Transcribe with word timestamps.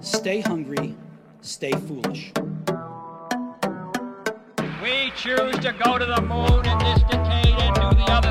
stay 0.00 0.40
hungry, 0.40 0.94
stay 1.40 1.72
foolish. 1.72 2.32
We 4.82 5.12
choose 5.16 5.58
to 5.58 5.74
go 5.84 5.98
to 5.98 6.04
the 6.04 6.20
moon 6.22 6.64
in 6.66 6.78
this 6.78 7.02
decade 7.10 7.54
and 7.58 7.74
do 7.74 7.96
the 7.96 8.06
other 8.08 8.27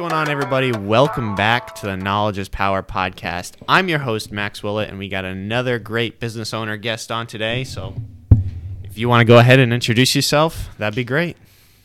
going 0.00 0.12
on, 0.14 0.30
everybody? 0.30 0.72
Welcome 0.72 1.34
back 1.34 1.74
to 1.74 1.84
the 1.84 1.94
Knowledge 1.94 2.38
is 2.38 2.48
Power 2.48 2.82
podcast. 2.82 3.52
I'm 3.68 3.86
your 3.90 3.98
host, 3.98 4.32
Max 4.32 4.62
Willett, 4.62 4.88
and 4.88 4.98
we 4.98 5.10
got 5.10 5.26
another 5.26 5.78
great 5.78 6.18
business 6.18 6.54
owner 6.54 6.78
guest 6.78 7.12
on 7.12 7.26
today. 7.26 7.64
So 7.64 7.94
if 8.82 8.96
you 8.96 9.10
want 9.10 9.20
to 9.20 9.26
go 9.26 9.38
ahead 9.38 9.58
and 9.58 9.74
introduce 9.74 10.16
yourself, 10.16 10.70
that'd 10.78 10.96
be 10.96 11.04
great. 11.04 11.36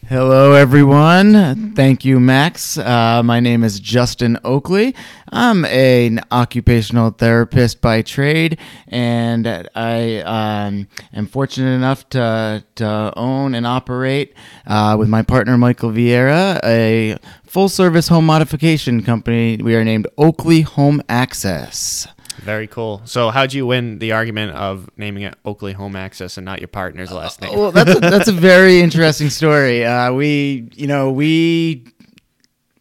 Hello, 0.07 0.53
everyone. 0.53 1.73
Thank 1.73 2.05
you, 2.05 2.19
Max. 2.19 2.77
Uh, 2.77 3.23
my 3.23 3.39
name 3.39 3.63
is 3.63 3.79
Justin 3.79 4.37
Oakley. 4.43 4.93
I'm 5.31 5.65
an 5.65 6.21
occupational 6.31 7.09
therapist 7.09 7.81
by 7.81 8.03
trade, 8.03 8.59
and 8.87 9.47
I 9.73 10.19
um, 10.19 10.87
am 11.11 11.25
fortunate 11.25 11.71
enough 11.71 12.07
to, 12.09 12.63
to 12.75 13.13
own 13.17 13.55
and 13.55 13.65
operate 13.65 14.35
uh, 14.67 14.95
with 14.99 15.09
my 15.09 15.23
partner 15.23 15.57
Michael 15.57 15.89
Vieira 15.89 16.59
a 16.63 17.17
full 17.43 17.67
service 17.67 18.07
home 18.07 18.27
modification 18.27 19.01
company. 19.01 19.57
We 19.57 19.73
are 19.73 19.83
named 19.83 20.05
Oakley 20.19 20.61
Home 20.61 21.01
Access. 21.09 22.07
Very 22.45 22.67
cool. 22.67 23.01
So, 23.05 23.31
how'd 23.31 23.53
you 23.53 23.65
win 23.65 23.97
the 23.97 24.11
argument 24.11 24.51
of 24.55 24.87
naming 24.97 25.23
it 25.23 25.35
Oakley 25.45 25.73
Home 25.73 25.95
Access 25.95 26.37
and 26.37 26.45
not 26.45 26.59
your 26.59 26.67
partner's 26.67 27.11
last 27.11 27.41
name? 27.41 27.57
Well, 27.57 27.71
that's 27.71 27.95
a, 27.95 27.99
that's 27.99 28.27
a 28.27 28.31
very 28.31 28.81
interesting 28.81 29.31
story. 29.31 29.83
Uh, 29.83 30.13
we, 30.13 30.69
you 30.75 30.85
know, 30.85 31.11
we 31.11 31.85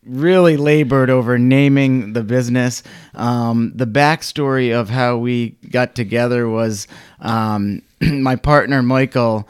really 0.04 0.58
labored 0.58 1.08
over 1.08 1.38
naming 1.38 2.12
the 2.12 2.22
business. 2.22 2.82
Um, 3.14 3.72
the 3.74 3.86
backstory 3.86 4.78
of 4.78 4.90
how 4.90 5.16
we 5.16 5.50
got 5.70 5.94
together 5.94 6.46
was 6.46 6.86
um, 7.20 7.80
my 8.00 8.36
partner 8.36 8.82
Michael 8.82 9.48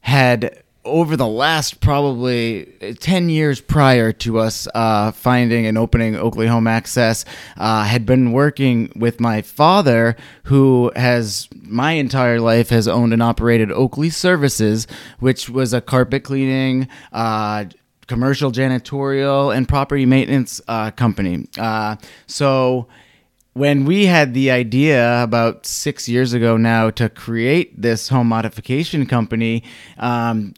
had 0.00 0.61
over 0.84 1.16
the 1.16 1.26
last 1.26 1.80
probably 1.80 2.64
10 3.00 3.28
years 3.28 3.60
prior 3.60 4.12
to 4.12 4.38
us 4.38 4.66
uh, 4.74 5.12
finding 5.12 5.66
and 5.66 5.78
opening 5.78 6.16
Oakley 6.16 6.46
Home 6.46 6.66
Access, 6.66 7.24
uh, 7.56 7.84
had 7.84 8.04
been 8.04 8.32
working 8.32 8.92
with 8.96 9.20
my 9.20 9.42
father, 9.42 10.16
who 10.44 10.90
has 10.96 11.48
my 11.62 11.92
entire 11.92 12.40
life 12.40 12.70
has 12.70 12.88
owned 12.88 13.12
and 13.12 13.22
operated 13.22 13.70
Oakley 13.70 14.10
Services, 14.10 14.86
which 15.20 15.48
was 15.48 15.72
a 15.72 15.80
carpet 15.80 16.24
cleaning, 16.24 16.88
uh, 17.12 17.66
commercial 18.08 18.50
janitorial, 18.50 19.54
and 19.56 19.68
property 19.68 20.04
maintenance 20.04 20.60
uh, 20.66 20.90
company. 20.90 21.46
Uh, 21.58 21.96
so 22.26 22.88
when 23.54 23.84
we 23.84 24.06
had 24.06 24.34
the 24.34 24.50
idea 24.50 25.22
about 25.22 25.66
six 25.66 26.08
years 26.08 26.32
ago 26.32 26.56
now 26.56 26.90
to 26.90 27.08
create 27.08 27.80
this 27.80 28.08
home 28.08 28.28
modification 28.28 29.06
company, 29.06 29.62
um, 29.98 30.54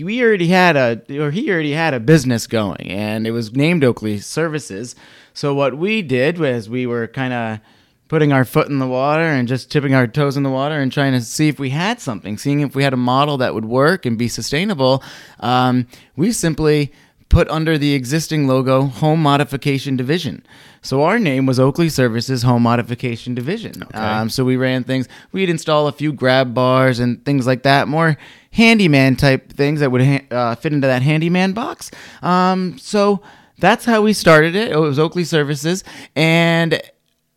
we 0.00 0.22
already 0.22 0.48
had 0.48 0.76
a 0.76 1.02
or 1.20 1.30
he 1.30 1.50
already 1.50 1.72
had 1.72 1.94
a 1.94 2.00
business 2.00 2.46
going, 2.46 2.88
and 2.90 3.26
it 3.26 3.32
was 3.32 3.54
named 3.54 3.84
Oakley 3.84 4.18
Services. 4.18 4.94
So 5.34 5.54
what 5.54 5.76
we 5.76 6.02
did 6.02 6.38
was 6.38 6.68
we 6.68 6.86
were 6.86 7.06
kind 7.06 7.32
of 7.32 7.60
putting 8.08 8.32
our 8.32 8.44
foot 8.44 8.68
in 8.68 8.78
the 8.78 8.86
water 8.86 9.22
and 9.22 9.48
just 9.48 9.70
tipping 9.70 9.94
our 9.94 10.06
toes 10.06 10.36
in 10.36 10.42
the 10.42 10.50
water 10.50 10.78
and 10.78 10.92
trying 10.92 11.12
to 11.12 11.20
see 11.22 11.48
if 11.48 11.58
we 11.58 11.70
had 11.70 11.98
something, 11.98 12.36
seeing 12.36 12.60
if 12.60 12.74
we 12.74 12.82
had 12.82 12.92
a 12.92 12.96
model 12.96 13.38
that 13.38 13.54
would 13.54 13.64
work 13.64 14.04
and 14.04 14.18
be 14.18 14.28
sustainable. 14.28 15.02
Um, 15.40 15.86
we 16.14 16.30
simply 16.32 16.92
put 17.32 17.48
under 17.48 17.78
the 17.78 17.94
existing 17.94 18.46
logo 18.46 18.82
Home 18.82 19.22
Modification 19.22 19.96
Division. 19.96 20.44
So 20.82 21.02
our 21.02 21.18
name 21.18 21.46
was 21.46 21.58
Oakley 21.58 21.88
Services 21.88 22.42
Home 22.42 22.62
Modification 22.64 23.34
Division. 23.34 23.82
Um, 23.94 24.28
so 24.28 24.44
we 24.44 24.56
ran 24.56 24.84
things. 24.84 25.08
We'd 25.32 25.48
install 25.48 25.88
a 25.88 25.92
few 25.92 26.12
grab 26.12 26.52
bars 26.52 26.98
and 26.98 27.24
things 27.24 27.46
like 27.46 27.62
that, 27.62 27.88
more 27.88 28.18
handyman 28.52 29.16
type 29.16 29.50
things 29.50 29.80
that 29.80 29.90
would 29.90 30.02
ha- 30.02 30.26
uh, 30.30 30.54
fit 30.56 30.74
into 30.74 30.86
that 30.86 31.00
handyman 31.00 31.54
box. 31.54 31.90
Um, 32.20 32.76
so 32.76 33.22
that's 33.58 33.86
how 33.86 34.02
we 34.02 34.12
started 34.12 34.54
it. 34.54 34.70
It 34.70 34.76
was 34.76 34.98
Oakley 34.98 35.24
Services, 35.24 35.84
and 36.14 36.80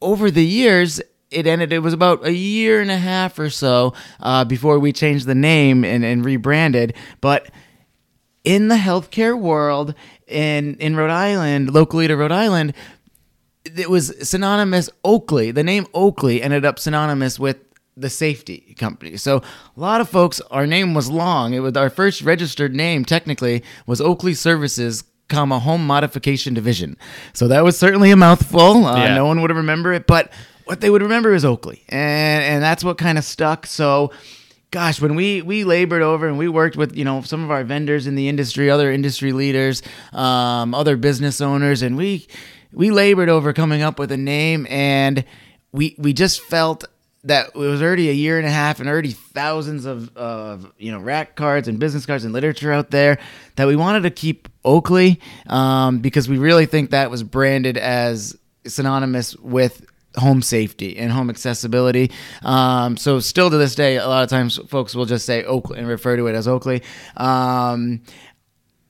over 0.01 0.29
the 0.29 0.45
years. 0.45 1.01
It 1.31 1.47
ended. 1.47 1.73
It 1.73 1.79
was 1.79 1.91
about 1.91 2.23
a 2.25 2.31
year 2.31 2.79
and 2.79 2.91
a 2.91 2.97
half 2.97 3.39
or 3.39 3.49
so 3.49 3.93
uh, 4.21 4.45
before 4.45 4.79
we 4.79 4.93
changed 4.93 5.25
the 5.25 5.35
name 5.35 5.83
and, 5.83 6.05
and 6.05 6.23
rebranded. 6.23 6.93
But 7.19 7.49
in 8.45 8.67
the 8.69 8.75
healthcare 8.75 9.37
world 9.37 9.93
in 10.27 10.75
in 10.75 10.95
Rhode 10.95 11.11
Island, 11.11 11.73
locally 11.73 12.07
to 12.07 12.15
Rhode 12.15 12.31
Island, 12.31 12.73
it 13.65 13.89
was 13.89 14.13
synonymous 14.27 14.89
Oakley. 15.03 15.51
The 15.51 15.63
name 15.63 15.87
Oakley 15.93 16.41
ended 16.41 16.63
up 16.65 16.79
synonymous 16.79 17.39
with 17.39 17.57
the 17.97 18.09
safety 18.09 18.75
company. 18.77 19.17
So 19.17 19.37
a 19.37 19.79
lot 19.79 20.01
of 20.01 20.09
folks, 20.09 20.41
our 20.51 20.67
name 20.67 20.93
was 20.93 21.09
long. 21.09 21.53
It 21.53 21.59
was 21.59 21.75
our 21.77 21.89
first 21.89 22.21
registered 22.21 22.75
name 22.75 23.05
technically 23.05 23.63
was 23.87 24.01
Oakley 24.01 24.33
Services, 24.33 25.03
comma 25.29 25.59
home 25.59 25.87
modification 25.87 26.53
division. 26.53 26.97
So 27.33 27.47
that 27.47 27.63
was 27.63 27.77
certainly 27.77 28.11
a 28.11 28.15
mouthful. 28.17 28.85
Uh, 28.85 28.97
Yeah. 28.97 29.15
No 29.15 29.25
one 29.25 29.41
would 29.41 29.51
remember 29.51 29.93
it, 29.93 30.07
but 30.07 30.31
what 30.65 30.81
they 30.81 30.89
would 30.89 31.01
remember 31.03 31.33
is 31.33 31.45
Oakley, 31.45 31.83
and 31.89 32.43
and 32.43 32.63
that's 32.63 32.83
what 32.83 32.97
kind 32.97 33.17
of 33.17 33.23
stuck. 33.23 33.65
So 33.65 34.11
gosh, 34.75 34.99
when 34.99 35.15
we 35.15 35.41
we 35.41 35.63
labored 35.63 36.01
over 36.01 36.27
and 36.27 36.37
we 36.37 36.49
worked 36.49 36.75
with 36.75 36.97
you 36.97 37.05
know 37.05 37.21
some 37.21 37.41
of 37.45 37.49
our 37.49 37.63
vendors 37.63 38.07
in 38.07 38.15
the 38.15 38.27
industry, 38.27 38.69
other 38.69 38.91
industry 38.91 39.31
leaders, 39.31 39.81
um, 40.11 40.75
other 40.75 40.97
business 40.97 41.39
owners, 41.39 41.81
and 41.81 41.95
we 41.95 42.27
we 42.73 42.91
labored 42.91 43.29
over 43.29 43.53
coming 43.53 43.81
up 43.81 43.97
with 43.97 44.11
a 44.11 44.17
name, 44.17 44.67
and 44.69 45.23
we 45.71 45.95
we 45.97 46.11
just 46.11 46.41
felt 46.41 46.83
that 47.23 47.47
it 47.47 47.55
was 47.55 47.81
already 47.81 48.09
a 48.09 48.11
year 48.11 48.37
and 48.37 48.45
a 48.45 48.51
half 48.51 48.81
and 48.81 48.89
already 48.89 49.11
thousands 49.11 49.85
of, 49.85 50.15
of 50.17 50.69
you 50.77 50.91
know 50.91 50.99
rack 50.99 51.37
cards 51.37 51.69
and 51.69 51.79
business 51.79 52.05
cards 52.05 52.25
and 52.25 52.33
literature 52.33 52.73
out 52.73 52.91
there 52.91 53.17
that 53.55 53.67
we 53.67 53.77
wanted 53.77 54.03
to 54.03 54.11
keep 54.11 54.49
Oakley 54.65 55.21
um, 55.47 55.99
because 55.99 56.27
we 56.27 56.37
really 56.37 56.65
think 56.65 56.89
that 56.89 57.09
was 57.09 57.23
branded 57.23 57.77
as 57.77 58.37
synonymous 58.67 59.37
with 59.37 59.85
home 60.17 60.41
safety 60.41 60.97
and 60.97 61.11
home 61.11 61.29
accessibility. 61.29 62.11
Um, 62.43 62.97
so 62.97 63.19
still 63.19 63.49
to 63.49 63.57
this 63.57 63.75
day, 63.75 63.97
a 63.97 64.07
lot 64.07 64.23
of 64.23 64.29
times 64.29 64.57
folks 64.67 64.95
will 64.95 65.05
just 65.05 65.25
say 65.25 65.43
Oakley 65.43 65.79
and 65.79 65.87
refer 65.87 66.15
to 66.17 66.27
it 66.27 66.35
as 66.35 66.47
Oakley. 66.47 66.83
Um, 67.17 68.01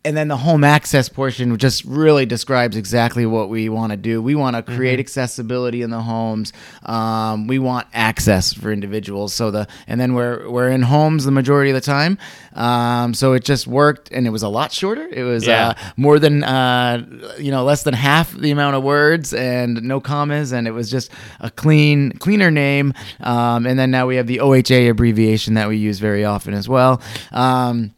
and 0.05 0.15
then 0.15 0.27
the 0.29 0.37
home 0.37 0.63
access 0.63 1.09
portion 1.09 1.57
just 1.57 1.83
really 1.83 2.25
describes 2.25 2.77
exactly 2.77 3.25
what 3.25 3.49
we 3.49 3.67
want 3.69 3.91
to 3.91 3.97
do. 3.97 4.21
We 4.21 4.35
want 4.35 4.55
to 4.55 4.61
create 4.61 4.99
accessibility 4.99 5.81
in 5.81 5.89
the 5.89 6.01
homes. 6.01 6.53
Um, 6.83 7.47
we 7.47 7.59
want 7.59 7.87
access 7.93 8.53
for 8.53 8.71
individuals. 8.71 9.33
So 9.33 9.51
the 9.51 9.67
and 9.87 9.99
then 9.99 10.13
we're 10.13 10.49
we're 10.49 10.69
in 10.69 10.83
homes 10.83 11.25
the 11.25 11.31
majority 11.31 11.71
of 11.71 11.75
the 11.75 11.81
time. 11.81 12.17
Um, 12.53 13.13
so 13.13 13.33
it 13.33 13.43
just 13.43 13.67
worked, 13.67 14.11
and 14.11 14.25
it 14.25 14.29
was 14.29 14.43
a 14.43 14.47
lot 14.49 14.71
shorter. 14.71 15.07
It 15.11 15.23
was 15.23 15.45
Yeah. 15.45 15.69
uh, 15.69 15.73
more 15.97 16.19
than 16.19 16.43
uh, 16.43 17.03
you 17.39 17.51
know 17.51 17.63
less 17.65 17.83
than 17.83 17.93
half 17.93 18.31
the 18.31 18.51
amount 18.51 18.75
of 18.75 18.83
words 18.83 19.33
and 19.33 19.81
no 19.83 19.99
commas, 19.99 20.51
and 20.53 20.67
it 20.67 20.71
was 20.71 20.89
just 20.89 21.11
a 21.39 21.49
clean 21.49 22.11
cleaner 22.19 22.51
name. 22.51 22.93
Um, 23.21 23.65
and 23.65 23.77
then 23.79 23.91
now 23.91 24.07
we 24.07 24.15
have 24.17 24.27
the 24.27 24.39
OHA 24.39 24.89
abbreviation 24.89 25.55
that 25.55 25.67
we 25.67 25.77
use 25.77 25.99
very 25.99 26.23
often 26.23 26.53
as 26.53 26.69
well. 26.69 27.01
Um, 27.31 27.91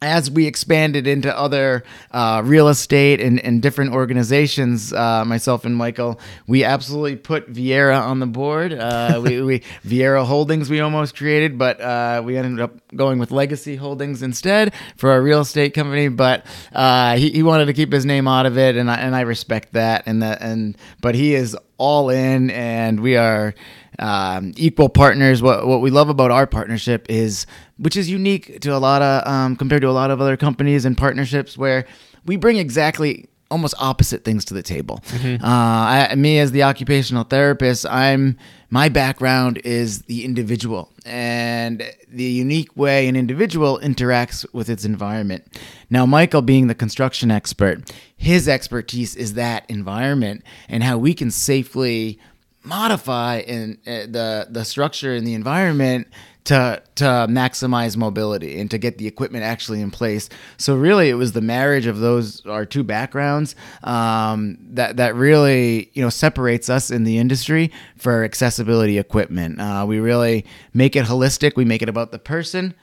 as 0.00 0.30
we 0.30 0.46
expanded 0.46 1.06
into 1.06 1.36
other 1.36 1.82
uh, 2.12 2.40
real 2.44 2.68
estate 2.68 3.20
and, 3.20 3.40
and 3.40 3.60
different 3.60 3.92
organizations, 3.92 4.92
uh, 4.92 5.24
myself 5.24 5.64
and 5.64 5.74
Michael, 5.74 6.20
we 6.46 6.62
absolutely 6.62 7.16
put 7.16 7.52
Vieira 7.52 8.00
on 8.00 8.20
the 8.20 8.26
board. 8.26 8.72
Uh, 8.72 9.20
we, 9.24 9.42
we 9.42 9.60
Vieira 9.84 10.24
Holdings 10.24 10.70
we 10.70 10.80
almost 10.80 11.16
created, 11.16 11.58
but 11.58 11.80
uh, 11.80 12.22
we 12.24 12.36
ended 12.36 12.60
up 12.60 12.74
going 12.94 13.18
with 13.18 13.32
Legacy 13.32 13.76
Holdings 13.76 14.22
instead 14.22 14.72
for 14.96 15.10
our 15.10 15.20
real 15.20 15.40
estate 15.40 15.74
company. 15.74 16.08
But 16.08 16.46
uh, 16.72 17.16
he, 17.16 17.30
he 17.30 17.42
wanted 17.42 17.66
to 17.66 17.72
keep 17.72 17.92
his 17.92 18.06
name 18.06 18.28
out 18.28 18.46
of 18.46 18.56
it, 18.56 18.76
and 18.76 18.90
I, 18.90 18.96
and 18.96 19.16
I 19.16 19.22
respect 19.22 19.72
that. 19.72 20.04
And 20.06 20.22
that 20.22 20.40
and 20.40 20.76
but 21.00 21.16
he 21.16 21.34
is 21.34 21.56
all 21.76 22.10
in, 22.10 22.50
and 22.50 23.00
we 23.00 23.16
are 23.16 23.54
um, 23.98 24.52
equal 24.56 24.88
partners. 24.88 25.42
What 25.42 25.66
what 25.66 25.80
we 25.80 25.90
love 25.90 26.08
about 26.08 26.30
our 26.30 26.46
partnership 26.46 27.06
is, 27.08 27.46
which 27.78 27.96
is 27.96 28.08
unique 28.10 28.60
to 28.60 28.74
a 28.74 28.78
lot 28.78 29.02
of 29.02 29.26
um, 29.26 29.56
compared 29.56 29.82
to 29.82 29.88
a 29.88 29.92
lot 29.92 30.10
of 30.10 30.20
other 30.20 30.36
companies 30.36 30.84
and 30.84 30.96
partnerships, 30.96 31.56
where 31.56 31.86
we 32.24 32.36
bring 32.36 32.56
exactly 32.56 33.28
almost 33.50 33.74
opposite 33.78 34.24
things 34.24 34.44
to 34.44 34.54
the 34.54 34.62
table. 34.62 35.00
Uh, 35.42 36.08
I, 36.10 36.14
me 36.16 36.38
as 36.38 36.52
the 36.52 36.64
occupational 36.64 37.24
therapist, 37.24 37.86
I'm 37.86 38.36
my 38.70 38.90
background 38.90 39.62
is 39.64 40.02
the 40.02 40.24
individual 40.24 40.92
and 41.06 41.82
the 42.08 42.24
unique 42.24 42.76
way 42.76 43.08
an 43.08 43.16
individual 43.16 43.80
interacts 43.82 44.44
with 44.52 44.68
its 44.68 44.84
environment. 44.84 45.58
Now, 45.88 46.04
Michael, 46.04 46.42
being 46.42 46.66
the 46.66 46.74
construction 46.74 47.30
expert, 47.30 47.90
his 48.16 48.46
expertise 48.46 49.16
is 49.16 49.34
that 49.34 49.64
environment 49.70 50.44
and 50.68 50.82
how 50.82 50.98
we 50.98 51.14
can 51.14 51.30
safely 51.30 52.18
modify 52.64 53.38
in 53.40 53.78
uh, 53.86 54.06
the 54.08 54.48
the 54.50 54.64
structure 54.64 55.14
and 55.14 55.26
the 55.26 55.34
environment 55.34 56.08
to 56.44 56.82
to 56.94 57.04
maximize 57.04 57.94
mobility 57.96 58.58
and 58.58 58.70
to 58.70 58.78
get 58.78 58.96
the 58.96 59.06
equipment 59.06 59.44
actually 59.44 59.82
in 59.82 59.90
place. 59.90 60.30
So 60.56 60.76
really, 60.76 61.10
it 61.10 61.14
was 61.14 61.32
the 61.32 61.42
marriage 61.42 61.86
of 61.86 61.98
those 61.98 62.44
our 62.46 62.64
two 62.64 62.82
backgrounds 62.82 63.54
um, 63.84 64.56
that 64.70 64.96
that 64.96 65.14
really 65.14 65.90
you 65.92 66.02
know 66.02 66.08
separates 66.08 66.70
us 66.70 66.90
in 66.90 67.04
the 67.04 67.18
industry 67.18 67.70
for 67.96 68.24
accessibility 68.24 68.98
equipment. 68.98 69.60
Uh, 69.60 69.84
we 69.86 70.00
really 70.00 70.46
make 70.72 70.96
it 70.96 71.04
holistic. 71.04 71.54
We 71.54 71.66
make 71.66 71.82
it 71.82 71.88
about 71.88 72.12
the 72.12 72.18
person 72.18 72.74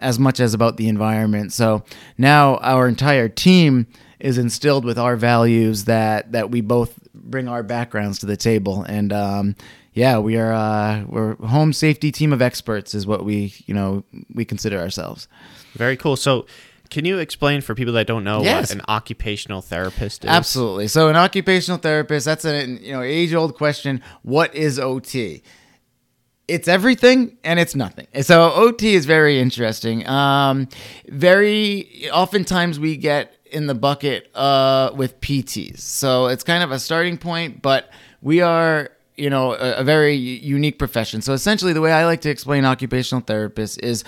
as 0.00 0.18
much 0.18 0.40
as 0.40 0.52
about 0.54 0.76
the 0.76 0.88
environment. 0.88 1.52
So 1.52 1.84
now 2.18 2.56
our 2.56 2.86
entire 2.88 3.28
team 3.28 3.86
is 4.20 4.38
instilled 4.38 4.84
with 4.84 4.98
our 4.98 5.16
values 5.16 5.84
that 5.84 6.32
that 6.32 6.50
we 6.50 6.60
both 6.60 6.98
bring 7.14 7.48
our 7.48 7.62
backgrounds 7.62 8.18
to 8.18 8.26
the 8.26 8.36
table 8.36 8.82
and 8.88 9.12
um, 9.12 9.54
yeah 9.92 10.18
we 10.18 10.36
are 10.36 10.52
uh, 10.52 11.04
we're 11.08 11.36
home 11.46 11.72
safety 11.72 12.10
team 12.12 12.32
of 12.32 12.42
experts 12.42 12.94
is 12.94 13.06
what 13.06 13.24
we 13.24 13.54
you 13.66 13.74
know 13.74 14.02
we 14.34 14.44
consider 14.44 14.78
ourselves 14.78 15.28
Very 15.74 15.96
cool. 15.96 16.16
So, 16.16 16.46
can 16.90 17.04
you 17.04 17.18
explain 17.18 17.60
for 17.62 17.74
people 17.74 17.94
that 17.94 18.06
don't 18.06 18.22
know 18.24 18.42
Yes. 18.42 18.68
what 18.70 18.76
an 18.78 18.84
occupational 18.88 19.62
therapist 19.62 20.24
is? 20.24 20.30
Absolutely. 20.30 20.86
So 20.86 21.08
an 21.08 21.16
occupational 21.16 21.78
therapist, 21.78 22.26
that's 22.26 22.44
a 22.44 22.66
you 22.66 22.92
know 22.92 23.02
age 23.02 23.32
old 23.34 23.54
question. 23.56 24.00
What 24.22 24.54
is 24.54 24.78
OT? 24.78 25.42
It's 26.46 26.68
everything 26.68 27.38
and 27.42 27.58
it's 27.58 27.74
nothing. 27.74 28.06
So 28.22 28.52
OT 28.52 28.94
is 28.94 29.06
very 29.06 29.40
interesting. 29.40 30.06
Um, 30.06 30.68
very 31.08 32.08
oftentimes 32.12 32.78
we 32.78 32.96
get 32.98 33.34
in 33.54 33.66
the 33.66 33.74
bucket 33.74 34.30
uh, 34.34 34.90
with 34.94 35.20
PTs. 35.20 35.78
So 35.78 36.26
it's 36.26 36.44
kind 36.44 36.62
of 36.62 36.70
a 36.70 36.78
starting 36.78 37.16
point, 37.16 37.62
but 37.62 37.90
we 38.20 38.40
are 38.40 38.90
you 39.16 39.30
know 39.30 39.52
a, 39.52 39.76
a 39.76 39.84
very 39.84 40.14
unique 40.14 40.78
profession. 40.78 41.22
So 41.22 41.32
essentially, 41.32 41.72
the 41.72 41.80
way 41.80 41.92
I 41.92 42.04
like 42.04 42.20
to 42.22 42.30
explain 42.30 42.64
occupational 42.64 43.22
therapists 43.22 43.78
is 43.78 44.04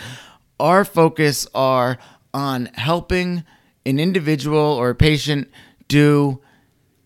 our 0.58 0.84
focus 0.84 1.46
are 1.54 1.98
on 2.34 2.66
helping 2.74 3.44
an 3.84 3.98
individual 3.98 4.58
or 4.58 4.90
a 4.90 4.94
patient 4.94 5.48
do 5.88 6.40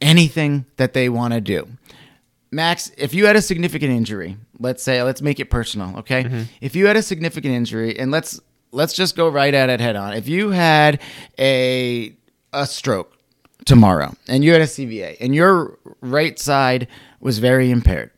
anything 0.00 0.64
that 0.76 0.94
they 0.94 1.08
want 1.08 1.34
to 1.34 1.40
do. 1.40 1.68
Max, 2.50 2.90
if 2.96 3.14
you 3.14 3.26
had 3.26 3.36
a 3.36 3.42
significant 3.42 3.92
injury, 3.92 4.36
let's 4.58 4.82
say 4.82 5.02
let's 5.02 5.22
make 5.22 5.38
it 5.38 5.50
personal, 5.50 5.98
okay? 5.98 6.22
If 6.60 6.74
you 6.74 6.86
had 6.86 6.96
a 6.96 7.02
significant 7.02 7.54
injury 7.54 7.98
and 7.98 8.10
let's 8.10 8.40
let's 8.72 8.94
just 8.94 9.16
go 9.16 9.28
right 9.28 9.52
at 9.52 9.68
it 9.68 9.80
head 9.80 9.96
on. 9.96 10.14
If 10.14 10.28
you 10.28 10.50
had 10.50 11.00
a 11.38 12.14
a 12.52 12.66
stroke 12.66 13.16
tomorrow 13.64 14.14
and 14.28 14.42
you 14.44 14.52
had 14.52 14.60
a 14.60 14.66
CVA 14.66 15.16
and 15.20 15.34
your 15.34 15.78
right 16.00 16.38
side 16.38 16.88
was 17.20 17.38
very 17.38 17.70
impaired. 17.70 18.10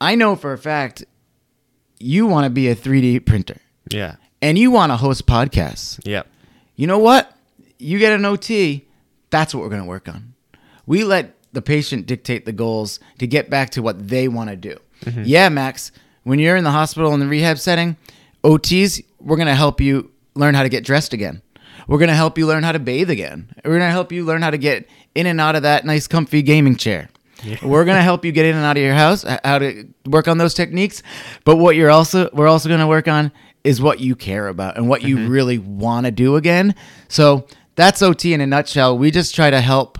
I 0.00 0.14
know 0.14 0.36
for 0.36 0.52
a 0.52 0.58
fact 0.58 1.04
you 1.98 2.26
want 2.26 2.44
to 2.44 2.50
be 2.50 2.68
a 2.68 2.74
3D 2.76 3.26
printer 3.26 3.58
Yeah. 3.90 4.16
and 4.40 4.58
you 4.58 4.70
want 4.70 4.90
to 4.92 4.96
host 4.96 5.26
podcasts 5.26 6.00
Yep. 6.04 6.26
you 6.76 6.86
know 6.86 6.98
what? 6.98 7.32
You 7.78 7.98
get 7.98 8.12
an 8.12 8.24
OT, 8.24 8.86
that's 9.30 9.54
what 9.54 9.62
we're 9.62 9.70
going 9.70 9.82
to 9.82 9.88
work 9.88 10.08
on. 10.08 10.34
We 10.86 11.04
let 11.04 11.34
the 11.52 11.62
patient 11.62 12.06
dictate 12.06 12.44
the 12.46 12.52
goals 12.52 13.00
to 13.18 13.26
get 13.26 13.50
back 13.50 13.70
to 13.70 13.82
what 13.82 14.08
they 14.08 14.28
want 14.28 14.50
to 14.50 14.56
do. 14.56 14.76
Mm-hmm. 15.04 15.22
Yeah, 15.26 15.48
Max, 15.48 15.92
when 16.24 16.38
you're 16.38 16.56
in 16.56 16.64
the 16.64 16.70
hospital 16.70 17.12
in 17.14 17.20
the 17.20 17.26
rehab 17.26 17.58
setting, 17.58 17.96
OTs, 18.44 19.02
we're 19.20 19.36
going 19.36 19.46
to 19.48 19.54
help 19.54 19.80
you 19.80 20.10
learn 20.34 20.54
how 20.54 20.62
to 20.62 20.68
get 20.68 20.84
dressed 20.84 21.12
again. 21.12 21.42
We're 21.90 21.98
going 21.98 22.08
to 22.08 22.14
help 22.14 22.38
you 22.38 22.46
learn 22.46 22.62
how 22.62 22.70
to 22.70 22.78
bathe 22.78 23.10
again. 23.10 23.52
We're 23.64 23.72
going 23.72 23.80
to 23.80 23.90
help 23.90 24.12
you 24.12 24.24
learn 24.24 24.42
how 24.42 24.50
to 24.50 24.58
get 24.58 24.88
in 25.16 25.26
and 25.26 25.40
out 25.40 25.56
of 25.56 25.62
that 25.62 25.84
nice, 25.84 26.06
comfy 26.06 26.40
gaming 26.40 26.76
chair. 26.76 27.08
We're 27.64 27.84
going 27.84 27.96
to 27.96 28.02
help 28.02 28.24
you 28.24 28.30
get 28.30 28.46
in 28.46 28.54
and 28.54 28.64
out 28.64 28.76
of 28.76 28.82
your 28.84 28.94
house, 28.94 29.24
how 29.42 29.58
to 29.58 29.88
work 30.06 30.28
on 30.28 30.38
those 30.38 30.54
techniques. 30.54 31.02
But 31.44 31.56
what 31.56 31.74
you're 31.74 31.90
also, 31.90 32.30
we're 32.32 32.46
also 32.46 32.68
going 32.68 32.78
to 32.78 32.86
work 32.86 33.08
on 33.08 33.32
is 33.64 33.82
what 33.82 33.98
you 33.98 34.14
care 34.14 34.46
about 34.46 34.76
and 34.76 34.88
what 34.88 35.02
you 35.02 35.16
mm-hmm. 35.16 35.32
really 35.32 35.58
want 35.58 36.06
to 36.06 36.12
do 36.12 36.36
again. 36.36 36.76
So 37.08 37.48
that's 37.74 38.02
OT 38.02 38.34
in 38.34 38.40
a 38.40 38.46
nutshell. 38.46 38.96
We 38.96 39.10
just 39.10 39.34
try 39.34 39.50
to 39.50 39.60
help 39.60 39.98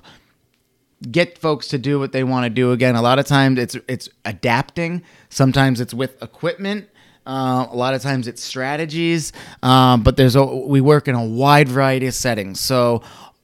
get 1.10 1.38
folks 1.38 1.66
to 1.69 1.78
do 1.78 1.98
what 1.98 2.12
they 2.12 2.22
want 2.22 2.44
to 2.44 2.50
do 2.50 2.70
again. 2.70 2.94
A 2.94 3.02
lot 3.02 3.19
of 3.19 3.26
times 3.26 3.58
it's 3.58 3.76
it's 3.88 4.08
adapting. 4.25 5.02
Sometimes 5.28 5.81
it's 5.81 5.92
with 5.92 6.22
equipment. 6.22 6.88
Uh, 7.26 7.67
a 7.70 7.76
lot 7.76 7.94
of 7.94 8.02
times 8.02 8.26
it's 8.26 8.43
strategies. 8.43 9.32
Um, 9.62 10.02
but 10.02 10.17
there's 10.17 10.37
a, 10.37 10.44
we 10.44 10.81
work 10.81 11.08
in 11.08 11.14
a 11.14 11.25
wide 11.25 11.69
variety 11.69 12.06
of 12.06 12.14
settings. 12.14 12.61
So 12.61 13.02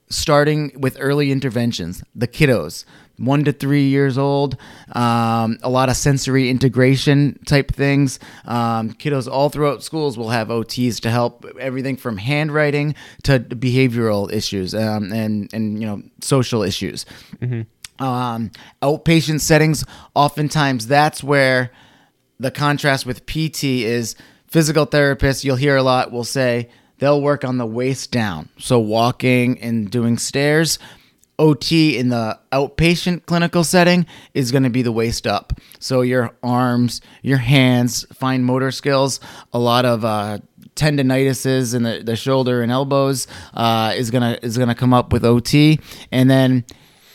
starting 0.08 0.72
with 0.78 0.96
early 1.00 1.30
interventions, 1.32 2.02
the 2.14 2.28
kiddos. 2.28 2.84
One 3.18 3.44
to 3.44 3.52
three 3.52 3.88
years 3.88 4.18
old, 4.18 4.58
um, 4.92 5.56
a 5.62 5.70
lot 5.70 5.88
of 5.88 5.96
sensory 5.96 6.50
integration 6.50 7.38
type 7.46 7.72
things. 7.72 8.18
Um, 8.44 8.92
kiddos 8.92 9.26
all 9.26 9.48
throughout 9.48 9.82
schools 9.82 10.18
will 10.18 10.28
have 10.28 10.48
OTs 10.48 11.00
to 11.00 11.10
help 11.10 11.46
everything 11.58 11.96
from 11.96 12.18
handwriting 12.18 12.94
to 13.22 13.40
behavioral 13.40 14.30
issues 14.30 14.74
um, 14.74 15.14
and 15.14 15.50
and 15.54 15.80
you 15.80 15.86
know 15.86 16.02
social 16.20 16.62
issues 16.62 17.06
um, 17.98 18.50
outpatient 18.82 19.40
settings, 19.40 19.84
oftentimes 20.14 20.86
that's 20.86 21.22
where 21.22 21.70
the 22.38 22.50
contrast 22.50 23.06
with 23.06 23.26
PT 23.26 23.64
is 23.64 24.16
physical 24.46 24.86
therapists, 24.86 25.44
you'll 25.44 25.56
hear 25.56 25.76
a 25.76 25.82
lot, 25.82 26.12
will 26.12 26.24
say 26.24 26.68
they'll 26.98 27.20
work 27.20 27.44
on 27.44 27.58
the 27.58 27.66
waist 27.66 28.10
down. 28.10 28.48
So 28.58 28.78
walking 28.78 29.60
and 29.60 29.90
doing 29.90 30.18
stairs. 30.18 30.78
OT 31.38 31.98
in 31.98 32.08
the 32.08 32.38
outpatient 32.50 33.26
clinical 33.26 33.62
setting 33.62 34.06
is 34.32 34.50
going 34.50 34.62
to 34.62 34.70
be 34.70 34.80
the 34.80 34.92
waist 34.92 35.26
up. 35.26 35.52
So 35.78 36.00
your 36.00 36.34
arms, 36.42 37.02
your 37.22 37.36
hands, 37.36 38.06
fine 38.14 38.42
motor 38.42 38.70
skills, 38.70 39.20
a 39.52 39.58
lot 39.58 39.84
of 39.84 40.02
uh, 40.02 40.38
tendinitises 40.76 41.74
in 41.74 41.82
the, 41.82 42.02
the 42.04 42.16
shoulder 42.16 42.62
and 42.62 42.70
elbows 42.70 43.26
uh, 43.54 43.92
is 43.96 44.10
gonna 44.10 44.38
is 44.42 44.56
gonna 44.56 44.74
come 44.74 44.94
up 44.94 45.12
with 45.12 45.24
OT, 45.24 45.80
and 46.12 46.30
then 46.30 46.64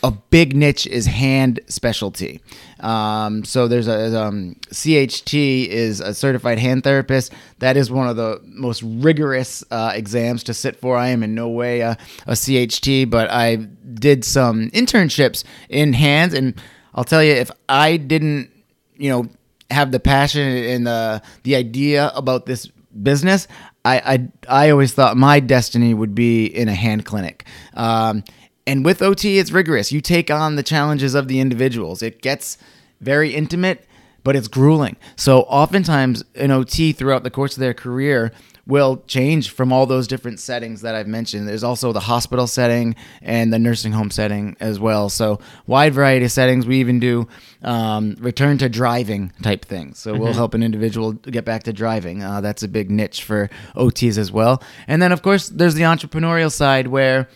a 0.02 0.10
big 0.10 0.56
niche 0.56 0.86
is 0.86 1.06
hand 1.06 1.60
specialty. 1.68 2.40
Um, 2.80 3.44
so 3.44 3.68
there's 3.68 3.86
a 3.86 4.20
um, 4.20 4.56
CHT 4.70 5.68
is 5.68 6.00
a 6.00 6.12
certified 6.12 6.58
hand 6.58 6.82
therapist. 6.82 7.32
That 7.60 7.76
is 7.76 7.90
one 7.90 8.08
of 8.08 8.16
the 8.16 8.40
most 8.44 8.82
rigorous 8.82 9.62
uh, 9.70 9.92
exams 9.94 10.42
to 10.44 10.54
sit 10.54 10.76
for. 10.76 10.96
I 10.96 11.08
am 11.08 11.22
in 11.22 11.34
no 11.34 11.48
way 11.48 11.80
a, 11.80 11.96
a 12.26 12.32
CHT, 12.32 13.10
but 13.10 13.30
I 13.30 13.56
did 13.56 14.24
some 14.24 14.70
internships 14.70 15.44
in 15.68 15.92
hands, 15.92 16.34
and 16.34 16.60
I'll 16.94 17.04
tell 17.04 17.22
you, 17.22 17.32
if 17.32 17.50
I 17.68 17.96
didn't, 17.96 18.50
you 18.96 19.08
know, 19.08 19.28
have 19.70 19.92
the 19.92 20.00
passion 20.00 20.42
and 20.42 20.86
the 20.86 21.22
the 21.44 21.54
idea 21.54 22.10
about 22.16 22.46
this 22.46 22.66
business, 23.02 23.46
I 23.84 24.28
I, 24.48 24.64
I 24.66 24.70
always 24.70 24.92
thought 24.94 25.16
my 25.16 25.38
destiny 25.38 25.94
would 25.94 26.16
be 26.16 26.46
in 26.46 26.68
a 26.68 26.74
hand 26.74 27.06
clinic. 27.06 27.46
Um, 27.74 28.24
and 28.66 28.84
with 28.84 29.02
OT, 29.02 29.38
it's 29.38 29.50
rigorous. 29.50 29.92
You 29.92 30.00
take 30.00 30.30
on 30.30 30.56
the 30.56 30.62
challenges 30.62 31.14
of 31.14 31.28
the 31.28 31.40
individuals. 31.40 32.02
It 32.02 32.22
gets 32.22 32.58
very 33.00 33.34
intimate, 33.34 33.84
but 34.22 34.36
it's 34.36 34.48
grueling. 34.48 34.96
So 35.16 35.40
oftentimes, 35.42 36.24
an 36.34 36.50
OT 36.50 36.92
throughout 36.92 37.24
the 37.24 37.30
course 37.30 37.56
of 37.56 37.60
their 37.60 37.74
career 37.74 38.32
will 38.66 39.02
change 39.08 39.50
from 39.50 39.72
all 39.72 39.86
those 39.86 40.06
different 40.06 40.38
settings 40.38 40.82
that 40.82 40.94
I've 40.94 41.08
mentioned. 41.08 41.48
There's 41.48 41.64
also 41.64 41.92
the 41.92 42.00
hospital 42.00 42.46
setting 42.46 42.94
and 43.20 43.52
the 43.52 43.58
nursing 43.58 43.90
home 43.90 44.10
setting 44.10 44.56
as 44.60 44.78
well. 44.78 45.08
So 45.08 45.40
wide 45.66 45.94
variety 45.94 46.26
of 46.26 46.30
settings. 46.30 46.64
We 46.64 46.78
even 46.78 47.00
do 47.00 47.26
um, 47.62 48.16
return 48.20 48.58
to 48.58 48.68
driving 48.68 49.32
type 49.42 49.64
things. 49.64 49.98
So 49.98 50.14
we'll 50.14 50.32
help 50.32 50.54
an 50.54 50.62
individual 50.62 51.12
get 51.12 51.44
back 51.44 51.64
to 51.64 51.72
driving. 51.72 52.22
Uh, 52.22 52.40
that's 52.40 52.62
a 52.62 52.68
big 52.68 52.90
niche 52.90 53.24
for 53.24 53.50
OTs 53.74 54.16
as 54.16 54.30
well. 54.30 54.62
And 54.86 55.02
then 55.02 55.10
of 55.10 55.22
course 55.22 55.48
there's 55.48 55.74
the 55.74 55.82
entrepreneurial 55.82 56.52
side 56.52 56.86
where 56.86 57.28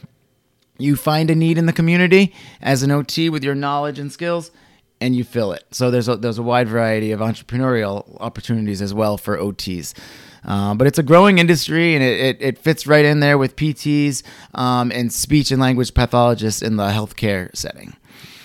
you 0.78 0.96
find 0.96 1.30
a 1.30 1.34
need 1.34 1.58
in 1.58 1.66
the 1.66 1.72
community 1.72 2.34
as 2.60 2.82
an 2.82 2.90
OT 2.90 3.28
with 3.30 3.42
your 3.44 3.54
knowledge 3.54 3.98
and 3.98 4.12
skills, 4.12 4.50
and 5.00 5.14
you 5.14 5.24
fill 5.24 5.52
it. 5.52 5.64
So 5.72 5.90
there's 5.90 6.08
a, 6.08 6.16
there's 6.16 6.38
a 6.38 6.42
wide 6.42 6.68
variety 6.68 7.12
of 7.12 7.20
entrepreneurial 7.20 8.16
opportunities 8.20 8.80
as 8.82 8.92
well 8.94 9.16
for 9.18 9.36
OTs. 9.36 9.94
Uh, 10.44 10.74
but 10.74 10.86
it's 10.86 10.98
a 10.98 11.02
growing 11.02 11.38
industry, 11.38 11.94
and 11.94 12.04
it, 12.04 12.20
it, 12.20 12.36
it 12.40 12.58
fits 12.58 12.86
right 12.86 13.04
in 13.04 13.18
there 13.20 13.36
with 13.36 13.56
PTs 13.56 14.22
um, 14.54 14.92
and 14.92 15.12
speech 15.12 15.50
and 15.50 15.60
language 15.60 15.92
pathologists 15.92 16.62
in 16.62 16.76
the 16.76 16.88
healthcare 16.90 17.54
setting. 17.56 17.96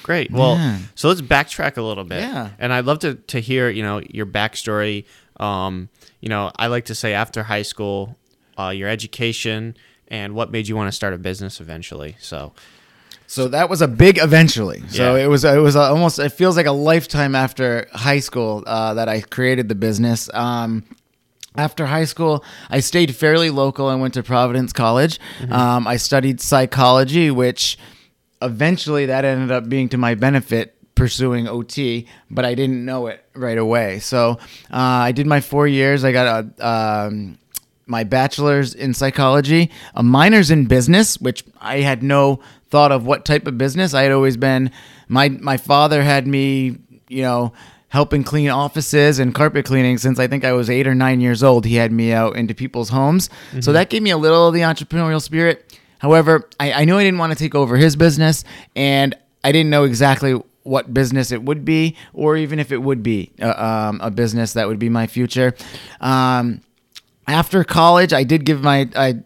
Great. 0.03 0.31
Well, 0.31 0.55
Yeah. 0.55 0.79
so 0.95 1.09
let's 1.09 1.21
backtrack 1.21 1.77
a 1.77 1.81
little 1.83 2.03
bit. 2.03 2.21
Yeah. 2.21 2.49
And 2.57 2.73
I'd 2.73 2.85
love 2.85 2.99
to, 2.99 3.15
to 3.15 3.39
hear, 3.39 3.69
you 3.69 3.83
know, 3.83 4.01
your 4.09 4.25
backstory. 4.25 5.05
Um, 5.39 5.89
you 6.21 6.29
know, 6.29 6.51
I 6.57 6.67
like 6.67 6.85
to 6.85 6.95
say 6.95 7.13
after 7.13 7.43
high 7.43 7.61
school, 7.61 8.17
uh, 8.57 8.69
your 8.69 8.89
education 8.89 9.77
and 10.11 10.35
what 10.35 10.51
made 10.51 10.67
you 10.67 10.75
want 10.75 10.89
to 10.89 10.91
start 10.91 11.13
a 11.13 11.17
business 11.17 11.59
eventually. 11.59 12.15
So, 12.19 12.51
So 13.27 13.47
that 13.47 13.69
was 13.69 13.81
a 13.81 13.87
big 13.87 14.17
eventually. 14.19 14.83
So 14.89 15.15
Yeah. 15.15 15.23
it 15.23 15.27
was 15.27 15.43
it 15.45 15.61
was 15.61 15.75
almost 15.75 16.19
it 16.19 16.33
feels 16.33 16.55
like 16.57 16.65
a 16.67 16.71
lifetime 16.91 17.33
after 17.33 17.87
high 17.93 18.19
school 18.19 18.63
uh, 18.67 18.93
that 18.95 19.07
I 19.07 19.21
created 19.21 19.69
the 19.69 19.75
business. 19.75 20.29
Um, 20.33 20.83
after 21.55 21.85
high 21.85 22.05
school, 22.05 22.43
I 22.69 22.81
stayed 22.81 23.15
fairly 23.15 23.49
local. 23.49 23.87
I 23.87 23.95
went 23.95 24.13
to 24.15 24.23
Providence 24.23 24.71
College. 24.73 25.19
Um, 25.49 25.87
I 25.87 25.97
studied 25.97 26.39
psychology, 26.41 27.31
which 27.31 27.77
eventually 28.41 29.05
that 29.07 29.23
ended 29.25 29.51
up 29.51 29.67
being 29.69 29.89
to 29.89 29.97
my 29.97 30.15
benefit 30.15 30.75
pursuing 30.95 31.47
OT, 31.47 32.07
but 32.29 32.45
I 32.45 32.53
didn't 32.55 32.83
know 32.85 33.07
it 33.07 33.23
right 33.33 33.57
away. 33.57 33.99
So 33.99 34.39
uh, 34.71 35.07
I 35.07 35.11
did 35.13 35.25
my 35.25 35.41
four 35.41 35.67
years. 35.67 36.03
I 36.03 36.11
got 36.11 36.27
a. 36.59 36.67
Um, 36.67 37.37
my 37.91 38.03
bachelor's 38.03 38.73
in 38.73 38.93
psychology, 38.93 39.69
a 39.93 40.01
minor's 40.01 40.49
in 40.49 40.65
business, 40.65 41.19
which 41.19 41.43
I 41.59 41.81
had 41.81 42.01
no 42.01 42.39
thought 42.69 42.91
of 42.91 43.05
what 43.05 43.25
type 43.25 43.45
of 43.45 43.57
business. 43.57 43.93
I 43.93 44.03
had 44.03 44.11
always 44.13 44.37
been 44.37 44.71
my 45.07 45.29
my 45.29 45.57
father 45.57 46.01
had 46.01 46.25
me, 46.25 46.77
you 47.09 47.21
know, 47.21 47.53
helping 47.89 48.23
clean 48.23 48.49
offices 48.49 49.19
and 49.19 49.35
carpet 49.35 49.65
cleaning 49.65 49.97
since 49.97 50.17
I 50.17 50.27
think 50.27 50.45
I 50.45 50.53
was 50.53 50.69
eight 50.69 50.87
or 50.87 50.95
nine 50.95 51.19
years 51.19 51.43
old. 51.43 51.65
He 51.65 51.75
had 51.75 51.91
me 51.91 52.13
out 52.13 52.37
into 52.37 52.55
people's 52.55 52.89
homes, 52.89 53.29
so 53.59 53.73
that 53.73 53.89
gave 53.89 54.01
me 54.01 54.09
a 54.11 54.17
little 54.17 54.47
of 54.47 54.53
the 54.53 54.61
entrepreneurial 54.61 55.21
spirit. 55.21 55.77
However, 55.99 56.49
I, 56.59 56.71
I 56.73 56.85
knew 56.85 56.97
I 56.97 57.03
didn't 57.03 57.19
want 57.19 57.33
to 57.33 57.37
take 57.37 57.53
over 57.53 57.77
his 57.77 57.95
business, 57.95 58.43
and 58.75 59.13
I 59.43 59.51
didn't 59.51 59.69
know 59.69 59.83
exactly 59.83 60.41
what 60.63 60.93
business 60.93 61.31
it 61.31 61.43
would 61.43 61.65
be, 61.65 61.95
or 62.13 62.37
even 62.37 62.59
if 62.59 62.71
it 62.71 62.77
would 62.77 63.03
be 63.03 63.31
uh, 63.41 63.51
um, 63.51 63.99
a 64.01 64.09
business 64.09 64.53
that 64.53 64.67
would 64.67 64.79
be 64.79 64.89
my 64.89 65.07
future. 65.07 65.53
Um, 65.99 66.61
after 67.31 67.63
college, 67.63 68.13
I 68.13 68.23
did 68.23 68.45
give 68.45 68.61
my 68.61 68.89
I 68.95 69.23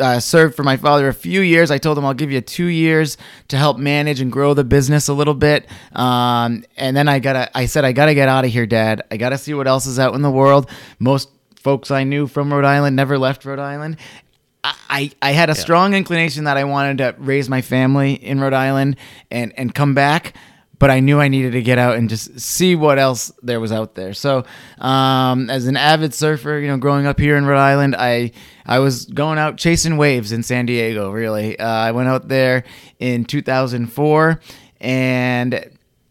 uh, 0.00 0.20
served 0.20 0.54
for 0.54 0.62
my 0.62 0.76
father 0.76 1.08
a 1.08 1.14
few 1.14 1.40
years. 1.40 1.70
I 1.70 1.78
told 1.78 1.98
him 1.98 2.04
I'll 2.04 2.14
give 2.14 2.30
you 2.30 2.40
two 2.40 2.66
years 2.66 3.16
to 3.48 3.56
help 3.56 3.78
manage 3.78 4.20
and 4.20 4.30
grow 4.30 4.54
the 4.54 4.64
business 4.64 5.08
a 5.08 5.12
little 5.12 5.34
bit. 5.34 5.66
Um, 5.92 6.64
and 6.76 6.96
then 6.96 7.08
I 7.08 7.18
gotta, 7.18 7.56
I 7.56 7.66
said 7.66 7.84
I 7.84 7.92
gotta 7.92 8.14
get 8.14 8.28
out 8.28 8.44
of 8.44 8.50
here, 8.50 8.66
Dad. 8.66 9.02
I 9.10 9.16
gotta 9.16 9.38
see 9.38 9.54
what 9.54 9.66
else 9.66 9.86
is 9.86 9.98
out 9.98 10.14
in 10.14 10.22
the 10.22 10.30
world. 10.30 10.70
Most 10.98 11.30
folks 11.56 11.90
I 11.90 12.04
knew 12.04 12.26
from 12.26 12.52
Rhode 12.52 12.64
Island 12.64 12.96
never 12.96 13.18
left 13.18 13.44
Rhode 13.44 13.58
Island. 13.58 13.96
I, 14.64 15.10
I 15.20 15.32
had 15.32 15.50
a 15.50 15.56
strong 15.56 15.92
inclination 15.94 16.44
that 16.44 16.56
I 16.56 16.62
wanted 16.62 16.98
to 16.98 17.16
raise 17.18 17.48
my 17.48 17.62
family 17.62 18.12
in 18.12 18.38
Rhode 18.38 18.52
Island 18.52 18.96
and, 19.28 19.52
and 19.56 19.74
come 19.74 19.92
back 19.92 20.34
but 20.82 20.90
I 20.90 20.98
knew 20.98 21.20
I 21.20 21.28
needed 21.28 21.52
to 21.52 21.62
get 21.62 21.78
out 21.78 21.94
and 21.94 22.08
just 22.08 22.40
see 22.40 22.74
what 22.74 22.98
else 22.98 23.30
there 23.40 23.60
was 23.60 23.70
out 23.70 23.94
there. 23.94 24.14
So, 24.14 24.44
um, 24.78 25.48
as 25.48 25.68
an 25.68 25.76
avid 25.76 26.12
surfer, 26.12 26.58
you 26.58 26.66
know, 26.66 26.76
growing 26.76 27.06
up 27.06 27.20
here 27.20 27.36
in 27.36 27.46
Rhode 27.46 27.60
Island, 27.60 27.94
I 27.96 28.32
I 28.66 28.80
was 28.80 29.04
going 29.04 29.38
out 29.38 29.58
chasing 29.58 29.96
waves 29.96 30.32
in 30.32 30.42
San 30.42 30.66
Diego. 30.66 31.12
Really, 31.12 31.56
uh, 31.56 31.68
I 31.68 31.92
went 31.92 32.08
out 32.08 32.26
there 32.26 32.64
in 32.98 33.24
2004, 33.26 34.40
and 34.80 35.70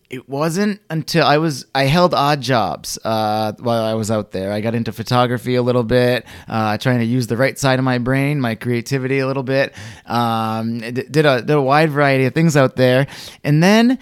it 0.09 0.29
wasn't 0.29 0.79
until 0.89 1.25
I 1.25 1.37
was 1.37 1.65
I 1.75 1.83
held 1.83 2.13
odd 2.13 2.39
jobs 2.39 2.97
uh, 3.03 3.51
while 3.59 3.83
I 3.83 3.95
was 3.95 4.09
out 4.09 4.31
there. 4.31 4.53
I 4.53 4.61
got 4.61 4.73
into 4.73 4.93
photography 4.93 5.55
a 5.55 5.61
little 5.61 5.83
bit, 5.83 6.25
uh, 6.47 6.77
trying 6.77 6.99
to 6.99 7.05
use 7.05 7.27
the 7.27 7.35
right 7.35 7.59
side 7.59 7.77
of 7.77 7.83
my 7.83 7.97
brain, 7.97 8.39
my 8.39 8.55
creativity 8.55 9.19
a 9.19 9.27
little 9.27 9.43
bit. 9.43 9.75
Um, 10.05 10.79
did 10.79 11.25
a 11.25 11.41
did 11.41 11.49
a 11.49 11.61
wide 11.61 11.89
variety 11.89 12.23
of 12.23 12.33
things 12.33 12.55
out 12.55 12.77
there, 12.77 13.07
and 13.43 13.61
then 13.61 13.99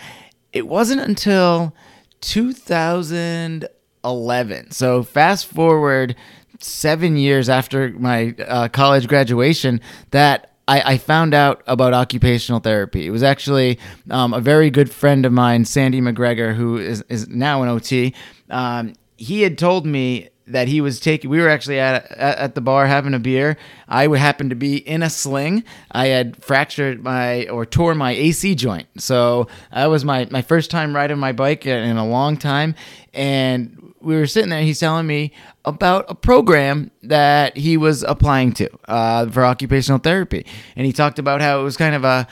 it 0.54 0.68
wasn't 0.68 1.02
until 1.02 1.76
2011. 2.22 4.72
So 4.72 5.04
fast 5.04 5.46
forward 5.46 6.16
seven 6.60 7.18
years 7.18 7.50
after 7.50 7.90
my 7.90 8.36
uh, 8.46 8.70
college 8.70 9.08
graduation 9.08 9.82
that 10.12 10.54
I, 10.68 10.94
I 10.94 10.98
found 10.98 11.34
out 11.34 11.64
about 11.68 11.94
occupational 11.94 12.60
therapy. 12.60 13.08
It 13.08 13.12
was 13.12 13.24
actually 13.24 13.80
um, 14.10 14.34
a 14.34 14.42
very 14.42 14.70
good 14.70 14.92
friend 14.92 15.26
of 15.26 15.34
mine, 15.34 15.66
Sandy 15.66 16.02
McGregor, 16.02 16.56
who 16.56 16.78
is, 16.78 17.04
is 17.10 17.28
now 17.28 17.64
an 17.64 17.70
OT. 17.70 18.14
Um, 18.50 18.94
he 19.18 19.42
had 19.42 19.58
told 19.58 19.86
me 19.86 20.29
that 20.50 20.68
he 20.68 20.82
was 20.82 21.00
taking. 21.00 21.30
We 21.30 21.40
were 21.40 21.50
actually 21.50 21.80
at 21.80 22.12
at 22.12 22.56
the 22.56 22.62
bar 22.62 22.86
having 22.88 23.14
a 23.14 23.20
beer. 23.20 23.58
I 23.88 24.08
happened 24.18 24.50
to 24.50 24.56
be 24.56 24.78
in 24.78 25.04
a 25.04 25.10
sling. 25.10 25.64
I 25.92 26.08
had 26.08 26.44
fractured 26.44 27.04
my 27.04 27.48
or 27.48 27.66
tore 27.66 27.96
my 27.96 28.12
AC 28.12 28.56
joint. 28.56 28.88
So 28.98 29.48
that 29.72 29.86
was 29.86 30.04
my 30.04 30.28
my 30.32 30.42
first 30.42 30.72
time 30.72 30.96
riding 30.96 31.20
my 31.20 31.32
bike 31.32 31.66
in 31.66 31.98
a 31.98 32.08
long 32.08 32.38
time, 32.38 32.76
and 33.14 33.94
we 34.02 34.16
were 34.16 34.28
sitting 34.28 34.50
there. 34.50 34.62
He's 34.62 34.80
telling 34.80 35.08
me 35.08 35.34
about 35.66 36.06
a 36.10 36.16
program 36.16 36.92
that 37.04 37.58
he 37.58 37.78
was 37.78 38.04
applying 38.04 38.54
to 38.54 38.70
uh, 38.88 39.30
for 39.30 39.46
occupational 39.46 40.00
therapy, 40.00 40.46
and 40.76 40.86
he 40.86 40.94
talked 40.94 41.20
about 41.20 41.42
how 41.42 41.60
it 41.60 41.64
was 41.64 41.78
kind 41.78 41.96
of 41.96 42.04
a. 42.04 42.28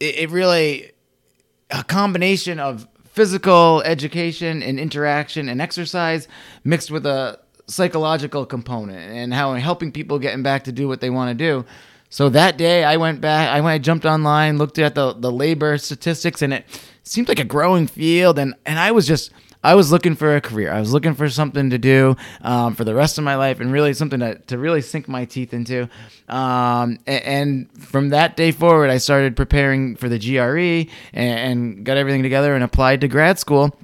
It, 0.00 0.16
it 0.16 0.30
really 0.30 0.92
a 1.70 1.82
combination 1.82 2.60
of 2.60 2.86
physical 3.12 3.82
education 3.82 4.62
and 4.62 4.80
interaction 4.80 5.48
and 5.48 5.60
exercise 5.60 6.28
mixed 6.64 6.90
with 6.90 7.04
a 7.04 7.38
psychological 7.72 8.44
component 8.44 9.12
and 9.12 9.32
how 9.32 9.54
helping 9.54 9.90
people 9.90 10.18
getting 10.18 10.42
back 10.42 10.64
to 10.64 10.72
do 10.72 10.86
what 10.86 11.00
they 11.00 11.10
want 11.10 11.30
to 11.30 11.34
do. 11.34 11.64
So 12.10 12.28
that 12.28 12.58
day 12.58 12.84
I 12.84 12.98
went 12.98 13.22
back, 13.22 13.48
I 13.48 13.60
went, 13.62 13.74
I 13.74 13.78
jumped 13.78 14.04
online, 14.04 14.58
looked 14.58 14.78
at 14.78 14.94
the, 14.94 15.14
the 15.14 15.32
labor 15.32 15.78
statistics 15.78 16.42
and 16.42 16.52
it 16.52 16.66
seemed 17.04 17.28
like 17.28 17.38
a 17.38 17.44
growing 17.44 17.86
field. 17.86 18.38
And, 18.38 18.54
and 18.66 18.78
I 18.78 18.90
was 18.90 19.06
just, 19.06 19.30
I 19.64 19.74
was 19.74 19.90
looking 19.90 20.14
for 20.14 20.36
a 20.36 20.40
career. 20.40 20.70
I 20.70 20.80
was 20.80 20.92
looking 20.92 21.14
for 21.14 21.30
something 21.30 21.70
to 21.70 21.78
do 21.78 22.16
um, 22.42 22.74
for 22.74 22.84
the 22.84 22.94
rest 22.94 23.16
of 23.16 23.24
my 23.24 23.36
life 23.36 23.60
and 23.60 23.72
really 23.72 23.94
something 23.94 24.20
to, 24.20 24.34
to 24.34 24.58
really 24.58 24.82
sink 24.82 25.08
my 25.08 25.24
teeth 25.24 25.54
into. 25.54 25.88
Um, 26.28 26.98
and, 27.06 27.24
and 27.24 27.82
from 27.82 28.10
that 28.10 28.36
day 28.36 28.52
forward, 28.52 28.90
I 28.90 28.98
started 28.98 29.34
preparing 29.34 29.96
for 29.96 30.10
the 30.10 30.18
GRE 30.18 30.90
and, 31.14 31.38
and 31.38 31.86
got 31.86 31.96
everything 31.96 32.22
together 32.22 32.54
and 32.54 32.62
applied 32.62 33.00
to 33.00 33.08
grad 33.08 33.38
school. 33.38 33.74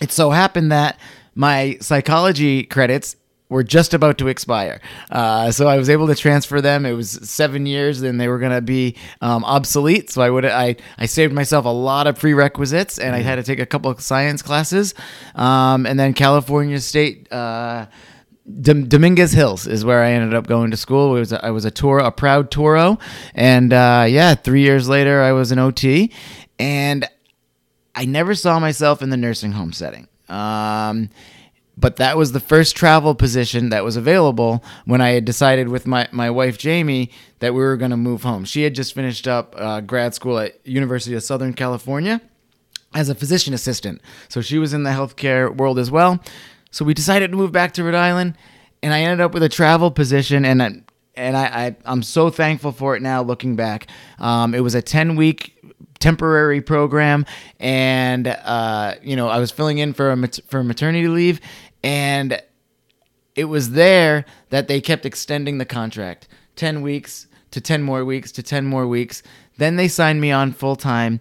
It 0.00 0.12
so 0.12 0.30
happened 0.30 0.72
that 0.72 0.98
my 1.34 1.76
psychology 1.80 2.64
credits 2.64 3.16
were 3.48 3.62
just 3.62 3.94
about 3.94 4.18
to 4.18 4.28
expire. 4.28 4.80
Uh, 5.10 5.50
so 5.50 5.66
I 5.66 5.76
was 5.78 5.88
able 5.88 6.06
to 6.08 6.14
transfer 6.14 6.60
them. 6.60 6.84
It 6.84 6.92
was 6.92 7.10
seven 7.28 7.66
years, 7.66 8.00
then 8.00 8.18
they 8.18 8.28
were 8.28 8.38
going 8.38 8.52
to 8.52 8.60
be 8.60 8.96
um, 9.20 9.44
obsolete. 9.44 10.10
So 10.10 10.22
I 10.22 10.30
would 10.30 10.44
I 10.44 10.76
I 10.98 11.06
saved 11.06 11.32
myself 11.32 11.64
a 11.64 11.70
lot 11.70 12.06
of 12.06 12.18
prerequisites, 12.18 12.98
and 12.98 13.14
I 13.14 13.20
had 13.20 13.36
to 13.36 13.42
take 13.42 13.58
a 13.58 13.66
couple 13.66 13.90
of 13.90 14.00
science 14.00 14.42
classes, 14.42 14.94
um, 15.34 15.86
and 15.86 15.98
then 15.98 16.14
California 16.14 16.80
State. 16.80 17.30
Uh, 17.32 17.86
Dom- 18.62 18.88
Dominguez 18.88 19.32
Hills 19.32 19.66
is 19.66 19.84
where 19.84 20.02
I 20.02 20.12
ended 20.12 20.32
up 20.32 20.46
going 20.46 20.70
to 20.70 20.76
school. 20.78 21.14
It 21.16 21.18
was 21.18 21.32
a, 21.34 21.44
I 21.44 21.50
was 21.50 21.66
a 21.66 21.70
tour, 21.70 21.98
a 21.98 22.10
proud 22.10 22.50
Toro, 22.50 22.98
and 23.34 23.74
uh, 23.74 24.06
yeah, 24.08 24.34
three 24.34 24.62
years 24.62 24.88
later 24.88 25.20
I 25.20 25.32
was 25.32 25.52
an 25.52 25.58
OT, 25.58 26.10
and 26.58 27.06
I 27.94 28.06
never 28.06 28.34
saw 28.34 28.58
myself 28.58 29.02
in 29.02 29.10
the 29.10 29.18
nursing 29.18 29.52
home 29.52 29.74
setting. 29.74 30.08
Um, 30.30 31.10
but 31.80 31.96
that 31.96 32.16
was 32.16 32.32
the 32.32 32.40
first 32.40 32.74
travel 32.74 33.14
position 33.14 33.68
that 33.68 33.84
was 33.84 33.96
available 33.96 34.64
when 34.84 35.00
I 35.00 35.10
had 35.10 35.24
decided 35.24 35.68
with 35.68 35.86
my, 35.86 36.08
my 36.10 36.28
wife 36.28 36.58
Jamie 36.58 37.10
that 37.38 37.54
we 37.54 37.60
were 37.60 37.76
going 37.76 37.92
to 37.92 37.96
move 37.96 38.22
home. 38.22 38.44
She 38.44 38.62
had 38.62 38.74
just 38.74 38.94
finished 38.94 39.28
up 39.28 39.54
uh, 39.56 39.80
grad 39.80 40.14
school 40.14 40.38
at 40.38 40.66
University 40.66 41.14
of 41.14 41.22
Southern 41.22 41.54
California 41.54 42.20
as 42.94 43.08
a 43.08 43.14
physician 43.14 43.54
assistant, 43.54 44.00
so 44.28 44.40
she 44.40 44.58
was 44.58 44.72
in 44.72 44.82
the 44.82 44.90
healthcare 44.90 45.54
world 45.54 45.78
as 45.78 45.90
well. 45.90 46.18
So 46.70 46.84
we 46.84 46.94
decided 46.94 47.30
to 47.30 47.36
move 47.36 47.52
back 47.52 47.72
to 47.74 47.84
Rhode 47.84 47.94
Island, 47.94 48.34
and 48.82 48.92
I 48.92 49.02
ended 49.02 49.20
up 49.20 49.32
with 49.32 49.42
a 49.42 49.48
travel 49.48 49.90
position, 49.90 50.44
and 50.44 50.62
I, 50.62 50.70
and 51.14 51.36
I, 51.36 51.44
I 51.44 51.76
I'm 51.84 52.02
so 52.02 52.30
thankful 52.30 52.72
for 52.72 52.96
it 52.96 53.02
now 53.02 53.22
looking 53.22 53.56
back. 53.56 53.88
Um, 54.18 54.54
it 54.54 54.60
was 54.60 54.74
a 54.74 54.82
ten 54.82 55.16
week 55.16 55.54
temporary 55.98 56.60
program, 56.60 57.26
and 57.58 58.26
uh, 58.28 58.94
you 59.02 59.16
know 59.16 59.28
I 59.28 59.38
was 59.38 59.50
filling 59.50 59.78
in 59.78 59.92
for 59.92 60.10
a 60.10 60.16
mat- 60.16 60.40
for 60.48 60.62
maternity 60.62 61.08
leave, 61.08 61.40
and 61.82 62.42
it 63.34 63.44
was 63.44 63.70
there 63.70 64.24
that 64.50 64.68
they 64.68 64.80
kept 64.80 65.06
extending 65.06 65.58
the 65.58 65.64
contract 65.64 66.28
10 66.56 66.82
weeks 66.82 67.26
to 67.50 67.60
10 67.60 67.82
more 67.82 68.04
weeks 68.04 68.32
to 68.32 68.42
10 68.42 68.66
more 68.66 68.86
weeks 68.86 69.22
then 69.56 69.76
they 69.76 69.88
signed 69.88 70.20
me 70.20 70.30
on 70.30 70.52
full 70.52 70.76
time 70.76 71.20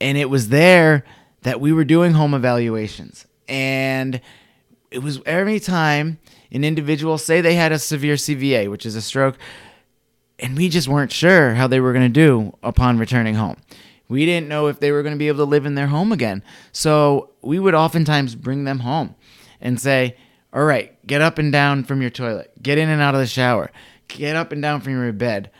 and 0.00 0.18
it 0.18 0.30
was 0.30 0.48
there 0.48 1.04
that 1.42 1.60
we 1.60 1.72
were 1.72 1.84
doing 1.84 2.12
home 2.12 2.34
evaluations 2.34 3.26
and 3.48 4.20
it 4.90 5.00
was 5.00 5.20
every 5.26 5.58
time 5.60 6.18
an 6.52 6.64
individual 6.64 7.18
say 7.18 7.40
they 7.40 7.54
had 7.54 7.72
a 7.72 7.78
severe 7.78 8.14
cva 8.14 8.70
which 8.70 8.86
is 8.86 8.94
a 8.94 9.02
stroke 9.02 9.36
and 10.38 10.56
we 10.56 10.68
just 10.68 10.88
weren't 10.88 11.12
sure 11.12 11.54
how 11.54 11.66
they 11.66 11.80
were 11.80 11.92
going 11.92 12.04
to 12.04 12.08
do 12.08 12.56
upon 12.62 12.98
returning 12.98 13.34
home. 13.34 13.56
We 14.08 14.24
didn't 14.24 14.48
know 14.48 14.68
if 14.68 14.78
they 14.78 14.92
were 14.92 15.02
going 15.02 15.14
to 15.14 15.18
be 15.18 15.28
able 15.28 15.38
to 15.38 15.50
live 15.50 15.66
in 15.66 15.74
their 15.74 15.88
home 15.88 16.12
again. 16.12 16.44
So 16.72 17.30
we 17.42 17.58
would 17.58 17.74
oftentimes 17.74 18.34
bring 18.34 18.64
them 18.64 18.80
home 18.80 19.15
and 19.60 19.80
say, 19.80 20.16
All 20.52 20.64
right, 20.64 20.94
get 21.06 21.20
up 21.20 21.38
and 21.38 21.52
down 21.52 21.84
from 21.84 22.00
your 22.00 22.10
toilet, 22.10 22.52
get 22.62 22.78
in 22.78 22.88
and 22.88 23.02
out 23.02 23.14
of 23.14 23.20
the 23.20 23.26
shower, 23.26 23.70
get 24.08 24.36
up 24.36 24.52
and 24.52 24.62
down 24.62 24.80
from 24.80 24.92
your 24.92 25.12
bed. 25.12 25.50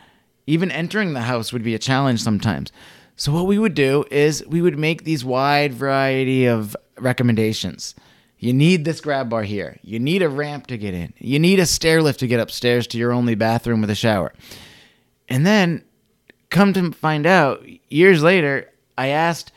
Even 0.45 0.71
entering 0.71 1.13
the 1.13 1.21
house 1.21 1.51
would 1.51 1.63
be 1.63 1.75
a 1.75 1.79
challenge 1.79 2.21
sometimes. 2.21 2.71
So 3.17 3.33
what 3.33 3.47
we 3.47 3.59
would 3.59 3.73
do 3.73 4.05
is 4.11 4.45
we 4.47 4.61
would 4.61 4.77
make 4.77 5.03
these 5.03 5.25
wide 5.25 5.73
variety 5.73 6.45
of 6.45 6.77
recommendations. 6.99 7.95
You 8.39 8.53
need 8.53 8.85
this 8.85 9.01
grab 9.01 9.29
bar 9.29 9.43
here. 9.43 9.77
You 9.81 9.99
need 9.99 10.21
a 10.21 10.29
ramp 10.29 10.67
to 10.67 10.77
get 10.77 10.93
in. 10.93 11.13
You 11.17 11.39
need 11.39 11.59
a 11.59 11.65
stair 11.65 12.01
lift 12.01 12.19
to 12.19 12.27
get 12.27 12.39
upstairs 12.39 12.85
to 12.87 12.97
your 12.97 13.11
only 13.11 13.35
bathroom 13.35 13.81
with 13.81 13.89
a 13.89 13.95
shower. 13.95 14.33
And 15.27 15.45
then 15.45 15.83
come 16.49 16.73
to 16.73 16.91
find 16.91 17.25
out 17.25 17.65
years 17.89 18.21
later, 18.21 18.69
I 18.97 19.07
asked 19.07 19.51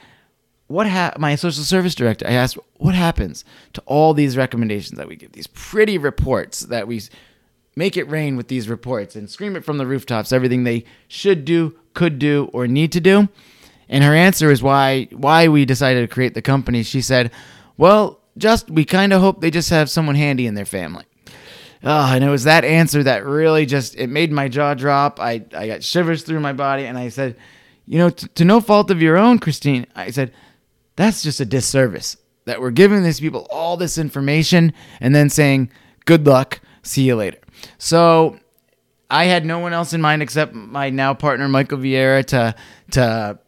what 0.70 0.86
ha- 0.86 1.14
my 1.18 1.34
social 1.34 1.64
service 1.64 1.96
director, 1.96 2.24
I 2.28 2.32
asked 2.32 2.56
what 2.76 2.94
happens 2.94 3.44
to 3.72 3.82
all 3.86 4.14
these 4.14 4.36
recommendations 4.36 4.96
that 4.98 5.08
we 5.08 5.16
give, 5.16 5.32
these 5.32 5.48
pretty 5.48 5.98
reports 5.98 6.60
that 6.60 6.86
we 6.86 7.02
make 7.74 7.96
it 7.96 8.08
rain 8.08 8.36
with 8.36 8.46
these 8.46 8.68
reports 8.68 9.16
and 9.16 9.28
scream 9.28 9.56
it 9.56 9.64
from 9.64 9.78
the 9.78 9.86
rooftops, 9.86 10.32
everything 10.32 10.62
they 10.62 10.84
should 11.08 11.44
do, 11.44 11.76
could 11.92 12.20
do, 12.20 12.48
or 12.52 12.68
need 12.68 12.92
to 12.92 13.00
do. 13.00 13.28
And 13.88 14.04
her 14.04 14.14
answer 14.14 14.52
is 14.52 14.62
why 14.62 15.08
why 15.10 15.48
we 15.48 15.64
decided 15.64 16.02
to 16.02 16.14
create 16.14 16.34
the 16.34 16.42
company. 16.42 16.84
She 16.84 17.00
said, 17.00 17.32
"Well, 17.76 18.20
just 18.38 18.70
we 18.70 18.84
kind 18.84 19.12
of 19.12 19.20
hope 19.20 19.40
they 19.40 19.50
just 19.50 19.70
have 19.70 19.90
someone 19.90 20.14
handy 20.14 20.46
in 20.46 20.54
their 20.54 20.64
family." 20.64 21.04
Oh, 21.82 22.12
and 22.14 22.22
it 22.22 22.28
was 22.28 22.44
that 22.44 22.64
answer 22.64 23.02
that 23.02 23.26
really 23.26 23.66
just 23.66 23.96
it 23.96 24.06
made 24.06 24.30
my 24.30 24.46
jaw 24.46 24.74
drop. 24.74 25.18
I 25.18 25.42
I 25.52 25.66
got 25.66 25.82
shivers 25.82 26.22
through 26.22 26.38
my 26.38 26.52
body, 26.52 26.84
and 26.84 26.96
I 26.96 27.08
said, 27.08 27.34
"You 27.86 27.98
know, 27.98 28.10
t- 28.10 28.28
to 28.36 28.44
no 28.44 28.60
fault 28.60 28.92
of 28.92 29.02
your 29.02 29.16
own, 29.16 29.40
Christine." 29.40 29.86
I 29.96 30.12
said, 30.12 30.32
"That's 30.96 31.22
just 31.22 31.40
a 31.40 31.44
disservice 31.44 32.16
that 32.46 32.60
we're 32.60 32.70
giving 32.70 33.02
these 33.02 33.20
people 33.20 33.46
all 33.50 33.76
this 33.76 33.98
information 33.98 34.72
and 35.00 35.14
then 35.14 35.30
saying, 35.30 35.70
good 36.04 36.26
luck, 36.26 36.60
see 36.82 37.02
you 37.02 37.16
later." 37.16 37.38
So 37.78 38.38
I 39.10 39.24
had 39.24 39.44
no 39.44 39.58
one 39.58 39.72
else 39.72 39.92
in 39.92 40.00
mind 40.00 40.22
except 40.22 40.54
my 40.54 40.90
now 40.90 41.14
partner 41.14 41.48
Michael 41.48 41.78
Vieira 41.78 42.24
to 42.26 42.54
to 42.92 43.38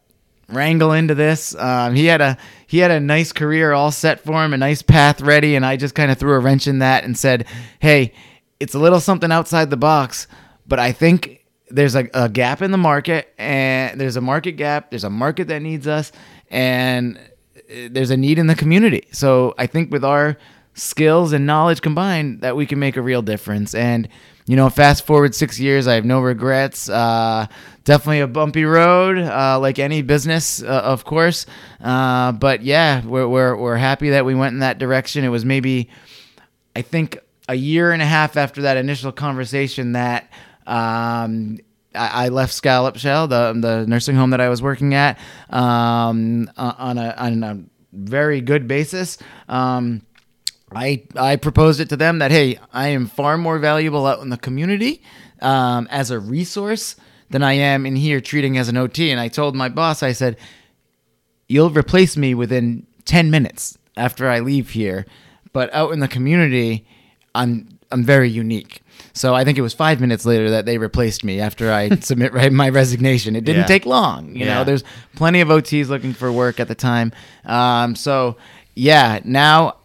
wrangle 0.49 0.93
into 0.93 1.15
this. 1.15 1.55
Um, 1.55 1.95
he 1.95 2.07
had 2.07 2.21
a 2.21 2.37
he 2.67 2.79
had 2.79 2.91
a 2.91 3.01
nice 3.01 3.33
career 3.33 3.73
all 3.73 3.91
set 3.91 4.21
for 4.21 4.45
him, 4.45 4.53
a 4.53 4.59
nice 4.59 4.83
path 4.83 5.21
ready, 5.21 5.55
and 5.55 5.65
I 5.65 5.77
just 5.77 5.95
kind 5.95 6.11
of 6.11 6.19
threw 6.19 6.35
a 6.35 6.41
wrench 6.41 6.67
in 6.67 6.81
that 6.81 7.05
and 7.05 7.17
said, 7.17 7.47
"Hey, 7.79 8.13
it's 8.61 8.75
a 8.75 8.79
little 8.79 9.01
something 9.01 9.33
outside 9.33 9.71
the 9.71 9.77
box, 9.77 10.27
but 10.67 10.79
I 10.79 10.93
think 10.93 11.45
there's 11.69 11.95
a, 11.95 12.09
a 12.13 12.29
gap 12.29 12.61
in 12.61 12.71
the 12.71 12.79
market, 12.79 13.33
and 13.39 14.01
there's 14.01 14.17
a 14.17 14.21
market 14.21 14.53
gap. 14.53 14.91
There's 14.91 15.05
a 15.05 15.11
market 15.11 15.49
that 15.49 15.63
needs 15.63 15.87
us, 15.87 16.13
and 16.51 17.19
there's 17.91 18.11
a 18.11 18.17
need 18.17 18.39
in 18.39 18.47
the 18.47 18.55
community. 18.55 19.07
So 19.13 19.55
I 19.59 19.67
think 19.67 19.91
with 19.91 20.05
our 20.05 20.37
skills 20.75 21.33
and 21.33 21.47
knowledge 21.47 21.83
combined, 21.83 22.41
that 22.41 22.57
we 22.57 22.67
can 22.67 22.79
make 22.79 22.97
a 22.97 23.03
real 23.03 23.23
difference. 23.23 23.75
And 23.75 24.09
you 24.47 24.57
know, 24.57 24.69
fast 24.71 25.07
forward 25.07 25.35
six 25.35 25.61
years, 25.61 25.87
I 25.87 25.95
have 25.95 26.05
no 26.05 26.21
regrets. 26.21 26.89
Uh, 26.89 27.47
definitely 27.85 28.21
a 28.21 28.27
bumpy 28.27 28.65
road, 28.65 29.19
uh, 29.19 29.59
like 29.61 29.79
any 29.79 30.03
business, 30.03 30.63
uh, 30.63 30.67
of 30.67 31.05
course. 31.05 31.47
Uh, 31.81 32.33
but 32.33 32.63
yeah, 32.63 33.05
we're, 33.07 33.29
we're 33.29 33.57
we're 33.57 33.77
happy 33.77 34.11
that 34.11 34.25
we 34.25 34.35
went 34.35 34.55
in 34.55 34.59
that 34.61 34.79
direction. 34.79 35.25
It 35.25 35.29
was 35.29 35.45
maybe, 35.45 35.91
I 36.75 36.83
think, 36.83 37.19
a 37.49 37.55
year 37.55 37.93
and 37.93 38.03
a 38.03 38.07
half 38.07 38.37
after 38.37 38.63
that 38.63 38.77
initial 38.77 39.13
conversation 39.13 39.93
that. 39.93 40.31
Um, 40.67 41.59
I 41.95 42.29
left 42.29 42.53
Scallop 42.53 42.97
Shell, 42.97 43.29
the 43.29 43.53
the 43.55 43.87
nursing 43.87 44.17
home 44.17 44.31
that 44.31 44.41
I 44.41 44.49
was 44.49 44.63
working 44.63 44.95
at, 44.95 45.19
um, 45.51 46.51
on 46.57 46.99
a 46.99 47.15
on 47.17 47.43
a 47.43 47.63
very 47.93 48.41
good 48.41 48.67
basis. 48.67 49.19
Um, 49.49 50.03
I 50.75 51.05
I 51.17 51.37
proposed 51.37 51.81
it 51.81 51.89
to 51.91 51.97
them 51.97 52.19
that 52.19 52.31
hey, 52.31 52.59
I 52.73 52.89
am 52.89 53.07
far 53.07 53.37
more 53.37 53.59
valuable 53.59 54.07
out 54.07 54.21
in 54.21 54.31
the 54.31 54.39
community 54.39 55.03
um, 55.41 55.89
as 55.91 56.11
a 56.11 56.19
resource 56.19 56.97
than 57.31 57.43
I 57.43 57.55
am 57.55 57.87
in 57.87 57.97
here 57.97 58.21
treating 58.21 58.59
as 58.59 58.69
an 58.69 58.77
OT. 58.77 59.11
And 59.11 59.21
I 59.21 59.29
told 59.29 59.55
my 59.55 59.69
boss, 59.69 60.03
I 60.03 60.13
said, 60.13 60.37
you'll 61.49 61.71
replace 61.71 62.17
me 62.17 62.35
within 62.35 62.87
ten 63.05 63.31
minutes 63.31 63.79
after 63.97 64.29
I 64.29 64.41
leave 64.41 64.71
here, 64.71 65.07
but 65.53 65.73
out 65.75 65.93
in 65.93 66.01
the 66.01 66.09
community, 66.09 66.87
I'm 67.35 67.79
I'm 67.93 68.05
very 68.05 68.29
unique. 68.31 68.81
So 69.15 69.35
I 69.35 69.45
think 69.45 69.59
it 69.59 69.63
was 69.63 69.75
five 69.75 70.01
minutes 70.01 70.25
later 70.25 70.51
that 70.51 70.65
they 70.65 70.79
replaced 70.79 71.23
me 71.23 71.39
after 71.41 71.71
I 71.71 71.91
submit 72.01 72.33
my 72.53 72.69
resignation. 72.71 73.37
It 73.37 73.45
didn't 73.45 73.63
Yeah. 73.63 73.67
take 73.67 73.85
long. 73.87 74.35
You 74.35 74.47
Yeah. 74.47 74.55
know, 74.59 74.65
there's 74.65 74.85
plenty 75.17 75.41
of 75.41 75.49
OTs 75.51 75.89
looking 75.89 76.13
for 76.15 76.33
work 76.33 76.59
at 76.61 76.69
the 76.69 76.75
time. 76.75 77.13
Um, 77.45 77.95
so 77.95 78.37
yeah, 78.75 79.21
now 79.25 79.77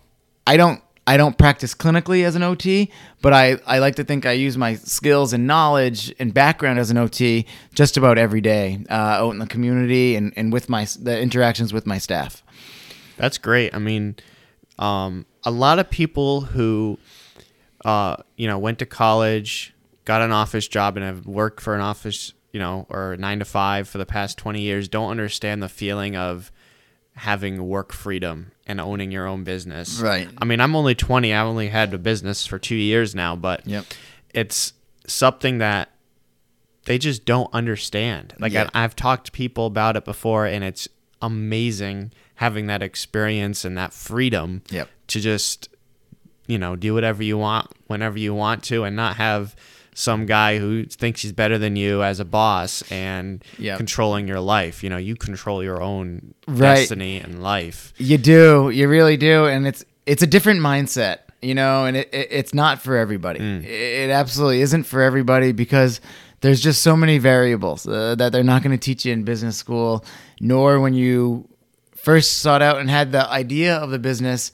I 0.45 0.55
don't 0.57 0.81
I 1.09 1.15
don't 1.15 1.37
practice 1.37 1.73
clinically 1.73 2.25
as 2.25 2.35
an 2.35 2.43
OT, 2.43 2.91
but 3.21 3.31
I, 3.31 3.57
I 3.65 3.79
like 3.79 3.95
to 3.95 4.03
think 4.03 4.25
I 4.25 4.33
use 4.33 4.57
my 4.57 4.75
skills 4.75 5.31
and 5.31 5.47
knowledge 5.47 6.13
and 6.19 6.33
background 6.33 6.79
as 6.79 6.91
an 6.91 6.97
OT 6.97 7.45
just 7.73 7.95
about 7.95 8.17
every 8.17 8.41
day 8.41 8.79
uh, 8.89 8.93
out 9.23 9.31
in 9.31 9.39
the 9.39 9.47
community 9.47 10.17
and, 10.17 10.33
and 10.35 10.51
with 10.51 10.67
my 10.67 10.85
the 10.99 11.17
interactions 11.17 11.71
with 11.71 11.85
my 11.87 11.97
staff. 11.97 12.43
That's 13.15 13.37
great. 13.37 13.73
I 13.73 13.79
mean, 13.79 14.17
um, 14.79 15.25
a 15.45 15.51
lot 15.51 15.79
of 15.79 15.89
people 15.89 16.41
who, 16.41 16.99
uh, 17.87 18.17
you 18.35 18.45
know, 18.47 18.59
went 18.59 18.77
to 18.79 18.85
college, 18.85 19.73
got 20.05 20.21
an 20.21 20.31
office 20.31 20.67
job, 20.67 20.97
and 20.97 21.05
have 21.05 21.25
worked 21.25 21.61
for 21.61 21.73
an 21.73 21.81
office, 21.81 22.33
you 22.51 22.59
know, 22.59 22.85
or 22.89 23.15
nine 23.17 23.39
to 23.39 23.45
five 23.45 23.87
for 23.87 23.97
the 23.97 24.05
past 24.05 24.37
20 24.37 24.61
years 24.61 24.87
don't 24.89 25.09
understand 25.09 25.63
the 25.63 25.69
feeling 25.69 26.15
of 26.15 26.51
having 27.13 27.65
work 27.67 27.93
freedom 27.93 28.51
and 28.67 28.79
owning 28.81 29.11
your 29.11 29.25
own 29.25 29.43
business. 29.43 29.99
Right. 30.01 30.27
I 30.37 30.45
mean, 30.45 30.59
I'm 30.61 30.75
only 30.75 30.93
20. 30.95 31.33
I've 31.33 31.47
only 31.47 31.69
had 31.69 31.93
a 31.93 31.97
business 31.97 32.45
for 32.45 32.59
two 32.59 32.75
years 32.75 33.15
now, 33.15 33.35
but 33.35 33.65
Yep. 33.65 33.85
it's 34.33 34.73
something 35.07 35.57
that 35.59 35.89
they 36.85 36.97
just 36.97 37.25
don't 37.25 37.49
understand. 37.53 38.33
Like 38.39 38.51
Yeah. 38.53 38.69
I, 38.73 38.83
I've 38.83 38.95
talked 38.95 39.27
to 39.27 39.31
people 39.31 39.65
about 39.65 39.95
it 39.95 40.05
before, 40.05 40.45
and 40.45 40.63
it's 40.63 40.87
amazing 41.21 42.11
having 42.35 42.67
that 42.67 42.83
experience 42.83 43.65
and 43.65 43.77
that 43.77 43.93
freedom 43.93 44.61
Yep. 44.69 44.89
to 45.07 45.19
just, 45.19 45.69
you 46.47 46.57
know, 46.57 46.75
do 46.75 46.93
whatever 46.93 47.21
you 47.23 47.37
want 47.37 47.67
whenever 47.87 48.17
you 48.17 48.33
want 48.33 48.63
to, 48.65 48.83
and 48.83 48.95
not 48.95 49.17
have 49.17 49.55
some 49.93 50.25
guy 50.27 50.59
who 50.59 50.85
thinks 50.85 51.21
he's 51.23 51.31
better 51.31 51.57
than 51.57 51.75
you 51.75 52.03
as 52.03 52.19
a 52.19 52.25
boss 52.25 52.83
and 52.91 53.43
Yep. 53.57 53.77
controlling 53.77 54.27
your 54.27 54.39
life. 54.39 54.83
You 54.83 54.89
know, 54.91 54.97
you 54.97 55.15
control 55.15 55.63
your 55.63 55.81
own 55.81 56.33
Right. 56.47 56.75
destiny 56.75 57.17
and 57.19 57.41
life. 57.41 57.93
You 57.97 58.17
do, 58.19 58.69
you 58.69 58.87
really 58.87 59.17
do, 59.17 59.45
and 59.45 59.65
it's 59.67 59.83
it's 60.05 60.21
a 60.23 60.27
different 60.27 60.61
mindset, 60.61 61.17
you 61.41 61.53
know, 61.55 61.85
and 61.85 61.97
it, 61.97 62.09
it 62.13 62.27
it's 62.31 62.53
not 62.53 62.79
for 62.81 62.95
everybody. 62.95 63.39
Mm. 63.39 63.65
It, 63.65 64.09
absolutely 64.11 64.61
isn't 64.61 64.83
for 64.83 65.01
everybody 65.01 65.51
because 65.51 65.99
there's 66.41 66.61
just 66.61 66.81
so 66.83 66.95
many 66.95 67.17
variables 67.17 67.87
uh, 67.87 68.13
that 68.15 68.31
they're 68.31 68.43
not 68.43 68.61
going 68.63 68.71
to 68.77 68.77
teach 68.77 69.03
you 69.05 69.11
in 69.13 69.23
business 69.23 69.57
school, 69.57 70.05
nor 70.39 70.79
when 70.79 70.93
you 70.93 71.49
first 71.95 72.37
sought 72.37 72.61
out 72.61 72.77
and 72.79 72.89
had 72.89 73.11
the 73.11 73.27
idea 73.31 73.75
of 73.77 73.89
the 73.89 73.99
business. 73.99 74.51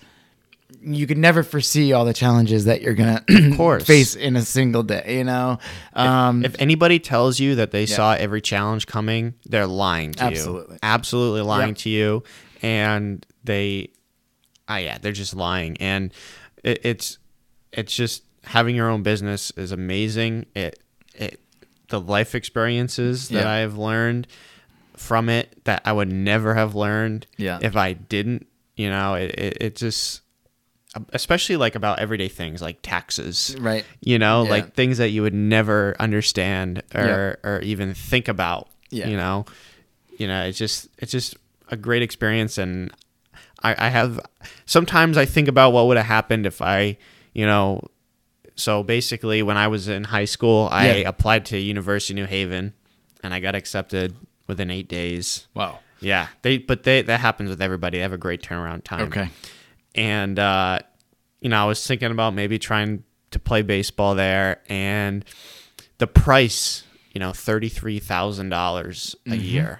You 0.86 1.08
could 1.08 1.17
never 1.17 1.43
foresee 1.43 1.93
all 1.93 2.06
the 2.06 2.13
challenges 2.13 2.65
that 2.65 2.82
you're 2.82 2.93
gonna 2.93 3.24
course. 3.58 3.86
face 3.86 4.15
in 4.15 4.36
a 4.36 4.41
single 4.41 4.84
day. 4.84 5.17
You 5.17 5.24
know, 5.24 5.60
um, 5.93 6.43
if 6.43 6.56
anybody 6.60 7.00
tells 7.00 7.39
you 7.39 7.56
that 7.56 7.72
they 7.72 7.86
saw 7.86 8.13
every 8.13 8.41
challenge 8.41 8.86
coming, 8.88 9.34
they're 9.46 9.67
lying 9.67 10.12
to 10.13 10.24
Absolutely. 10.24 10.74
you. 10.76 10.80
Absolutely 10.84 11.41
lying 11.41 11.69
Yep. 11.69 11.78
to 11.78 11.89
you. 11.89 12.24
And 12.62 13.26
they, 13.43 13.89
ah, 14.67 14.78
yeah, 14.78 14.98
they're 14.98 15.12
just 15.12 15.36
lying. 15.36 15.78
And 15.78 16.13
it, 16.63 16.80
it's, 16.84 17.17
it's 17.72 17.96
just 17.96 18.24
having 18.46 18.76
your 18.76 18.89
own 18.89 19.04
business 19.04 19.52
is 19.58 19.72
amazing. 19.72 20.46
It, 20.56 20.80
it, 21.15 21.39
the 21.89 22.00
life 22.00 22.36
experiences 22.36 23.30
that 23.30 23.43
Yeah. 23.43 23.52
I 23.52 23.58
have 23.58 23.78
learned 23.78 24.28
from 24.96 25.30
it 25.30 25.63
that 25.65 25.82
I 25.86 25.91
would 25.93 26.12
never 26.12 26.56
have 26.56 26.74
learned 26.76 27.28
Yeah. 27.38 27.60
if 27.62 27.76
I 27.76 27.93
didn't. 27.93 28.48
You 28.76 28.89
know, 28.89 29.13
it, 29.15 29.32
it, 29.38 29.58
it 29.62 29.76
just, 29.76 30.22
especially 31.12 31.58
like 31.58 31.75
about 31.75 31.99
everyday 31.99 32.27
things 32.27 32.62
like 32.62 32.79
taxes 32.82 33.56
Right. 33.60 33.84
you 34.01 34.19
know 34.19 34.43
Yeah. 34.43 34.49
like 34.49 34.73
things 34.73 34.97
that 34.99 35.10
you 35.10 35.21
would 35.23 35.34
never 35.34 35.95
understand 35.99 36.84
or 36.93 37.39
or 37.43 37.60
even 37.62 37.93
think 37.93 38.27
about 38.27 38.69
Yeah. 38.91 39.08
you 39.08 39.17
know 39.17 39.45
you 40.17 40.27
know 40.27 40.43
it's 40.45 40.58
just 40.58 40.88
it's 40.99 41.12
just 41.12 41.36
a 41.69 41.75
great 41.77 42.01
experience 42.03 42.58
and 42.58 42.91
I, 43.63 43.88
I 43.88 43.89
have 43.89 44.19
sometimes 44.65 45.17
I 45.17 45.25
think 45.25 45.47
about 45.47 45.73
what 45.73 45.88
would 45.88 45.97
have 45.97 46.06
happened 46.06 46.45
if 46.45 46.62
I 46.62 46.97
you 47.34 47.45
know 47.45 47.82
so 48.56 48.84
basically 48.84 49.41
when 49.41 49.58
I 49.58 49.67
was 49.67 49.88
in 49.88 50.03
high 50.06 50.25
school 50.25 50.69
I 50.71 50.97
Yeah. 50.99 51.10
applied 51.10 51.45
to 51.47 51.58
University 51.58 52.13
of 52.13 52.17
New 52.17 52.25
Haven 52.27 52.73
and 53.23 53.34
I 53.34 53.39
got 53.39 53.56
accepted 53.56 54.15
within 54.47 54.69
eight 54.69 54.88
days 54.88 55.47
wow. 55.56 55.79
yeah 56.01 56.27
they 56.43 56.58
but 56.60 56.84
they 56.84 57.01
that 57.01 57.19
happens 57.21 57.49
with 57.49 57.62
everybody 57.62 57.97
they 57.97 58.01
have 58.03 58.13
a 58.13 58.17
great 58.17 58.43
turnaround 58.43 58.84
time 58.84 59.08
Okay. 59.08 59.29
And 59.95 60.38
uh, 60.39 60.79
you 61.41 61.49
know, 61.49 61.62
I 61.63 61.65
was 61.65 61.86
thinking 61.86 62.12
about 62.12 62.34
maybe 62.34 62.58
trying 62.60 63.03
to 63.32 63.39
play 63.39 63.62
baseball 63.62 64.15
there, 64.15 64.62
and 64.69 65.25
the 65.97 66.08
price, 66.08 66.84
you 67.13 67.19
know, 67.19 67.34
thirty 67.34 67.69
three 67.69 67.99
thousand 67.99 68.49
dollars 68.49 69.15
a 69.27 69.36
year, 69.36 69.79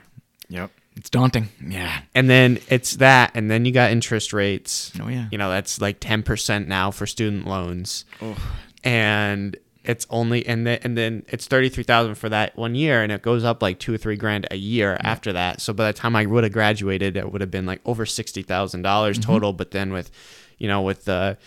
Yep. 0.50 0.72
It's 0.96 1.10
daunting. 1.10 1.50
Yeah. 1.66 2.02
and 2.14 2.30
then 2.30 2.60
it's 2.70 2.98
that, 2.98 3.32
and 3.34 3.50
then 3.50 3.66
you 3.66 3.72
got 3.72 3.92
interest 3.92 4.32
rates. 4.34 4.92
Oh, 5.02 5.08
yeah. 5.08 5.28
you 5.32 5.38
know 5.40 5.50
that's 5.50 5.82
like 5.82 5.98
ten 6.00 6.22
percent 6.24 6.68
now 6.68 6.92
for 6.92 7.06
student 7.08 7.48
loans, 7.48 8.06
Oh. 8.22 8.38
and 8.84 9.58
it's 9.84 10.08
only 10.10 10.46
and 10.46 10.66
then 10.66 10.80
and 10.84 10.98
then 10.98 11.26
it's 11.28 11.46
thirty 11.48 11.70
three 11.70 11.84
thousand 11.84 12.16
for 12.16 12.30
that 12.30 12.56
one 12.58 12.74
year, 12.76 13.02
and 13.04 13.12
it 13.12 13.22
goes 13.22 13.44
up 13.44 13.62
like 13.62 13.80
two 13.80 13.94
or 13.94 13.98
three 13.98 14.16
grand 14.16 14.48
a 14.52 14.56
year 14.56 14.98
after 15.02 15.34
that. 15.34 15.60
So 15.62 15.74
by 15.74 15.92
the 15.92 15.98
time 15.98 16.16
I 16.16 16.26
would 16.26 16.44
have 16.44 16.54
graduated, 16.54 17.18
it 17.18 17.32
would 17.32 17.42
have 17.42 17.52
been 17.52 17.66
like 17.66 17.82
over 17.86 18.06
sixty 18.06 18.42
thousand 18.44 18.82
dollars 18.84 19.20
Mm-hmm. 19.20 19.32
total. 19.32 19.54
But 19.54 19.72
then 19.72 19.92
with, 19.92 20.10
you 20.58 20.68
know, 20.68 20.82
with 20.82 21.06
the 21.06 21.38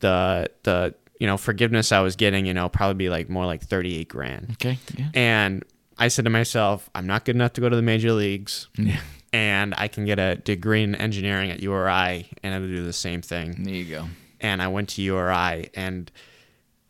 the 0.00 0.48
the 0.62 0.94
you 1.20 1.26
know 1.26 1.36
forgiveness 1.36 1.92
I 1.92 2.00
was 2.00 2.16
getting, 2.16 2.46
you 2.46 2.54
know, 2.54 2.68
probably 2.68 2.94
be 2.94 3.08
like 3.10 3.28
more 3.28 3.46
like 3.46 3.62
thirty 3.62 3.96
eight 3.98 4.08
grand. 4.08 4.52
Okay. 4.52 4.78
Yeah. 4.96 5.08
And 5.14 5.64
I 5.98 6.08
said 6.08 6.24
to 6.24 6.30
myself, 6.30 6.88
I'm 6.94 7.06
not 7.06 7.24
good 7.24 7.36
enough 7.36 7.52
to 7.54 7.60
go 7.60 7.68
to 7.68 7.76
the 7.76 7.82
major 7.82 8.12
leagues. 8.12 8.68
Yeah. 8.76 9.00
And 9.32 9.74
I 9.76 9.88
can 9.88 10.04
get 10.04 10.18
a 10.18 10.36
degree 10.36 10.82
in 10.82 10.94
engineering 10.94 11.50
at 11.50 11.60
URI 11.60 12.28
and 12.42 12.54
it'll 12.54 12.68
do 12.68 12.84
the 12.84 12.92
same 12.92 13.20
thing 13.20 13.62
There 13.64 13.74
you 13.74 13.84
go. 13.84 14.06
and 14.40 14.62
I 14.62 14.68
went 14.68 14.90
to 14.90 15.02
URI 15.02 15.70
and 15.74 16.10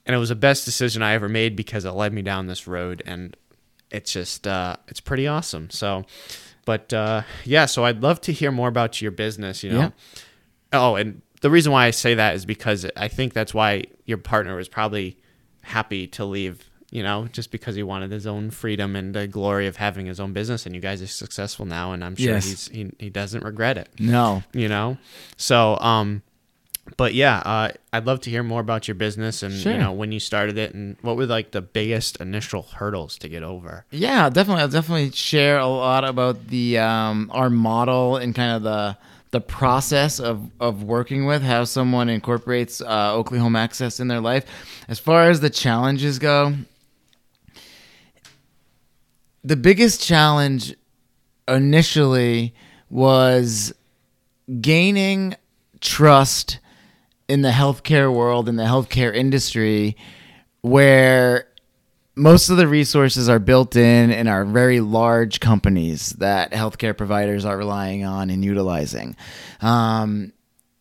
and 0.06 0.14
it 0.14 0.18
was 0.18 0.28
the 0.28 0.34
best 0.34 0.64
decision 0.64 1.02
I 1.02 1.12
ever 1.14 1.28
made 1.28 1.56
because 1.56 1.84
it 1.84 1.90
led 1.92 2.12
me 2.12 2.22
down 2.22 2.46
this 2.46 2.66
road 2.66 3.02
and 3.06 3.36
it's 3.90 4.12
just 4.12 4.46
uh, 4.46 4.76
it's 4.88 5.00
pretty 5.00 5.26
awesome. 5.26 5.70
So 5.70 6.04
But 6.64 6.92
uh, 6.92 7.22
yeah, 7.44 7.66
so 7.66 7.84
I'd 7.84 8.02
love 8.02 8.20
to 8.22 8.32
hear 8.32 8.50
more 8.50 8.68
about 8.68 9.00
your 9.02 9.10
business. 9.12 9.62
You 9.62 9.70
know. 9.72 9.78
Yeah. 9.80 9.90
Oh, 10.72 10.96
and 10.96 11.22
the 11.42 11.50
reason 11.50 11.72
why 11.72 11.86
I 11.86 11.90
say 11.90 12.14
that 12.14 12.34
is 12.34 12.44
because 12.46 12.86
I 12.96 13.08
think 13.08 13.32
that's 13.34 13.52
why 13.54 13.84
your 14.06 14.18
partner 14.18 14.56
was 14.56 14.68
probably 14.68 15.16
happy 15.62 16.06
to 16.08 16.24
leave. 16.24 16.68
You 16.90 17.02
know, 17.02 17.26
just 17.32 17.50
because 17.50 17.74
he 17.74 17.82
wanted 17.82 18.12
his 18.12 18.24
own 18.24 18.50
freedom 18.50 18.94
and 18.94 19.12
the 19.14 19.26
glory 19.26 19.66
of 19.66 19.76
having 19.76 20.06
his 20.06 20.20
own 20.20 20.32
business, 20.32 20.64
and 20.64 20.76
you 20.76 20.80
guys 20.80 21.02
are 21.02 21.08
successful 21.08 21.66
now, 21.66 21.90
and 21.92 22.04
I'm 22.04 22.14
sure 22.14 22.34
Yes. 22.34 22.44
he's 22.46 22.68
he, 22.68 22.90
he 23.00 23.10
doesn't 23.10 23.42
regret 23.44 23.76
it. 23.78 23.88
No. 23.98 24.44
You 24.52 24.68
know, 24.68 24.96
so 25.36 25.76
um, 25.80 26.22
but 26.96 27.14
yeah, 27.14 27.38
uh, 27.38 27.70
I'd 27.92 28.06
love 28.06 28.20
to 28.22 28.30
hear 28.30 28.42
more 28.42 28.60
about 28.60 28.86
your 28.88 28.94
business 28.94 29.42
and 29.42 29.54
Sure. 29.54 29.72
you 29.72 29.78
know 29.78 29.92
when 29.92 30.12
you 30.12 30.20
started 30.20 30.58
it 30.58 30.74
and 30.74 30.96
what 31.02 31.16
were 31.16 31.26
like 31.26 31.50
the 31.52 31.62
biggest 31.62 32.16
initial 32.20 32.62
hurdles 32.62 33.16
to 33.18 33.28
get 33.28 33.42
over. 33.42 33.84
Yeah, 33.90 34.28
definitely. 34.30 34.62
I'll 34.62 34.68
definitely 34.68 35.10
share 35.12 35.58
a 35.58 35.66
lot 35.66 36.04
about 36.04 36.48
the 36.48 36.78
um, 36.78 37.30
our 37.32 37.50
model 37.50 38.16
and 38.16 38.34
kind 38.34 38.52
of 38.56 38.62
the 38.62 38.96
the 39.30 39.40
process 39.40 40.20
of, 40.20 40.48
of 40.60 40.84
working 40.84 41.26
with 41.26 41.42
how 41.42 41.64
someone 41.64 42.08
incorporates 42.08 42.80
uh, 42.80 43.12
Oakley 43.14 43.40
Home 43.40 43.56
Access 43.56 43.98
in 43.98 44.06
their 44.06 44.20
life. 44.20 44.44
As 44.86 45.00
far 45.00 45.28
as 45.28 45.40
the 45.40 45.50
challenges 45.50 46.20
go, 46.20 46.54
the 49.42 49.56
biggest 49.56 50.00
challenge 50.02 50.74
initially 51.48 52.54
was 52.90 53.72
gaining 54.60 55.34
trust 55.80 56.58
in 57.28 57.42
the 57.42 57.50
healthcare 57.50 58.12
world 58.12 58.48
in 58.48 58.56
the 58.56 58.64
healthcare 58.64 59.14
industry 59.14 59.96
where 60.60 61.48
most 62.16 62.48
of 62.48 62.56
the 62.56 62.68
resources 62.68 63.28
are 63.28 63.38
built 63.38 63.76
in 63.76 64.10
and 64.10 64.28
are 64.28 64.44
very 64.44 64.80
large 64.80 65.40
companies 65.40 66.10
that 66.10 66.52
healthcare 66.52 66.96
providers 66.96 67.44
are 67.44 67.56
relying 67.56 68.04
on 68.04 68.30
and 68.30 68.44
utilizing. 68.44 69.16
Um, 69.60 70.32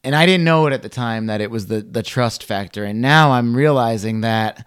and 0.03 0.15
I 0.15 0.25
didn't 0.25 0.43
know 0.43 0.67
it 0.67 0.73
at 0.73 0.83
the 0.83 0.89
time 0.89 1.27
that 1.27 1.41
it 1.41 1.49
was 1.49 1.67
the, 1.67 1.81
the 1.81 2.03
trust 2.03 2.43
factor. 2.43 2.83
And 2.83 3.01
now 3.01 3.31
I'm 3.31 3.55
realizing 3.55 4.21
that 4.21 4.65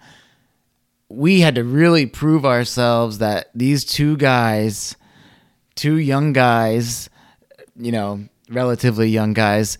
we 1.09 1.39
had 1.39 1.55
to 1.55 1.63
really 1.63 2.05
prove 2.05 2.45
ourselves 2.45 3.19
that 3.19 3.49
these 3.55 3.85
two 3.85 4.17
guys, 4.17 4.95
two 5.75 5.97
young 5.97 6.33
guys, 6.33 7.09
you 7.77 7.91
know, 7.91 8.27
relatively 8.49 9.09
young 9.09 9.33
guys, 9.33 9.77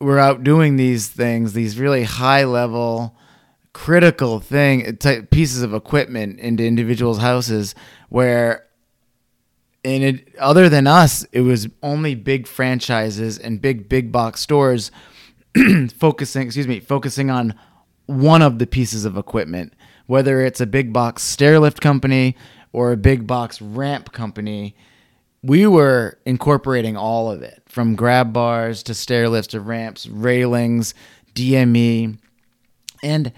were 0.00 0.18
out 0.18 0.44
doing 0.44 0.76
these 0.76 1.08
things, 1.08 1.52
these 1.52 1.78
really 1.78 2.04
high 2.04 2.44
level, 2.44 3.16
critical 3.72 4.40
thing 4.40 4.96
type 4.96 5.30
pieces 5.30 5.62
of 5.62 5.74
equipment 5.74 6.38
into 6.40 6.64
individuals' 6.64 7.18
houses 7.18 7.74
where 8.08 8.64
and 9.84 10.02
it 10.02 10.34
other 10.38 10.68
than 10.68 10.86
us, 10.86 11.24
it 11.32 11.42
was 11.42 11.68
only 11.82 12.14
big 12.14 12.46
franchises 12.46 13.38
and 13.38 13.62
big 13.62 13.88
big 13.88 14.10
box 14.10 14.40
stores 14.40 14.90
focusing 15.98 16.42
excuse 16.42 16.68
me, 16.68 16.80
focusing 16.80 17.30
on 17.30 17.54
one 18.06 18.42
of 18.42 18.58
the 18.58 18.66
pieces 18.66 19.04
of 19.04 19.16
equipment, 19.16 19.72
whether 20.06 20.40
it's 20.40 20.60
a 20.60 20.66
big 20.66 20.92
box 20.92 21.22
stair 21.22 21.58
lift 21.58 21.80
company 21.80 22.36
or 22.72 22.92
a 22.92 22.96
big 22.96 23.26
box 23.26 23.60
ramp 23.60 24.12
company 24.12 24.74
we 25.42 25.66
were 25.66 26.18
incorporating 26.26 26.96
all 26.96 27.30
of 27.30 27.42
it 27.42 27.57
from 27.78 27.94
grab 27.94 28.32
bars 28.32 28.82
to 28.82 28.92
stair 28.92 29.28
lifts 29.28 29.52
to 29.52 29.60
ramps, 29.60 30.04
railings, 30.08 30.94
DME. 31.32 32.18
And 33.04 33.32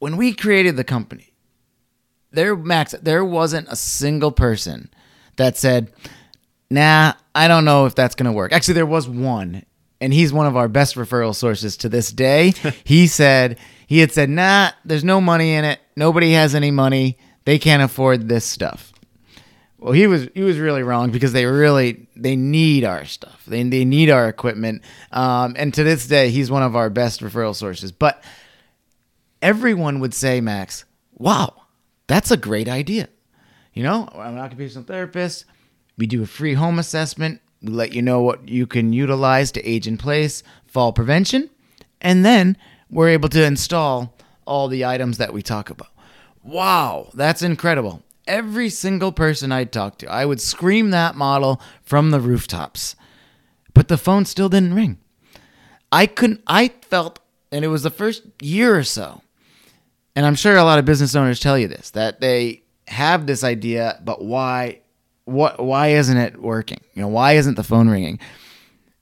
when 0.00 0.18
we 0.18 0.34
created 0.34 0.76
the 0.76 0.84
company, 0.84 1.32
there 2.30 2.54
Max, 2.54 2.94
there 3.00 3.24
wasn't 3.24 3.68
a 3.70 3.74
single 3.74 4.32
person 4.32 4.90
that 5.36 5.56
said, 5.56 5.90
"Nah, 6.70 7.14
I 7.34 7.48
don't 7.48 7.64
know 7.64 7.86
if 7.86 7.94
that's 7.94 8.14
going 8.14 8.26
to 8.26 8.32
work." 8.32 8.52
Actually, 8.52 8.74
there 8.74 8.84
was 8.84 9.08
one, 9.08 9.64
and 9.98 10.12
he's 10.12 10.30
one 10.30 10.46
of 10.46 10.54
our 10.54 10.68
best 10.68 10.94
referral 10.96 11.34
sources 11.34 11.78
to 11.78 11.88
this 11.88 12.12
day. 12.12 12.52
he 12.84 13.06
said 13.06 13.56
he 13.86 14.00
had 14.00 14.12
said, 14.12 14.28
"Nah, 14.28 14.72
there's 14.84 15.04
no 15.04 15.22
money 15.22 15.54
in 15.54 15.64
it. 15.64 15.80
Nobody 15.96 16.32
has 16.32 16.54
any 16.54 16.70
money. 16.70 17.16
They 17.46 17.58
can't 17.58 17.82
afford 17.82 18.28
this 18.28 18.44
stuff." 18.44 18.92
Well, 19.78 19.92
he 19.92 20.08
was 20.08 20.28
he 20.34 20.42
was 20.42 20.58
really 20.58 20.82
wrong 20.82 21.10
because 21.10 21.32
they 21.32 21.46
really 21.46 22.08
they 22.16 22.34
need 22.34 22.84
our 22.84 23.04
stuff. 23.04 23.44
They 23.46 23.62
they 23.62 23.84
need 23.84 24.10
our 24.10 24.28
equipment. 24.28 24.82
Um, 25.12 25.54
and 25.56 25.72
to 25.74 25.84
this 25.84 26.06
day, 26.06 26.30
he's 26.30 26.50
one 26.50 26.64
of 26.64 26.74
our 26.74 26.90
best 26.90 27.20
referral 27.20 27.54
sources. 27.54 27.92
But 27.92 28.22
everyone 29.40 30.00
would 30.00 30.14
say, 30.14 30.40
Max, 30.40 30.84
wow, 31.14 31.54
that's 32.08 32.32
a 32.32 32.36
great 32.36 32.68
idea. 32.68 33.08
You 33.72 33.84
know, 33.84 34.08
I'm 34.12 34.34
an 34.34 34.40
occupational 34.40 34.84
therapist. 34.84 35.44
We 35.96 36.08
do 36.08 36.24
a 36.24 36.26
free 36.26 36.54
home 36.54 36.80
assessment. 36.80 37.40
We 37.62 37.72
let 37.72 37.92
you 37.92 38.02
know 38.02 38.20
what 38.20 38.48
you 38.48 38.66
can 38.66 38.92
utilize 38.92 39.52
to 39.52 39.64
age 39.64 39.86
in 39.86 39.96
place, 39.96 40.42
fall 40.66 40.92
prevention, 40.92 41.50
and 42.00 42.24
then 42.24 42.56
we're 42.90 43.10
able 43.10 43.28
to 43.28 43.44
install 43.44 44.16
all 44.44 44.66
the 44.66 44.84
items 44.84 45.18
that 45.18 45.32
we 45.32 45.42
talk 45.42 45.70
about. 45.70 45.88
Wow, 46.42 47.10
that's 47.14 47.42
incredible. 47.42 48.02
Every 48.28 48.68
single 48.68 49.10
person 49.10 49.50
I'd 49.50 49.72
talk 49.72 49.98
to, 49.98 50.06
I 50.08 50.24
would 50.24 50.40
scream 50.40 50.90
that 50.90 51.16
model 51.16 51.60
from 51.82 52.10
the 52.10 52.20
rooftops. 52.20 52.94
But 53.74 53.88
the 53.88 53.96
phone 53.96 54.24
still 54.26 54.48
didn't 54.48 54.74
ring. 54.74 54.98
I 55.90 56.06
couldn't, 56.06 56.42
I 56.46 56.68
felt, 56.82 57.18
and 57.50 57.64
it 57.64 57.68
was 57.68 57.82
the 57.82 57.90
first 57.90 58.22
year 58.42 58.76
or 58.76 58.84
so, 58.84 59.22
and 60.14 60.26
I'm 60.26 60.34
sure 60.34 60.56
a 60.56 60.64
lot 60.64 60.78
of 60.78 60.84
business 60.84 61.14
owners 61.14 61.40
tell 61.40 61.56
you 61.58 61.68
this, 61.68 61.90
that 61.92 62.20
they 62.20 62.62
have 62.88 63.26
this 63.26 63.44
idea, 63.44 64.00
but 64.04 64.22
why, 64.22 64.80
what, 65.24 65.64
why 65.64 65.88
isn't 65.88 66.16
it 66.16 66.42
working? 66.42 66.80
You 66.94 67.02
know, 67.02 67.08
why 67.08 67.32
isn't 67.34 67.54
the 67.54 67.64
phone 67.64 67.88
ringing? 67.88 68.18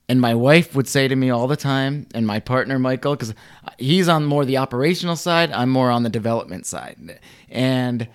And 0.08 0.20
my 0.20 0.34
wife 0.34 0.76
would 0.76 0.86
say 0.86 1.08
to 1.08 1.16
me 1.16 1.30
all 1.30 1.48
the 1.48 1.56
time, 1.56 2.06
and 2.14 2.24
my 2.26 2.38
partner 2.38 2.78
Michael, 2.78 3.16
because 3.16 3.34
he's 3.78 4.08
on 4.08 4.24
more 4.24 4.44
the 4.44 4.58
operational 4.58 5.16
side, 5.16 5.50
I'm 5.50 5.70
more 5.70 5.90
on 5.90 6.04
the 6.04 6.10
development 6.10 6.66
side, 6.66 7.18
and 7.48 8.06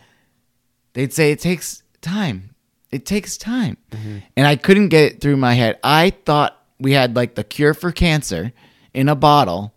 they'd 0.93 1.13
say 1.13 1.31
it 1.31 1.39
takes 1.39 1.83
time. 2.01 2.55
It 2.91 3.05
takes 3.05 3.37
time, 3.37 3.77
mm-hmm. 3.91 4.17
and 4.35 4.45
I 4.45 4.57
couldn't 4.57 4.89
get 4.89 5.13
it 5.13 5.21
through 5.21 5.37
my 5.37 5.53
head. 5.53 5.79
I 5.81 6.09
thought 6.09 6.61
we 6.77 6.91
had 6.91 7.15
like 7.15 7.35
the 7.35 7.43
cure 7.45 7.73
for 7.73 7.91
cancer 7.93 8.51
in 8.93 9.07
a 9.07 9.15
bottle, 9.15 9.73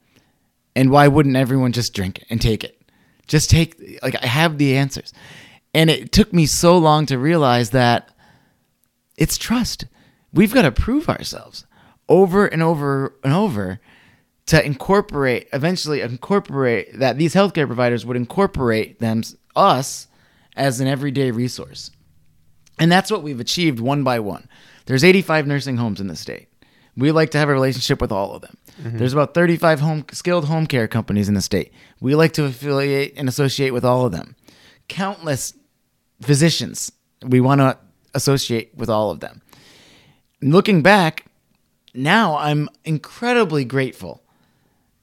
and 0.74 0.90
why 0.90 1.06
wouldn't 1.06 1.36
everyone 1.36 1.70
just 1.70 1.94
drink 1.94 2.18
it 2.18 2.26
and 2.28 2.40
take 2.40 2.64
it? 2.64 2.80
Just 3.28 3.50
take 3.50 4.00
like 4.02 4.16
I 4.20 4.26
have 4.26 4.58
the 4.58 4.76
answers, 4.76 5.12
and 5.72 5.90
it 5.90 6.10
took 6.10 6.32
me 6.32 6.46
so 6.46 6.76
long 6.76 7.06
to 7.06 7.16
realize 7.16 7.70
that 7.70 8.10
it's 9.16 9.38
trust. 9.38 9.84
We've 10.32 10.52
got 10.52 10.62
to 10.62 10.72
prove 10.72 11.08
ourselves 11.08 11.66
over 12.08 12.46
and 12.46 12.62
over 12.62 13.14
and 13.22 13.32
over 13.32 13.80
to 14.46 14.64
incorporate 14.64 15.48
eventually 15.52 16.00
incorporate 16.00 16.98
that 16.98 17.16
these 17.16 17.34
healthcare 17.34 17.66
providers 17.66 18.04
would 18.04 18.16
incorporate 18.16 18.98
them 19.00 19.22
us 19.56 20.08
as 20.56 20.80
an 20.80 20.86
everyday 20.86 21.30
resource. 21.30 21.90
And 22.78 22.90
that's 22.90 23.10
what 23.10 23.22
we've 23.22 23.40
achieved 23.40 23.80
one 23.80 24.02
by 24.02 24.18
one. 24.20 24.48
There's 24.86 25.04
85 25.04 25.46
nursing 25.46 25.76
homes 25.76 26.00
in 26.00 26.08
the 26.08 26.16
state. 26.16 26.48
We 26.96 27.10
like 27.12 27.30
to 27.30 27.38
have 27.38 27.48
a 27.48 27.52
relationship 27.52 28.00
with 28.00 28.12
all 28.12 28.34
of 28.34 28.42
them. 28.42 28.56
Mm-hmm. 28.82 28.98
There's 28.98 29.12
about 29.12 29.34
35 29.34 29.80
home 29.80 30.04
skilled 30.12 30.44
home 30.46 30.66
care 30.66 30.86
companies 30.88 31.28
in 31.28 31.34
the 31.34 31.42
state. 31.42 31.72
We 32.00 32.14
like 32.14 32.32
to 32.34 32.44
affiliate 32.44 33.14
and 33.16 33.28
associate 33.28 33.70
with 33.70 33.84
all 33.84 34.06
of 34.06 34.12
them. 34.12 34.36
Countless 34.88 35.54
physicians. 36.20 36.92
We 37.22 37.40
want 37.40 37.60
to 37.60 37.78
associate 38.14 38.72
with 38.76 38.88
all 38.88 39.10
of 39.10 39.20
them. 39.20 39.42
Looking 40.40 40.82
back, 40.82 41.26
now 41.94 42.36
I'm 42.36 42.68
incredibly 42.84 43.64
grateful 43.64 44.22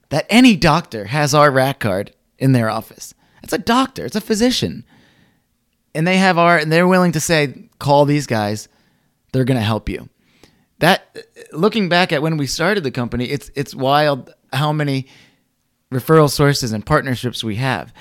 that 0.09 0.25
any 0.29 0.55
doctor 0.55 1.05
has 1.05 1.33
our 1.33 1.49
rack 1.49 1.79
card 1.79 2.13
in 2.37 2.51
their 2.51 2.69
office. 2.69 3.13
It's 3.43 3.53
a 3.53 3.57
doctor, 3.57 4.05
it's 4.05 4.15
a 4.15 4.21
physician. 4.21 4.85
And 5.93 6.07
they 6.07 6.17
have 6.17 6.37
our 6.37 6.57
and 6.57 6.71
they're 6.71 6.87
willing 6.87 7.11
to 7.13 7.19
say 7.19 7.69
call 7.79 8.05
these 8.05 8.27
guys. 8.27 8.67
They're 9.31 9.45
going 9.45 9.59
to 9.59 9.65
help 9.65 9.89
you. 9.89 10.09
That 10.79 11.15
looking 11.51 11.89
back 11.89 12.11
at 12.11 12.21
when 12.21 12.37
we 12.37 12.47
started 12.47 12.83
the 12.83 12.91
company, 12.91 13.25
it's 13.25 13.51
it's 13.55 13.75
wild 13.75 14.33
how 14.51 14.73
many 14.73 15.07
referral 15.91 16.29
sources 16.29 16.71
and 16.71 16.85
partnerships 16.85 17.43
we 17.43 17.57
have. 17.57 17.93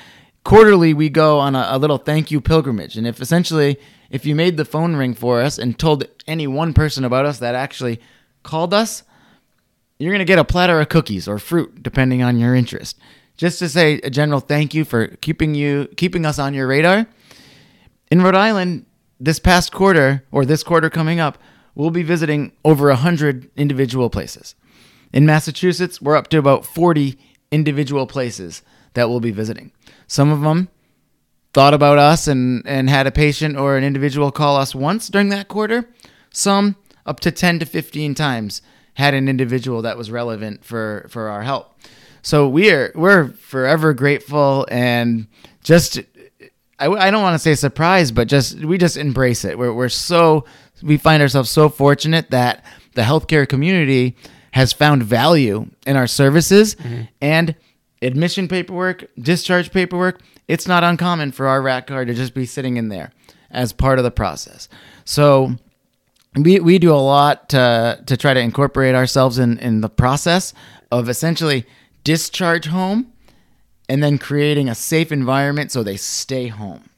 Quarterly, 0.45 0.95
we 0.95 1.11
go 1.11 1.39
on 1.39 1.55
a, 1.55 1.67
a 1.71 1.79
little 1.79 1.99
thank 1.99 2.31
you 2.31 2.41
pilgrimage, 2.41 2.97
and 2.97 3.07
if 3.07 3.21
essentially 3.21 3.79
if 4.09 4.25
you 4.25 4.35
made 4.35 4.57
the 4.57 4.65
phone 4.65 4.97
ring 4.97 5.15
for 5.15 5.41
us 5.41 5.59
and 5.59 5.79
told 5.79 6.05
any 6.27 6.47
one 6.47 6.73
person 6.73 7.05
about 7.05 7.27
us 7.27 7.39
that 7.39 7.55
actually 7.55 8.01
called 8.43 8.73
us, 8.73 9.03
you're 9.99 10.13
gonna 10.13 10.25
get 10.25 10.39
a 10.39 10.45
platter 10.45 10.81
of 10.81 10.89
cookies 10.89 11.29
or 11.29 11.39
fruit, 11.39 11.83
depending 11.83 12.23
on 12.23 12.39
your 12.39 12.55
interest. 12.55 12.99
Just 13.37 13.59
to 13.59 13.69
say 13.69 13.95
a 14.03 14.11
general 14.11 14.41
thank 14.41 14.75
you 14.75 14.85
for 14.85 15.09
keeping 15.23 15.55
you 15.55 15.89
keeping 15.97 16.25
us 16.25 16.39
on 16.39 16.55
your 16.55 16.67
radar. 16.67 17.07
In 18.11 18.23
Rhode 18.23 18.35
Island, 18.35 18.87
this 19.21 19.39
past 19.39 19.71
quarter 19.71 20.25
or 20.33 20.45
this 20.45 20.65
quarter 20.65 20.91
coming 20.91 21.21
up, 21.21 21.39
we'll 21.77 21.91
be 21.91 22.03
visiting 22.03 22.51
over 22.65 22.89
100 22.89 23.49
individual 23.57 24.11
places. 24.11 24.57
In 25.13 25.25
Massachusetts, 25.25 26.03
we're 26.03 26.17
up 26.17 26.27
to 26.29 26.39
about 26.39 26.67
40 26.67 27.17
individual 27.53 28.09
places 28.09 28.63
that 28.95 29.09
we'll 29.09 29.21
be 29.21 29.31
visiting. 29.31 29.71
Some 30.09 30.33
of 30.33 30.41
them 30.41 30.71
thought 31.53 31.73
about 31.73 31.99
us 31.99 32.27
and, 32.27 32.67
and 32.67 32.91
had 32.91 33.07
a 33.07 33.13
patient 33.13 33.57
or 33.57 33.77
an 33.77 33.85
individual 33.85 34.33
call 34.33 34.57
us 34.57 34.75
once 34.75 35.09
during 35.09 35.29
that 35.29 35.47
quarter. 35.47 35.89
Some 36.33 36.75
up 37.07 37.21
to 37.21 37.31
10 37.31 37.61
to 37.61 37.67
15 37.67 38.17
times 38.17 38.61
had 38.95 39.15
an 39.15 39.29
individual 39.29 39.83
that 39.83 39.97
was 39.97 40.11
relevant 40.11 40.65
for 40.65 41.07
for 41.09 41.29
our 41.29 41.43
help. 41.43 41.75
So 42.23 42.49
we 42.49 42.71
are 42.71 42.93
we're 42.95 43.29
forever 43.29 43.95
grateful 43.95 44.67
and 44.69 45.27
just 45.63 46.01
I, 46.81 46.89
I 46.89 47.11
don't 47.11 47.23
want 47.23 47.35
to 47.35 47.39
say 47.39 47.55
surprised, 47.55 48.15
but 48.15 48.27
just 48.27 48.59
we 48.65 48.79
just 48.79 48.97
embrace 48.97 49.45
it. 49.45 49.59
We're 49.59 49.73
we're 49.73 49.89
so 49.89 50.45
we 50.83 50.97
find 50.97 51.23
ourselves 51.23 51.51
so 51.51 51.69
fortunate 51.69 52.31
that 52.31 52.65
the 52.95 53.03
healthcare 53.03 53.49
community 53.49 54.17
has 54.53 54.73
found 54.73 55.03
value 55.03 55.67
in 55.87 55.97
our 55.97 56.07
services 56.07 56.75
mm-hmm. 56.75 57.03
and 57.21 57.55
admission 58.03 58.49
paperwork, 58.49 59.07
discharge 59.19 59.71
paperwork. 59.71 60.21
It's 60.49 60.67
not 60.67 60.83
uncommon 60.83 61.33
for 61.33 61.47
our 61.47 61.63
rack 61.63 61.87
card 61.87 62.09
to 62.09 62.15
just 62.15 62.35
be 62.35 62.47
sitting 62.47 62.77
in 62.77 62.89
there 62.89 63.13
as 63.51 63.73
part 63.73 63.99
of 63.99 64.05
the 64.05 64.11
process. 64.11 64.69
So 65.05 65.55
we, 66.35 66.61
we 66.61 66.79
do 66.79 66.93
a 66.93 66.97
lot 66.97 67.51
to, 67.51 68.03
to 68.07 68.17
try 68.17 68.35
to 68.35 68.41
incorporate 68.41 68.95
ourselves 68.95 69.39
in, 69.39 69.59
in 69.59 69.81
the 69.81 69.89
process 69.89 70.55
of 70.91 71.09
essentially 71.09 71.67
discharge 72.03 72.67
home 72.67 73.13
and 73.91 74.05
then 74.05 74.19
creating 74.19 74.69
a 74.69 74.75
safe 74.75 75.11
environment 75.11 75.73
so 75.73 75.83
they 75.83 75.97
stay 75.97 76.47
home. 76.47 76.89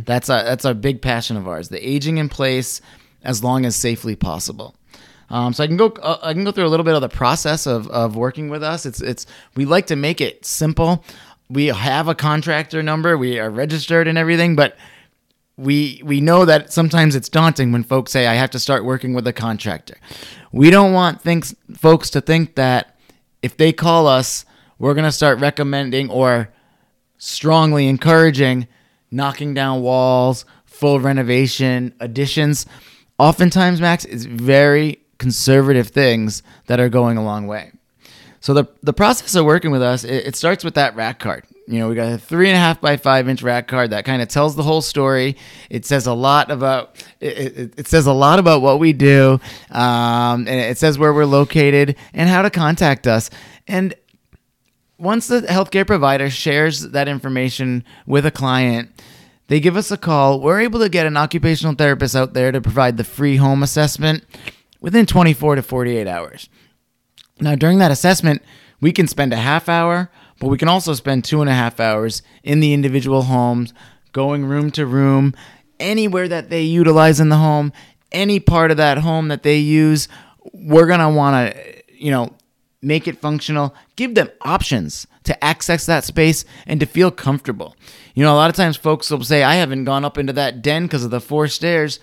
That's 0.00 0.28
a 0.28 0.42
that's 0.44 0.66
a 0.66 0.74
big 0.74 1.00
passion 1.00 1.38
of 1.38 1.48
ours. 1.48 1.70
The 1.70 1.88
aging 1.88 2.18
in 2.18 2.28
place 2.28 2.82
as 3.22 3.42
long 3.42 3.64
as 3.64 3.74
safely 3.74 4.14
possible. 4.14 4.74
Um, 5.30 5.54
so 5.54 5.64
I 5.64 5.66
can 5.66 5.78
go 5.78 5.88
uh, 6.02 6.18
I 6.22 6.34
can 6.34 6.44
go 6.44 6.52
through 6.52 6.66
a 6.66 6.68
little 6.68 6.84
bit 6.84 6.94
of 6.94 7.00
the 7.00 7.08
process 7.08 7.66
of, 7.66 7.88
of 7.88 8.14
working 8.14 8.50
with 8.50 8.62
us. 8.62 8.84
It's 8.84 9.00
it's 9.00 9.26
we 9.56 9.64
like 9.64 9.86
to 9.86 9.96
make 9.96 10.20
it 10.20 10.44
simple. 10.44 11.02
We 11.48 11.68
have 11.68 12.08
a 12.08 12.14
contractor 12.14 12.82
number. 12.82 13.16
We 13.16 13.38
are 13.38 13.48
registered 13.48 14.06
and 14.06 14.18
everything, 14.18 14.54
but 14.54 14.76
we 15.56 16.02
we 16.04 16.20
know 16.20 16.44
that 16.44 16.74
sometimes 16.74 17.16
it's 17.16 17.30
daunting 17.30 17.72
when 17.72 17.84
folks 17.84 18.12
say 18.12 18.26
I 18.26 18.34
have 18.34 18.50
to 18.50 18.58
start 18.58 18.84
working 18.84 19.14
with 19.14 19.26
a 19.26 19.32
contractor. 19.32 19.96
We 20.52 20.68
don't 20.68 20.92
want 20.92 21.22
things 21.22 21.54
folks 21.74 22.10
to 22.10 22.20
think 22.20 22.56
that 22.56 22.98
if 23.40 23.56
they 23.56 23.72
call 23.72 24.06
us, 24.06 24.44
we're 24.78 24.94
going 24.94 25.04
to 25.04 25.12
start 25.12 25.38
recommending 25.38 26.10
or 26.10 26.48
strongly 27.18 27.88
encouraging 27.88 28.68
knocking 29.14 29.54
down 29.54 29.80
walls, 29.80 30.44
full 30.64 30.98
renovation, 31.00 31.94
additions. 32.00 32.66
Oftentimes, 33.18 33.80
Max, 33.80 34.04
it's 34.04 34.24
very 34.24 34.98
conservative 35.18 35.88
things 35.88 36.42
that 36.66 36.80
are 36.80 36.88
going 36.88 37.16
a 37.16 37.24
long 37.24 37.46
way. 37.46 37.70
So 38.40 38.52
the 38.52 38.66
the 38.82 38.92
process 38.92 39.34
of 39.36 39.46
working 39.46 39.70
with 39.70 39.80
us, 39.80 40.04
it, 40.04 40.26
it 40.26 40.36
starts 40.36 40.64
with 40.64 40.74
that 40.74 40.94
rack 40.96 41.18
card. 41.18 41.44
You 41.66 41.78
know, 41.78 41.88
we 41.88 41.94
got 41.94 42.12
a 42.12 42.18
three 42.18 42.48
and 42.50 42.56
a 42.56 42.58
half 42.58 42.78
by 42.78 42.98
five 42.98 43.26
inch 43.26 43.42
rack 43.42 43.68
card 43.68 43.90
that 43.90 44.04
kind 44.04 44.20
of 44.20 44.28
tells 44.28 44.54
the 44.54 44.62
whole 44.62 44.82
story. 44.82 45.36
It 45.70 45.86
says 45.86 46.06
a 46.06 46.12
lot 46.12 46.50
about 46.50 47.02
it, 47.20 47.38
it, 47.38 47.74
it 47.78 47.88
says 47.88 48.06
a 48.06 48.12
lot 48.12 48.38
about 48.38 48.60
what 48.60 48.80
we 48.80 48.92
do, 48.92 49.40
um, 49.70 50.40
and 50.46 50.48
it 50.48 50.76
says 50.76 50.98
where 50.98 51.14
we're 51.14 51.24
located 51.24 51.96
and 52.12 52.28
how 52.28 52.42
to 52.42 52.50
contact 52.50 53.06
us. 53.06 53.30
And 53.66 53.94
once 54.98 55.26
the 55.26 55.42
healthcare 55.42 55.86
provider 55.86 56.30
shares 56.30 56.90
that 56.90 57.08
information 57.08 57.84
with 58.06 58.26
a 58.26 58.30
client, 58.30 58.90
they 59.48 59.60
give 59.60 59.76
us 59.76 59.90
a 59.90 59.96
call. 59.96 60.40
We're 60.40 60.60
able 60.60 60.80
to 60.80 60.88
get 60.88 61.06
an 61.06 61.16
occupational 61.16 61.74
therapist 61.74 62.16
out 62.16 62.34
there 62.34 62.52
to 62.52 62.60
provide 62.60 62.96
the 62.96 63.04
free 63.04 63.36
home 63.36 63.62
assessment 63.62 64.24
within 64.80 65.06
24 65.06 65.56
to 65.56 65.62
48 65.62 66.06
hours. 66.06 66.48
Now, 67.40 67.54
during 67.54 67.78
that 67.78 67.90
assessment, 67.90 68.42
we 68.80 68.92
can 68.92 69.08
spend 69.08 69.32
a 69.32 69.36
half 69.36 69.68
hour, 69.68 70.10
but 70.38 70.48
we 70.48 70.58
can 70.58 70.68
also 70.68 70.94
spend 70.94 71.24
two 71.24 71.40
and 71.40 71.50
a 71.50 71.54
half 71.54 71.80
hours 71.80 72.22
in 72.42 72.60
the 72.60 72.72
individual 72.72 73.22
homes, 73.22 73.74
going 74.12 74.44
room 74.44 74.70
to 74.72 74.86
room, 74.86 75.34
anywhere 75.80 76.28
that 76.28 76.50
they 76.50 76.62
utilize 76.62 77.18
in 77.20 77.28
the 77.28 77.36
home, 77.36 77.72
any 78.12 78.38
part 78.38 78.70
of 78.70 78.76
that 78.76 78.98
home 78.98 79.28
that 79.28 79.42
they 79.42 79.58
use. 79.58 80.08
We're 80.52 80.86
going 80.86 81.00
to 81.00 81.08
want 81.08 81.54
to, 81.54 81.82
you 81.92 82.10
know, 82.10 82.34
make 82.84 83.08
it 83.08 83.20
functional, 83.20 83.74
give 83.96 84.14
them 84.14 84.30
options 84.42 85.06
to 85.24 85.44
access 85.44 85.86
that 85.86 86.04
space 86.04 86.44
and 86.66 86.80
to 86.80 86.86
feel 86.86 87.10
comfortable. 87.10 87.76
You 88.14 88.24
know, 88.24 88.34
a 88.34 88.36
lot 88.36 88.50
of 88.50 88.56
times 88.56 88.76
folks 88.76 89.10
will 89.10 89.24
say, 89.24 89.42
I 89.42 89.54
haven't 89.54 89.84
gone 89.84 90.04
up 90.04 90.18
into 90.18 90.32
that 90.34 90.62
den 90.62 90.84
because 90.84 91.04
of 91.04 91.10
the 91.10 91.20
four 91.20 91.48
stairs 91.48 91.98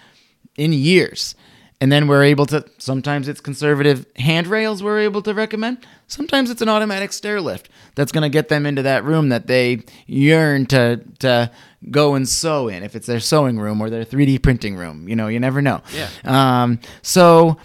in 0.56 0.74
years. 0.74 1.36
And 1.80 1.92
then 1.92 2.08
we're 2.08 2.24
able 2.24 2.46
to, 2.48 2.64
sometimes 2.78 3.28
it's 3.28 3.42
conservative 3.42 4.06
handrails 4.16 4.84
we're 4.84 5.00
able 5.00 5.24
to 5.24 5.34
recommend. 5.34 5.80
Sometimes 6.06 6.52
it's 6.52 6.62
an 6.62 6.70
automatic 6.70 7.12
stair 7.12 7.42
lift 7.42 7.70
that's 7.96 8.12
going 8.12 8.22
to 8.22 8.30
get 8.30 8.50
them 8.50 8.68
into 8.68 8.84
that 8.84 9.04
room 9.04 9.30
that 9.30 9.48
they 9.48 9.84
yearn 10.06 10.68
to, 10.68 11.02
to 11.20 11.50
go 11.90 12.14
and 12.14 12.30
sew 12.30 12.68
in, 12.68 12.84
if 12.84 12.96
it's 12.96 13.08
their 13.08 13.20
sewing 13.20 13.58
room 13.60 13.82
or 13.82 13.90
their 13.90 14.06
3D 14.06 14.44
printing 14.44 14.76
room. 14.76 15.10
You 15.10 15.16
know, 15.16 15.28
you 15.28 15.40
never 15.40 15.60
know. 15.60 15.82
Yeah. 15.92 16.10
Um, 16.24 16.80
so 17.02 17.58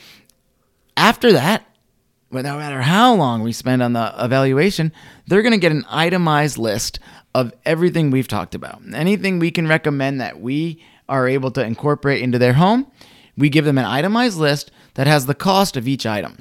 after 0.96 1.32
that, 1.32 1.66
but 2.30 2.44
no 2.44 2.56
matter 2.56 2.82
how 2.82 3.14
long 3.14 3.42
we 3.42 3.52
spend 3.52 3.82
on 3.82 3.92
the 3.92 4.12
evaluation, 4.18 4.92
they're 5.26 5.42
going 5.42 5.52
to 5.52 5.58
get 5.58 5.72
an 5.72 5.86
itemized 5.88 6.58
list 6.58 6.98
of 7.34 7.52
everything 7.64 8.10
we've 8.10 8.28
talked 8.28 8.54
about. 8.54 8.80
Anything 8.94 9.38
we 9.38 9.50
can 9.50 9.68
recommend 9.68 10.20
that 10.20 10.40
we 10.40 10.82
are 11.08 11.28
able 11.28 11.50
to 11.52 11.64
incorporate 11.64 12.22
into 12.22 12.38
their 12.38 12.54
home, 12.54 12.90
we 13.36 13.48
give 13.48 13.64
them 13.64 13.78
an 13.78 13.84
itemized 13.84 14.38
list 14.38 14.70
that 14.94 15.06
has 15.06 15.26
the 15.26 15.34
cost 15.34 15.76
of 15.76 15.86
each 15.86 16.06
item. 16.06 16.38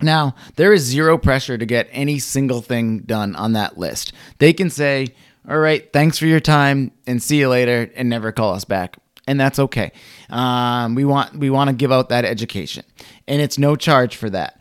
Now, 0.00 0.34
there 0.56 0.72
is 0.72 0.82
zero 0.82 1.18
pressure 1.18 1.58
to 1.58 1.66
get 1.66 1.88
any 1.92 2.18
single 2.18 2.62
thing 2.62 3.00
done 3.00 3.36
on 3.36 3.52
that 3.52 3.78
list. 3.78 4.12
They 4.38 4.52
can 4.52 4.70
say, 4.70 5.08
All 5.48 5.58
right, 5.58 5.92
thanks 5.92 6.18
for 6.18 6.26
your 6.26 6.40
time 6.40 6.92
and 7.06 7.22
see 7.22 7.38
you 7.38 7.48
later, 7.48 7.90
and 7.94 8.08
never 8.08 8.32
call 8.32 8.54
us 8.54 8.64
back. 8.64 8.96
And 9.28 9.38
that's 9.38 9.58
okay. 9.58 9.92
Um, 10.30 10.96
we 10.96 11.04
want 11.04 11.36
we 11.36 11.50
want 11.50 11.68
to 11.68 11.76
give 11.76 11.92
out 11.92 12.08
that 12.08 12.24
education, 12.24 12.84
and 13.28 13.40
it's 13.40 13.58
no 13.58 13.76
charge 13.76 14.16
for 14.16 14.28
that 14.30 14.58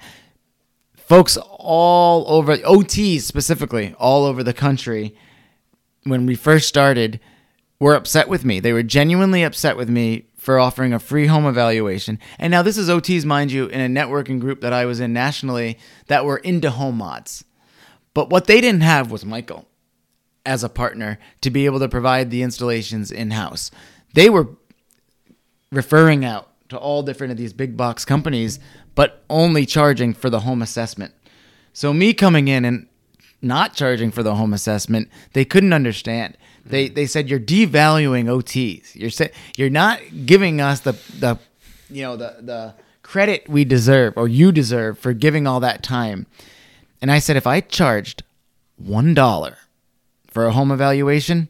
folks 1.12 1.36
all 1.36 2.24
over 2.34 2.56
OTs 2.56 3.24
specifically 3.24 3.94
all 4.00 4.24
over 4.24 4.44
the 4.44 4.54
country 4.54 5.14
when 6.06 6.26
we 6.26 6.36
first 6.36 6.70
started 6.70 7.20
were 7.82 7.96
upset 7.96 8.30
with 8.30 8.46
me. 8.46 8.62
They 8.62 8.72
were 8.72 8.82
genuinely 8.82 9.44
upset 9.44 9.76
with 9.76 9.90
me 9.90 10.28
for 10.38 10.58
offering 10.58 10.94
a 10.94 11.00
free 11.00 11.28
home 11.28 11.46
evaluation. 11.46 12.18
And 12.40 12.50
now 12.50 12.62
this 12.62 12.78
is 12.78 12.88
OTs 12.88 13.26
mind 13.26 13.52
you 13.52 13.66
in 13.66 13.82
a 13.82 14.02
networking 14.02 14.40
group 14.40 14.62
that 14.62 14.72
I 14.72 14.86
was 14.86 15.02
in 15.02 15.12
nationally 15.12 15.78
that 16.08 16.24
were 16.24 16.38
into 16.38 16.72
home 16.72 17.00
mods. 17.00 17.44
But 18.14 18.30
what 18.30 18.46
they 18.46 18.62
didn't 18.62 18.80
have 18.80 19.12
was 19.12 19.26
Michael 19.26 19.68
as 20.46 20.64
a 20.64 20.70
partner 20.70 21.20
to 21.42 21.52
be 21.52 21.66
able 21.66 21.80
to 21.80 21.90
provide 21.90 22.32
the 22.32 22.42
installations 22.42 23.12
in-house. 23.12 23.70
They 24.14 24.30
were 24.30 24.48
referring 25.74 26.24
out 26.24 26.48
to 26.70 26.78
all 26.78 27.04
different 27.04 27.32
of 27.32 27.38
these 27.38 27.52
big 27.52 27.76
box 27.76 28.06
companies, 28.06 28.58
but 28.96 29.24
only 29.30 29.66
charging 29.66 30.14
for 30.14 30.30
the 30.30 30.42
home 30.42 30.62
assessment. 30.62 31.14
So 31.74 31.94
me 31.94 32.14
coming 32.14 32.48
in 32.48 32.66
and 32.66 32.88
not 33.42 33.74
charging 33.74 34.12
for 34.12 34.24
the 34.24 34.36
home 34.36 34.54
assessment, 34.54 35.10
they 35.34 35.46
couldn't 35.46 35.74
understand. 35.74 36.38
They 36.66 36.90
they 36.90 37.06
said 37.06 37.30
you're 37.30 37.40
devaluing 37.40 38.26
OTs. 38.26 38.96
You're 38.96 39.10
sa- 39.10 39.34
you're 39.58 39.70
not 39.70 40.00
giving 40.26 40.62
us 40.62 40.82
the 40.82 40.92
the 41.20 41.40
you 41.90 42.04
know 42.04 42.16
the 42.16 42.38
the 42.42 42.76
credit 43.02 43.50
we 43.50 43.66
deserve 43.66 44.14
or 44.16 44.28
you 44.28 44.52
deserve 44.52 45.00
for 45.00 45.14
giving 45.14 45.48
all 45.48 45.60
that 45.60 45.82
time. 45.82 46.28
And 47.02 47.12
I 47.12 47.20
said 47.20 47.36
if 47.36 47.48
I 47.48 47.62
charged 47.62 48.24
one 48.78 49.14
dollar 49.14 49.58
for 50.28 50.46
a 50.46 50.52
home 50.52 50.72
evaluation, 50.72 51.50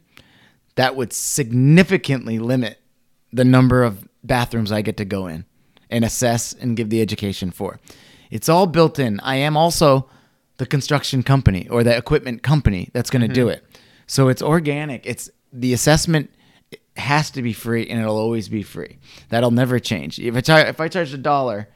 that 0.76 0.96
would 0.96 1.12
significantly 1.12 2.38
limit 2.38 2.78
the 3.32 3.44
number 3.44 3.82
of 3.82 4.08
bathrooms 4.24 4.72
I 4.72 4.82
get 4.82 4.96
to 4.96 5.04
go 5.04 5.26
in 5.26 5.44
and 5.92 6.04
assess 6.04 6.52
and 6.54 6.76
give 6.76 6.90
the 6.90 7.00
education 7.00 7.50
for. 7.50 7.78
It's 8.30 8.48
all 8.48 8.66
built 8.66 8.98
in. 8.98 9.20
I 9.20 9.36
am 9.36 9.56
also 9.56 10.08
the 10.56 10.66
construction 10.66 11.22
company 11.22 11.68
or 11.68 11.84
the 11.84 11.96
equipment 11.96 12.42
company 12.42 12.90
that's 12.92 13.10
going 13.10 13.22
to 13.22 13.28
do 13.28 13.46
mm-hmm. 13.46 13.58
it. 13.58 13.80
So 14.06 14.28
it's 14.28 14.42
organic. 14.42 15.06
It's 15.06 15.30
the 15.52 15.72
assessment 15.72 16.30
has 16.96 17.30
to 17.32 17.42
be 17.42 17.52
free 17.52 17.86
and 17.88 18.00
it'll 18.00 18.18
always 18.18 18.48
be 18.48 18.62
free. 18.62 18.98
That'll 19.28 19.50
never 19.50 19.78
change. 19.78 20.18
If 20.18 20.48
I 20.48 20.60
if 20.62 20.80
I 20.80 20.88
charged 20.88 21.14
a 21.14 21.18
dollar, 21.18 21.68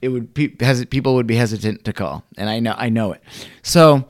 it 0.00 0.08
would 0.08 0.34
pe- 0.34 0.54
hes- 0.60 0.84
people 0.86 1.14
would 1.14 1.26
be 1.26 1.36
hesitant 1.36 1.84
to 1.84 1.92
call, 1.92 2.24
and 2.36 2.48
I 2.48 2.60
know 2.60 2.74
I 2.76 2.88
know 2.88 3.12
it. 3.12 3.22
So 3.62 4.06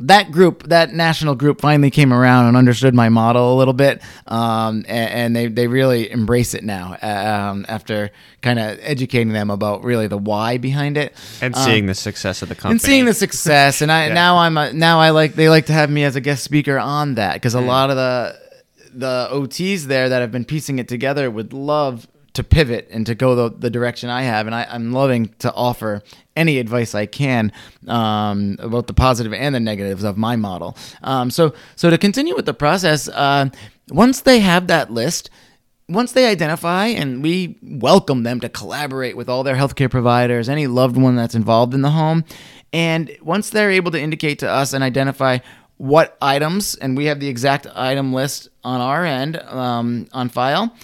that 0.00 0.30
group, 0.30 0.62
that 0.68 0.92
national 0.92 1.34
group, 1.34 1.60
finally 1.60 1.90
came 1.90 2.12
around 2.12 2.46
and 2.46 2.56
understood 2.56 2.94
my 2.94 3.08
model 3.08 3.54
a 3.54 3.56
little 3.56 3.74
bit, 3.74 4.00
um, 4.28 4.84
and, 4.86 5.10
and 5.10 5.36
they 5.36 5.46
they 5.48 5.66
really 5.66 6.08
embrace 6.10 6.54
it 6.54 6.62
now 6.62 6.96
um, 7.02 7.66
after 7.68 8.10
kind 8.40 8.58
of 8.60 8.78
educating 8.82 9.32
them 9.32 9.50
about 9.50 9.82
really 9.82 10.06
the 10.06 10.16
why 10.18 10.56
behind 10.58 10.96
it 10.96 11.12
and 11.40 11.56
Um, 11.56 11.62
seeing 11.64 11.86
the 11.86 11.94
success 11.94 12.42
of 12.42 12.48
the 12.48 12.54
company. 12.54 12.72
and 12.72 12.80
seeing 12.80 13.04
the 13.06 13.14
success 13.14 13.82
and 13.82 13.90
i 13.90 14.06
Yeah. 14.08 14.14
now 14.14 14.36
i'm 14.38 14.56
a, 14.56 14.72
now 14.72 15.00
i 15.00 15.10
like 15.10 15.34
they 15.34 15.48
like 15.48 15.66
to 15.66 15.72
have 15.72 15.90
me 15.90 16.04
as 16.04 16.14
a 16.14 16.20
guest 16.20 16.44
speaker 16.44 16.78
on 16.78 17.16
that 17.16 17.34
because 17.34 17.54
Mm. 17.56 17.62
a 17.64 17.66
lot 17.66 17.90
of 17.90 17.96
the 17.96 18.38
the 18.94 19.28
ots 19.32 19.84
there 19.86 20.08
that 20.08 20.20
have 20.20 20.30
been 20.30 20.44
piecing 20.44 20.78
it 20.78 20.86
together 20.86 21.28
would 21.30 21.52
love 21.52 22.06
to 22.38 22.44
pivot 22.44 22.88
and 22.90 23.04
to 23.06 23.14
go 23.14 23.34
the, 23.34 23.56
the 23.56 23.70
direction 23.70 24.08
i 24.08 24.22
have. 24.22 24.46
And 24.46 24.54
I, 24.54 24.66
i'm 24.70 24.92
loving 24.92 25.34
to 25.40 25.52
offer 25.52 26.02
any 26.36 26.58
advice 26.58 26.94
i 26.94 27.04
can 27.06 27.52
um, 27.86 28.56
about 28.60 28.86
the 28.86 28.94
positive 28.94 29.32
and 29.32 29.54
the 29.54 29.60
negatives 29.60 30.04
of 30.04 30.16
my 30.16 30.36
model. 30.36 30.76
Um, 31.02 31.30
so 31.30 31.52
so 31.76 31.90
to 31.90 31.98
continue 31.98 32.34
with 32.34 32.46
the 32.46 32.54
process 32.54 33.08
uh, 33.08 33.50
once 33.90 34.22
they 34.22 34.40
have 34.40 34.68
that 34.68 34.90
list 34.90 35.30
once 35.88 36.12
they 36.12 36.26
identify 36.26 36.86
and 36.86 37.22
we 37.22 37.58
welcome 37.62 38.22
them 38.22 38.40
to 38.40 38.48
collaborate 38.48 39.16
with 39.16 39.28
all 39.28 39.42
their 39.42 39.56
healthcare 39.56 39.90
providers, 39.90 40.48
any 40.48 40.66
loved 40.66 40.98
one 40.98 41.16
that's 41.16 41.34
involved 41.34 41.72
in 41.72 41.80
the 41.80 41.90
home, 41.90 42.24
and 42.72 43.16
once 43.22 43.48
they're 43.50 43.70
able 43.70 43.90
to 43.90 44.00
indicate 44.00 44.38
to 44.40 44.50
us 44.50 44.74
and 44.74 44.84
identify 44.84 45.38
what 45.78 46.18
items, 46.20 46.74
and 46.74 46.96
we 46.96 47.06
have 47.06 47.20
the 47.20 47.28
exact 47.28 47.66
item 47.74 48.12
list 48.12 48.48
on 48.64 48.80
our 48.80 49.04
end 49.04 49.36
um, 49.38 50.06
on 50.12 50.28
file, 50.28 50.74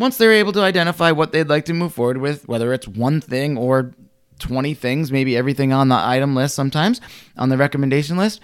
once 0.00 0.16
they're 0.16 0.32
able 0.32 0.52
to 0.52 0.62
identify 0.62 1.12
what 1.12 1.30
they'd 1.30 1.48
like 1.48 1.66
to 1.66 1.74
move 1.74 1.92
forward 1.92 2.16
with, 2.18 2.48
whether 2.48 2.72
it's 2.72 2.88
one 2.88 3.20
thing 3.20 3.56
or 3.56 3.94
20 4.38 4.72
things, 4.72 5.12
maybe 5.12 5.36
everything 5.36 5.72
on 5.72 5.88
the 5.88 5.94
item 5.94 6.34
list 6.34 6.54
sometimes, 6.54 7.00
on 7.36 7.50
the 7.50 7.58
recommendation 7.58 8.16
list, 8.16 8.40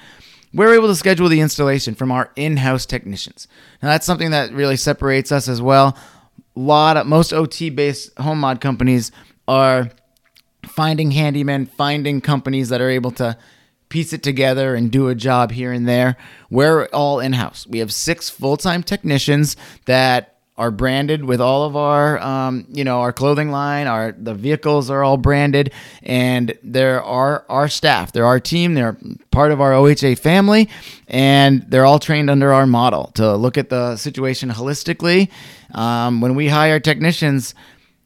we're 0.52 0.74
able 0.74 0.88
to 0.88 0.94
schedule 0.94 1.28
the 1.28 1.40
installation 1.40 1.94
from 1.94 2.12
our 2.12 2.30
in-house 2.36 2.84
technicians. 2.86 3.48
Now 3.82 3.88
that's 3.88 4.06
something 4.06 4.30
that 4.30 4.52
really 4.52 4.76
separates 4.76 5.32
us 5.32 5.48
as 5.48 5.62
well. 5.62 5.96
A 6.54 6.60
lot 6.60 6.98
of 6.98 7.06
most 7.06 7.32
OT-based 7.32 8.18
home 8.18 8.40
mod 8.40 8.60
companies 8.60 9.10
are 9.48 9.90
finding 10.66 11.12
handymen, 11.12 11.68
finding 11.70 12.20
companies 12.20 12.68
that 12.68 12.80
are 12.82 12.90
able 12.90 13.12
to 13.12 13.36
piece 13.88 14.12
it 14.12 14.22
together 14.22 14.74
and 14.74 14.90
do 14.90 15.08
a 15.08 15.14
job 15.14 15.52
here 15.52 15.72
and 15.72 15.88
there. 15.88 16.16
We're 16.50 16.86
all 16.86 17.20
in-house. 17.20 17.66
We 17.66 17.78
have 17.78 17.92
six 17.92 18.28
full-time 18.28 18.82
technicians 18.82 19.56
that 19.86 20.35
are 20.58 20.70
branded 20.70 21.24
with 21.24 21.40
all 21.40 21.64
of 21.64 21.76
our 21.76 22.18
um, 22.20 22.66
you 22.68 22.84
know 22.84 23.00
our 23.00 23.12
clothing 23.12 23.50
line 23.50 23.86
our 23.86 24.12
the 24.12 24.34
vehicles 24.34 24.90
are 24.90 25.04
all 25.04 25.16
branded 25.16 25.72
and 26.02 26.58
there 26.62 27.02
are 27.02 27.44
our 27.48 27.68
staff 27.68 28.12
they're 28.12 28.24
our 28.26 28.40
team 28.40 28.74
they're 28.74 28.96
part 29.30 29.52
of 29.52 29.60
our 29.60 29.72
OHA 29.72 30.18
family 30.18 30.68
and 31.08 31.62
they're 31.68 31.84
all 31.84 31.98
trained 31.98 32.30
under 32.30 32.52
our 32.52 32.66
model 32.66 33.10
to 33.14 33.36
look 33.36 33.56
at 33.58 33.68
the 33.68 33.96
situation 33.96 34.50
holistically. 34.50 35.30
Um, 35.72 36.20
when 36.20 36.34
we 36.34 36.48
hire 36.48 36.80
technicians 36.80 37.54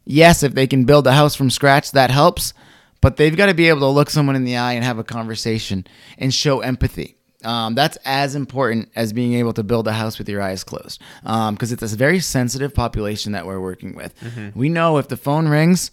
yes 0.04 0.42
if 0.42 0.54
they 0.54 0.66
can 0.66 0.84
build 0.84 1.06
a 1.06 1.12
house 1.12 1.34
from 1.34 1.50
scratch 1.50 1.92
that 1.92 2.10
helps 2.10 2.52
but 3.00 3.16
they've 3.16 3.36
got 3.36 3.46
to 3.46 3.54
be 3.54 3.68
able 3.68 3.80
to 3.80 3.86
look 3.86 4.10
someone 4.10 4.36
in 4.36 4.44
the 4.44 4.56
eye 4.56 4.72
and 4.72 4.84
have 4.84 4.98
a 4.98 5.04
conversation 5.04 5.86
and 6.18 6.34
show 6.34 6.60
empathy 6.60 7.16
um, 7.44 7.74
that's 7.74 7.96
as 8.04 8.34
important 8.34 8.90
as 8.94 9.12
being 9.12 9.34
able 9.34 9.52
to 9.54 9.62
build 9.62 9.88
a 9.88 9.92
house 9.92 10.18
with 10.18 10.28
your 10.28 10.42
eyes 10.42 10.64
closed, 10.64 11.00
because 11.22 11.48
um, 11.48 11.56
it's 11.60 11.92
a 11.92 11.96
very 11.96 12.20
sensitive 12.20 12.74
population 12.74 13.32
that 13.32 13.46
we're 13.46 13.60
working 13.60 13.94
with. 13.94 14.14
We 14.54 14.68
know 14.68 14.98
if 14.98 15.08
the 15.08 15.16
phone 15.16 15.48
rings, 15.48 15.90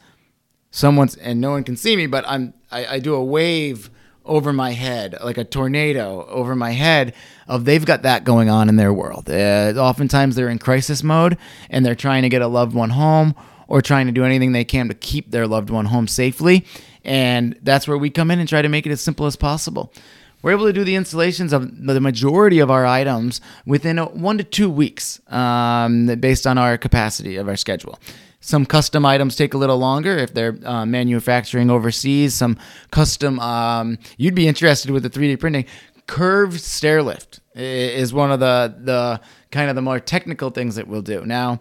someone's 0.71 1.15
and 1.15 1.39
no 1.41 1.51
one 1.51 1.63
can 1.63 1.77
see 1.77 1.95
me, 1.95 2.07
but 2.07 2.25
I'm 2.27 2.53
I, 2.71 2.85
I 2.85 2.99
do 2.99 3.15
a 3.15 3.23
wave 3.23 3.89
over 4.25 4.51
my 4.51 4.71
head 4.71 5.15
like 5.23 5.37
a 5.37 5.43
tornado 5.43 6.25
over 6.27 6.53
my 6.53 6.71
head 6.71 7.13
of 7.47 7.63
they've 7.63 7.85
got 7.85 8.01
that 8.01 8.25
going 8.25 8.49
on 8.49 8.67
in 8.67 8.75
their 8.75 8.93
world. 8.93 9.29
Uh, 9.29 9.73
oftentimes 9.77 10.35
they're 10.35 10.49
in 10.49 10.59
crisis 10.59 11.01
mode 11.01 11.37
and 11.69 11.85
they're 11.85 11.95
trying 11.95 12.23
to 12.23 12.29
get 12.29 12.41
a 12.41 12.47
loved 12.47 12.75
one 12.75 12.89
home 12.89 13.33
or 13.69 13.81
trying 13.81 14.05
to 14.05 14.11
do 14.11 14.25
anything 14.25 14.51
they 14.51 14.65
can 14.65 14.89
to 14.89 14.93
keep 14.93 15.31
their 15.31 15.47
loved 15.47 15.69
one 15.69 15.85
home 15.85 16.07
safely. 16.07 16.65
And 17.03 17.57
that's 17.61 17.87
where 17.87 17.97
we 17.97 18.09
come 18.09 18.29
in 18.31 18.39
and 18.39 18.49
try 18.49 18.61
to 18.61 18.69
make 18.69 18.85
it 18.85 18.91
as 18.91 18.99
simple 18.99 19.25
as 19.25 19.37
possible. 19.37 19.93
We're 20.41 20.51
able 20.51 20.65
to 20.67 20.73
do 20.73 20.83
the 20.83 20.95
installations 20.95 21.51
of 21.51 21.85
the 21.85 21.99
majority 21.99 22.59
of 22.59 22.69
our 22.69 22.85
items 22.85 23.41
within 23.65 23.97
a, 23.99 24.05
one 24.05 24.37
to 24.37 24.43
two 24.43 24.69
weeks, 24.69 25.19
um, 25.27 26.05
based 26.19 26.45
on 26.45 26.57
our 26.57 26.77
capacity 26.77 27.37
of 27.37 27.47
our 27.47 27.55
schedule. 27.55 27.99
Some 28.39 28.65
custom 28.65 29.05
items 29.05 29.35
take 29.35 29.53
a 29.55 29.57
little 29.57 29.77
longer 29.77 30.15
if 30.15 30.33
they're 30.33 30.57
uh, 30.63 30.85
manufacturing 30.85 31.69
overseas. 31.71 32.35
Some 32.35 32.57
custom, 32.91 33.39
um, 33.39 33.97
you'd 34.17 34.35
be 34.35 34.47
interested 34.47 34.91
with 34.91 35.03
the 35.03 35.09
3D 35.09 35.39
printing. 35.39 35.65
Curved 36.05 36.61
stair 36.61 37.01
lift 37.03 37.41
is 37.55 38.13
one 38.13 38.31
of 38.31 38.39
the 38.39 38.73
the 38.81 39.19
kind 39.51 39.69
of 39.69 39.75
the 39.75 39.81
more 39.81 39.99
technical 39.99 40.51
things 40.51 40.75
that 40.75 40.87
we'll 40.87 41.01
do. 41.01 41.25
Now, 41.25 41.59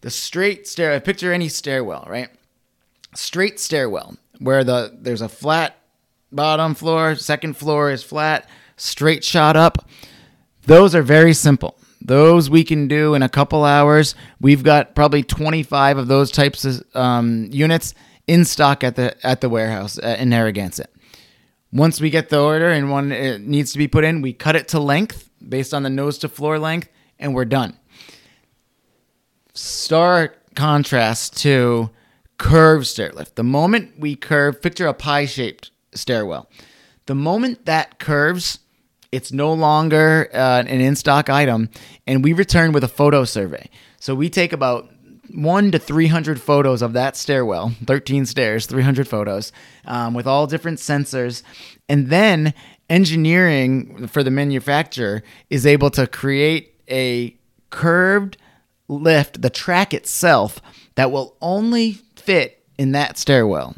the 0.00 0.10
straight 0.10 0.66
stair. 0.66 0.98
Picture 1.00 1.32
any 1.32 1.48
stairwell, 1.48 2.06
right? 2.08 2.28
straight 3.14 3.60
stairwell 3.60 4.16
where 4.38 4.64
the 4.64 4.96
there's 4.98 5.20
a 5.20 5.28
flat 5.28 5.76
bottom 6.32 6.74
floor, 6.74 7.14
second 7.14 7.56
floor 7.56 7.90
is 7.90 8.02
flat, 8.02 8.48
straight 8.76 9.24
shot 9.24 9.56
up. 9.56 9.88
Those 10.66 10.94
are 10.94 11.02
very 11.02 11.34
simple. 11.34 11.78
Those 12.00 12.50
we 12.50 12.64
can 12.64 12.88
do 12.88 13.14
in 13.14 13.22
a 13.22 13.28
couple 13.28 13.64
hours. 13.64 14.14
We've 14.40 14.64
got 14.64 14.94
probably 14.94 15.22
25 15.22 15.98
of 15.98 16.08
those 16.08 16.32
types 16.32 16.64
of 16.64 16.82
um, 16.94 17.48
units 17.50 17.94
in 18.26 18.44
stock 18.44 18.82
at 18.82 18.96
the 18.96 19.14
at 19.26 19.40
the 19.40 19.48
warehouse 19.48 19.98
uh, 19.98 20.16
in 20.18 20.30
Narragansett. 20.30 20.92
Once 21.72 22.00
we 22.00 22.10
get 22.10 22.28
the 22.28 22.40
order 22.40 22.68
and 22.70 22.90
one 22.90 23.12
it 23.12 23.40
needs 23.40 23.72
to 23.72 23.78
be 23.78 23.88
put 23.88 24.04
in, 24.04 24.20
we 24.20 24.32
cut 24.32 24.56
it 24.56 24.68
to 24.68 24.80
length 24.80 25.30
based 25.46 25.72
on 25.72 25.82
the 25.82 25.90
nose 25.90 26.18
to 26.18 26.28
floor 26.28 26.58
length, 26.58 26.88
and 27.18 27.34
we're 27.34 27.44
done 27.44 27.76
stark 29.54 30.54
contrast 30.54 31.36
to 31.38 31.90
curved 32.38 32.86
stair 32.86 33.12
lift. 33.12 33.36
The 33.36 33.44
moment 33.44 33.98
we 33.98 34.16
curve, 34.16 34.62
picture 34.62 34.86
a 34.86 34.94
pie 34.94 35.26
shaped 35.26 35.70
stairwell. 35.94 36.48
The 37.06 37.14
moment 37.14 37.66
that 37.66 37.98
curves, 37.98 38.60
it's 39.10 39.32
no 39.32 39.52
longer 39.52 40.30
uh, 40.32 40.62
an 40.66 40.80
in 40.80 40.96
stock 40.96 41.28
item, 41.28 41.68
and 42.06 42.24
we 42.24 42.32
return 42.32 42.72
with 42.72 42.84
a 42.84 42.88
photo 42.88 43.24
survey. 43.24 43.68
So 43.98 44.14
we 44.14 44.30
take 44.30 44.52
about 44.52 44.88
one 45.34 45.70
to 45.70 45.78
300 45.78 46.40
photos 46.40 46.82
of 46.82 46.92
that 46.92 47.16
stairwell, 47.16 47.72
13 47.86 48.26
stairs, 48.26 48.66
300 48.66 49.08
photos, 49.08 49.52
um, 49.84 50.14
with 50.14 50.26
all 50.26 50.46
different 50.46 50.78
sensors. 50.78 51.42
And 51.88 52.08
then 52.08 52.54
engineering 52.90 54.06
for 54.06 54.22
the 54.22 54.30
manufacturer 54.30 55.22
is 55.50 55.66
able 55.66 55.90
to 55.90 56.06
create 56.06 56.74
a 56.90 57.36
curved 57.70 58.36
lift, 58.88 59.40
the 59.40 59.50
track 59.50 59.94
itself, 59.94 60.60
that 60.94 61.10
will 61.10 61.36
only 61.40 61.92
fit 62.16 62.62
in 62.76 62.92
that 62.92 63.16
stairwell 63.16 63.74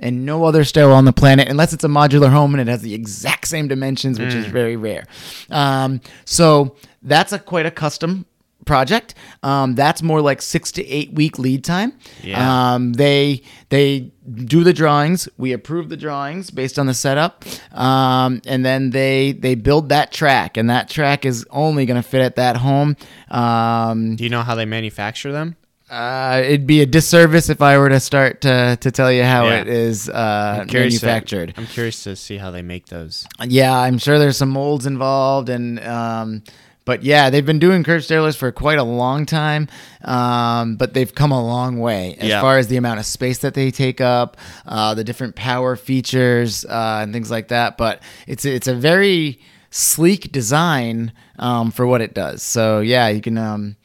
and 0.00 0.24
no 0.24 0.44
other 0.44 0.64
stairwell 0.64 0.96
on 0.96 1.04
the 1.04 1.12
planet 1.12 1.48
unless 1.48 1.72
it's 1.72 1.84
a 1.84 1.88
modular 1.88 2.30
home 2.30 2.54
and 2.54 2.60
it 2.60 2.70
has 2.70 2.82
the 2.82 2.94
exact 2.94 3.48
same 3.48 3.68
dimensions, 3.68 4.18
which 4.18 4.34
is 4.34 4.46
very 4.46 4.76
rare. 4.76 5.06
Um, 5.50 6.00
so 6.24 6.76
that's 7.02 7.32
a 7.32 7.38
quite 7.38 7.66
a 7.66 7.70
custom 7.70 8.26
project. 8.64 9.14
Um, 9.42 9.74
that's 9.74 10.02
more 10.02 10.20
like 10.20 10.42
six 10.42 10.70
to 10.72 10.86
eight 10.86 11.12
week 11.14 11.38
lead 11.38 11.64
time. 11.64 11.94
Yeah. 12.22 12.74
Um, 12.74 12.92
they 12.92 13.42
they 13.70 14.12
do 14.44 14.62
the 14.62 14.72
drawings. 14.74 15.28
We 15.38 15.52
approve 15.52 15.88
the 15.88 15.96
drawings 15.96 16.50
based 16.50 16.78
on 16.78 16.86
the 16.86 16.94
setup, 16.94 17.44
um, 17.72 18.42
and 18.46 18.64
then 18.64 18.90
they 18.90 19.32
they 19.32 19.54
build 19.54 19.88
that 19.88 20.12
track, 20.12 20.56
and 20.56 20.68
that 20.70 20.88
track 20.90 21.24
is 21.24 21.46
only 21.50 21.86
going 21.86 22.00
to 22.00 22.06
fit 22.08 22.20
at 22.20 22.36
that 22.36 22.58
home. 22.58 22.96
Um, 23.30 24.16
Do 24.16 24.24
you 24.24 24.30
know 24.30 24.42
how 24.42 24.54
they 24.54 24.66
manufacture 24.66 25.32
them? 25.32 25.56
Uh, 25.90 26.42
it'd 26.44 26.66
be 26.66 26.80
a 26.82 26.86
disservice 26.86 27.48
if 27.48 27.62
I 27.62 27.78
were 27.78 27.88
to 27.88 28.00
start 28.00 28.40
to, 28.42 28.76
to 28.80 28.90
tell 28.90 29.10
you 29.10 29.22
how 29.24 29.46
Yeah. 29.46 29.60
it 29.62 29.68
is 29.68 30.08
uh, 30.08 30.64
to- 30.68 30.78
manufactured. 30.78 31.54
I'm 31.56 31.66
curious 31.66 32.02
to 32.04 32.14
see 32.16 32.36
how 32.36 32.50
they 32.50 32.62
make 32.62 32.86
those. 32.86 33.26
Yeah, 33.46 33.72
I'm 33.76 33.98
sure 33.98 34.18
there's 34.18 34.36
some 34.36 34.50
molds 34.50 34.86
involved, 34.86 35.48
and 35.48 35.80
um, 35.80 36.42
but 36.84 37.02
yeah, 37.02 37.28
they've 37.30 37.44
been 37.44 37.58
doing 37.58 37.84
curved 37.84 38.04
stair 38.04 38.22
lifts 38.22 38.38
for 38.38 38.50
quite 38.52 38.78
a 38.78 38.82
long 38.82 39.26
time. 39.26 39.68
Um, 40.04 40.76
but 40.76 40.94
they've 40.94 41.14
come 41.14 41.32
a 41.32 41.42
long 41.44 41.78
way 41.80 42.16
as 42.20 42.28
Yeah. 42.28 42.40
far 42.40 42.58
as 42.58 42.68
the 42.68 42.76
amount 42.76 42.98
of 43.00 43.06
space 43.06 43.38
that 43.38 43.54
they 43.54 43.70
take 43.70 44.00
up, 44.00 44.36
uh, 44.66 44.94
the 44.94 45.04
different 45.04 45.34
power 45.36 45.76
features, 45.76 46.64
uh, 46.64 47.00
and 47.02 47.12
things 47.12 47.30
like 47.30 47.48
that. 47.48 47.76
But 47.76 48.02
it's 48.26 48.44
it's 48.44 48.68
a 48.68 48.74
very 48.74 49.40
sleek 49.70 50.32
design 50.32 51.12
um, 51.38 51.70
for 51.70 51.86
what 51.86 52.00
it 52.00 52.14
does. 52.14 52.42
So 52.42 52.80
yeah, 52.80 53.08
you 53.08 53.20
can. 53.20 53.76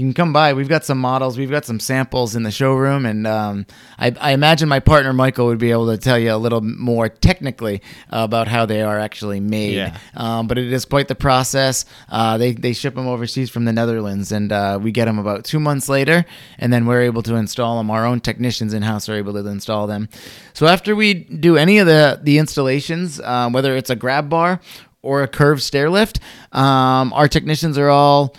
You 0.00 0.06
can 0.06 0.14
come 0.14 0.32
by. 0.32 0.54
We've 0.54 0.66
got 0.66 0.86
some 0.86 0.96
models. 0.96 1.36
We've 1.36 1.50
got 1.50 1.66
some 1.66 1.78
samples 1.78 2.34
in 2.34 2.42
the 2.42 2.50
showroom, 2.50 3.04
and 3.04 3.26
um, 3.26 3.66
I, 3.98 4.14
I 4.18 4.32
imagine 4.32 4.66
my 4.66 4.80
partner 4.80 5.12
Michael 5.12 5.44
would 5.48 5.58
be 5.58 5.72
able 5.72 5.88
to 5.90 5.98
tell 5.98 6.18
you 6.18 6.32
a 6.32 6.38
little 6.38 6.62
more 6.62 7.10
technically 7.10 7.82
about 8.08 8.48
how 8.48 8.64
they 8.64 8.80
are 8.80 8.98
actually 8.98 9.40
made. 9.40 9.74
Yeah. 9.74 9.98
Um, 10.16 10.46
but 10.46 10.56
it 10.56 10.72
is 10.72 10.86
quite 10.86 11.08
the 11.08 11.14
process. 11.14 11.84
Uh, 12.08 12.38
they 12.38 12.52
they 12.52 12.72
ship 12.72 12.94
them 12.94 13.06
overseas 13.06 13.50
from 13.50 13.66
the 13.66 13.74
Netherlands, 13.74 14.32
and 14.32 14.50
uh, 14.50 14.78
we 14.80 14.90
get 14.90 15.04
them 15.04 15.18
about 15.18 15.44
two 15.44 15.60
months 15.60 15.86
later, 15.86 16.24
and 16.58 16.72
then 16.72 16.86
we're 16.86 17.02
able 17.02 17.22
to 17.24 17.34
install 17.34 17.76
them. 17.76 17.90
Our 17.90 18.06
own 18.06 18.20
technicians 18.20 18.72
in 18.72 18.80
house 18.80 19.06
are 19.10 19.16
able 19.16 19.34
to 19.34 19.46
install 19.46 19.86
them. 19.86 20.08
So 20.54 20.66
after 20.66 20.96
we 20.96 21.12
do 21.12 21.58
any 21.58 21.76
of 21.76 21.86
the 21.86 22.18
the 22.22 22.38
installations, 22.38 23.20
um, 23.20 23.52
whether 23.52 23.76
it's 23.76 23.90
a 23.90 23.96
grab 23.96 24.30
bar 24.30 24.62
or 25.02 25.22
a 25.22 25.28
curved 25.28 25.62
stair 25.62 25.90
lift, 25.90 26.20
um, 26.52 27.12
our 27.12 27.28
technicians 27.28 27.76
are 27.76 27.90
all 27.90 28.34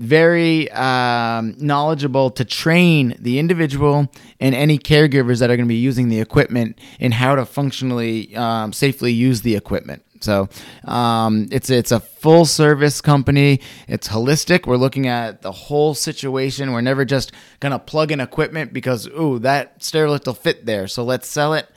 very 0.00 0.70
um, 0.70 1.54
knowledgeable 1.58 2.30
to 2.30 2.44
train 2.44 3.14
the 3.18 3.38
individual 3.38 4.10
and 4.40 4.54
any 4.54 4.78
caregivers 4.78 5.40
that 5.40 5.50
are 5.50 5.56
going 5.56 5.68
to 5.68 5.72
be 5.72 5.76
using 5.76 6.08
the 6.08 6.20
equipment 6.20 6.78
in 6.98 7.12
how 7.12 7.34
to 7.34 7.44
functionally 7.44 8.34
um, 8.34 8.72
safely 8.72 9.12
use 9.12 9.42
the 9.42 9.54
equipment. 9.54 10.02
So 10.20 10.48
um, 10.84 11.48
it's 11.50 11.70
it's 11.70 11.92
a 11.92 12.00
full 12.00 12.44
service 12.44 13.00
company. 13.00 13.60
It's 13.88 14.08
holistic. 14.08 14.66
We're 14.66 14.76
looking 14.76 15.06
at 15.06 15.42
the 15.42 15.52
whole 15.52 15.94
situation. 15.94 16.72
We're 16.72 16.82
never 16.82 17.04
just 17.04 17.32
gonna 17.60 17.78
plug 17.78 18.10
in 18.10 18.20
equipment 18.20 18.72
because 18.72 19.06
ooh 19.06 19.38
that 19.40 19.82
stair 19.82 20.08
lift 20.08 20.26
will 20.26 20.34
fit 20.34 20.66
there. 20.66 20.88
So 20.88 21.04
let's 21.04 21.28
sell 21.28 21.54
it. 21.54 21.68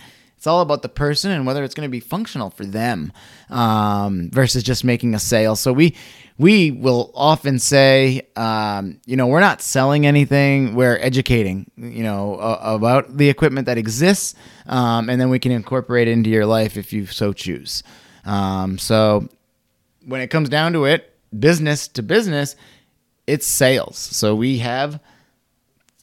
It's 0.43 0.47
all 0.47 0.59
about 0.59 0.82
the 0.82 0.89
person 0.89 1.32
and 1.32 1.45
whether 1.45 1.63
it's 1.63 1.74
going 1.74 1.88
to 1.88 1.89
be 1.89 2.01
functional 2.01 2.49
for 2.49 2.65
them 2.65 3.13
um, 3.49 4.30
versus 4.30 4.61
just 4.61 4.84
making 4.84 5.15
a 5.15 5.19
sale. 5.19 5.55
So 5.55 5.71
we 5.71 5.95
we 6.38 6.71
will 6.71 7.11
often 7.13 7.59
say, 7.59 8.27
um, 8.36 8.99
you 9.05 9.15
know, 9.15 9.27
we're 9.27 9.39
not 9.39 9.61
selling 9.61 10.05
anything. 10.05 10.75
We're 10.75 10.97
educating, 10.97 11.69
you 11.77 12.03
know, 12.03 12.36
uh, 12.36 12.59
about 12.63 13.17
the 13.17 13.29
equipment 13.29 13.67
that 13.67 13.77
exists, 13.77 14.36
um, 14.65 15.09
and 15.09 15.21
then 15.21 15.29
we 15.29 15.39
can 15.39 15.51
incorporate 15.51 16.07
it 16.07 16.11
into 16.11 16.29
your 16.29 16.45
life 16.45 16.75
if 16.77 16.91
you 16.91 17.05
so 17.05 17.34
choose. 17.34 17.84
Um, 18.25 18.77
so 18.77 19.27
when 20.05 20.21
it 20.21 20.27
comes 20.27 20.49
down 20.49 20.73
to 20.73 20.86
it, 20.86 21.13
business 21.38 21.88
to 21.89 22.03
business, 22.03 22.55
it's 23.27 23.47
sales. 23.47 23.97
So 23.97 24.36
we 24.36 24.59
have 24.59 24.99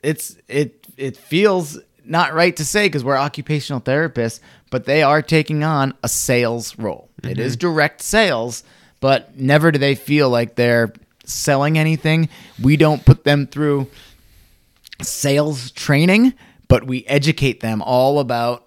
it's 0.03 0.37
it 0.49 0.87
it 0.97 1.17
feels 1.17 1.79
not 2.05 2.35
right 2.35 2.57
to 2.57 2.65
say 2.65 2.87
because 2.87 3.05
we're 3.05 3.17
occupational 3.17 3.81
therapists, 3.81 4.41
but 4.71 4.85
they 4.85 5.03
are 5.03 5.23
taking 5.23 5.63
on 5.63 5.95
a 6.03 6.09
sales 6.09 6.79
role. 6.79 7.11
It 7.23 7.39
is 7.39 7.57
direct 7.57 8.01
sales, 8.01 8.65
but 9.01 9.37
never 9.37 9.73
do 9.73 9.79
they 9.79 9.95
feel 9.95 10.31
like 10.31 10.55
they're 10.55 10.93
selling 11.25 11.79
anything. 11.79 12.29
We 12.63 12.77
don't 12.77 13.05
put 13.05 13.25
them 13.25 13.47
through 13.47 13.89
sales 15.03 15.71
training, 15.71 16.35
but 16.69 16.87
we 16.87 17.05
educate 17.07 17.61
them 17.61 17.83
all 17.83 18.21
about 18.21 18.67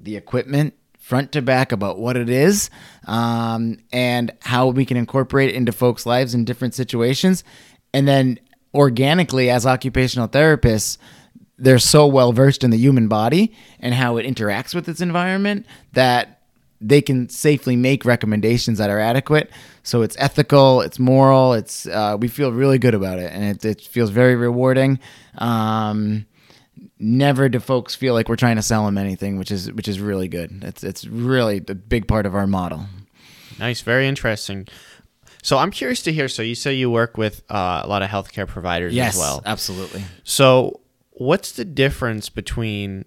the 0.00 0.16
equipment 0.16 0.74
front 0.98 1.32
to 1.32 1.42
back 1.42 1.70
about 1.70 1.98
what 1.98 2.16
it 2.16 2.28
is 2.28 2.68
um, 3.06 3.78
and 3.92 4.32
how 4.40 4.68
we 4.68 4.84
can 4.84 4.96
incorporate 4.96 5.50
it 5.50 5.54
into 5.54 5.72
folks' 5.72 6.04
lives 6.04 6.34
in 6.34 6.44
different 6.44 6.74
situations. 6.74 7.44
And 7.94 8.08
then 8.08 8.40
organically, 8.74 9.48
as 9.48 9.66
occupational 9.66 10.28
therapists, 10.28 10.98
they're 11.58 11.78
so 11.78 12.06
well 12.06 12.32
versed 12.32 12.64
in 12.64 12.70
the 12.70 12.76
human 12.76 13.08
body 13.08 13.54
and 13.80 13.94
how 13.94 14.16
it 14.16 14.26
interacts 14.26 14.74
with 14.74 14.88
its 14.88 15.00
environment 15.00 15.64
that 15.92 16.35
they 16.80 17.00
can 17.00 17.28
safely 17.28 17.76
make 17.76 18.04
recommendations 18.04 18.78
that 18.78 18.90
are 18.90 18.98
adequate. 18.98 19.50
So 19.82 20.02
it's 20.02 20.16
ethical, 20.18 20.80
it's 20.80 20.98
moral, 20.98 21.52
it's 21.52 21.86
uh, 21.86 22.16
we 22.18 22.28
feel 22.28 22.52
really 22.52 22.78
good 22.78 22.94
about 22.94 23.18
it, 23.18 23.32
and 23.32 23.44
it, 23.44 23.64
it 23.64 23.80
feels 23.80 24.10
very 24.10 24.36
rewarding. 24.36 24.98
Um, 25.38 26.26
never 26.98 27.48
do 27.48 27.60
folks 27.60 27.94
feel 27.94 28.14
like 28.14 28.28
we're 28.28 28.36
trying 28.36 28.56
to 28.56 28.62
sell 28.62 28.84
them 28.84 28.98
anything, 28.98 29.38
which 29.38 29.50
is 29.50 29.72
which 29.72 29.88
is 29.88 30.00
really 30.00 30.28
good. 30.28 30.62
It's 30.64 30.84
it's 30.84 31.06
really 31.06 31.58
a 31.68 31.74
big 31.74 32.08
part 32.08 32.26
of 32.26 32.34
our 32.34 32.46
model. 32.46 32.86
Nice, 33.58 33.80
very 33.80 34.06
interesting. 34.06 34.66
So 35.42 35.58
I'm 35.58 35.70
curious 35.70 36.02
to 36.02 36.12
hear. 36.12 36.28
So 36.28 36.42
you 36.42 36.54
say 36.54 36.74
you 36.74 36.90
work 36.90 37.16
with 37.16 37.42
uh, 37.48 37.82
a 37.84 37.88
lot 37.88 38.02
of 38.02 38.10
healthcare 38.10 38.48
providers 38.48 38.96
as 38.98 39.16
well. 39.16 39.42
absolutely. 39.46 40.04
So 40.24 40.80
what's 41.12 41.52
the 41.52 41.64
difference 41.64 42.28
between 42.28 43.04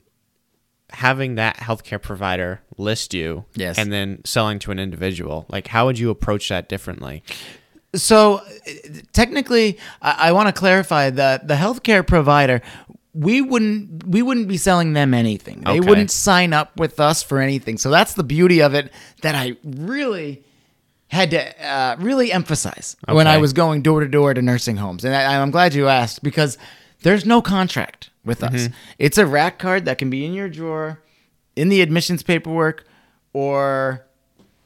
having 0.91 1.35
that 1.35 1.57
healthcare 1.57 2.01
provider 2.01 2.61
list 2.77 3.13
you 3.13 3.45
Yes. 3.55 3.77
and 3.77 3.91
then 3.91 4.21
selling 4.25 4.59
to 4.59 4.71
an 4.71 4.79
individual? 4.79 5.45
Like 5.49 5.67
how 5.67 5.85
would 5.85 5.99
you 5.99 6.09
approach 6.09 6.49
that 6.49 6.67
differently? 6.69 7.23
So 7.95 8.35
uh, 8.35 8.71
technically, 9.13 9.77
I, 10.01 10.29
I 10.29 10.31
want 10.31 10.47
to 10.47 10.53
clarify 10.53 11.09
that 11.11 11.47
the 11.47 11.55
healthcare 11.55 12.05
provider. 12.05 12.61
We 13.15 13.41
wouldn't 13.41 14.05
we 14.07 14.21
wouldn't 14.21 14.47
be 14.47 14.57
selling 14.57 14.93
them 14.93 15.13
anything. 15.15 15.61
They 15.61 15.71
Okay. 15.71 15.79
wouldn't 15.79 16.11
sign 16.11 16.53
up 16.53 16.77
with 16.77 16.99
us 16.99 17.23
for 17.23 17.39
anything. 17.39 17.77
So 17.79 17.89
that's 17.89 18.13
the 18.13 18.23
beauty 18.23 18.61
of 18.61 18.75
it 18.75 18.93
that 19.23 19.33
I 19.33 19.57
really 19.63 20.43
had 21.07 21.31
to 21.31 21.65
uh, 21.67 21.95
really 21.97 22.31
emphasize 22.31 22.95
when 23.07 23.25
I 23.25 23.37
was 23.39 23.51
going 23.53 23.81
door 23.81 24.01
to 24.01 24.07
door 24.07 24.31
to 24.35 24.41
nursing 24.43 24.77
homes. 24.77 25.03
And 25.03 25.15
I, 25.15 25.41
I'm 25.41 25.49
glad 25.49 25.73
you 25.73 25.87
asked 25.87 26.21
because 26.21 26.59
there's 27.01 27.25
no 27.25 27.41
contract 27.41 28.09
with 28.25 28.43
us. 28.43 28.53
Mm-hmm. 28.53 28.73
It's 28.97 29.17
a 29.17 29.25
rack 29.25 29.59
card 29.59 29.85
that 29.85 29.97
can 29.97 30.09
be 30.09 30.25
in 30.25 30.33
your 30.33 30.49
drawer, 30.49 31.01
in 31.55 31.69
the 31.69 31.81
admissions 31.81 32.23
paperwork, 32.23 32.85
or 33.33 34.05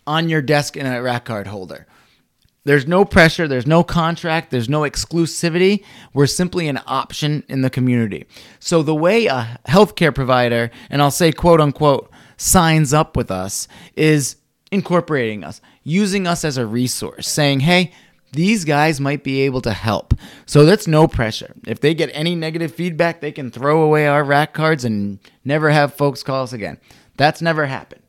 on 0.06 0.30
your 0.30 0.42
desk 0.42 0.76
in 0.76 0.86
a 0.86 1.02
rack 1.02 1.26
card 1.26 1.48
holder. 1.48 1.88
There's 2.66 2.88
no 2.88 3.04
pressure, 3.04 3.48
there's 3.48 3.68
no 3.68 3.84
contract, 3.84 4.50
there's 4.50 4.70
no 4.70 4.82
exclusivity. 4.82 5.84
We're 6.14 6.28
simply 6.28 6.68
an 6.70 6.80
option 6.88 7.44
in 7.50 7.62
the 7.62 7.70
community. 7.70 8.26
So 8.60 8.82
the 8.82 8.96
way 8.96 9.26
a 9.26 9.60
healthcare 9.68 10.16
provider, 10.16 10.72
and 10.90 11.02
I'll 11.02 11.12
say 11.12 11.34
quote 11.34 11.60
unquote, 11.60 12.10
signs 12.38 12.94
up 12.94 13.18
with 13.18 13.32
us 13.32 13.68
is 13.96 14.38
incorporating 14.72 15.44
us, 15.44 15.62
using 15.84 16.26
us 16.26 16.46
as 16.46 16.58
a 16.58 16.66
resource, 16.66 17.28
saying, 17.28 17.62
hey, 17.62 17.92
these 18.34 18.66
guys 18.66 19.00
might 19.00 19.24
be 19.24 19.42
able 19.42 19.62
to 19.62 19.72
help. 19.74 20.14
So 20.46 20.66
that's 20.66 20.88
no 20.88 21.08
pressure. 21.08 21.54
If 21.66 21.80
they 21.80 21.94
get 21.94 22.10
any 22.14 22.36
negative 22.36 22.74
feedback, 22.74 23.22
they 23.22 23.32
can 23.32 23.52
throw 23.52 23.84
away 23.84 24.08
our 24.08 24.24
rack 24.24 24.54
cards 24.54 24.84
and 24.84 25.20
never 25.46 25.70
have 25.70 25.94
folks 25.94 26.24
call 26.24 26.44
us 26.44 26.54
again. 26.54 26.80
That's 27.16 27.42
never 27.42 27.68
happened. 27.68 28.02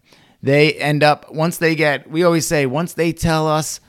They 0.43 0.75
end 0.75 1.03
up, 1.03 1.33
once 1.33 1.59
they 1.59 1.75
get, 1.75 2.11
we 2.11 2.23
always 2.25 2.47
say, 2.47 2.67
once 2.67 2.95
they 2.95 3.13
tell 3.13 3.47
us, 3.47 3.81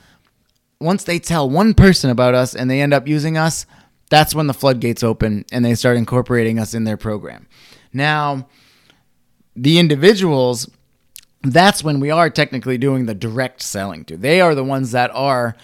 once 0.79 1.05
they 1.05 1.19
tell 1.19 1.49
one 1.49 1.73
person 1.73 2.09
about 2.09 2.33
us 2.33 2.53
and 2.53 2.69
they 2.69 2.81
end 2.81 2.93
up 2.93 3.07
using 3.07 3.37
us, 3.37 3.65
that's 4.09 4.35
when 4.35 4.47
the 4.47 4.53
floodgates 4.53 5.03
open 5.03 5.45
and 5.51 5.65
they 5.65 5.75
start 5.75 5.97
incorporating 5.97 6.59
us 6.59 6.73
in 6.73 6.83
their 6.83 6.97
program. 6.97 7.47
Now, 7.91 8.47
the 9.55 9.79
individuals, 9.79 10.69
that's 11.43 11.83
when 11.83 11.99
we 11.99 12.11
are 12.11 12.29
technically 12.29 12.77
doing 12.77 13.05
the 13.05 13.15
direct 13.15 13.61
selling 13.61 14.03
to. 14.05 14.17
They 14.17 14.41
are 14.41 14.53
the 14.53 14.63
ones 14.63 14.91
that 14.91 15.11
are 15.13 15.55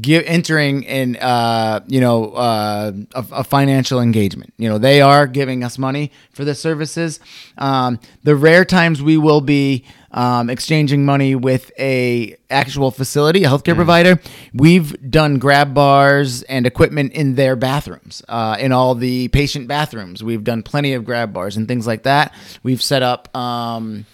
give, 0.00 0.24
entering 0.26 0.82
in 0.84 1.16
uh, 1.16 1.80
you 1.86 2.00
know 2.00 2.30
uh, 2.30 2.92
a, 3.14 3.26
a 3.32 3.44
financial 3.44 4.00
engagement. 4.00 4.52
You 4.56 4.68
know 4.68 4.78
they 4.78 5.00
are 5.00 5.26
giving 5.26 5.64
us 5.64 5.78
money 5.78 6.12
for 6.32 6.44
the 6.44 6.54
services. 6.54 7.20
Um, 7.56 7.98
the 8.22 8.36
rare 8.36 8.64
times 8.64 9.02
we 9.02 9.16
will 9.16 9.40
be 9.40 9.84
um, 10.10 10.48
exchanging 10.48 11.04
money 11.04 11.34
with 11.34 11.70
a 11.78 12.36
actual 12.50 12.90
facility, 12.90 13.44
a 13.44 13.48
healthcare 13.48 13.74
provider, 13.74 14.20
we've 14.54 15.10
done 15.10 15.38
grab 15.38 15.74
bars 15.74 16.42
and 16.44 16.66
equipment 16.66 17.12
in 17.12 17.34
their 17.34 17.56
bathrooms, 17.56 18.22
uh, 18.28 18.56
in 18.58 18.72
all 18.72 18.94
the 18.94 19.28
patient 19.28 19.68
bathrooms. 19.68 20.24
We've 20.24 20.44
done 20.44 20.62
plenty 20.62 20.94
of 20.94 21.04
grab 21.04 21.32
bars 21.32 21.56
and 21.56 21.68
things 21.68 21.86
like 21.86 22.04
that. 22.04 22.34
We've 22.62 22.82
set 22.82 23.02
up. 23.02 23.34
Um, 23.36 24.06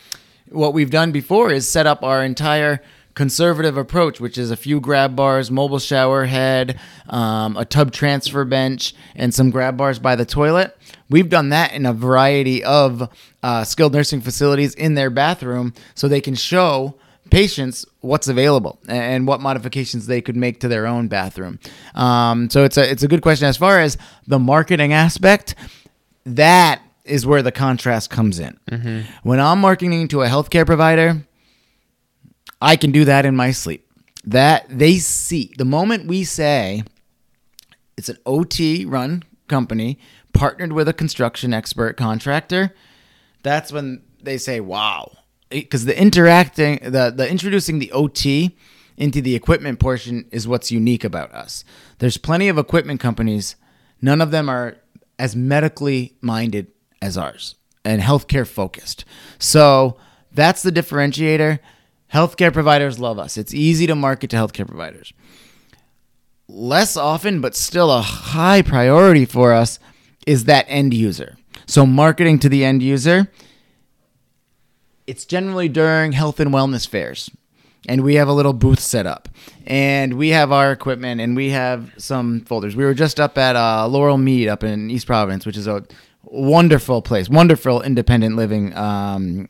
what 0.50 0.72
we've 0.72 0.90
done 0.90 1.10
before 1.10 1.50
is 1.50 1.68
set 1.68 1.86
up 1.86 2.04
our 2.04 2.22
entire 2.22 2.80
conservative 3.14 3.76
approach, 3.76 4.20
which 4.20 4.36
is 4.36 4.50
a 4.50 4.56
few 4.56 4.80
grab 4.80 5.14
bars, 5.14 5.50
mobile 5.50 5.78
shower 5.78 6.24
head, 6.24 6.78
um, 7.08 7.56
a 7.56 7.64
tub 7.64 7.92
transfer 7.92 8.44
bench, 8.44 8.94
and 9.14 9.32
some 9.32 9.50
grab 9.50 9.76
bars 9.76 9.98
by 9.98 10.16
the 10.16 10.24
toilet. 10.24 10.76
We've 11.08 11.28
done 11.28 11.50
that 11.50 11.72
in 11.72 11.86
a 11.86 11.92
variety 11.92 12.64
of 12.64 13.08
uh, 13.42 13.64
skilled 13.64 13.92
nursing 13.92 14.20
facilities 14.20 14.74
in 14.74 14.94
their 14.94 15.10
bathroom 15.10 15.74
so 15.94 16.08
they 16.08 16.20
can 16.20 16.34
show 16.34 16.96
patients 17.30 17.86
what's 18.00 18.28
available 18.28 18.78
and 18.86 19.26
what 19.26 19.40
modifications 19.40 20.06
they 20.06 20.20
could 20.20 20.36
make 20.36 20.60
to 20.60 20.68
their 20.68 20.86
own 20.86 21.08
bathroom. 21.08 21.58
Um, 21.94 22.50
so 22.50 22.64
it's 22.64 22.76
a 22.76 22.90
it's 22.90 23.02
a 23.02 23.08
good 23.08 23.22
question 23.22 23.48
as 23.48 23.56
far 23.56 23.80
as 23.80 23.96
the 24.26 24.38
marketing 24.38 24.92
aspect. 24.92 25.54
That 26.24 26.80
is 27.04 27.26
where 27.26 27.42
the 27.42 27.52
contrast 27.52 28.10
comes 28.10 28.38
in. 28.38 28.58
When 29.22 29.40
I'm 29.40 29.60
marketing 29.60 30.08
to 30.08 30.22
a 30.22 30.26
healthcare 30.26 30.64
provider, 30.66 31.22
I 32.64 32.76
can 32.76 32.92
do 32.92 33.04
that 33.04 33.26
in 33.26 33.36
my 33.36 33.50
sleep. 33.50 33.86
That 34.24 34.66
they 34.70 34.96
see 34.96 35.52
the 35.58 35.66
moment 35.66 36.06
we 36.06 36.24
say 36.24 36.82
it's 37.98 38.08
an 38.08 38.16
OT 38.24 38.86
run 38.86 39.22
company 39.48 39.98
partnered 40.32 40.72
with 40.72 40.88
a 40.88 40.94
construction 40.94 41.52
expert 41.52 41.98
contractor, 41.98 42.74
that's 43.42 43.70
when 43.70 44.02
they 44.22 44.38
say, 44.38 44.60
"Wow." 44.60 45.12
Because 45.50 45.84
the 45.84 46.00
interacting, 46.00 46.78
the 46.82 47.12
the 47.14 47.30
introducing 47.30 47.80
the 47.80 47.92
OT 47.92 48.56
into 48.96 49.20
the 49.20 49.34
equipment 49.34 49.78
portion 49.78 50.24
is 50.30 50.48
what's 50.48 50.72
unique 50.72 51.04
about 51.04 51.32
us. 51.32 51.64
There's 51.98 52.16
plenty 52.16 52.48
of 52.48 52.56
equipment 52.56 52.98
companies, 52.98 53.56
none 54.00 54.22
of 54.22 54.30
them 54.30 54.48
are 54.48 54.78
as 55.18 55.36
medically 55.36 56.16
minded 56.22 56.68
as 57.02 57.18
ours 57.18 57.56
and 57.84 58.00
healthcare 58.00 58.46
focused. 58.46 59.04
So 59.38 59.98
that's 60.32 60.62
the 60.62 60.72
differentiator. 60.72 61.58
Healthcare 62.12 62.52
providers 62.52 62.98
love 62.98 63.18
us. 63.18 63.36
It's 63.36 63.54
easy 63.54 63.86
to 63.86 63.94
market 63.94 64.30
to 64.30 64.36
healthcare 64.36 64.66
providers. 64.66 65.12
Less 66.46 66.96
often, 66.96 67.40
but 67.40 67.56
still 67.56 67.90
a 67.90 68.02
high 68.02 68.62
priority 68.62 69.24
for 69.24 69.52
us, 69.52 69.78
is 70.26 70.44
that 70.44 70.66
end 70.68 70.94
user. 70.94 71.36
So, 71.66 71.86
marketing 71.86 72.38
to 72.40 72.48
the 72.48 72.64
end 72.64 72.82
user, 72.82 73.30
it's 75.06 75.24
generally 75.24 75.68
during 75.68 76.12
health 76.12 76.40
and 76.40 76.52
wellness 76.52 76.86
fairs. 76.86 77.30
And 77.86 78.02
we 78.02 78.14
have 78.14 78.28
a 78.28 78.32
little 78.32 78.52
booth 78.54 78.80
set 78.80 79.06
up. 79.06 79.28
And 79.66 80.14
we 80.14 80.30
have 80.30 80.52
our 80.52 80.72
equipment 80.72 81.20
and 81.20 81.36
we 81.36 81.50
have 81.50 81.92
some 81.98 82.40
folders. 82.40 82.74
We 82.74 82.84
were 82.84 82.94
just 82.94 83.20
up 83.20 83.36
at 83.36 83.56
uh, 83.56 83.86
Laurel 83.88 84.16
Mead 84.16 84.48
up 84.48 84.64
in 84.64 84.90
East 84.90 85.06
Providence, 85.06 85.44
which 85.44 85.56
is 85.56 85.66
a 85.66 85.84
wonderful 86.22 87.02
place, 87.02 87.28
wonderful 87.28 87.82
independent 87.82 88.36
living 88.36 88.74
um, 88.76 89.48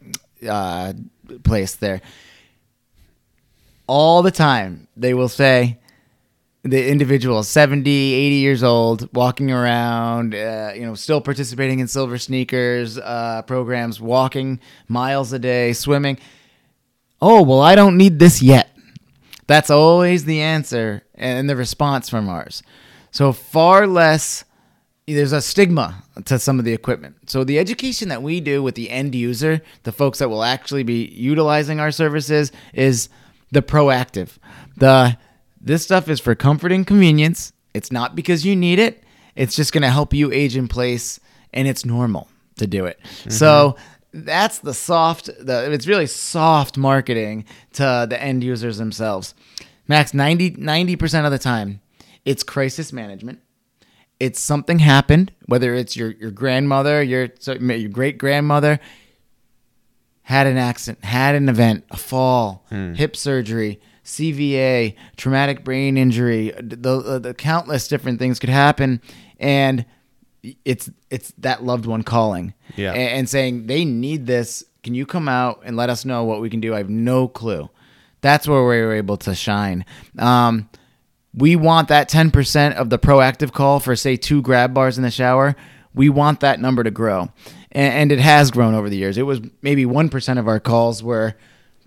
uh, 0.48 0.92
place 1.44 1.76
there. 1.76 2.00
All 3.86 4.22
the 4.22 4.30
time, 4.30 4.88
they 4.96 5.14
will 5.14 5.28
say, 5.28 5.78
the 6.64 6.90
individual 6.90 7.42
70 7.42 7.90
80 7.90 8.36
years 8.36 8.62
old 8.62 9.14
walking 9.14 9.50
around 9.50 10.34
uh, 10.34 10.72
you 10.74 10.80
know 10.80 10.94
still 10.94 11.20
participating 11.20 11.78
in 11.78 11.86
SilverSneakers 11.86 12.98
uh, 13.02 13.42
programs 13.42 14.00
walking 14.00 14.58
miles 14.88 15.32
a 15.32 15.38
day 15.38 15.74
swimming. 15.74 16.18
Oh 17.20 17.42
well 17.42 17.60
i 17.60 17.74
don't 17.74 17.96
need 17.98 18.18
this 18.18 18.42
yet. 18.42 18.70
That's 19.46 19.68
always 19.68 20.24
the 20.24 20.40
answer 20.40 21.02
and 21.14 21.50
the 21.50 21.56
response 21.56 22.08
from 22.08 22.30
ours. 22.30 22.62
So 23.10 23.32
far 23.32 23.86
less 23.86 24.44
there's 25.06 25.32
a 25.32 25.42
stigma 25.42 26.02
to 26.24 26.38
some 26.38 26.58
of 26.58 26.64
the 26.64 26.72
equipment. 26.72 27.28
So 27.28 27.44
the 27.44 27.58
education 27.58 28.08
that 28.08 28.22
we 28.22 28.40
do 28.40 28.62
with 28.62 28.74
the 28.74 28.88
end 28.88 29.14
user, 29.14 29.60
the 29.82 29.92
folks 29.92 30.18
that 30.18 30.30
will 30.30 30.42
actually 30.42 30.82
be 30.82 31.04
utilizing 31.08 31.78
our 31.78 31.90
services 31.90 32.52
is 32.72 33.10
the 33.54 33.62
proactive. 33.62 34.36
The 34.76 35.16
this 35.60 35.82
stuff 35.82 36.08
is 36.08 36.20
for 36.20 36.34
comfort 36.34 36.72
and 36.72 36.86
convenience. 36.86 37.52
It's 37.72 37.90
not 37.90 38.14
because 38.14 38.44
you 38.44 38.54
need 38.54 38.78
it. 38.78 39.02
It's 39.34 39.56
just 39.56 39.72
going 39.72 39.82
to 39.82 39.90
help 39.90 40.12
you 40.12 40.30
age 40.30 40.56
in 40.56 40.68
place 40.68 41.18
and 41.52 41.66
it's 41.66 41.84
normal 41.84 42.28
to 42.56 42.66
do 42.66 42.84
it. 42.84 43.00
Mm-hmm. 43.02 43.30
So 43.30 43.76
that's 44.12 44.58
the 44.58 44.74
soft 44.74 45.26
the 45.26 45.72
it's 45.72 45.86
really 45.86 46.06
soft 46.06 46.76
marketing 46.76 47.46
to 47.72 48.06
the 48.08 48.20
end 48.20 48.44
users 48.44 48.78
themselves. 48.78 49.34
Max 49.88 50.14
90 50.14 50.96
percent 50.96 51.26
of 51.26 51.32
the 51.32 51.38
time 51.38 51.80
it's 52.24 52.42
crisis 52.42 52.92
management 52.92 53.40
it's 54.20 54.40
something 54.40 54.78
happened, 54.78 55.32
whether 55.46 55.74
it's 55.74 55.96
your, 55.96 56.12
your 56.12 56.30
grandmother, 56.30 57.02
your 57.02 57.28
your 57.46 57.88
great 57.90 58.16
grandmother 58.16 58.80
had 60.24 60.46
an 60.46 60.56
accident, 60.56 61.04
had 61.04 61.34
an 61.34 61.48
event, 61.48 61.84
a 61.90 61.96
fall, 61.96 62.64
hip 62.70 63.14
surgery, 63.16 63.80
CVA, 64.04 64.94
traumatic 65.16 65.64
brain 65.64 65.96
injury, 65.96 66.50
the, 66.60 66.76
the, 66.76 67.18
the 67.18 67.34
countless 67.34 67.88
different 67.88 68.18
things 68.18 68.38
could 68.38 68.50
happen, 68.50 69.00
and 69.38 69.84
it's 70.64 70.90
it's 71.10 71.32
that 71.38 71.64
loved 71.64 71.86
one 71.86 72.02
calling, 72.02 72.52
Yeah. 72.76 72.92
a- 72.92 72.96
and, 72.96 73.28
saying 73.28 73.66
they 73.66 73.84
need 73.84 74.26
this. 74.26 74.62
Can 74.82 74.94
you 74.94 75.06
come 75.06 75.26
out 75.28 75.62
and 75.64 75.76
let 75.76 75.88
us 75.88 76.04
know 76.04 76.24
what 76.24 76.40
we 76.42 76.50
can 76.50 76.60
do? 76.60 76.74
I 76.74 76.78
have 76.78 76.90
no 76.90 77.28
clue. 77.28 77.70
That's 78.20 78.46
where 78.46 78.60
we 78.60 78.80
were 78.82 78.92
able 78.94 79.16
to 79.18 79.34
shine. 79.34 79.86
Um, 80.18 80.68
we 81.32 81.56
want 81.56 81.88
that 81.88 82.10
10% 82.10 82.74
of 82.74 82.90
the 82.90 82.98
proactive 82.98 83.52
call 83.52 83.80
for 83.80 83.96
say 83.96 84.16
two 84.16 84.42
grab 84.42 84.72
bars 84.74 84.96
in 84.98 85.02
the 85.02 85.10
shower 85.10 85.56
we 85.94 86.08
want 86.08 86.40
that 86.40 86.60
number 86.60 86.82
to 86.84 86.90
grow 86.90 87.30
and, 87.74 87.94
and 87.94 88.12
it 88.12 88.20
has 88.20 88.50
grown 88.50 88.74
over 88.74 88.88
the 88.88 88.96
years. 88.96 89.18
It 89.18 89.22
was 89.22 89.40
maybe 89.62 89.84
1% 89.84 90.38
of 90.38 90.48
our 90.48 90.60
calls 90.60 91.02
were 91.02 91.34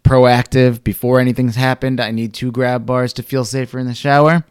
proactive 0.04 0.84
before 0.84 1.20
anything's 1.20 1.56
happened. 1.56 2.00
I 2.00 2.12
need 2.12 2.34
two 2.34 2.52
grab 2.52 2.86
bars 2.86 3.14
to 3.14 3.24
feel 3.24 3.46
safer 3.46 3.80
in 3.80 3.88
the 3.88 3.94
shower. 3.94 4.46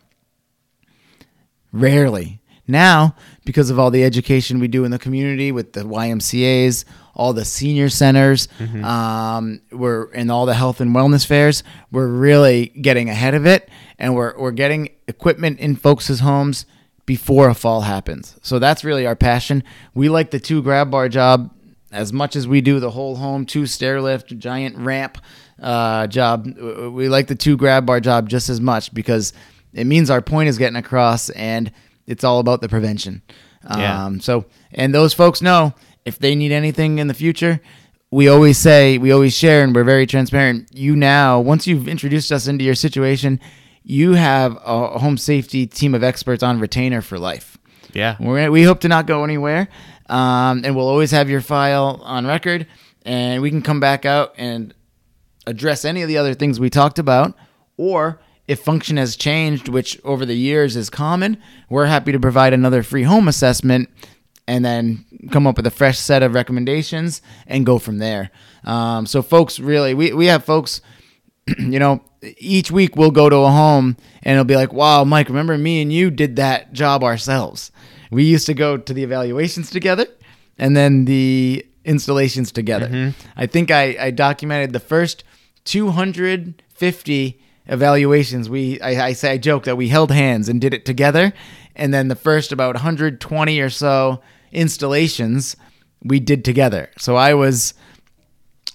Rarely. 1.72 2.41
Now, 2.68 3.14
because 3.45 3.70
of 3.70 3.78
all 3.78 3.91
the 3.91 4.03
education 4.03 4.59
we 4.59 4.66
do 4.66 4.84
in 4.84 4.91
the 4.91 4.99
community 4.99 5.53
with 5.53 5.72
the 5.72 5.82
YMCA's, 5.82 6.84
all 7.14 7.32
the 7.32 7.45
senior 7.45 7.89
centers, 7.89 8.49
um, 8.84 9.61
we're 9.70 10.11
in 10.12 10.30
all 10.30 10.47
the 10.47 10.55
health 10.55 10.80
and 10.80 10.95
wellness 10.95 11.24
fairs, 11.24 11.62
we're 11.93 12.09
really 12.09 12.66
getting 12.80 13.09
ahead 13.09 13.34
of 13.34 13.47
it, 13.47 13.68
and 13.99 14.14
we're 14.16 14.37
we're 14.37 14.51
getting 14.51 14.91
equipment 15.07 15.61
in 15.61 15.76
folks' 15.76 16.18
homes 16.18 16.66
before 17.07 17.48
a 17.48 17.54
fall 17.54 17.82
happens. 17.82 18.36
So 18.42 18.59
that's 18.59 18.84
really 18.84 19.07
our 19.07 19.16
passion. 19.16 19.62
We 19.94 20.09
like 20.09 20.30
the 20.30 20.40
two 20.40 20.62
grab 20.62 20.90
bar 20.90 21.09
job 21.09 21.52
as 21.92 22.12
much 22.12 22.36
as 22.36 22.46
we 22.46 22.61
do 22.61 22.80
the 22.80 22.90
whole 22.90 23.16
home 23.16 23.46
two 23.46 23.64
stair 23.66 24.02
lift 24.02 24.36
giant 24.38 24.76
ramp 24.76 25.18
uh, 25.62 26.09
job. 26.09 26.46
We 26.92 27.09
like 27.09 27.28
the 27.28 27.36
two 27.36 27.57
grab 27.57 27.86
bar 27.86 28.00
job 28.00 28.28
just 28.28 28.48
as 28.48 28.61
much 28.61 28.92
because 28.92 29.32
it 29.72 29.86
means 29.86 30.11
our 30.11 30.20
point 30.20 30.48
is 30.48 30.59
getting 30.59 30.76
across 30.76 31.30
and 31.30 31.70
it's 32.07 32.24
all 32.24 32.40
about 32.40 32.61
the 32.61 32.68
prevention. 32.68 33.22
Yeah. 33.68 34.04
Um, 34.04 34.20
so, 34.20 34.46
and 34.72 34.94
those 34.94 35.12
folks 35.14 35.42
know 35.42 35.74
if 36.04 36.18
they 36.18 36.34
need 36.34 36.52
anything 36.52 36.98
in 36.98 37.09
the 37.09 37.14
future, 37.14 37.61
we 38.11 38.28
always 38.28 38.59
say, 38.59 38.98
we 38.98 39.11
always 39.11 39.36
share, 39.36 39.64
and 39.64 39.74
we're 39.74 39.82
very 39.82 40.07
transparent. 40.07 40.68
You 40.72 40.94
now, 40.94 41.40
once 41.40 41.66
you've 41.66 41.88
introduced 41.88 42.30
us 42.30 42.46
into 42.46 42.64
your 42.64 42.76
situation, 42.76 43.40
you 43.89 44.14
have 44.14 44.59
a 44.64 44.99
home 44.99 45.16
safety 45.16 45.64
team 45.64 45.95
of 45.95 46.03
experts 46.03 46.43
on 46.43 46.59
retainer 46.59 47.01
for 47.01 47.20
life. 47.20 47.57
Yeah. 47.93 48.16
We're, 48.18 48.51
we 48.51 48.64
hope 48.64 48.80
to 48.80 48.89
not 48.89 49.07
go 49.07 49.22
anywhere, 49.22 49.68
um, 50.09 50.62
and 50.64 50.74
we'll 50.74 50.89
always 50.89 51.12
have 51.12 51.30
your 51.30 51.41
file 51.41 52.01
on 52.03 52.26
record, 52.26 52.66
and 53.05 53.41
we 53.41 53.49
can 53.49 53.62
come 53.62 53.78
back 53.78 54.05
out 54.05 54.34
and 54.37 54.74
address 55.47 55.84
any 55.84 56.03
of 56.03 56.09
the 56.09 56.18
other 56.18 56.34
things 56.34 56.59
we 56.59 56.68
talked 56.68 56.99
about, 56.99 57.37
or 57.76 58.20
if 58.49 58.59
function 58.59 58.97
has 58.97 59.14
changed, 59.14 59.68
which 59.68 60.01
over 60.03 60.26
the 60.26 60.34
years 60.34 60.74
is 60.74 60.91
common, 60.91 61.41
we're 61.70 61.87
happy 61.87 62.11
to 62.11 62.18
provide 62.18 62.53
another 62.53 62.82
free 62.82 63.05
home 63.05 63.28
assessment 63.28 63.89
and 64.49 64.64
then 64.64 65.05
come 65.30 65.47
up 65.47 65.57
with 65.57 65.66
a 65.66 65.70
fresh 65.70 65.99
set 65.99 66.24
of 66.24 66.34
recommendations 66.34 67.22
and 67.47 67.64
go 67.64 67.78
from 67.78 67.99
there. 67.99 68.32
Um, 68.64 69.07
so, 69.07 69.22
folks, 69.22 69.61
really, 69.61 69.95
we, 69.95 70.12
we 70.12 70.26
have 70.26 70.45
folks 70.45 70.80
you 71.59 71.78
know, 71.78 72.03
each 72.38 72.70
week 72.70 72.97
we'll 72.97 73.11
go 73.11 73.28
to 73.28 73.36
a 73.36 73.51
home 73.51 73.97
and 74.22 74.32
it'll 74.32 74.44
be 74.44 74.57
like, 74.57 74.72
wow, 74.72 75.05
Mike, 75.05 75.28
remember 75.28 75.57
me 75.57 75.80
and 75.80 75.92
you 75.92 76.11
did 76.11 76.36
that 76.36 76.72
job 76.72 77.05
ourselves. 77.05 77.70
We 78.11 78.24
used 78.24 78.47
to 78.47 78.55
go 78.55 78.76
to 78.76 78.92
the 78.92 79.03
evaluations 79.03 79.70
together 79.70 80.07
and 80.59 80.76
then 80.76 81.05
the 81.05 81.66
installations 81.84 82.51
together. 82.51 82.88
Mm-hmm. 82.88 83.28
I 83.36 83.47
think 83.47 83.70
I, 83.70 83.97
I 83.99 84.11
documented 84.11 84.72
the 84.72 84.80
first 84.80 85.24
250 85.64 87.40
evaluations. 87.66 88.49
We 88.49 88.80
I, 88.80 89.07
I 89.09 89.12
say 89.12 89.32
I 89.32 89.38
joke 89.38 89.64
that 89.64 89.76
we 89.76 89.88
held 89.88 90.11
hands 90.11 90.49
and 90.49 90.61
did 90.61 90.74
it 90.74 90.84
together. 90.84 91.32
And 91.74 91.92
then 91.92 92.09
the 92.09 92.16
first 92.16 92.53
about 92.53 92.74
120 92.74 93.61
or 93.61 93.70
so 93.70 94.22
installations 94.53 95.57
we 96.03 96.20
did 96.20 96.44
together. 96.44 96.90
So 96.99 97.16
I 97.16 97.34
was 97.34 97.74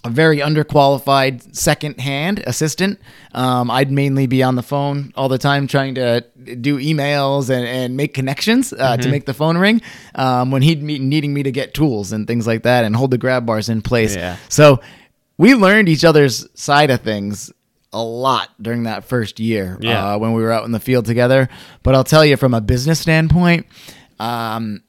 a 0.04 0.10
very 0.10 0.38
underqualified 0.40 1.56
second 1.56 2.00
hand 2.00 2.44
assistant. 2.48 3.00
Um, 3.34 3.70
I'd 3.70 3.92
mainly 3.92 4.26
be 4.28 4.42
on 4.42 4.56
the 4.56 4.64
phone 4.64 5.14
all 5.16 5.30
the 5.30 5.38
time 5.38 5.68
trying 5.68 5.96
to 5.96 6.22
do 6.60 6.80
emails 6.80 7.50
and, 7.50 7.68
and 7.68 7.96
make 7.96 8.14
connections 8.14 8.74
uh, 8.74 8.98
to 8.98 9.10
make 9.10 9.26
the 9.26 9.34
phone 9.34 9.58
ring 9.58 9.82
um, 10.16 10.50
when 10.50 10.64
he'd 10.64 10.86
be 10.86 10.98
needing 10.98 11.34
me 11.34 11.44
to 11.44 11.52
get 11.52 11.74
tools 11.76 12.12
and 12.12 12.26
things 12.26 12.48
like 12.48 12.64
that 12.64 12.84
and 12.84 12.96
hold 12.96 13.12
the 13.12 13.18
grab 13.20 13.46
bars 13.46 13.70
in 13.70 13.82
place. 13.84 14.16
Yeah. 14.16 14.38
So 14.50 14.82
we 15.38 15.54
learned 15.54 15.88
each 15.88 16.04
other's 16.04 16.48
side 16.60 16.90
of 16.90 17.02
things 17.02 17.52
a 17.94 18.02
lot 18.02 18.50
during 18.62 18.84
that 18.84 19.04
first 19.06 19.40
year 19.40 19.78
Yeah. 19.82 20.14
uh, 20.14 20.18
when 20.18 20.34
we 20.34 20.42
were 20.42 20.52
out 20.52 20.66
in 20.66 20.72
the 20.72 20.80
field 20.80 21.06
together. 21.06 21.48
But 21.84 21.94
I'll 21.94 22.04
tell 22.04 22.26
you 22.26 22.38
from 22.38 22.54
a 22.56 22.62
business 22.62 23.00
standpoint, 23.00 23.68
um, 24.20 24.82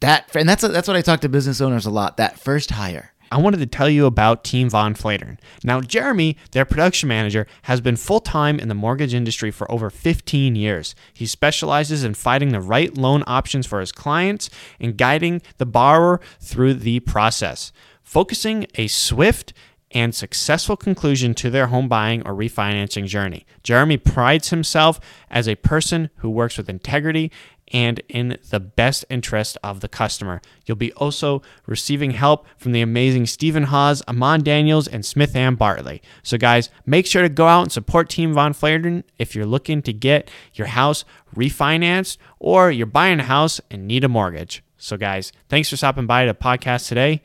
that 0.00 0.34
and 0.34 0.48
that's 0.48 0.62
that's 0.62 0.88
what 0.88 0.96
I 0.96 1.02
talk 1.02 1.20
to 1.20 1.28
business 1.28 1.60
owners 1.60 1.86
a 1.86 1.90
lot. 1.90 2.16
That 2.16 2.40
first 2.40 2.70
hire. 2.70 3.11
I 3.32 3.38
wanted 3.38 3.60
to 3.60 3.66
tell 3.66 3.88
you 3.88 4.04
about 4.04 4.44
Team 4.44 4.68
Von 4.68 4.94
Flatern. 4.94 5.38
Now, 5.64 5.80
Jeremy, 5.80 6.36
their 6.50 6.66
production 6.66 7.08
manager, 7.08 7.46
has 7.62 7.80
been 7.80 7.96
full 7.96 8.20
time 8.20 8.60
in 8.60 8.68
the 8.68 8.74
mortgage 8.74 9.14
industry 9.14 9.50
for 9.50 9.70
over 9.72 9.88
15 9.88 10.54
years. 10.54 10.94
He 11.14 11.24
specializes 11.24 12.04
in 12.04 12.12
finding 12.12 12.50
the 12.50 12.60
right 12.60 12.94
loan 12.94 13.24
options 13.26 13.66
for 13.66 13.80
his 13.80 13.90
clients 13.90 14.50
and 14.78 14.98
guiding 14.98 15.40
the 15.56 15.64
borrower 15.64 16.20
through 16.40 16.74
the 16.74 17.00
process, 17.00 17.72
focusing 18.02 18.66
a 18.74 18.86
swift 18.86 19.54
and 19.92 20.14
successful 20.14 20.76
conclusion 20.76 21.32
to 21.34 21.48
their 21.48 21.68
home 21.68 21.88
buying 21.88 22.26
or 22.26 22.34
refinancing 22.34 23.06
journey. 23.06 23.46
Jeremy 23.62 23.96
prides 23.96 24.50
himself 24.50 25.00
as 25.30 25.48
a 25.48 25.56
person 25.56 26.10
who 26.16 26.28
works 26.28 26.58
with 26.58 26.68
integrity 26.68 27.32
and 27.72 28.00
in 28.08 28.38
the 28.50 28.60
best 28.60 29.04
interest 29.08 29.56
of 29.64 29.80
the 29.80 29.88
customer. 29.88 30.40
You'll 30.66 30.76
be 30.76 30.92
also 30.92 31.42
receiving 31.66 32.12
help 32.12 32.46
from 32.58 32.72
the 32.72 32.82
amazing 32.82 33.26
Stephen 33.26 33.64
Hawes, 33.64 34.02
Amon 34.06 34.42
Daniels, 34.42 34.86
and 34.86 35.04
Smith 35.04 35.34
and 35.34 35.58
Bartley. 35.58 36.02
So, 36.22 36.36
guys, 36.36 36.68
make 36.86 37.06
sure 37.06 37.22
to 37.22 37.28
go 37.28 37.46
out 37.46 37.62
and 37.62 37.72
support 37.72 38.08
Team 38.08 38.34
Von 38.34 38.52
Flairden 38.52 39.04
if 39.18 39.34
you're 39.34 39.46
looking 39.46 39.82
to 39.82 39.92
get 39.92 40.30
your 40.54 40.68
house 40.68 41.04
refinanced 41.34 42.18
or 42.38 42.70
you're 42.70 42.86
buying 42.86 43.20
a 43.20 43.24
house 43.24 43.60
and 43.70 43.86
need 43.86 44.04
a 44.04 44.08
mortgage. 44.08 44.62
So, 44.76 44.96
guys, 44.96 45.32
thanks 45.48 45.70
for 45.70 45.76
stopping 45.76 46.06
by 46.06 46.26
the 46.26 46.34
podcast 46.34 46.88
today. 46.88 47.22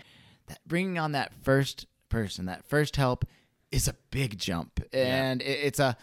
that 0.48 0.60
bringing 0.66 0.98
on 0.98 1.12
that 1.12 1.34
first 1.42 1.88
person, 2.10 2.46
that 2.46 2.64
first 2.66 2.96
help, 2.96 3.26
is 3.72 3.88
a 3.88 3.96
big 4.12 4.38
jump, 4.38 4.80
and 4.94 5.42
it, 5.42 5.60
it's 5.64 5.80
a. 5.80 5.98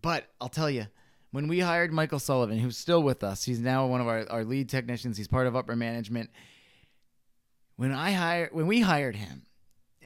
But 0.00 0.28
I'll 0.40 0.48
tell 0.48 0.70
you, 0.70 0.86
when 1.36 1.48
we 1.48 1.60
hired 1.60 1.92
Michael 1.92 2.18
Sullivan, 2.18 2.58
who's 2.58 2.78
still 2.78 3.02
with 3.02 3.22
us, 3.22 3.44
he's 3.44 3.60
now 3.60 3.86
one 3.86 4.00
of 4.00 4.08
our, 4.08 4.26
our 4.30 4.42
lead 4.42 4.70
technicians. 4.70 5.18
He's 5.18 5.28
part 5.28 5.46
of 5.46 5.54
upper 5.54 5.76
management. 5.76 6.30
When 7.76 7.92
I 7.92 8.12
hired, 8.12 8.54
when 8.54 8.66
we 8.66 8.80
hired 8.80 9.16
him 9.16 9.42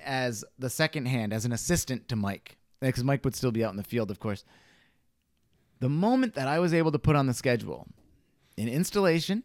as 0.04 0.44
the 0.58 0.68
second 0.68 1.06
hand, 1.06 1.32
as 1.32 1.44
an 1.44 1.52
assistant 1.52 2.08
to 2.08 2.16
Mike, 2.16 2.56
because 2.80 3.04
Mike 3.04 3.24
would 3.24 3.36
still 3.36 3.52
be 3.52 3.64
out 3.64 3.70
in 3.70 3.76
the 3.76 3.84
field, 3.84 4.10
of 4.10 4.18
course. 4.18 4.44
The 5.78 5.88
moment 5.88 6.34
that 6.34 6.48
I 6.48 6.58
was 6.58 6.74
able 6.74 6.90
to 6.90 6.98
put 6.98 7.14
on 7.14 7.28
the 7.28 7.32
schedule 7.32 7.86
an 8.58 8.66
installation 8.66 9.44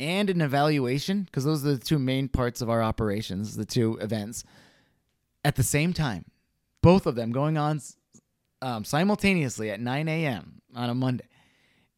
and 0.00 0.30
an 0.30 0.40
evaluation, 0.40 1.24
because 1.24 1.44
those 1.44 1.66
are 1.66 1.76
the 1.76 1.84
two 1.84 1.98
main 1.98 2.28
parts 2.28 2.62
of 2.62 2.70
our 2.70 2.82
operations, 2.82 3.56
the 3.56 3.66
two 3.66 3.98
events, 4.00 4.42
at 5.44 5.56
the 5.56 5.62
same 5.62 5.92
time, 5.92 6.24
both 6.80 7.04
of 7.04 7.14
them 7.14 7.30
going 7.30 7.58
on 7.58 7.78
um, 8.62 8.84
simultaneously 8.84 9.70
at 9.70 9.80
9 9.80 10.08
a.m. 10.08 10.60
on 10.74 10.90
a 10.90 10.94
Monday, 10.94 11.24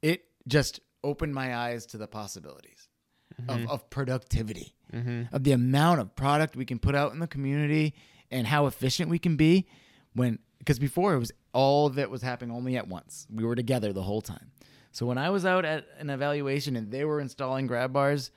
it 0.03 0.25
just 0.47 0.81
opened 1.03 1.35
my 1.35 1.57
eyes 1.57 1.87
to 1.87 1.97
the 1.99 2.07
possibilities 2.07 2.89
of, 3.49 3.69
of 3.71 3.91
productivity, 3.91 4.75
of 5.33 5.45
the 5.45 5.53
amount 5.53 6.01
of 6.01 6.15
product 6.17 6.57
we 6.57 6.65
can 6.65 6.79
put 6.79 6.95
out 6.95 7.13
in 7.13 7.19
the 7.21 7.27
community 7.27 7.95
and 8.31 8.47
how 8.47 8.67
efficient 8.67 9.09
we 9.11 9.19
can 9.19 9.37
be 9.37 9.67
when 10.15 10.39
because 10.59 10.79
before 10.79 11.15
it 11.15 11.19
was 11.19 11.33
all 11.55 11.87
of 11.87 11.99
it 11.99 12.11
was 12.11 12.21
happening 12.23 12.55
only 12.55 12.77
at 12.77 12.87
once. 12.87 13.27
We 13.33 13.45
were 13.45 13.55
together 13.55 13.93
the 13.95 14.03
whole 14.03 14.21
time. 14.21 14.51
So 14.93 15.07
when 15.07 15.17
I 15.19 15.31
was 15.31 15.47
out 15.47 15.65
at 15.65 15.87
an 15.99 16.11
evaluation 16.11 16.77
and 16.77 16.91
they 16.91 17.05
were 17.05 17.21
installing 17.21 17.67
grab 17.67 17.93
bars, 17.93 18.31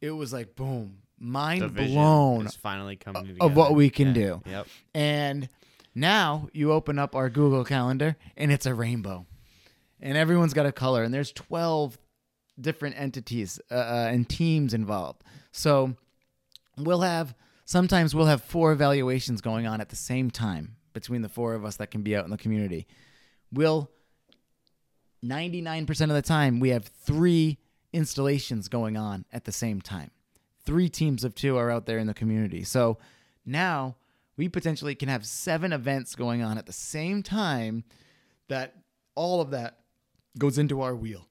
it 0.00 0.10
was 0.12 0.32
like 0.32 0.56
boom, 0.56 0.98
mind 1.18 1.74
blown 1.74 2.46
is 2.46 2.54
finally 2.56 2.96
coming 2.96 3.26
together. 3.26 3.44
of 3.44 3.56
what 3.56 3.74
we 3.74 3.90
can 3.90 4.08
Yeah. 4.08 4.14
do. 4.14 4.42
Yep. 4.46 4.66
And 4.94 5.48
now 5.94 6.48
you 6.52 6.72
open 6.72 6.98
up 6.98 7.14
our 7.14 7.28
Google 7.28 7.64
Calendar 7.64 8.16
and 8.36 8.52
it's 8.52 8.66
a 8.66 8.74
rainbow. 8.74 9.26
And 10.00 10.16
everyone's 10.16 10.54
got 10.54 10.66
a 10.66 10.72
color 10.72 11.02
and 11.02 11.12
there's 11.12 11.32
12 11.32 11.98
different 12.60 12.98
entities 12.98 13.60
uh, 13.70 13.74
uh, 13.74 14.08
and 14.10 14.28
teams 14.28 14.74
involved. 14.74 15.22
So 15.52 15.96
we'll 16.76 17.00
have 17.00 17.34
sometimes 17.64 18.14
we'll 18.14 18.26
have 18.26 18.42
four 18.42 18.72
evaluations 18.72 19.40
going 19.40 19.66
on 19.66 19.80
at 19.80 19.88
the 19.88 19.96
same 19.96 20.30
time 20.30 20.76
between 20.92 21.22
the 21.22 21.28
four 21.28 21.54
of 21.54 21.64
us 21.64 21.76
that 21.76 21.90
can 21.90 22.02
be 22.02 22.16
out 22.16 22.24
in 22.24 22.30
the 22.30 22.38
community. 22.38 22.86
We'll 23.52 23.90
99% 25.24 25.88
of 26.02 26.08
the 26.08 26.22
time 26.22 26.60
we 26.60 26.70
have 26.70 26.86
three 26.86 27.58
installations 27.92 28.68
going 28.68 28.96
on 28.96 29.24
at 29.32 29.44
the 29.44 29.52
same 29.52 29.80
time. 29.80 30.10
Three 30.64 30.88
teams 30.88 31.24
of 31.24 31.34
two 31.34 31.56
are 31.56 31.70
out 31.70 31.86
there 31.86 31.98
in 31.98 32.06
the 32.06 32.14
community. 32.14 32.64
So 32.64 32.98
now 33.44 33.96
we 34.40 34.48
potentially 34.48 34.94
can 34.94 35.10
have 35.10 35.26
seven 35.26 35.70
events 35.70 36.14
going 36.14 36.40
on 36.40 36.56
at 36.56 36.64
the 36.64 36.72
same 36.72 37.22
time 37.22 37.84
that 38.48 38.74
all 39.14 39.42
of 39.42 39.50
that 39.50 39.80
goes 40.38 40.56
into 40.56 40.80
our 40.80 40.96
wheel 40.96 41.28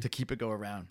to 0.00 0.08
keep 0.08 0.32
it 0.32 0.38
go 0.38 0.48
around. 0.48 0.88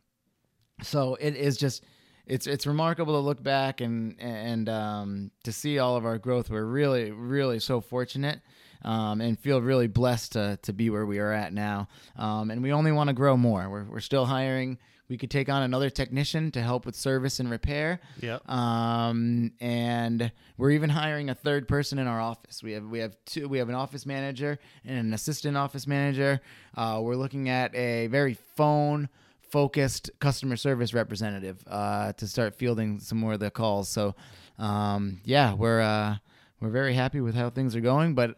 So 0.83 1.15
it 1.15 1.35
is 1.35 1.57
just 1.57 1.83
it's 2.27 2.45
it's 2.45 2.67
remarkable 2.67 3.13
to 3.13 3.19
look 3.19 3.41
back 3.41 3.81
and 3.81 4.15
and 4.21 4.69
um, 4.69 5.31
to 5.43 5.51
see 5.51 5.79
all 5.79 5.95
of 5.95 6.05
our 6.05 6.19
growth. 6.19 6.51
We're 6.51 6.63
really 6.65 7.09
really 7.09 7.59
so 7.59 7.81
fortunate 7.81 8.41
um, 8.83 9.19
and 9.19 9.39
feel 9.39 9.59
really 9.59 9.87
blessed 9.87 10.33
to 10.33 10.59
to 10.61 10.71
be 10.71 10.91
where 10.91 11.07
we 11.07 11.17
are 11.17 11.31
at 11.31 11.51
now. 11.51 11.87
Um, 12.15 12.51
and 12.51 12.61
we 12.61 12.73
only 12.73 12.91
want 12.91 13.07
to 13.07 13.15
grow 13.15 13.37
more. 13.37 13.67
We're 13.71 13.85
we're 13.85 14.01
still 14.01 14.25
hiring. 14.25 14.77
We 15.07 15.17
could 15.17 15.29
take 15.29 15.49
on 15.49 15.61
another 15.61 15.89
technician 15.91 16.51
to 16.51 16.61
help 16.61 16.85
with 16.85 16.95
service 16.95 17.39
and 17.39 17.49
repair. 17.51 17.99
Yep. 18.21 18.49
Um, 18.49 19.51
and 19.59 20.31
we're 20.57 20.71
even 20.71 20.89
hiring 20.89 21.29
a 21.29 21.35
third 21.35 21.67
person 21.67 21.99
in 21.99 22.07
our 22.07 22.19
office. 22.19 22.63
We 22.63 22.71
have 22.71 22.85
we 22.85 22.99
have 22.99 23.15
two. 23.25 23.47
We 23.47 23.59
have 23.59 23.69
an 23.69 23.75
office 23.75 24.05
manager 24.05 24.57
and 24.83 24.97
an 24.97 25.13
assistant 25.13 25.57
office 25.57 25.85
manager. 25.85 26.41
Uh, 26.75 27.01
we're 27.03 27.15
looking 27.15 27.49
at 27.49 27.75
a 27.75 28.07
very 28.07 28.33
phone 28.55 29.09
focused 29.41 30.09
customer 30.19 30.55
service 30.55 30.93
representative 30.93 31.63
uh, 31.67 32.11
to 32.13 32.27
start 32.27 32.55
fielding 32.55 32.99
some 32.99 33.17
more 33.19 33.33
of 33.33 33.39
the 33.39 33.51
calls. 33.51 33.87
So, 33.87 34.15
um, 34.57 35.21
yeah, 35.23 35.53
we're 35.53 35.81
uh, 35.81 36.15
we're 36.59 36.71
very 36.71 36.95
happy 36.95 37.21
with 37.21 37.35
how 37.35 37.51
things 37.51 37.75
are 37.75 37.81
going, 37.81 38.15
but 38.15 38.37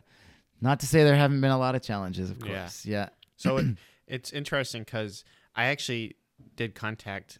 not 0.60 0.82
to 0.82 0.86
say 0.86 1.04
there 1.04 1.16
haven't 1.16 1.40
been 1.40 1.52
a 1.52 1.58
lot 1.58 1.76
of 1.76 1.82
challenges, 1.82 2.30
of 2.30 2.46
Yeah. 2.46 2.60
course. 2.64 2.86
Yeah. 2.86 3.10
So 3.38 3.58
it, 3.58 3.66
it's 4.08 4.34
interesting 4.34 4.84
because 4.84 5.24
I 5.56 5.66
actually 5.68 6.16
did 6.58 6.76
contact 6.76 7.40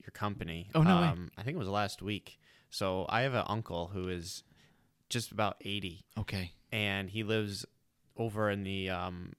your 0.00 0.10
company. 0.10 0.68
Oh, 0.74 0.82
no 0.82 1.00
way. 1.00 1.06
um, 1.06 1.30
I 1.38 1.42
think 1.44 1.54
it 1.54 1.58
was 1.58 1.68
last 1.68 2.02
week. 2.02 2.38
So 2.70 3.06
I 3.08 3.20
have 3.20 3.34
an 3.34 3.44
uncle 3.46 3.86
who 3.94 4.08
is 4.08 4.42
just 5.08 5.30
about 5.30 5.56
eighty, 5.60 6.04
Okay. 6.18 6.50
and 6.72 7.08
he 7.08 7.22
lives 7.22 7.64
over 8.16 8.50
in 8.50 8.64
the 8.64 8.90
um, 8.90 9.34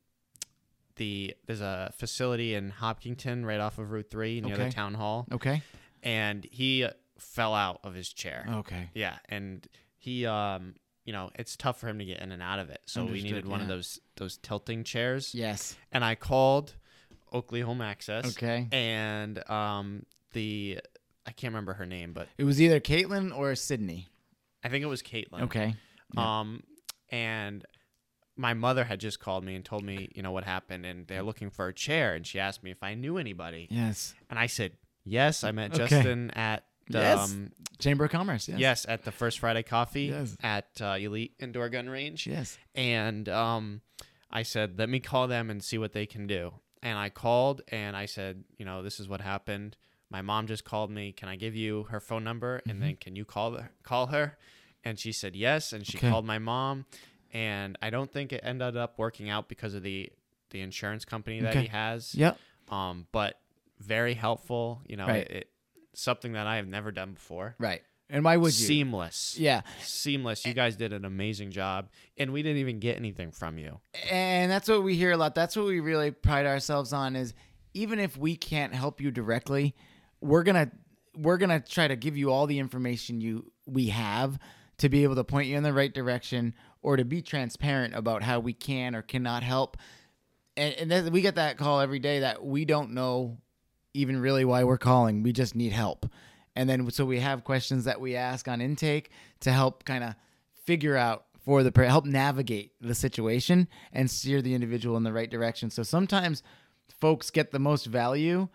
the 0.96 1.36
there's 1.46 1.62
a 1.62 1.92
facility 1.98 2.56
in 2.56 2.70
Hopkinton 2.70 3.46
right 3.46 3.60
off 3.60 3.78
of 3.78 3.92
Route 3.92 4.10
Three 4.10 4.40
near 4.42 4.54
Okay. 4.56 4.66
the 4.68 4.72
town 4.72 4.94
hall. 4.94 5.28
Okay. 5.32 5.62
and 6.04 6.46
he 6.50 6.88
fell 7.18 7.54
out 7.54 7.80
of 7.84 7.94
his 7.94 8.12
chair. 8.14 8.46
Okay. 8.50 8.90
Yeah, 8.94 9.18
and 9.28 9.68
he 9.98 10.26
um 10.26 10.76
you 11.04 11.14
know, 11.14 11.30
it's 11.36 11.56
tough 11.56 11.80
for 11.80 11.88
him 11.88 12.00
to 12.00 12.06
get 12.06 12.20
in 12.20 12.32
and 12.32 12.42
out 12.42 12.58
of 12.58 12.70
it. 12.72 12.82
So 12.86 13.06
we 13.06 13.22
needed 13.22 13.46
one 13.48 13.62
of 13.62 13.68
those 13.68 14.00
those 14.16 14.38
tilting 14.38 14.84
chairs. 14.84 15.36
Yes. 15.36 15.76
And 15.92 16.04
I 16.04 16.16
called 16.16 16.74
Oakley 17.36 17.62
Home 17.62 17.82
Access. 17.82 18.26
Okay. 18.38 18.68
And 18.72 19.48
um 19.50 20.06
the 20.34 20.80
I 21.26 21.32
can't 21.32 21.52
remember 21.54 21.74
her 21.74 21.86
name, 21.86 22.14
but 22.14 22.28
It 22.38 22.44
was 22.44 22.62
either 22.62 22.80
Caitlin 22.80 23.36
or 23.36 23.54
Sydney. 23.56 24.08
I 24.64 24.70
think 24.70 24.84
it 24.84 24.88
was 24.88 25.02
Caitlin. 25.02 25.44
Okay. 25.44 25.76
Um 26.18 26.64
and 27.10 27.66
my 28.38 28.54
mother 28.54 28.84
had 28.84 29.00
just 29.00 29.20
called 29.20 29.44
me 29.46 29.56
and 29.56 29.64
told 29.64 29.84
me, 29.84 30.10
you 30.14 30.22
know, 30.22 30.32
what 30.32 30.44
happened 30.44 30.86
and 30.86 31.08
they're 31.08 31.24
looking 31.24 31.50
for 31.50 31.68
a 31.68 31.74
chair 31.74 32.16
and 32.16 32.26
she 32.28 32.40
asked 32.40 32.64
me 32.64 32.72
if 32.72 32.84
I 32.84 32.94
knew 32.96 33.18
anybody. 33.18 33.68
Yes. 33.72 34.14
And 34.30 34.38
I 34.38 34.48
said, 34.48 34.74
"Yes, 35.06 35.44
I 35.44 35.52
met 35.52 35.72
Okay. 35.74 35.88
Justin 35.88 36.32
at 36.32 36.66
the 36.90 37.00
yes. 37.00 37.32
um, 37.32 37.52
Chamber 37.80 38.06
of 38.06 38.12
Commerce. 38.12 38.48
Yes. 38.50 38.60
Yes, 38.60 38.86
at 38.90 39.04
the 39.06 39.12
First 39.12 39.40
Friday 39.40 39.64
Coffee 39.64 40.06
Yes. 40.08 40.36
at 40.44 40.68
uh, 40.82 40.98
Elite 41.00 41.34
Indoor 41.40 41.70
Gun 41.70 41.90
Range. 41.90 42.28
Yes. 42.28 42.58
And 42.76 43.28
um, 43.30 43.82
I 44.30 44.44
said, 44.44 44.78
let 44.78 44.90
me 44.90 45.00
call 45.00 45.28
them 45.28 45.50
and 45.50 45.64
see 45.64 45.78
what 45.78 45.94
they 45.94 46.06
can 46.06 46.28
do. 46.28 46.54
And 46.86 46.98
I 46.98 47.10
called 47.10 47.62
and 47.70 47.98
I 47.98 48.06
said, 48.06 48.44
you 48.58 48.64
know, 48.66 48.82
this 48.84 49.00
is 49.00 49.10
what 49.10 49.20
happened. 49.20 49.76
My 50.10 50.22
mom 50.22 50.46
just 50.46 50.64
called 50.64 50.92
me. 50.92 51.12
Can 51.12 51.28
I 51.28 51.36
give 51.36 51.56
you 51.56 51.84
her 51.90 52.00
phone 52.00 52.24
number 52.24 52.62
and 52.68 52.80
then 52.82 52.96
can 52.96 53.16
you 53.16 53.26
call 53.26 53.54
her, 53.58 53.72
call 53.84 54.06
her? 54.08 54.38
And 54.84 55.00
she 55.00 55.12
said 55.12 55.36
yes. 55.36 55.74
And 55.74 55.86
she 55.86 55.98
Okay. 55.98 56.10
called 56.10 56.26
my 56.26 56.38
mom. 56.38 56.86
And 57.34 57.76
I 57.82 57.90
don't 57.90 58.12
think 58.12 58.32
it 58.32 58.42
ended 58.44 58.78
up 58.78 59.00
working 59.00 59.30
out 59.30 59.50
because 59.50 59.74
of 59.74 59.84
the 59.84 60.12
the 60.52 60.62
insurance 60.62 61.04
company 61.06 61.42
that 61.42 61.50
Okay. 61.50 61.62
he 61.64 61.68
has. 61.70 62.14
Yep. 62.16 62.38
Um, 62.70 63.08
but 63.12 63.40
very 63.80 64.14
helpful. 64.14 64.82
You 64.88 64.96
know, 64.98 65.08
Right. 65.08 65.28
it, 65.28 65.32
it 65.32 65.50
something 65.96 66.34
that 66.34 66.46
I 66.46 66.58
have 66.58 66.68
never 66.68 66.92
done 66.92 67.14
before 67.14 67.56
Right. 67.58 67.82
And 68.10 68.24
why 68.24 68.38
would 68.38 68.58
you? 68.58 68.66
seamless. 68.68 69.36
Yeah. 69.38 69.62
Seamless. 69.82 70.46
You 70.46 70.54
guys 70.54 70.76
did 70.76 70.94
an 70.94 71.06
amazing 71.06 71.52
job. 71.52 71.90
And 72.18 72.32
we 72.32 72.44
didn't 72.44 72.60
even 72.60 72.80
get 72.80 72.98
anything 72.98 73.32
from 73.32 73.58
you. 73.58 73.80
and 74.12 74.52
that's 74.52 74.70
what 74.70 74.84
we 74.84 74.96
hear 74.96 75.12
a 75.12 75.18
lot 75.18 75.34
that's 75.36 75.56
what 75.56 75.66
we 75.66 75.80
really 75.80 76.12
pride 76.12 76.46
ourselves 76.46 76.94
on 76.94 77.16
is 77.16 77.34
even 77.74 78.00
if 78.00 78.16
we 78.18 78.36
can't 78.36 78.74
help 78.74 79.02
you 79.02 79.12
directly 79.12 79.74
we're 80.22 80.44
gonna 80.44 80.72
we're 81.18 81.38
gonna 81.38 81.60
try 81.60 81.88
to 81.88 81.96
give 81.96 82.16
you 82.16 82.32
all 82.32 82.46
the 82.48 82.60
information 82.60 83.22
you 83.22 83.52
we 83.66 83.88
have 83.88 84.38
to 84.78 84.88
be 84.90 85.04
able 85.04 85.16
to 85.16 85.24
point 85.24 85.48
you 85.48 85.58
in 85.58 85.64
the 85.64 85.74
right 85.74 85.94
direction 85.94 86.54
or 86.82 86.98
to 86.98 87.04
be 87.06 87.22
transparent 87.22 87.96
about 87.96 88.22
how 88.22 88.40
we 88.40 88.54
can 88.54 88.96
or 88.96 89.02
cannot 89.02 89.42
help 89.44 89.78
and, 90.58 90.74
and 90.76 90.92
then 90.92 91.12
we 91.12 91.22
get 91.22 91.36
that 91.36 91.58
call 91.58 91.80
every 91.82 92.00
day 92.00 92.20
that 92.20 92.46
we 92.46 92.66
don't 92.66 92.92
know 92.92 93.38
even 93.94 94.20
really 94.22 94.46
why 94.46 94.64
we're 94.64 94.78
calling 94.78 95.24
we 95.24 95.32
just 95.34 95.56
need 95.56 95.72
help 95.72 96.06
and 96.56 96.70
then 96.70 96.90
so 96.92 97.06
we 97.06 97.20
have 97.20 97.44
questions 97.44 97.86
that 97.86 98.00
we 98.00 98.16
ask 98.16 98.48
on 98.48 98.62
intake 98.62 99.10
to 99.42 99.52
help 99.52 99.84
kind 99.86 100.04
of 100.04 100.16
figure 100.66 100.96
out 100.96 101.26
for 101.44 101.62
the 101.62 101.88
help 101.88 102.06
navigate 102.06 102.72
the 102.82 102.96
situation 102.96 103.68
and 103.94 104.10
steer 104.10 104.42
the 104.42 104.56
individual 104.56 104.98
in 104.98 105.04
the 105.04 105.14
right 105.14 105.30
direction. 105.30 105.70
So 105.70 105.84
sometimes 105.84 106.42
folks 107.00 107.30
get 107.30 107.52
the 107.52 107.60
most 107.60 107.86
value 107.86 108.48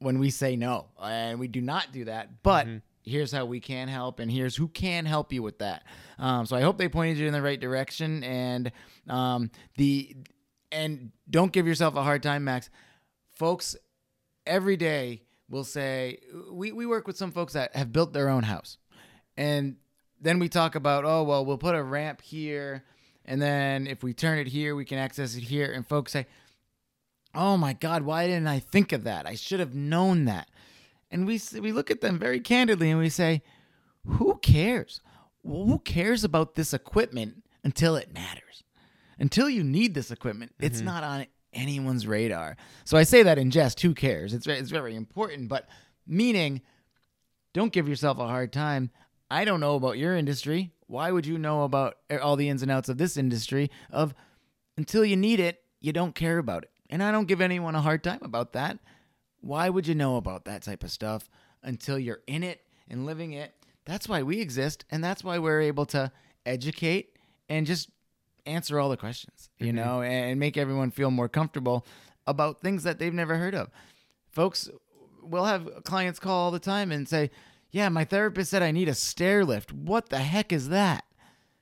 when 0.00 0.18
we 0.18 0.30
say 0.30 0.56
no 0.56 0.86
and 1.02 1.38
we 1.40 1.48
do 1.48 1.60
not 1.60 1.90
do 1.92 2.04
that 2.04 2.42
but 2.42 2.66
here's 3.02 3.32
how 3.32 3.44
we 3.44 3.60
can 3.60 3.88
help 3.88 4.20
and 4.20 4.30
here's 4.30 4.54
who 4.54 4.68
can 4.68 5.06
help 5.06 5.32
you 5.32 5.42
with 5.42 5.58
that. 5.58 5.84
Um, 6.18 6.46
so 6.46 6.56
i 6.56 6.60
hope 6.60 6.78
they 6.78 6.88
pointed 6.88 7.18
you 7.18 7.26
in 7.26 7.32
the 7.32 7.42
right 7.42 7.58
direction 7.58 8.22
and 8.22 8.70
um, 9.08 9.50
the 9.76 10.16
and 10.70 11.12
don't 11.28 11.52
give 11.52 11.66
yourself 11.66 11.96
a 11.96 12.02
hard 12.02 12.22
time 12.22 12.44
max. 12.44 12.68
Folks 13.30 13.76
every 14.46 14.76
day 14.76 15.22
will 15.48 15.64
say 15.64 16.18
we, 16.50 16.72
we 16.72 16.86
work 16.86 17.06
with 17.06 17.16
some 17.16 17.32
folks 17.32 17.54
that 17.54 17.74
have 17.74 17.92
built 17.92 18.12
their 18.12 18.28
own 18.28 18.42
house. 18.42 18.76
And 19.36 19.76
then 20.20 20.38
we 20.38 20.48
talk 20.48 20.74
about 20.74 21.04
oh 21.04 21.22
well 21.22 21.44
we'll 21.44 21.58
put 21.58 21.74
a 21.74 21.82
ramp 21.82 22.20
here 22.22 22.84
and 23.24 23.40
then 23.40 23.86
if 23.86 24.02
we 24.02 24.12
turn 24.12 24.38
it 24.38 24.48
here 24.48 24.74
we 24.74 24.84
can 24.84 24.98
access 24.98 25.36
it 25.36 25.44
here. 25.44 25.70
And 25.72 25.86
folks 25.86 26.12
say 26.12 26.26
oh 27.34 27.56
my 27.56 27.72
god 27.72 28.02
why 28.02 28.26
didn't 28.26 28.48
i 28.48 28.58
think 28.58 28.92
of 28.92 29.04
that? 29.04 29.26
I 29.26 29.34
should 29.34 29.60
have 29.60 29.74
known 29.74 30.24
that. 30.26 30.48
And 31.10 31.26
we 31.26 31.40
we 31.60 31.72
look 31.72 31.90
at 31.90 32.00
them 32.00 32.18
very 32.18 32.40
candidly 32.40 32.90
and 32.90 32.98
we 32.98 33.08
say 33.08 33.42
who 34.06 34.38
cares? 34.42 35.00
Well, 35.42 35.66
who 35.66 35.78
cares 35.78 36.24
about 36.24 36.54
this 36.54 36.74
equipment 36.74 37.44
until 37.62 37.96
it 37.96 38.12
matters? 38.12 38.64
Until 39.18 39.48
you 39.48 39.62
need 39.64 39.94
this 39.94 40.10
equipment. 40.10 40.52
It's 40.58 40.78
mm-hmm. 40.78 40.86
not 40.86 41.04
on 41.04 41.26
anyone's 41.52 42.06
radar 42.06 42.56
so 42.84 42.96
i 42.96 43.02
say 43.02 43.22
that 43.22 43.38
in 43.38 43.50
jest 43.50 43.80
who 43.80 43.94
cares 43.94 44.34
it's, 44.34 44.46
it's 44.46 44.70
very 44.70 44.94
important 44.94 45.48
but 45.48 45.66
meaning 46.06 46.60
don't 47.58 47.72
give 47.72 47.88
yourself 47.88 48.18
a 48.18 48.26
hard 48.26 48.52
time. 48.52 48.90
I 49.30 49.44
don't 49.44 49.60
know 49.60 49.74
about 49.74 49.98
your 49.98 50.16
industry. 50.16 50.72
Why 50.86 51.10
would 51.10 51.26
you 51.26 51.38
know 51.38 51.64
about 51.64 51.96
eh, 52.08 52.18
all 52.18 52.36
the 52.36 52.48
ins 52.48 52.62
and 52.62 52.70
outs 52.70 52.88
of 52.88 52.98
this 52.98 53.16
industry? 53.16 53.70
Of 53.90 54.14
until 54.76 55.04
you 55.04 55.16
need 55.16 55.40
it, 55.40 55.62
you 55.80 55.92
don't 55.92 56.14
care 56.14 56.38
about 56.38 56.64
it. 56.64 56.70
And 56.90 57.02
I 57.02 57.10
don't 57.10 57.26
give 57.26 57.40
anyone 57.40 57.74
a 57.74 57.80
hard 57.80 58.04
time 58.04 58.20
about 58.22 58.52
that. 58.52 58.78
Why 59.40 59.68
would 59.68 59.86
you 59.86 59.94
know 59.94 60.16
about 60.16 60.44
that 60.44 60.62
type 60.62 60.82
of 60.82 60.90
stuff 60.90 61.28
until 61.62 61.98
you're 61.98 62.22
in 62.26 62.42
it 62.42 62.62
and 62.88 63.06
living 63.06 63.32
it? 63.32 63.54
That's 63.84 64.08
why 64.08 64.22
we 64.22 64.40
exist, 64.40 64.84
and 64.90 65.02
that's 65.02 65.24
why 65.24 65.38
we're 65.38 65.62
able 65.62 65.86
to 65.86 66.12
educate 66.46 67.16
and 67.48 67.66
just 67.66 67.90
answer 68.48 68.78
all 68.78 68.88
the 68.88 68.96
questions, 68.96 69.50
you 69.58 69.68
mm-hmm. 69.68 69.76
know, 69.76 70.02
and 70.02 70.40
make 70.40 70.56
everyone 70.56 70.90
feel 70.90 71.10
more 71.10 71.28
comfortable 71.28 71.86
about 72.26 72.60
things 72.60 72.82
that 72.82 72.98
they've 72.98 73.14
never 73.14 73.36
heard 73.36 73.54
of. 73.54 73.70
Folks, 74.30 74.68
we'll 75.22 75.44
have 75.44 75.68
clients 75.84 76.18
call 76.18 76.44
all 76.44 76.50
the 76.50 76.58
time 76.58 76.92
and 76.92 77.08
say, 77.08 77.30
"Yeah, 77.70 77.88
my 77.88 78.04
therapist 78.04 78.50
said 78.50 78.62
I 78.62 78.70
need 78.70 78.88
a 78.88 78.94
stair 78.94 79.44
lift. 79.44 79.72
What 79.72 80.08
the 80.08 80.18
heck 80.18 80.52
is 80.52 80.68
that?" 80.68 81.04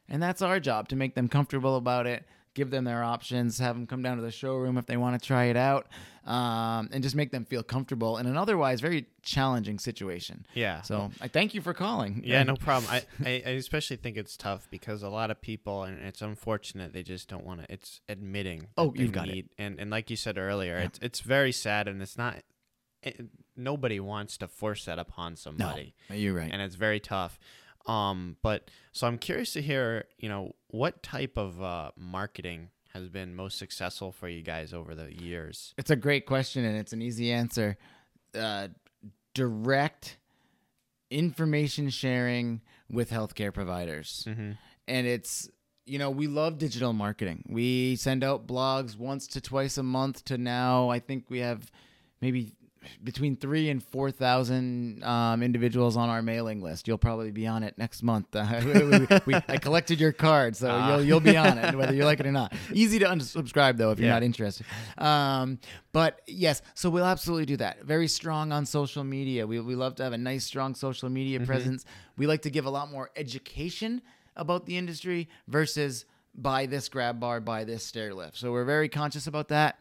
And 0.09 0.23
that's 0.23 0.43
our 0.43 0.61
job 0.61 0.89
to 0.89 0.97
make 0.97 1.15
them 1.15 1.29
comfortable 1.29 1.77
about 1.77 2.07
it, 2.07 2.25
give 2.57 2.71
them 2.71 2.83
their 2.85 3.05
options, 3.05 3.59
have 3.59 3.77
them 3.77 3.87
come 3.87 4.03
down 4.03 4.17
to 4.17 4.23
the 4.23 4.33
showroom 4.33 4.79
if 4.79 4.87
they 4.87 4.97
want 4.97 5.21
to 5.21 5.25
try 5.25 5.45
it 5.45 5.57
out, 5.57 5.87
um, 6.25 6.89
and 6.91 7.05
just 7.05 7.15
make 7.15 7.31
them 7.31 7.45
feel 7.45 7.63
comfortable 7.63 8.17
in 8.19 8.27
an 8.27 8.37
otherwise 8.37 8.81
very 8.81 9.07
challenging 9.23 9.79
situation. 9.79 10.45
Yeah. 10.55 10.81
So 10.83 11.11
I 11.21 11.29
thank 11.29 11.55
you 11.55 11.61
for 11.61 11.75
calling. 11.75 12.23
Yeah, 12.25 12.43
no 12.43 12.57
problem. 12.69 12.91
I, 12.91 13.03
I, 13.25 13.43
I 13.47 13.51
especially 13.51 13.99
think 13.99 14.17
it's 14.17 14.37
tough 14.37 14.67
because 14.71 15.05
a 15.05 15.09
lot 15.09 15.31
of 15.31 15.41
people, 15.41 15.85
and 15.85 16.03
it's 16.03 16.23
unfortunate, 16.23 16.93
they 16.93 17.05
just 17.05 17.29
don't 17.29 17.45
want 17.45 17.61
to. 17.61 17.73
It's 17.73 18.01
admitting. 18.09 18.69
Oh, 18.77 18.93
you've 18.97 19.13
got 19.13 19.29
it. 19.29 19.45
And 19.59 19.79
and 19.79 19.91
like 19.91 20.11
you 20.11 20.17
said 20.17 20.39
earlier, 20.39 20.79
it's 20.79 20.99
it's 21.01 21.21
very 21.21 21.53
sad, 21.53 21.87
and 21.87 22.03
it's 22.03 22.19
not. 22.19 22.43
It, 23.03 23.21
nobody 23.55 24.01
wants 24.01 24.37
to 24.39 24.49
force 24.49 24.87
that 24.87 24.99
upon 24.99 25.37
somebody. 25.37 25.95
No, 26.11 26.17
you're 26.17 26.35
right. 26.35 26.51
And 26.51 26.61
it's 26.63 26.75
very 26.75 26.99
tough. 26.99 27.39
Um, 27.87 28.37
but 28.43 28.71
so 28.93 29.07
I'm 29.07 29.19
curious 29.19 29.53
to 29.53 29.63
hear, 29.63 30.05
you 30.19 30.29
know, 30.29 30.55
what 30.69 31.03
type 31.03 31.37
of 31.37 31.63
uh, 31.63 31.91
marketing 31.97 32.71
has 32.93 33.09
been 33.09 33.35
most 33.35 33.59
successful 33.59 34.13
for 34.13 34.29
you 34.29 34.43
guys 34.43 34.73
over 34.73 34.95
the 34.95 35.13
years? 35.23 35.75
It's 35.79 35.91
a 35.91 35.97
great 35.97 36.27
question 36.27 36.65
and 36.65 36.77
it's 36.77 36.93
an 36.93 37.03
easy 37.03 37.31
answer. 37.31 37.77
Uh, 38.35 38.69
direct 39.35 40.19
information 41.11 41.91
sharing 41.91 42.63
with 42.91 43.11
healthcare 43.11 43.53
providers. 43.53 44.27
And 44.89 45.07
it's, 45.07 45.49
you 45.85 45.99
know, 45.99 46.11
we 46.11 46.27
love 46.27 46.59
digital 46.59 46.93
marketing. 46.93 47.45
We 47.49 47.97
send 47.97 48.25
out 48.25 48.47
blogs 48.47 48.97
once 48.97 49.27
to 49.29 49.41
twice 49.41 49.79
a 49.79 49.83
month 49.83 50.25
to 50.27 50.39
now, 50.39 50.89
I 50.89 50.99
think 50.99 51.27
we 51.29 51.41
have 51.41 51.71
maybe 52.21 52.55
between 53.03 53.37
three 53.37 53.71
and 53.71 53.83
4,000 53.83 55.03
um, 55.05 55.43
individuals 55.43 55.97
on 55.97 56.09
our 56.09 56.23
mailing 56.23 56.61
list. 56.61 56.89
You'll 56.89 56.99
probably 56.99 57.31
be 57.31 57.47
on 57.47 57.63
it 57.63 57.77
next 57.79 58.03
month. 58.03 58.35
Uh, 58.35 58.61
we, 58.65 59.35
we, 59.35 59.41
I 59.49 59.59
collected 59.59 60.01
your 60.01 60.13
card, 60.13 60.57
so 60.57 60.89
you'll, 60.89 61.03
you'll 61.03 61.21
be 61.21 61.37
on 61.37 61.59
it, 61.59 61.75
whether 61.75 61.95
you 61.95 62.05
like 62.05 62.21
it 62.21 62.27
or 62.27 62.33
not. 62.33 62.53
Easy 62.73 62.99
to 62.99 63.07
unsubscribe, 63.07 63.77
though, 63.77 63.91
if 63.91 63.99
you're 63.99 64.11
not 64.11 64.23
interested. 64.23 64.67
Um, 64.99 65.59
but 65.93 66.21
yes, 66.27 66.63
so 66.75 66.91
we'll 66.91 67.05
absolutely 67.05 67.47
do 67.47 67.57
that. 67.59 67.85
Very 67.85 68.09
strong 68.09 68.53
on 68.53 68.67
social 68.67 69.05
media. 69.05 69.47
We, 69.47 69.61
we 69.61 69.75
love 69.75 69.95
to 69.97 70.05
have 70.05 70.13
a 70.13 70.19
nice, 70.19 70.45
strong 70.45 70.75
social 70.75 71.09
media 71.09 71.41
presence. 71.41 71.85
We 72.17 72.27
like 72.27 72.43
to 72.43 72.51
give 72.51 72.67
a 72.67 72.71
lot 72.71 72.91
more 72.91 73.11
education 73.17 74.03
about 74.37 74.67
the 74.67 74.77
industry 74.77 75.29
versus 75.49 76.05
buy 76.35 76.67
this 76.67 76.89
grab 76.89 77.19
bar, 77.19 77.41
buy 77.41 77.65
this 77.65 77.85
stair 77.85 78.15
lift. 78.15 78.37
So 78.37 78.53
we're 78.53 78.65
very 78.65 78.89
conscious 78.89 79.27
about 79.27 79.49
that. 79.49 79.79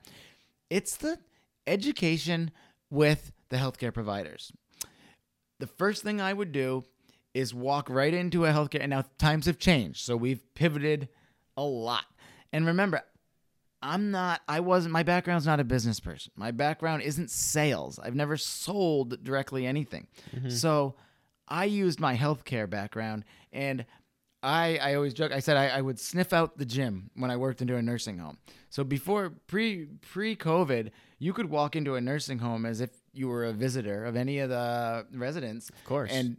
It's 0.69 0.95
the 0.95 1.19
education 1.67 2.51
with 2.95 3.31
the 3.49 3.57
healthcare 3.57 3.93
providers. 3.93 4.51
The 5.59 5.67
first 5.67 6.03
thing 6.03 6.19
I 6.19 6.33
would 6.33 6.51
do 6.51 6.83
is 7.33 7.53
walk 7.53 7.89
right 7.89 8.13
into 8.13 8.45
a 8.45 8.51
healthcare. 8.51 8.81
And 8.81 8.89
now 8.89 9.03
times 9.17 9.45
have 9.45 9.59
changed, 9.59 10.03
so 10.03 10.15
we've 10.15 10.41
pivoted 10.55 11.09
a 11.57 11.63
lot. 11.63 12.05
And 12.51 12.65
remember, 12.65 13.01
I'm 13.81 14.09
not, 14.09 14.41
I 14.47 14.61
wasn't, 14.61 14.93
my 14.93 15.03
background's 15.03 15.45
not 15.45 15.59
a 15.59 15.63
business 15.63 15.99
person. 15.99 16.31
My 16.35 16.51
background 16.51 17.03
isn't 17.03 17.29
sales. 17.29 17.99
I've 17.99 18.15
never 18.15 18.37
sold 18.37 19.23
directly 19.23 19.67
anything. 19.67 20.07
Mm-hmm. 20.35 20.49
So 20.49 20.95
I 21.47 21.65
used 21.65 21.99
my 21.99 22.15
healthcare 22.15 22.69
background 22.69 23.25
and 23.51 23.85
I, 24.41 24.77
I 24.81 24.95
always 24.95 25.13
joke. 25.13 25.31
I 25.31 25.39
said 25.39 25.57
I, 25.57 25.67
I 25.67 25.81
would 25.81 25.99
sniff 25.99 26.31
out 26.31 26.57
the 26.57 26.65
gym 26.65 27.09
when 27.15 27.31
I 27.31 27.37
worked 27.37 27.61
into 27.61 27.75
a 27.75 27.81
nursing 27.81 28.17
home. 28.17 28.37
So 28.69 28.83
before 28.83 29.33
pre 29.47 29.87
pre 30.01 30.35
COVID, 30.35 30.91
you 31.17 31.33
could 31.33 31.49
walk 31.49 31.75
into 31.75 31.95
a 31.95 32.01
nursing 32.01 32.39
home 32.39 32.65
as 32.65 32.81
if 32.81 32.89
you 33.13 33.27
were 33.27 33.45
a 33.45 33.53
visitor 33.53 34.05
of 34.05 34.15
any 34.15 34.39
of 34.39 34.49
the 34.49 35.05
residents. 35.13 35.69
Of 35.69 35.83
course. 35.85 36.11
And 36.11 36.37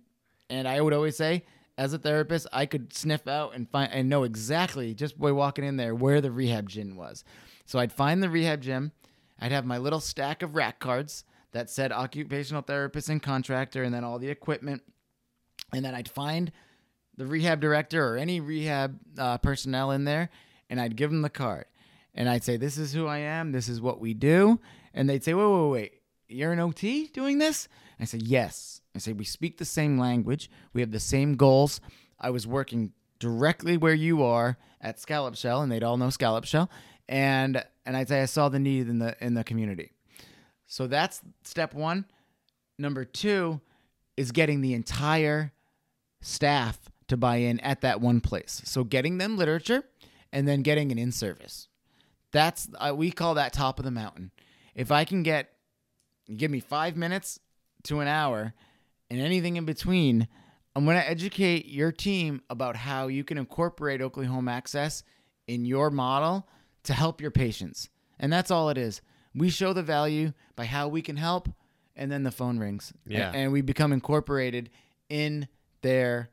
and 0.48 0.68
I 0.68 0.80
would 0.80 0.92
always 0.92 1.16
say, 1.16 1.44
as 1.76 1.92
a 1.92 1.98
therapist, 1.98 2.46
I 2.52 2.66
could 2.66 2.92
sniff 2.92 3.26
out 3.26 3.54
and 3.54 3.68
find 3.68 3.92
and 3.92 4.08
know 4.08 4.22
exactly 4.22 4.94
just 4.94 5.18
by 5.18 5.32
walking 5.32 5.64
in 5.64 5.76
there 5.76 5.94
where 5.94 6.20
the 6.20 6.30
rehab 6.30 6.68
gym 6.68 6.96
was. 6.96 7.24
So 7.64 7.78
I'd 7.78 7.92
find 7.92 8.22
the 8.22 8.30
rehab 8.30 8.62
gym. 8.62 8.92
I'd 9.40 9.52
have 9.52 9.66
my 9.66 9.78
little 9.78 10.00
stack 10.00 10.42
of 10.42 10.54
rack 10.54 10.78
cards 10.78 11.24
that 11.52 11.68
said 11.68 11.92
occupational 11.92 12.62
therapist 12.62 13.08
and 13.08 13.22
contractor, 13.22 13.82
and 13.82 13.92
then 13.94 14.04
all 14.04 14.18
the 14.18 14.28
equipment. 14.28 14.82
And 15.72 15.84
then 15.84 15.94
I'd 15.94 16.08
find 16.08 16.52
the 17.16 17.26
rehab 17.26 17.60
director 17.60 18.06
or 18.06 18.16
any 18.16 18.40
rehab 18.40 18.98
uh, 19.18 19.38
personnel 19.38 19.90
in 19.90 20.04
there, 20.04 20.30
and 20.70 20.80
I'd 20.80 20.96
give 20.96 21.10
them 21.10 21.22
the 21.22 21.30
card. 21.30 21.64
And 22.16 22.28
I'd 22.28 22.42
say, 22.42 22.56
This 22.56 22.78
is 22.78 22.92
who 22.92 23.06
I 23.06 23.18
am. 23.18 23.52
This 23.52 23.68
is 23.68 23.80
what 23.80 24.00
we 24.00 24.14
do. 24.14 24.58
And 24.94 25.08
they'd 25.08 25.22
say, 25.22 25.34
Wait, 25.34 25.46
wait, 25.46 25.70
wait. 25.70 25.92
You're 26.28 26.52
an 26.52 26.58
OT 26.58 27.08
doing 27.08 27.38
this? 27.38 27.68
I 28.00 28.04
said, 28.04 28.22
Yes. 28.22 28.80
I 28.94 28.98
say, 28.98 29.12
We 29.12 29.24
speak 29.24 29.58
the 29.58 29.64
same 29.64 29.98
language. 29.98 30.50
We 30.72 30.80
have 30.80 30.90
the 30.90 30.98
same 30.98 31.36
goals. 31.36 31.80
I 32.18 32.30
was 32.30 32.46
working 32.46 32.92
directly 33.18 33.76
where 33.76 33.94
you 33.94 34.22
are 34.22 34.56
at 34.80 34.98
Scallop 34.98 35.36
Shell, 35.36 35.62
and 35.62 35.70
they'd 35.70 35.84
all 35.84 35.98
know 35.98 36.10
Scallop 36.10 36.44
Shell. 36.44 36.70
And 37.08 37.62
and 37.84 37.96
I'd 37.96 38.08
say 38.08 38.22
I 38.22 38.26
saw 38.26 38.48
the 38.48 38.58
need 38.58 38.88
in 38.88 38.98
the 38.98 39.14
in 39.24 39.34
the 39.34 39.44
community. 39.44 39.92
So 40.66 40.86
that's 40.86 41.20
step 41.44 41.74
one. 41.74 42.06
Number 42.78 43.04
two 43.04 43.60
is 44.16 44.32
getting 44.32 44.60
the 44.60 44.74
entire 44.74 45.52
staff 46.20 46.78
to 47.08 47.16
buy 47.16 47.36
in 47.36 47.60
at 47.60 47.82
that 47.82 48.00
one 48.00 48.20
place. 48.20 48.62
So 48.64 48.82
getting 48.82 49.18
them 49.18 49.36
literature 49.36 49.84
and 50.32 50.48
then 50.48 50.62
getting 50.62 50.90
an 50.90 50.98
in 50.98 51.12
service. 51.12 51.68
That's 52.32 52.68
uh, 52.74 52.94
we 52.94 53.10
call 53.10 53.34
that 53.34 53.52
top 53.52 53.78
of 53.78 53.84
the 53.84 53.90
mountain. 53.90 54.30
If 54.74 54.90
I 54.90 55.04
can 55.04 55.22
get 55.22 55.50
give 56.34 56.50
me 56.50 56.60
5 56.60 56.96
minutes 56.96 57.38
to 57.84 58.00
an 58.00 58.08
hour 58.08 58.52
and 59.08 59.20
anything 59.20 59.56
in 59.56 59.64
between, 59.64 60.26
I'm 60.74 60.84
going 60.84 60.96
to 61.00 61.08
educate 61.08 61.66
your 61.66 61.92
team 61.92 62.42
about 62.50 62.76
how 62.76 63.06
you 63.06 63.24
can 63.24 63.38
incorporate 63.38 64.02
Oakley 64.02 64.26
Home 64.26 64.48
Access 64.48 65.04
in 65.46 65.64
your 65.64 65.90
model 65.90 66.48
to 66.84 66.92
help 66.92 67.20
your 67.20 67.30
patients. 67.30 67.88
And 68.18 68.32
that's 68.32 68.50
all 68.50 68.68
it 68.70 68.78
is. 68.78 69.00
We 69.34 69.50
show 69.50 69.72
the 69.72 69.82
value 69.82 70.32
by 70.56 70.64
how 70.64 70.88
we 70.88 71.02
can 71.02 71.16
help 71.16 71.48
and 71.94 72.10
then 72.10 72.24
the 72.24 72.30
phone 72.30 72.58
rings. 72.58 72.92
Yeah. 73.06 73.32
And 73.34 73.52
we 73.52 73.62
become 73.62 73.92
incorporated 73.92 74.70
in 75.08 75.48
their 75.82 76.30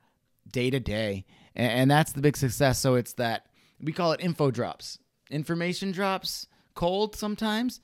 day 0.52 0.70
to 0.70 0.80
day. 0.80 1.26
And 1.56 1.90
that's 1.90 2.14
the 2.14 2.22
big 2.22 2.36
success. 2.36 2.80
So 2.80 2.96
it's 2.96 3.14
that 3.14 3.46
we 3.80 3.92
call 3.92 4.12
it 4.14 4.22
info 4.22 4.52
drops, 4.52 4.98
information 5.34 5.92
drops, 5.92 6.48
cold 6.76 7.16
sometimes. 7.16 7.82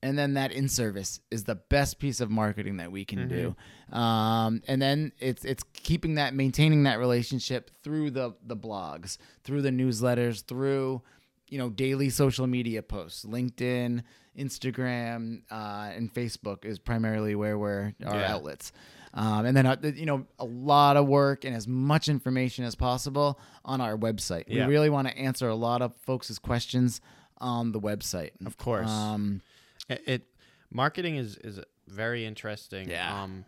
And 0.00 0.16
then 0.16 0.34
that 0.34 0.52
in 0.52 0.68
service 0.68 1.18
is 1.28 1.42
the 1.42 1.56
best 1.56 1.98
piece 1.98 2.20
of 2.20 2.30
marketing 2.30 2.76
that 2.76 2.92
we 2.92 3.04
can 3.04 3.26
do. 3.28 3.56
Um, 3.96 4.62
and 4.68 4.80
then 4.80 5.10
it's 5.18 5.44
it's 5.44 5.64
keeping 5.72 6.14
that 6.14 6.34
maintaining 6.34 6.84
that 6.84 7.00
relationship 7.00 7.72
through 7.82 8.12
the 8.12 8.36
the 8.46 8.56
blogs, 8.56 9.18
through 9.42 9.62
the 9.62 9.70
newsletters, 9.70 10.44
through 10.46 11.02
you 11.48 11.58
know 11.58 11.68
daily 11.68 12.10
social 12.10 12.46
media 12.46 12.80
posts, 12.80 13.24
LinkedIn, 13.24 14.02
Instagram, 14.38 15.42
uh, 15.50 15.90
and 15.92 16.14
Facebook 16.14 16.64
is 16.64 16.78
primarily 16.78 17.34
where 17.34 17.58
we're 17.58 17.92
our 18.06 18.20
Yeah. 18.20 18.34
outlets. 18.34 18.70
Um, 19.14 19.46
and 19.46 19.56
then 19.56 19.66
uh, 19.66 19.76
you 19.94 20.06
know 20.06 20.26
a 20.38 20.44
lot 20.44 20.96
of 20.96 21.06
work 21.06 21.44
and 21.44 21.54
as 21.56 21.66
much 21.66 22.08
information 22.08 22.64
as 22.64 22.74
possible 22.74 23.38
on 23.64 23.80
our 23.80 23.96
website. 23.96 24.44
Yeah. 24.46 24.66
We 24.66 24.72
really 24.74 24.90
want 24.90 25.08
to 25.08 25.16
answer 25.16 25.48
a 25.48 25.54
lot 25.54 25.82
of 25.82 25.94
folks' 25.96 26.38
questions 26.38 27.00
on 27.38 27.72
the 27.72 27.80
website. 27.80 28.32
Of 28.44 28.56
course. 28.56 28.90
Um, 28.90 29.42
It, 29.88 30.02
it 30.06 30.22
marketing 30.70 31.16
is 31.16 31.36
is 31.38 31.60
very 31.86 32.26
interesting. 32.26 32.90
Yeah. 32.90 33.22
Um, 33.22 33.44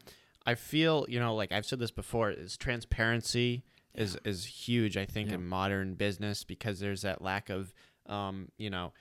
I 0.47 0.55
feel 0.55 1.05
you 1.09 1.21
know 1.21 1.35
like 1.35 1.53
I've 1.53 1.67
said 1.67 1.79
this 1.79 1.91
before 1.91 2.31
is 2.31 2.57
transparency 2.57 3.65
is 3.95 4.17
is 4.25 4.45
huge. 4.47 4.97
I 4.97 5.05
think 5.05 5.31
in 5.31 5.47
modern 5.47 5.95
business 5.95 6.45
because 6.45 6.81
there's 6.81 7.03
that 7.03 7.21
lack 7.21 7.51
of 7.51 7.75
um, 8.07 8.49
you 8.57 8.71
know 8.71 8.93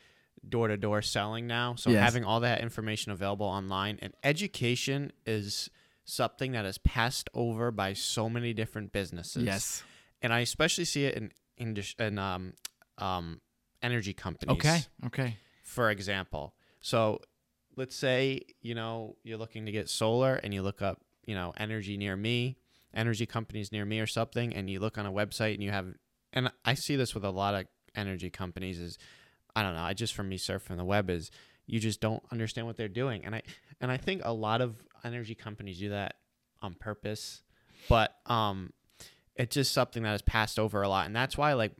door 0.48 0.68
to 0.68 0.78
door 0.78 1.02
selling 1.02 1.48
now. 1.48 1.76
So 1.76 1.90
Yes. 1.92 2.04
having 2.04 2.24
all 2.26 2.40
that 2.42 2.62
information 2.62 3.12
available 3.12 3.46
online 3.46 4.00
and 4.02 4.14
education 4.24 5.12
is 5.26 5.70
something 6.10 6.54
that 6.54 6.66
is 6.66 6.78
passed 6.78 7.30
over 7.34 7.72
by 7.72 7.94
so 7.94 8.30
many 8.30 8.54
different 8.54 8.92
businesses. 8.92 9.44
Yes. 9.44 9.84
and 10.22 10.34
I 10.34 10.40
especially 10.40 10.86
see 10.86 11.06
it 11.06 11.16
in 11.16 11.32
in, 11.58 11.84
in 12.00 12.18
um, 12.18 12.54
um, 12.98 13.42
energy 13.82 14.14
companies 14.14 14.58
okay. 14.58 14.80
Okay. 15.06 15.38
for 15.64 15.90
example. 15.92 16.54
So 16.82 17.20
let's 17.76 17.96
say, 17.96 18.42
you 18.62 18.76
know, 18.76 19.16
you're 19.24 19.38
looking 19.38 19.66
to 19.66 19.72
get 19.72 19.90
solar 19.90 20.36
and 20.36 20.54
you 20.54 20.62
look 20.62 20.82
up, 20.82 21.02
you 21.26 21.36
know, 21.36 21.54
energy 21.58 21.98
near 21.98 22.16
me, 22.16 22.58
energy 22.94 23.26
companies 23.26 23.72
near 23.72 23.86
me 23.86 24.00
or 24.00 24.08
something, 24.08 24.54
and 24.54 24.70
you 24.70 24.80
look 24.80 24.98
on 24.98 25.06
a 25.06 25.12
website 25.12 25.54
and 25.56 25.64
you 25.64 25.72
have, 25.72 25.88
and 26.34 26.52
I 26.64 26.74
see 26.74 26.96
this 26.96 27.14
with 27.14 27.24
a 27.24 27.30
lot 27.30 27.56
of 27.56 27.66
energy 27.96 28.30
companies 28.30 28.80
is, 28.80 28.98
I 29.56 29.64
don't 29.64 29.76
know, 29.76 29.82
I 29.82 29.94
just 29.94 30.14
from 30.14 30.30
me 30.30 30.38
surfing 30.38 30.78
the 30.78 30.86
web 30.86 31.10
is 31.10 31.32
you 31.66 31.80
just 31.80 32.02
don't 32.02 32.24
understand 32.32 32.68
what 32.68 32.78
they're 32.78 32.88
doing. 32.88 33.24
And 33.26 33.36
I, 33.36 33.44
and 33.82 33.92
I 33.92 33.98
think 33.98 34.22
a 34.26 34.34
lot 34.34 34.62
of 34.62 34.76
energy 35.04 35.36
companies 35.36 35.80
do 35.80 35.90
that 35.90 36.16
on 36.62 36.74
purpose, 36.74 37.42
but, 37.88 38.16
um, 38.26 38.74
it's 39.36 39.54
just 39.56 39.72
something 39.72 40.04
that 40.04 40.14
is 40.16 40.22
passed 40.22 40.60
over 40.60 40.82
a 40.82 40.90
lot. 40.90 41.06
And 41.06 41.16
that's 41.16 41.38
why 41.38 41.54
like 41.54 41.72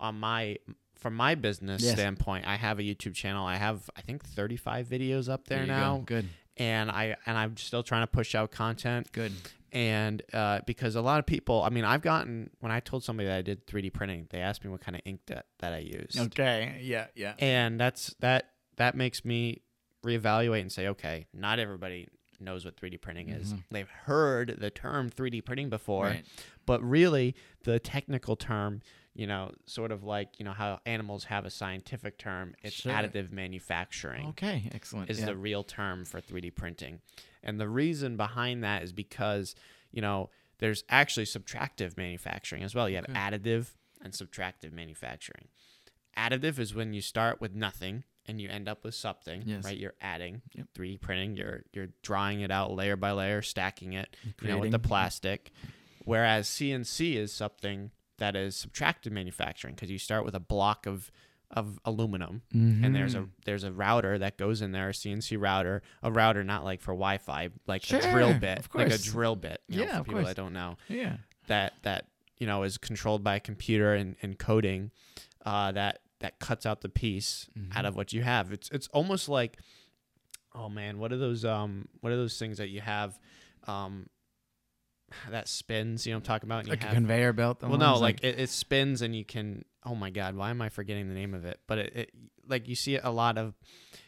on 0.00 0.18
my 0.18 0.56
from 0.96 1.14
my 1.14 1.34
business 1.34 1.82
Yes. 1.82 1.92
standpoint, 1.94 2.46
I 2.46 2.56
have 2.56 2.78
a 2.78 2.82
YouTube 2.82 3.12
channel. 3.14 3.46
I 3.46 3.56
have 3.56 3.90
I 3.94 4.00
think 4.00 4.24
35 4.24 4.88
videos 4.88 5.28
up 5.28 5.46
there, 5.46 5.58
There 5.58 5.66
now. 5.66 5.98
go. 5.98 6.02
Good. 6.04 6.28
And 6.56 6.90
I 6.90 7.16
and 7.26 7.36
I'm 7.36 7.58
still 7.58 7.82
trying 7.82 8.04
to 8.04 8.06
push 8.06 8.34
out 8.34 8.50
content. 8.52 9.12
Good. 9.12 9.32
And 9.70 10.22
uh, 10.32 10.60
because 10.66 10.94
a 10.94 11.02
lot 11.02 11.18
of 11.18 11.26
people, 11.26 11.62
I 11.62 11.68
mean, 11.68 11.84
I've 11.84 12.00
gotten 12.00 12.48
when 12.60 12.72
I 12.72 12.80
told 12.80 13.04
somebody 13.04 13.28
that 13.28 13.36
I 13.36 13.42
did 13.42 13.66
3D 13.66 13.92
printing, 13.92 14.28
they 14.30 14.38
asked 14.38 14.64
me 14.64 14.70
what 14.70 14.80
kind 14.80 14.94
of 14.96 15.02
ink 15.04 15.20
that, 15.26 15.44
that 15.58 15.74
I 15.74 15.78
used. 15.78 16.18
Okay. 16.18 16.78
Yeah. 16.82 17.08
Yeah. 17.14 17.34
And 17.38 17.78
that's 17.78 18.14
that 18.20 18.50
that 18.76 18.94
makes 18.94 19.26
me 19.26 19.60
reevaluate 20.04 20.60
and 20.60 20.70
say, 20.72 20.88
okay, 20.88 21.26
not 21.34 21.58
everybody 21.58 22.08
knows 22.40 22.64
what 22.64 22.76
3D 22.76 23.00
printing 23.00 23.28
is. 23.30 23.54
They've 23.70 23.88
heard 23.88 24.56
the 24.58 24.70
term 24.70 25.08
3D 25.10 25.44
printing 25.44 25.70
before, 25.70 26.06
Mm-hmm. 26.06 26.14
Right. 26.14 26.24
but 26.66 26.82
really 26.82 27.34
the 27.62 27.78
technical 27.78 28.36
term, 28.36 28.82
you 29.14 29.26
know, 29.26 29.52
sort 29.66 29.92
of 29.92 30.02
like, 30.02 30.38
you 30.38 30.44
know, 30.44 30.52
how 30.52 30.80
animals 30.84 31.24
have 31.24 31.44
a 31.46 31.50
scientific 31.50 32.18
term, 32.18 32.54
it's 32.62 32.74
Sure. 32.76 32.92
additive 32.92 33.30
manufacturing 33.32 34.28
Okay. 34.30 34.68
Excellent. 34.74 35.10
is 35.10 35.20
yeah. 35.20 35.26
the 35.26 35.36
real 35.36 35.62
term 35.62 36.04
for 36.04 36.20
3D 36.20 36.54
printing. 36.54 37.00
And 37.42 37.60
the 37.60 37.68
reason 37.68 38.16
behind 38.16 38.62
that 38.64 38.82
is 38.82 38.92
because, 38.92 39.54
you 39.92 40.02
know, 40.02 40.30
there's 40.58 40.82
actually 40.88 41.26
subtractive 41.26 41.96
manufacturing 41.96 42.62
as 42.62 42.74
well. 42.74 42.88
You 42.88 42.96
have 42.96 43.06
additive 43.06 43.68
and 44.02 44.12
subtractive 44.12 44.72
manufacturing. 44.72 45.48
Additive 46.16 46.58
is 46.58 46.74
when 46.74 46.92
you 46.92 47.00
start 47.00 47.40
with 47.40 47.54
nothing 47.54 48.04
and 48.26 48.40
you 48.40 48.48
end 48.48 48.68
up 48.68 48.84
with 48.84 48.94
something, 48.94 49.42
Yes. 49.46 49.64
right? 49.64 49.76
You're 49.76 49.94
adding 50.00 50.42
3D 50.76 51.00
printing, 51.00 51.36
you're 51.36 51.62
you're 51.72 51.88
drawing 52.02 52.40
it 52.40 52.50
out 52.50 52.72
layer 52.72 52.96
by 52.96 53.12
layer, 53.12 53.42
stacking 53.42 53.92
it, 53.94 54.16
you 54.42 54.48
know, 54.48 54.58
with 54.58 54.70
the 54.72 54.78
plastic. 54.78 55.50
Whereas 56.04 56.48
CNC 56.48 57.16
is 57.16 57.32
something 57.32 57.90
that 58.18 58.36
is 58.36 58.54
subtractive 58.66 59.10
manufacturing 59.10 59.74
because 59.74 59.90
you 59.90 59.98
start 59.98 60.24
with 60.24 60.34
a 60.34 60.40
block 60.40 60.86
of 60.86 61.10
of 61.50 61.78
aluminum 61.84 62.42
and 62.52 62.94
there's 62.96 63.14
Mm-hmm. 63.14 63.24
a 63.24 63.44
there's 63.44 63.62
a 63.64 63.70
router 63.72 64.18
that 64.18 64.36
goes 64.38 64.60
in 64.60 64.72
there, 64.72 64.88
a 64.88 64.92
CNC 64.92 65.40
router, 65.40 65.82
a 66.02 66.10
router 66.10 66.42
not 66.42 66.64
like 66.64 66.80
for 66.80 66.92
Wi-Fi, 66.92 67.50
like 67.66 67.88
a 67.92 68.00
drill 68.00 68.34
bit, 68.34 68.66
like 68.74 68.90
a 68.92 68.98
drill 68.98 69.36
bit. 69.36 69.60
You 69.68 69.80
know, 69.80 69.84
Yeah, 69.84 69.92
for 69.92 69.98
of 70.00 70.04
people 70.06 70.20
course. 70.22 70.28
that 70.28 70.36
don't 70.36 70.52
know 70.52 70.76
yeah. 70.88 71.18
that 71.46 71.74
that 71.82 72.06
you 72.38 72.46
know 72.46 72.64
is 72.64 72.76
controlled 72.78 73.22
by 73.22 73.36
a 73.36 73.40
computer 73.40 73.94
and, 73.94 74.16
and 74.22 74.36
coding 74.38 74.90
uh, 75.46 75.70
that 75.72 76.00
that 76.24 76.38
cuts 76.40 76.64
out 76.66 76.80
the 76.80 76.88
piece 76.88 77.48
Mm-hmm. 77.58 77.76
out 77.78 77.84
of 77.84 77.94
what 77.96 78.12
you 78.14 78.22
have. 78.22 78.50
It's 78.52 78.68
it's 78.70 78.88
almost 78.88 79.28
like 79.28 79.58
oh 80.54 80.68
man, 80.68 80.98
what 80.98 81.12
are 81.12 81.18
those 81.18 81.44
um 81.44 81.86
what 82.00 82.12
are 82.12 82.16
those 82.16 82.38
things 82.38 82.58
that 82.58 82.68
you 82.68 82.80
have 82.80 83.18
um 83.66 84.06
that 85.30 85.48
spins? 85.48 86.06
You 86.06 86.12
know 86.12 86.16
what 86.16 86.22
I'm 86.22 86.26
talking 86.26 86.48
about. 86.48 86.66
Like 86.66 86.82
a 86.82 86.94
conveyor 86.94 87.32
belt. 87.34 87.62
well, 87.62 87.76
no, 87.78 87.90
ones, 87.92 88.00
like 88.00 88.24
it, 88.24 88.38
it 88.40 88.50
spins 88.50 89.02
and 89.02 89.14
you 89.14 89.24
can. 89.24 89.64
Oh 89.84 89.94
my 89.94 90.10
God, 90.10 90.34
why 90.34 90.50
am 90.50 90.62
I 90.62 90.68
forgetting 90.68 91.08
the 91.08 91.14
name 91.14 91.34
of 91.34 91.44
it? 91.44 91.60
But 91.66 91.78
it, 91.78 91.92
it 91.96 92.10
like 92.48 92.68
you 92.68 92.74
see 92.74 92.96
a 92.96 93.10
lot 93.10 93.38
of, 93.38 93.54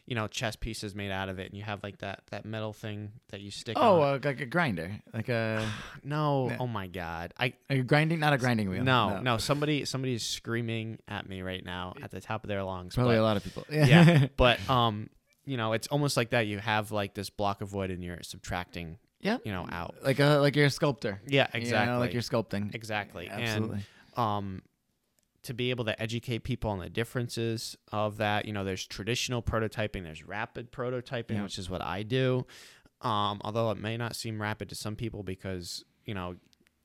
you 0.05 0.15
know, 0.15 0.27
chess 0.27 0.55
pieces 0.55 0.95
made 0.95 1.11
out 1.11 1.29
of 1.29 1.39
it, 1.39 1.47
and 1.47 1.57
you 1.57 1.63
have 1.63 1.83
like 1.83 1.99
that 1.99 2.23
that 2.31 2.45
metal 2.45 2.73
thing 2.73 3.11
that 3.29 3.41
you 3.41 3.51
stick. 3.51 3.77
Oh, 3.79 4.01
on. 4.01 4.15
uh, 4.15 4.19
like 4.23 4.41
a 4.41 4.45
grinder, 4.45 4.91
like 5.13 5.29
a, 5.29 5.67
no! 6.03 6.51
Oh 6.59 6.67
my 6.67 6.87
God, 6.87 7.33
I 7.39 7.53
a 7.69 7.81
grinding, 7.81 8.19
not 8.19 8.33
a 8.33 8.37
grinding 8.37 8.69
wheel. 8.69 8.83
no 8.83 9.19
no 9.19 9.37
somebody 9.37 9.85
somebody 9.85 10.13
is 10.13 10.23
screaming 10.23 10.99
at 11.07 11.27
me 11.27 11.41
right 11.41 11.63
now 11.63 11.93
at 12.01 12.11
the 12.11 12.21
top 12.21 12.43
of 12.43 12.47
their 12.47 12.63
lungs. 12.63 12.95
Probably 12.95 13.15
but- 13.15 13.21
a 13.21 13.23
lot 13.23 13.37
of 13.37 13.43
people. 13.43 13.65
yeah, 13.71 14.27
but 14.37 14.67
um, 14.69 15.09
you 15.45 15.57
know, 15.57 15.73
it's 15.73 15.87
almost 15.87 16.17
like 16.17 16.31
that. 16.31 16.47
You 16.47 16.59
have 16.59 16.91
like 16.91 17.13
this 17.13 17.29
block 17.29 17.61
of 17.61 17.73
wood, 17.73 17.89
and 17.89 18.03
you're 18.03 18.21
subtracting, 18.21 18.97
yeah. 19.21 19.37
you 19.45 19.51
know, 19.51 19.65
out. 19.71 19.95
Like 20.03 20.19
a 20.19 20.37
like 20.39 20.55
you're 20.55 20.65
a 20.65 20.69
sculptor. 20.69 21.21
Yeah, 21.25 21.47
You 21.53 21.59
know, 21.59 21.63
exactly. 21.63 21.97
like 21.97 22.13
you're 22.13 22.21
sculpting. 22.21 22.75
Exactly. 22.75 23.29
Absolutely. 23.29 23.85
And 24.15 24.23
um 24.23 24.61
to 25.47 25.53
be 25.53 25.69
able 25.71 25.83
to 25.85 26.01
educate 26.01 26.39
people 26.43 26.69
on 26.69 26.79
the 26.79 26.89
differences 26.89 27.75
of 27.91 28.17
that, 28.17 28.45
you 28.45 28.53
know, 28.53 28.63
there's 28.63 28.85
traditional 28.85 29.41
prototyping, 29.41 30.03
there's 30.03 30.23
rapid 30.25 30.71
prototyping, 30.71 31.31
Yeah. 31.35 31.43
which 31.43 31.57
is 31.59 31.69
what 31.69 31.81
I 31.81 32.03
do. 32.03 32.45
Um, 33.01 33.41
although 33.43 33.69
it 33.71 33.77
may 33.77 33.97
not 33.97 34.15
seem 34.15 34.41
rapid 34.41 34.69
to 34.69 34.75
some 34.75 34.95
people 34.95 35.23
because, 35.23 35.83
you 36.05 36.13
know, 36.13 36.35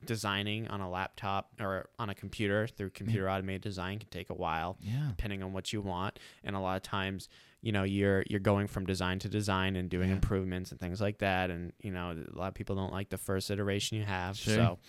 designing 0.05 0.67
on 0.67 0.81
a 0.81 0.89
laptop 0.89 1.49
or 1.61 1.89
on 1.97 2.09
a 2.09 2.15
computer 2.15 2.67
through 2.67 2.89
computer 2.89 3.29
automated 3.29 3.61
design 3.61 3.99
can 3.99 4.09
take 4.09 4.29
a 4.29 4.33
while 4.33 4.77
Yeah. 4.81 5.07
depending 5.09 5.41
on 5.41 5.53
what 5.53 5.71
you 5.71 5.79
want 5.81 6.19
and 6.43 6.57
a 6.57 6.59
lot 6.59 6.75
of 6.75 6.83
times 6.83 7.29
you 7.61 7.71
know 7.71 7.83
you're 7.83 8.25
you're 8.29 8.41
going 8.41 8.67
from 8.67 8.85
design 8.85 9.19
to 9.19 9.29
design 9.29 9.77
and 9.77 9.89
doing 9.89 10.09
improvements 10.11 10.71
and 10.71 10.79
things 10.81 10.99
like 10.99 11.19
that 11.19 11.49
and 11.49 11.71
you 11.81 11.89
know 11.89 12.11
a 12.11 12.37
lot 12.37 12.49
of 12.49 12.53
people 12.53 12.75
don't 12.75 12.91
like 12.91 13.07
the 13.11 13.17
first 13.17 13.49
iteration 13.49 13.97
you 13.97 14.03
have 14.03 14.35
Sure. 14.35 14.53
so 14.55 14.79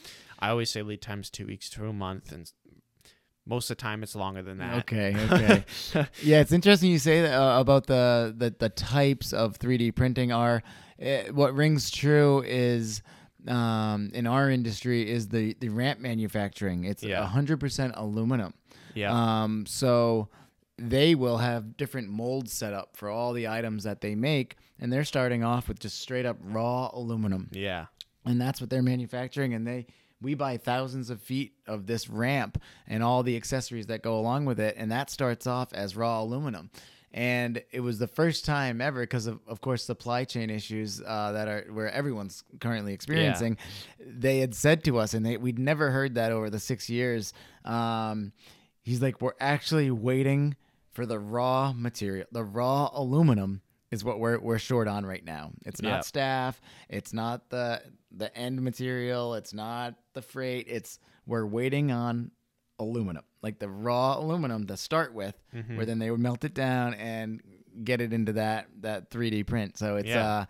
i 0.41 0.49
always 0.49 0.69
say 0.69 0.83
lead 0.83 1.01
times 1.01 1.31
two 1.31 1.47
weeks 1.47 1.71
to 1.71 1.87
a 1.87 1.93
month 1.93 2.33
and 2.33 2.51
most 3.47 3.71
of 3.71 3.77
the 3.77 3.83
time 3.83 4.03
it's 4.03 4.15
longer 4.17 4.43
than 4.43 4.59
that 4.59 4.79
Okay, 4.81 5.15
okay. 5.31 5.65
yeah, 6.23 6.41
it's 6.41 6.53
interesting 6.53 6.91
you 6.91 6.99
say 6.99 7.23
that, 7.23 7.35
uh, 7.39 7.61
about 7.61 7.87
the, 7.87 8.35
the 8.37 8.55
the 8.59 8.69
types 8.69 9.33
of 9.33 9.59
3D 9.59 9.95
printing 9.95 10.33
are 10.33 10.63
uh, 11.05 11.25
what 11.33 11.55
rings 11.55 11.91
true 11.91 12.43
is 12.47 13.03
um, 13.47 14.11
in 14.15 14.27
our 14.27 14.51
industry 14.51 15.11
is 15.11 15.29
the 15.29 15.55
the 15.61 15.69
ramp 15.69 16.01
manufacturing. 16.01 16.85
It's 16.85 17.03
Yeah. 17.03 17.29
100% 17.31 17.93
aluminum. 17.97 18.55
Yeah. 18.95 19.13
Um, 19.43 19.67
so 19.67 20.29
they 20.79 21.15
will 21.15 21.39
have 21.39 21.77
different 21.77 22.09
molds 22.09 22.53
set 22.53 22.73
up 22.73 22.97
for 22.97 23.09
all 23.11 23.33
the 23.33 23.47
items 23.49 23.85
that 23.85 24.01
they 24.01 24.15
make 24.15 24.57
and 24.81 24.93
they're 24.93 25.05
starting 25.05 25.45
off 25.45 25.69
with 25.69 25.79
just 25.79 26.01
straight 26.01 26.27
up 26.27 26.37
raw 26.43 26.91
aluminum 26.93 27.49
yeah 27.53 27.87
and 28.25 28.41
that's 28.41 28.61
what 28.61 28.71
they're 28.71 28.83
manufacturing 28.83 29.55
and 29.55 29.65
they 29.65 29.87
we 30.25 30.35
buy 30.35 30.57
thousands 30.57 31.11
of 31.11 31.21
feet 31.21 31.53
of 31.69 31.87
this 31.87 32.09
ramp 32.09 32.61
and 32.89 33.03
all 33.05 33.23
the 33.23 33.37
accessories 33.37 33.87
that 33.87 34.03
go 34.03 34.19
along 34.19 34.47
with 34.47 34.59
it 34.59 34.75
and 34.77 34.91
that 34.91 35.11
starts 35.11 35.47
off 35.47 35.73
as 35.73 35.95
raw 35.95 36.21
aluminum. 36.21 36.71
And 37.13 37.63
it 37.71 37.79
was 37.79 38.01
the 38.01 38.09
first 38.09 38.45
time 38.45 38.81
ever 38.81 39.03
because 39.03 39.29
of, 39.29 39.39
of 39.47 39.61
course 39.61 39.85
supply 39.85 40.25
chain 40.25 40.51
issues 40.51 41.01
uh, 41.01 41.31
that 41.33 41.47
are 41.47 41.65
where 41.73 41.89
everyone's 41.93 42.43
currently 42.59 42.93
experiencing 42.93 43.57
they 44.05 44.41
had 44.41 44.53
said 44.55 44.83
to 44.85 44.99
us 44.99 45.15
and 45.15 45.25
they, 45.25 45.37
we'd 45.37 45.59
never 45.61 45.93
heard 45.93 46.17
that 46.17 46.33
over 46.33 46.51
the 46.51 46.59
six 46.59 46.91
years 46.91 47.33
um, 47.65 48.33
he's 48.83 49.01
like 49.01 49.21
we're 49.23 49.33
actually 49.39 49.93
waiting 49.93 50.57
for 50.91 51.07
the 51.07 51.19
raw 51.21 51.73
material 51.73 52.27
the 52.33 52.43
raw 52.43 52.91
aluminum 52.93 53.61
is 53.93 54.03
what 54.03 54.19
we're, 54.19 54.41
we're 54.41 54.59
short 54.59 54.89
on 54.89 55.07
right 55.07 55.25
now. 55.25 55.53
It's 55.65 55.81
not 55.81 55.89
Yeah. 55.89 56.01
staff 56.01 56.61
it's 56.89 57.13
not 57.13 57.49
the 57.51 57.81
the 58.17 58.35
end 58.37 58.61
material 58.63 59.35
it's 59.35 59.53
not 59.55 59.95
the 60.15 60.23
freight 60.23 60.67
it's 60.69 60.99
we're 61.27 61.45
waiting 61.47 61.91
on 61.91 62.31
aluminum 62.79 63.25
like 63.43 63.59
the 63.59 63.69
raw 63.69 64.19
aluminum 64.19 64.67
to 64.67 64.77
start 64.77 65.15
with 65.15 65.35
Mm-hmm. 65.55 65.77
where 65.77 65.87
then 65.87 65.99
they 65.99 66.11
would 66.11 66.21
melt 66.21 66.45
it 66.45 66.55
down 66.55 66.95
and 66.95 67.41
get 67.85 68.01
it 68.01 68.13
into 68.13 68.33
that 68.35 68.67
that 68.81 69.11
3d 69.11 69.47
print 69.47 69.79
so 69.79 69.97
it's 69.97 70.09
Yeah. 70.09 70.27
uh 70.27 70.45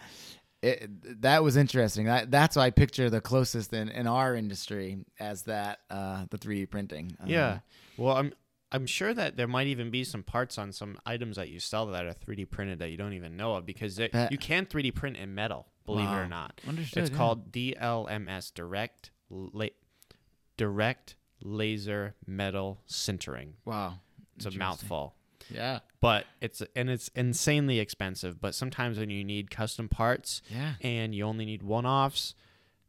it, 0.62 1.20
that 1.22 1.42
was 1.42 1.56
interesting 1.58 2.06
that, 2.06 2.30
that's 2.30 2.56
why 2.56 2.64
i 2.66 2.70
picture 2.70 3.10
the 3.10 3.20
closest 3.20 3.72
in, 3.74 3.88
in 3.90 4.06
our 4.06 4.34
industry 4.34 4.98
as 5.20 5.42
that 5.42 5.80
uh 5.90 6.24
the 6.30 6.38
3d 6.38 6.70
printing 6.70 7.16
Um, 7.20 7.28
yeah 7.28 7.58
well 7.98 8.16
i'm 8.16 8.32
i'm 8.72 8.86
sure 8.86 9.12
that 9.12 9.36
there 9.36 9.46
might 9.46 9.66
even 9.66 9.90
be 9.90 10.04
some 10.04 10.22
parts 10.22 10.56
on 10.56 10.72
some 10.72 10.96
items 11.04 11.36
that 11.36 11.50
you 11.50 11.60
sell 11.60 11.86
that 11.88 12.06
are 12.06 12.14
3d 12.14 12.48
printed 12.50 12.78
that 12.78 12.88
you 12.90 12.96
don't 12.96 13.12
even 13.12 13.36
know 13.36 13.56
of 13.56 13.66
because 13.66 13.96
Bet. 13.98 14.32
you 14.32 14.38
can 14.38 14.64
3d 14.64 14.94
print 14.94 15.16
in 15.18 15.34
metal 15.34 15.66
believe 15.86 16.08
it 16.08 16.12
or 16.12 16.28
not. 16.28 16.60
Understood, 16.66 17.02
it's 17.02 17.10
yeah. 17.10 17.16
called 17.16 17.52
dlms 17.52 18.52
direct 18.54 19.10
la- 19.30 19.66
direct 20.56 21.16
laser 21.42 22.14
metal 22.26 22.80
sintering. 22.88 23.52
Wow. 23.64 23.94
It's 24.36 24.46
a 24.46 24.50
mouthful. 24.52 25.14
Yeah. 25.50 25.80
But 26.00 26.26
it's 26.40 26.62
and 26.74 26.88
it's 26.88 27.08
insanely 27.14 27.78
expensive 27.78 28.40
but 28.40 28.54
sometimes 28.54 28.98
when 28.98 29.10
you 29.10 29.24
need 29.24 29.50
custom 29.50 29.88
parts 29.88 30.42
Yeah. 30.48 30.74
and 30.80 31.14
you 31.14 31.24
only 31.24 31.44
need 31.44 31.62
one-offs 31.62 32.34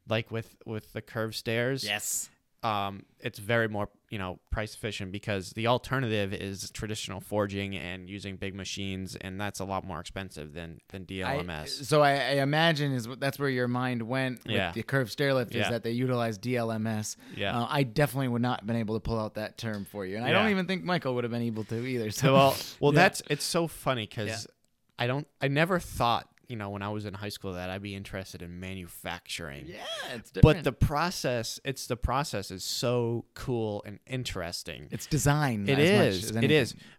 like 0.08 0.32
with 0.32 0.56
with 0.66 0.94
the 0.94 1.02
curved 1.02 1.36
stairs 1.36 1.84
yes 1.84 2.30
um, 2.66 3.04
it's 3.20 3.40
very 3.40 3.68
more 3.68 3.90
you 4.10 4.18
know 4.18 4.40
price 4.50 4.74
efficient 4.76 5.12
because 5.12 5.52
the 5.52 5.68
alternative 5.68 6.34
is 6.34 6.70
traditional 6.72 7.20
forging 7.20 7.76
and 7.76 8.10
using 8.10 8.38
big 8.38 8.54
machines 8.56 9.16
and 9.20 9.40
that's 9.42 9.60
a 9.60 9.66
lot 9.66 9.84
more 9.86 10.00
expensive 10.00 10.54
than 10.54 10.80
than 10.90 11.02
I- 11.04 11.06
DLMS. 11.06 11.86
so 11.86 12.02
I, 12.02 12.12
I 12.14 12.32
imagine 12.50 12.92
is 12.94 13.08
that's 13.20 13.38
where 13.40 13.50
your 13.50 13.68
mind 13.68 14.02
went 14.04 14.44
with 14.46 14.56
Yeah. 14.56 14.72
the 14.72 14.84
curved 14.84 15.16
stairlift 15.16 15.50
is 15.50 15.56
Yeah. 15.56 15.72
that 15.72 15.84
they 15.84 15.92
utilize 15.92 16.38
DLMS. 16.38 17.18
Yeah. 17.36 17.58
Uh, 17.60 17.68
I 17.70 17.84
definitely 17.84 18.30
would 18.30 18.42
not 18.42 18.62
have 18.62 18.68
been 18.68 18.76
able 18.78 18.96
to 18.96 19.02
pull 19.02 19.20
out 19.20 19.34
that 19.36 19.58
term 19.58 19.86
for 19.86 20.06
you, 20.06 20.16
and 20.18 20.26
I 20.26 20.32
don't 20.32 20.50
even 20.50 20.66
think 20.66 20.84
Michael 20.84 21.14
would 21.16 21.24
have 21.24 21.32
been 21.32 21.42
able 21.42 21.64
to 21.66 21.86
either. 21.86 22.10
So 22.12 22.22
So, 22.28 22.34
well, 22.34 22.56
well, 22.80 22.94
Yeah. 22.94 23.00
that's 23.04 23.22
it's 23.30 23.44
so 23.46 23.68
funny 23.68 24.06
because 24.08 24.30
Yeah. 24.30 25.04
I 25.04 25.08
don't 25.08 25.28
I 25.42 25.48
never 25.50 25.78
thought 25.80 26.28
you 26.48 26.56
know 26.56 26.70
when 26.70 26.82
I 26.82 26.90
was 26.90 27.06
in 27.06 27.14
high 27.14 27.30
school 27.30 27.54
that 27.54 27.70
I'd 27.70 27.82
be 27.82 27.96
interested 27.96 28.42
in 28.42 28.60
manufacturing. 28.60 29.66
yeah, 29.68 29.86
it's 30.14 30.32
different. 30.32 30.58
But 30.58 30.64
the 30.64 30.72
process, 30.72 31.60
it's 31.64 31.88
the 31.88 31.98
process 31.98 32.52
is 32.52 32.64
so 32.64 33.26
cool 33.34 33.84
and 33.86 34.00
interesting. 34.08 34.88
it's 34.92 35.06
design. 35.06 35.68
It 35.68 35.80
as 35.80 35.92
much 35.92 36.38
as 36.38 36.44
It 36.44 36.52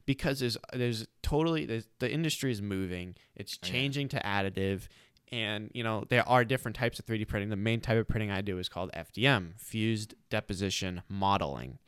because 0.05 0.41
there's 0.41 0.57
there's 0.73 1.07
totally 1.23 1.67
there's, 1.67 1.89
the 1.99 2.11
industry 2.11 2.51
is 2.51 2.63
moving. 2.63 3.17
It's 3.35 3.59
oh, 3.63 3.67
changing 3.67 4.09
to 4.09 4.21
additive, 4.21 4.89
and 5.31 5.71
you 5.75 5.85
know 5.85 6.05
there 6.09 6.29
are 6.29 6.45
different 6.45 6.77
types 6.77 6.99
of 6.99 7.07
3D 7.07 7.29
printing. 7.29 7.51
The 7.51 7.57
main 7.57 7.81
type 7.81 7.99
of 7.99 8.09
printing 8.09 8.31
I 8.31 8.41
do 8.41 8.59
is 8.59 8.69
called 8.69 8.91
FDM, 8.93 9.59
fused 9.59 10.15
deposition 10.31 11.03
modeling. 11.09 11.79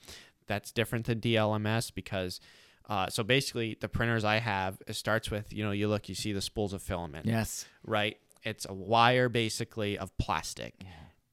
that's 0.46 0.72
different 0.72 1.06
than 1.06 1.20
DLMS 1.20 1.92
because. 1.94 2.40
Uh, 2.88 3.08
so 3.08 3.22
basically, 3.22 3.76
the 3.80 3.88
printers 3.88 4.24
I 4.24 4.38
have 4.38 4.78
it 4.86 4.94
starts 4.96 5.30
with 5.30 5.52
you 5.52 5.62
know 5.64 5.72
you 5.72 5.88
look 5.88 6.08
you 6.08 6.14
see 6.14 6.32
the 6.32 6.40
spools 6.40 6.72
of 6.72 6.80
filament 6.82 7.26
Yes. 7.26 7.66
right? 7.84 8.16
It's 8.44 8.66
a 8.68 8.72
wire 8.72 9.28
basically 9.28 9.98
of 9.98 10.16
plastic. 10.18 10.74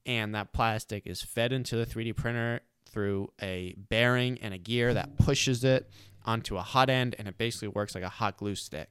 And 0.04 0.34
that 0.34 0.52
plastic 0.52 1.06
is 1.06 1.20
fed 1.22 1.52
into 1.52 1.74
the 1.76 1.84
3D 1.86 2.14
printer 2.14 2.60
through 2.88 3.32
a 3.42 3.74
bearing 3.88 4.38
and 4.40 4.54
a 4.54 4.58
gear 4.58 4.94
that 4.94 5.16
pushes 5.18 5.64
it 5.64 5.90
onto 6.24 6.56
a 6.56 6.62
hot 6.62 6.90
end 6.90 7.14
and 7.18 7.26
it 7.28 7.38
basically 7.38 7.68
works 7.68 7.94
like 7.94 8.04
a 8.04 8.08
hot 8.08 8.36
glue 8.36 8.54
stick. 8.54 8.88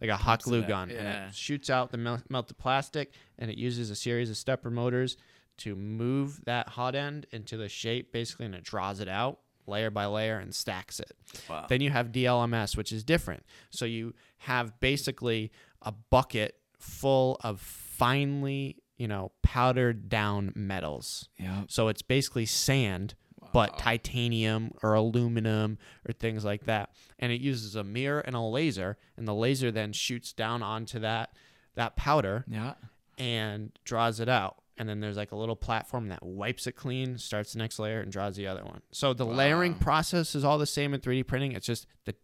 like 0.00 0.10
a 0.10 0.16
hot 0.16 0.42
glue 0.42 0.62
gun. 0.62 0.90
yeah. 0.90 0.96
And 0.98 1.28
it 1.30 1.34
shoots 1.34 1.70
out 1.70 1.90
the 1.90 1.96
mel- 1.98 2.22
melted 2.28 2.58
plastic 2.58 3.12
and 3.38 3.50
it 3.50 3.56
uses 3.58 3.90
a 3.90 3.96
series 3.96 4.28
of 4.30 4.36
stepper 4.36 4.70
motors 4.70 5.16
to 5.58 5.74
move 5.76 6.44
that 6.44 6.68
hot 6.70 6.94
end 6.96 7.26
into 7.32 7.56
the 7.56 7.68
shape 7.68 8.12
basically 8.12 8.46
and 8.46 8.54
it 8.54 8.64
draws 8.64 9.00
it 9.00 9.08
out 9.08 9.38
layer 9.66 9.90
by 9.90 10.06
layer 10.06 10.38
and 10.38 10.54
stacks 10.54 11.00
it. 11.00 11.12
Wow. 11.48 11.66
Then 11.68 11.80
you 11.80 11.90
have 11.90 12.08
DLMS, 12.12 12.76
which 12.76 12.92
is 12.92 13.04
different. 13.04 13.44
So 13.70 13.84
you 13.84 14.14
have 14.38 14.78
basically 14.80 15.50
a 15.82 15.92
bucket 15.92 16.56
full 16.78 17.38
of 17.42 17.60
finely, 17.60 18.76
you 18.96 19.08
know, 19.08 19.32
powdered 19.42 20.08
down 20.08 20.52
metals. 20.54 21.28
Yeah. 21.38 21.62
So 21.68 21.88
it's 21.88 22.02
basically 22.02 22.46
sand, 22.46 23.14
but 23.52 23.78
titanium 23.78 24.72
or 24.82 24.94
aluminum 24.94 25.78
or 26.08 26.12
things 26.12 26.44
like 26.44 26.64
that. 26.66 26.90
And 27.18 27.30
it 27.30 27.40
uses 27.40 27.76
a 27.76 27.84
mirror 27.84 28.20
and 28.20 28.34
a 28.34 28.40
laser, 28.40 28.96
and 29.16 29.28
the 29.28 29.34
laser 29.34 29.70
then 29.70 29.92
shoots 29.92 30.32
down 30.32 30.62
onto 30.62 30.98
that 31.00 31.30
that 31.76 31.96
powder 31.96 32.44
Yeah. 32.48 32.74
and 33.18 33.72
draws 33.84 34.20
it 34.20 34.28
out. 34.28 34.56
And 34.76 34.88
then 34.88 35.00
there's 35.00 35.16
like 35.16 35.32
a 35.32 35.36
little 35.36 35.56
platform 35.56 36.08
that 36.08 36.24
wipes 36.24 36.66
it 36.66 36.72
clean, 36.72 37.16
starts 37.16 37.52
the 37.52 37.58
next 37.58 37.78
layer, 37.78 38.00
and 38.00 38.10
draws 38.10 38.34
the 38.34 38.48
other 38.48 38.64
one. 38.64 38.82
So 38.90 39.14
the 39.14 39.24
layering 39.24 39.74
process 39.74 40.34
is 40.34 40.44
all 40.44 40.58
the 40.58 40.66
same 40.66 40.94
in 40.94 41.00
3D 41.00 41.26
printing. 41.26 41.52
It's 41.52 41.66
just 41.66 41.86
the 42.04 42.14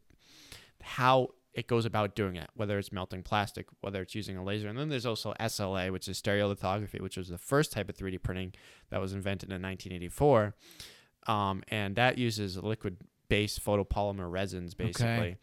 how 0.82 1.28
it 1.52 1.66
goes 1.66 1.84
about 1.84 2.14
doing 2.14 2.36
it, 2.36 2.48
whether 2.54 2.78
it's 2.78 2.92
melting 2.92 3.22
plastic, 3.22 3.66
whether 3.80 4.00
it's 4.02 4.14
using 4.14 4.36
a 4.36 4.44
laser. 4.44 4.68
And 4.68 4.78
then 4.78 4.88
there's 4.88 5.06
also 5.06 5.34
SLA, 5.40 5.90
which 5.90 6.08
is 6.08 6.20
stereolithography, 6.20 7.00
which 7.00 7.16
was 7.16 7.28
the 7.28 7.38
first 7.38 7.72
type 7.72 7.88
of 7.88 7.96
3D 7.96 8.22
printing 8.22 8.54
that 8.90 9.00
was 9.00 9.12
invented 9.12 9.50
in 9.50 9.62
1984. 9.62 10.54
Um, 11.26 11.62
and 11.68 11.96
that 11.96 12.18
uses 12.18 12.56
liquid 12.56 12.98
based 13.28 13.64
photopolymer 13.64 14.30
resins, 14.30 14.74
basically. 14.74 15.06
Okay. 15.08 15.36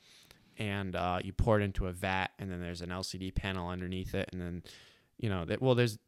And 0.57 0.95
uh, 0.95 1.19
you 1.23 1.33
pour 1.33 1.59
it 1.59 1.63
into 1.63 1.87
a 1.87 1.91
vat, 1.91 2.29
and 2.39 2.51
then 2.51 2.61
there's 2.61 2.81
an 2.81 2.89
LCD 2.89 3.35
panel 3.35 3.69
underneath 3.69 4.15
it. 4.15 4.29
And 4.31 4.41
then, 4.41 4.63
you 5.17 5.29
know, 5.29 5.45
that, 5.45 5.61
well, 5.61 5.75
there's 5.75 5.99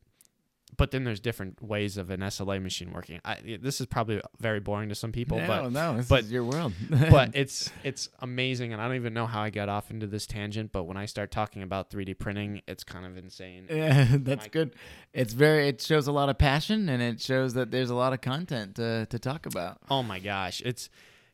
but 0.77 0.91
then 0.91 1.03
there's 1.03 1.19
different 1.19 1.61
ways 1.61 1.97
of 1.97 2.09
an 2.09 2.21
SLA 2.21 2.61
machine 2.61 2.91
working. 2.91 3.19
I, 3.25 3.57
this 3.61 3.81
is 3.81 3.87
probably 3.87 4.21
very 4.39 4.59
boring 4.59 4.89
to 4.89 4.95
some 4.95 5.11
people, 5.11 5.39
no, 5.39 5.47
but 5.47 5.71
no, 5.71 6.01
but 6.07 6.25
your 6.25 6.43
world. 6.43 6.73
but 6.89 7.31
it's 7.33 7.71
it's 7.83 8.09
amazing, 8.19 8.73
and 8.73 8.81
I 8.81 8.87
don't 8.87 8.95
even 8.95 9.13
know 9.13 9.25
how 9.25 9.41
I 9.41 9.49
got 9.49 9.69
off 9.69 9.91
into 9.91 10.07
this 10.07 10.25
tangent. 10.25 10.71
But 10.71 10.83
when 10.83 10.97
I 10.97 11.05
start 11.05 11.31
talking 11.31 11.63
about 11.63 11.89
3D 11.89 12.17
printing, 12.17 12.61
it's 12.67 12.83
kind 12.83 13.05
of 13.05 13.17
insane. 13.17 13.67
Yeah, 13.79 14.07
that's 14.11 14.47
good. 14.47 14.75
It's 15.13 15.33
very. 15.33 15.69
It 15.69 15.81
shows 15.81 16.07
a 16.07 16.11
lot 16.11 16.27
of 16.27 16.37
passion, 16.37 16.89
and 16.89 17.01
it 17.01 17.21
shows 17.21 17.53
that 17.53 17.71
there's 17.71 17.89
a 17.89 17.95
lot 17.95 18.13
of 18.13 18.21
content 18.21 18.75
to 18.75 19.05
to 19.05 19.19
talk 19.19 19.45
about. 19.45 19.77
Oh 19.89 20.03
my 20.03 20.19
gosh, 20.19 20.61
it's 20.65 20.89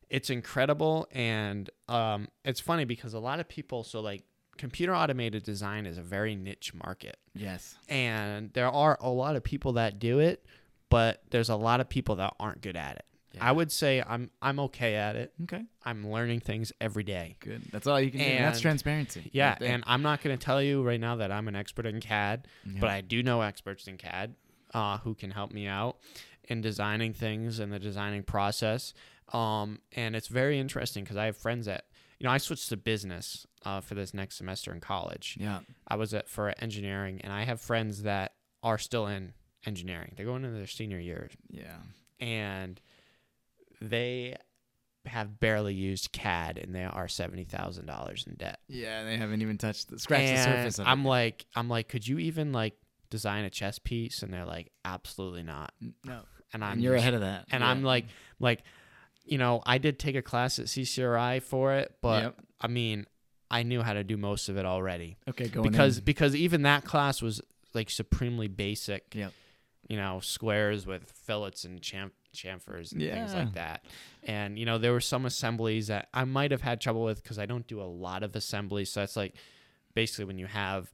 it's 0.09 0.29
incredible, 0.29 1.07
and 1.11 1.69
um, 1.87 2.27
it's 2.43 2.59
funny 2.59 2.85
because 2.85 3.13
a 3.13 3.19
lot 3.19 3.39
of 3.39 3.47
people 3.47 3.83
so 3.83 3.99
like 3.99 4.23
computer 4.57 4.95
automated 4.95 5.43
design 5.43 5.85
is 5.85 5.97
a 5.97 6.01
very 6.01 6.35
niche 6.35 6.73
market. 6.73 7.17
Yes. 7.33 7.75
and 7.89 8.51
there 8.53 8.69
are 8.69 8.97
a 9.01 9.09
lot 9.09 9.35
of 9.35 9.43
people 9.43 9.73
that 9.73 9.99
do 9.99 10.19
it, 10.19 10.45
but 10.89 11.21
there's 11.31 11.49
a 11.49 11.55
lot 11.55 11.81
of 11.81 11.89
people 11.89 12.15
that 12.17 12.33
aren't 12.39 12.61
good 12.61 12.77
at 12.77 12.95
it. 12.97 13.05
I 13.41 13.51
would 13.51 13.69
say 13.71 14.01
I'm 14.01 14.31
I'm 14.41 14.59
okay 14.61 14.95
at 14.95 15.17
it. 15.17 15.33
Okay. 15.43 15.63
I'm 15.83 16.09
learning 16.09 16.39
things 16.39 16.71
every 16.79 17.03
day. 17.03 17.35
Good. 17.41 17.63
That's 17.71 17.85
all 17.85 17.99
you 17.99 18.09
can 18.09 18.21
do. 18.21 18.25
And 18.25 18.45
that's 18.45 18.61
transparency. 18.61 19.29
Yeah, 19.33 19.57
and 19.59 19.83
I'm 19.87 20.01
not 20.01 20.21
going 20.23 20.37
to 20.37 20.41
tell 20.43 20.61
you 20.61 20.81
right 20.83 20.99
now 20.99 21.17
that 21.17 21.33
I'm 21.33 21.49
an 21.49 21.55
expert 21.55 21.85
in 21.85 21.99
CAD, 21.99 22.47
but 22.79 22.89
I 22.89 23.01
do 23.01 23.21
know 23.23 23.41
experts 23.41 23.87
in 23.87 23.97
CAD 23.97 24.35
uh, 24.73 24.99
who 24.99 25.15
can 25.15 25.31
help 25.31 25.51
me 25.51 25.67
out 25.67 25.97
in 26.47 26.61
designing 26.61 27.11
things 27.13 27.59
and 27.59 27.73
the 27.73 27.79
designing 27.79 28.23
process. 28.23 28.93
Um, 29.33 29.79
and 29.93 30.15
it's 30.15 30.27
very 30.27 30.57
interesting 30.59 31.03
because 31.03 31.17
I 31.17 31.25
have 31.25 31.35
friends 31.35 31.65
that 31.65 31.85
you 32.19 32.25
know 32.25 32.31
I 32.31 32.37
switched 32.37 32.69
to 32.69 32.77
business 32.77 33.45
uh, 33.65 33.81
for 33.81 33.95
this 33.95 34.13
next 34.13 34.35
semester 34.37 34.71
in 34.73 34.79
college. 34.79 35.37
Yeah. 35.39 35.59
I 35.87 35.95
was 35.95 36.13
at 36.13 36.29
for 36.29 36.53
engineering, 36.59 37.21
and 37.23 37.31
I 37.33 37.43
have 37.43 37.59
friends 37.61 38.03
that 38.03 38.33
are 38.63 38.77
still 38.77 39.07
in 39.07 39.33
engineering. 39.65 40.13
They're 40.15 40.25
going 40.25 40.43
into 40.45 40.57
their 40.57 40.67
senior 40.67 40.99
year, 40.99 41.29
yeah. 41.49 41.77
and 42.19 42.79
they 43.81 44.35
have 45.05 45.39
barely 45.39 45.73
used 45.73 46.11
CAD, 46.11 46.57
and 46.57 46.73
they 46.73 46.83
are 46.83 47.07
seventy 47.07 47.43
thousand 47.43 47.85
dollars 47.85 48.25
in 48.27 48.35
debt. 48.35 48.59
Yeah, 48.67 49.03
they 49.03 49.17
haven't 49.17 49.41
even 49.41 49.57
touched 49.57 49.89
the 49.89 49.99
scratch 49.99 50.21
the 50.29 50.43
surface 50.43 50.79
of 50.79 50.87
I'm 50.87 51.05
it. 51.05 51.09
like, 51.09 51.45
I'm 51.55 51.69
like, 51.69 51.89
could 51.89 52.07
you 52.07 52.17
even 52.19 52.51
like 52.51 52.75
design 53.09 53.45
a 53.45 53.49
chess 53.49 53.77
piece? 53.77 54.23
And 54.23 54.33
they're 54.33 54.45
like, 54.45 54.71
absolutely 54.83 55.43
not. 55.43 55.73
no. 56.03 56.21
And 56.53 56.63
I'm 56.63 56.73
And 56.73 56.81
you're 56.83 56.93
just- 56.95 57.01
ahead 57.01 57.13
of 57.15 57.21
that. 57.21 57.45
And 57.51 57.61
Yeah. 57.61 57.69
I'm 57.69 57.83
like, 57.83 58.05
like, 58.39 58.63
you 59.25 59.37
know, 59.37 59.61
I 59.65 59.77
did 59.77 59.99
take 59.99 60.15
a 60.15 60.21
class 60.21 60.59
at 60.59 60.65
CCRI 60.65 61.41
for 61.41 61.73
it, 61.73 61.95
but 62.01 62.23
Yep. 62.23 62.35
I 62.61 62.67
mean, 62.67 63.05
I 63.51 63.63
knew 63.63 63.81
how 63.81 63.93
to 63.93 64.03
do 64.03 64.17
most 64.17 64.49
of 64.49 64.57
it 64.57 64.65
already. 64.65 65.17
Okay, 65.27 65.47
going 65.47 65.69
because 65.69 65.99
in. 65.99 66.03
because 66.03 66.35
even 66.35 66.63
that 66.63 66.83
class 66.83 67.21
was 67.21 67.41
like 67.73 67.89
supremely 67.89 68.47
basic. 68.47 69.13
Yep. 69.13 69.33
You 69.87 69.97
know, 69.97 70.19
squares 70.19 70.87
with 70.87 71.11
fillets 71.11 71.63
and 71.63 71.79
cham- 71.79 72.11
chamfers 72.33 72.91
and 72.91 73.01
things 73.01 73.33
like 73.35 73.53
that. 73.53 73.85
And 74.23 74.57
you 74.57 74.65
know, 74.65 74.77
there 74.79 74.91
were 74.91 75.01
some 75.01 75.25
assemblies 75.25 75.87
that 75.87 76.09
I 76.13 76.23
might 76.25 76.49
have 76.51 76.61
had 76.61 76.81
trouble 76.81 77.03
with 77.03 77.21
because 77.21 77.37
I 77.37 77.45
don't 77.45 77.67
do 77.67 77.79
a 77.81 77.83
lot 77.85 78.23
of 78.23 78.35
assemblies. 78.35 78.91
So 78.91 79.01
that's 79.01 79.15
like 79.15 79.35
basically 79.93 80.25
when 80.25 80.39
you 80.39 80.47
have 80.47 80.91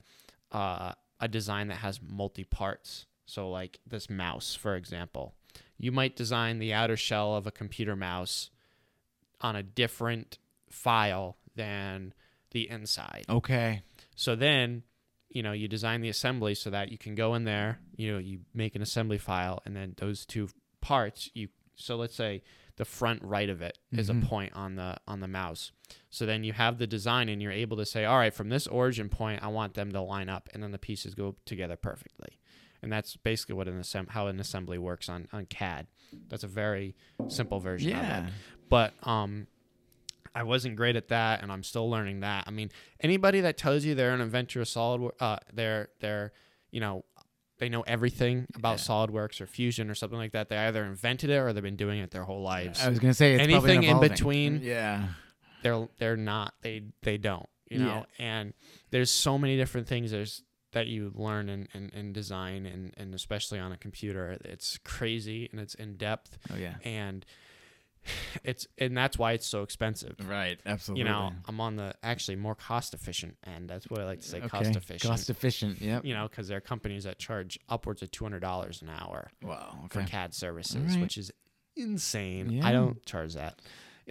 uh, 0.52 0.92
a 1.22 1.28
design 1.30 1.70
that 1.70 1.78
has 1.78 2.02
multi 2.02 2.44
parts. 2.44 3.06
So 3.26 3.50
like 3.50 3.80
this 3.88 4.10
mouse, 4.10 4.56
for 4.56 4.76
example, 4.76 5.36
you 5.78 5.92
might 5.92 6.16
design 6.16 6.60
the 6.60 6.74
outer 6.74 6.98
shell 6.98 7.36
of 7.36 7.48
a 7.48 7.52
computer 7.52 7.96
mouse 7.96 8.50
on 9.40 9.56
a 9.56 9.64
different 9.64 10.38
file 10.70 11.38
than 11.56 12.14
the 12.52 12.70
inside. 12.70 13.26
Okay. 13.30 13.82
So 14.16 14.36
then, 14.36 14.84
you 15.30 15.42
know, 15.42 15.52
you 15.52 15.68
design 15.68 16.02
the 16.02 16.10
assembly 16.10 16.56
so 16.56 16.70
that 16.70 16.92
you 16.92 16.98
can 16.98 17.16
go 17.16 17.34
in 17.36 17.46
there, 17.46 17.80
you 17.96 18.12
know, 18.12 18.20
you 18.20 18.40
make 18.54 18.76
an 18.76 18.82
assembly 18.82 19.18
file 19.18 19.62
and 19.66 19.76
then 19.76 19.96
those 19.98 20.26
two 20.26 20.50
parts 20.82 21.30
you 21.34 21.48
so 21.76 21.96
let's 21.96 22.16
say 22.16 22.42
the 22.78 22.86
front 22.86 23.22
right 23.24 23.50
of 23.50 23.62
it 23.62 23.78
is 23.92 24.10
a 24.10 24.14
mm-hmm. 24.14 24.28
point 24.28 24.54
on 24.54 24.76
the 24.76 24.98
on 25.08 25.20
the 25.20 25.28
mouse. 25.28 25.72
So 26.10 26.26
then 26.26 26.44
you 26.44 26.54
have 26.54 26.78
the 26.78 26.88
design 26.88 27.30
and 27.30 27.42
you're 27.42 27.52
able 27.52 27.78
to 27.78 27.86
say, 27.86 28.06
"All 28.06 28.18
right, 28.18 28.34
from 28.34 28.50
this 28.50 28.66
origin 28.68 29.10
point, 29.10 29.44
I 29.44 29.48
want 29.48 29.74
them 29.74 29.92
to 29.92 30.02
line 30.02 30.30
up 30.30 30.50
and 30.54 30.64
then 30.64 30.72
the 30.72 30.78
pieces 30.78 31.14
go 31.14 31.36
together 31.46 31.76
perfectly." 31.76 32.40
And 32.84 32.92
that's 32.92 33.16
basically 33.18 33.56
what 33.56 33.68
an 33.68 33.80
assemb- 33.80 34.10
how 34.10 34.28
an 34.28 34.40
assembly 34.40 34.78
works 34.78 35.08
on 35.10 35.28
on 35.32 35.46
CAD. 35.46 35.88
That's 36.30 36.44
a 36.44 36.48
very 36.48 36.96
simple 37.28 37.60
version 37.60 37.92
Yeah. 37.92 38.20
of 38.20 38.28
it. 38.28 38.34
But 38.70 38.94
um 39.04 39.48
I 40.34 40.44
wasn't 40.44 40.78
great 40.78 40.96
at 40.96 41.10
that, 41.10 41.42
and 41.44 41.52
I'm 41.52 41.62
still 41.62 41.90
learning 41.90 42.22
that. 42.22 42.46
I 42.48 42.52
mean, 42.52 42.70
anybody 43.02 43.42
that 43.42 43.58
tells 43.58 43.84
you 43.84 43.96
they're 43.96 44.14
an 44.14 44.22
inventor 44.22 44.62
of 44.62 44.68
solid, 44.70 45.12
uh, 45.20 45.38
they're 45.54 45.90
they're 46.00 46.32
you 46.72 46.80
know 46.80 47.04
they 47.60 47.68
know 47.70 47.82
everything 47.82 48.48
about 48.56 48.78
SolidWorks 48.78 49.40
or 49.42 49.46
Fusion 49.46 49.90
or 49.90 49.94
something 49.94 50.18
like 50.18 50.32
that. 50.32 50.48
They 50.50 50.58
either 50.58 50.84
invented 50.86 51.30
it 51.30 51.36
or 51.38 51.52
they've 51.54 51.62
been 51.62 51.76
doing 51.76 52.00
it 52.00 52.10
their 52.12 52.24
whole 52.24 52.42
lives. 52.42 52.82
I 52.82 52.90
was 52.90 52.98
gonna 52.98 53.14
say 53.14 53.34
it's 53.34 53.44
Anything 53.44 53.84
in 53.84 54.00
between, 54.00 54.62
Yeah. 54.64 55.10
they're 55.64 55.88
they're 56.00 56.18
not. 56.18 56.54
They 56.62 56.84
they 57.04 57.18
don't. 57.18 57.48
You 57.70 57.80
know, 57.80 58.06
and 58.20 58.54
there's 58.90 59.10
so 59.10 59.38
many 59.38 59.56
different 59.56 59.88
things 59.88 60.12
there's 60.12 60.44
that 60.74 60.88
you 60.88 61.12
learn 61.16 61.50
in, 61.50 61.68
in, 61.74 61.90
in 61.90 62.14
design 62.14 62.66
and, 62.66 62.94
and 62.98 63.14
especially 63.14 63.60
on 63.60 63.72
a 63.72 63.78
computer. 63.78 64.38
It's 64.46 64.78
crazy 64.84 65.50
and 65.52 65.60
it's 65.60 65.76
in 65.76 65.96
depth. 65.98 66.38
Oh, 66.52 66.56
yeah. 66.56 66.76
And 66.84 67.26
it's 68.44 68.68
and 68.78 68.98
that's 68.98 69.18
why 69.18 69.34
it's 69.34 69.46
so 69.46 69.62
expensive 69.62 70.16
Right. 70.26 70.60
Absolutely. 70.66 71.04
you 71.04 71.10
know, 71.10 71.32
I'm 71.48 71.60
on 71.62 71.76
the 71.76 71.94
actually 72.02 72.36
more 72.38 72.56
cost 72.56 72.94
efficient 72.94 73.38
end. 73.46 73.70
That's 73.70 73.88
what 73.90 74.02
I 74.02 74.06
like 74.06 74.22
to 74.22 74.28
say, 74.28 74.38
okay. 74.40 74.48
cost 74.48 74.76
efficient. 74.76 75.10
Cost 75.12 75.30
efficient. 75.30 75.82
Yeah. 75.82 76.00
you 76.04 76.14
know, 76.14 76.28
because 76.28 76.48
there 76.48 76.58
are 76.58 76.62
companies 76.62 77.04
that 77.04 77.20
charge 77.20 77.60
upwards 77.70 78.02
of 78.02 78.10
two 78.12 78.26
hundred 78.26 78.40
dollars 78.40 78.82
an 78.82 78.90
hour 78.90 79.30
Wow. 79.44 79.86
for 79.90 80.02
CAD 80.04 80.34
services, 80.34 80.94
right. 80.96 81.02
which 81.02 81.18
is 81.18 81.32
insane. 81.76 82.50
Yeah. 82.50 82.68
I 82.68 82.72
don't 82.72 83.06
charge 83.06 83.36
that. 83.36 83.62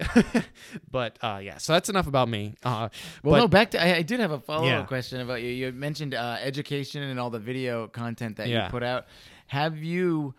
but 0.91 1.17
uh, 1.21 1.39
yeah, 1.41 1.57
so 1.57 1.73
that's 1.73 1.89
enough 1.89 2.07
about 2.07 2.29
me. 2.29 2.55
Uh, 2.63 2.89
Well, 3.23 3.33
but, 3.33 3.37
no. 3.39 3.47
Back 3.47 3.71
to 3.71 3.81
I, 3.83 3.97
I 3.97 4.01
did 4.01 4.19
have 4.19 4.31
a 4.31 4.39
follow 4.39 4.63
up 4.63 4.69
Yeah. 4.69 4.83
question 4.85 5.21
about 5.21 5.41
you. 5.41 5.49
You 5.49 5.71
mentioned 5.71 6.13
uh, 6.13 6.37
education 6.41 7.03
and 7.03 7.19
all 7.19 7.29
the 7.29 7.39
video 7.39 7.87
content 7.87 8.37
that 8.37 8.47
Yeah. 8.47 8.65
you 8.65 8.71
put 8.71 8.83
out. 8.83 9.05
Have 9.47 9.77
you 9.77 10.33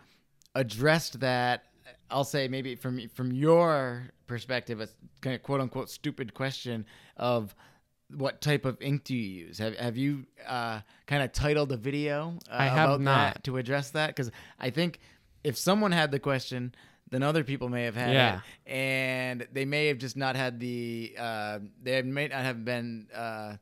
addressed 0.55 1.21
that? 1.21 1.65
I'll 2.11 2.25
say 2.25 2.49
maybe 2.49 2.75
from 2.75 3.09
from 3.09 3.33
your 3.33 4.11
perspective, 4.27 4.81
a 4.81 4.89
kind 5.21 5.35
of 5.35 5.43
quote 5.43 5.61
unquote 5.61 5.89
stupid 5.91 6.35
question 6.35 6.85
of 7.17 7.55
what 8.15 8.43
type 8.43 8.67
of 8.67 8.77
ink 8.83 9.05
do 9.05 9.15
you 9.17 9.47
use? 9.47 9.59
Have 9.59 9.75
have 9.77 9.97
you 9.97 10.27
uh, 10.47 10.81
kind 11.07 11.23
of 11.23 11.33
titled 11.33 11.73
a 11.73 11.77
video 11.79 12.39
uh, 12.51 12.57
I 12.59 12.67
have 12.67 12.91
about 12.91 13.01
not. 13.01 13.35
that 13.35 13.45
to 13.45 13.57
address 13.57 13.91
that? 13.91 14.09
Because 14.09 14.31
I 14.61 14.69
think 14.71 15.01
if 15.43 15.57
someone 15.57 15.93
had 15.93 16.11
the 16.11 16.19
question, 16.19 16.75
than 17.13 17.23
other 17.23 17.45
people 17.45 17.69
may 17.69 17.85
have 17.85 17.95
had 17.95 18.13
Yeah. 18.13 18.41
it, 18.67 18.73
and 18.73 19.47
they 19.53 19.65
may 19.65 19.87
have 19.87 19.99
just 19.99 20.17
not 20.17 20.35
had 20.35 20.59
the 20.59 21.15
uh, 21.17 21.59
they 21.81 22.03
may 22.03 22.27
not 22.27 22.43
have 22.43 22.65
been. 22.65 23.07
Uh, 23.15 23.57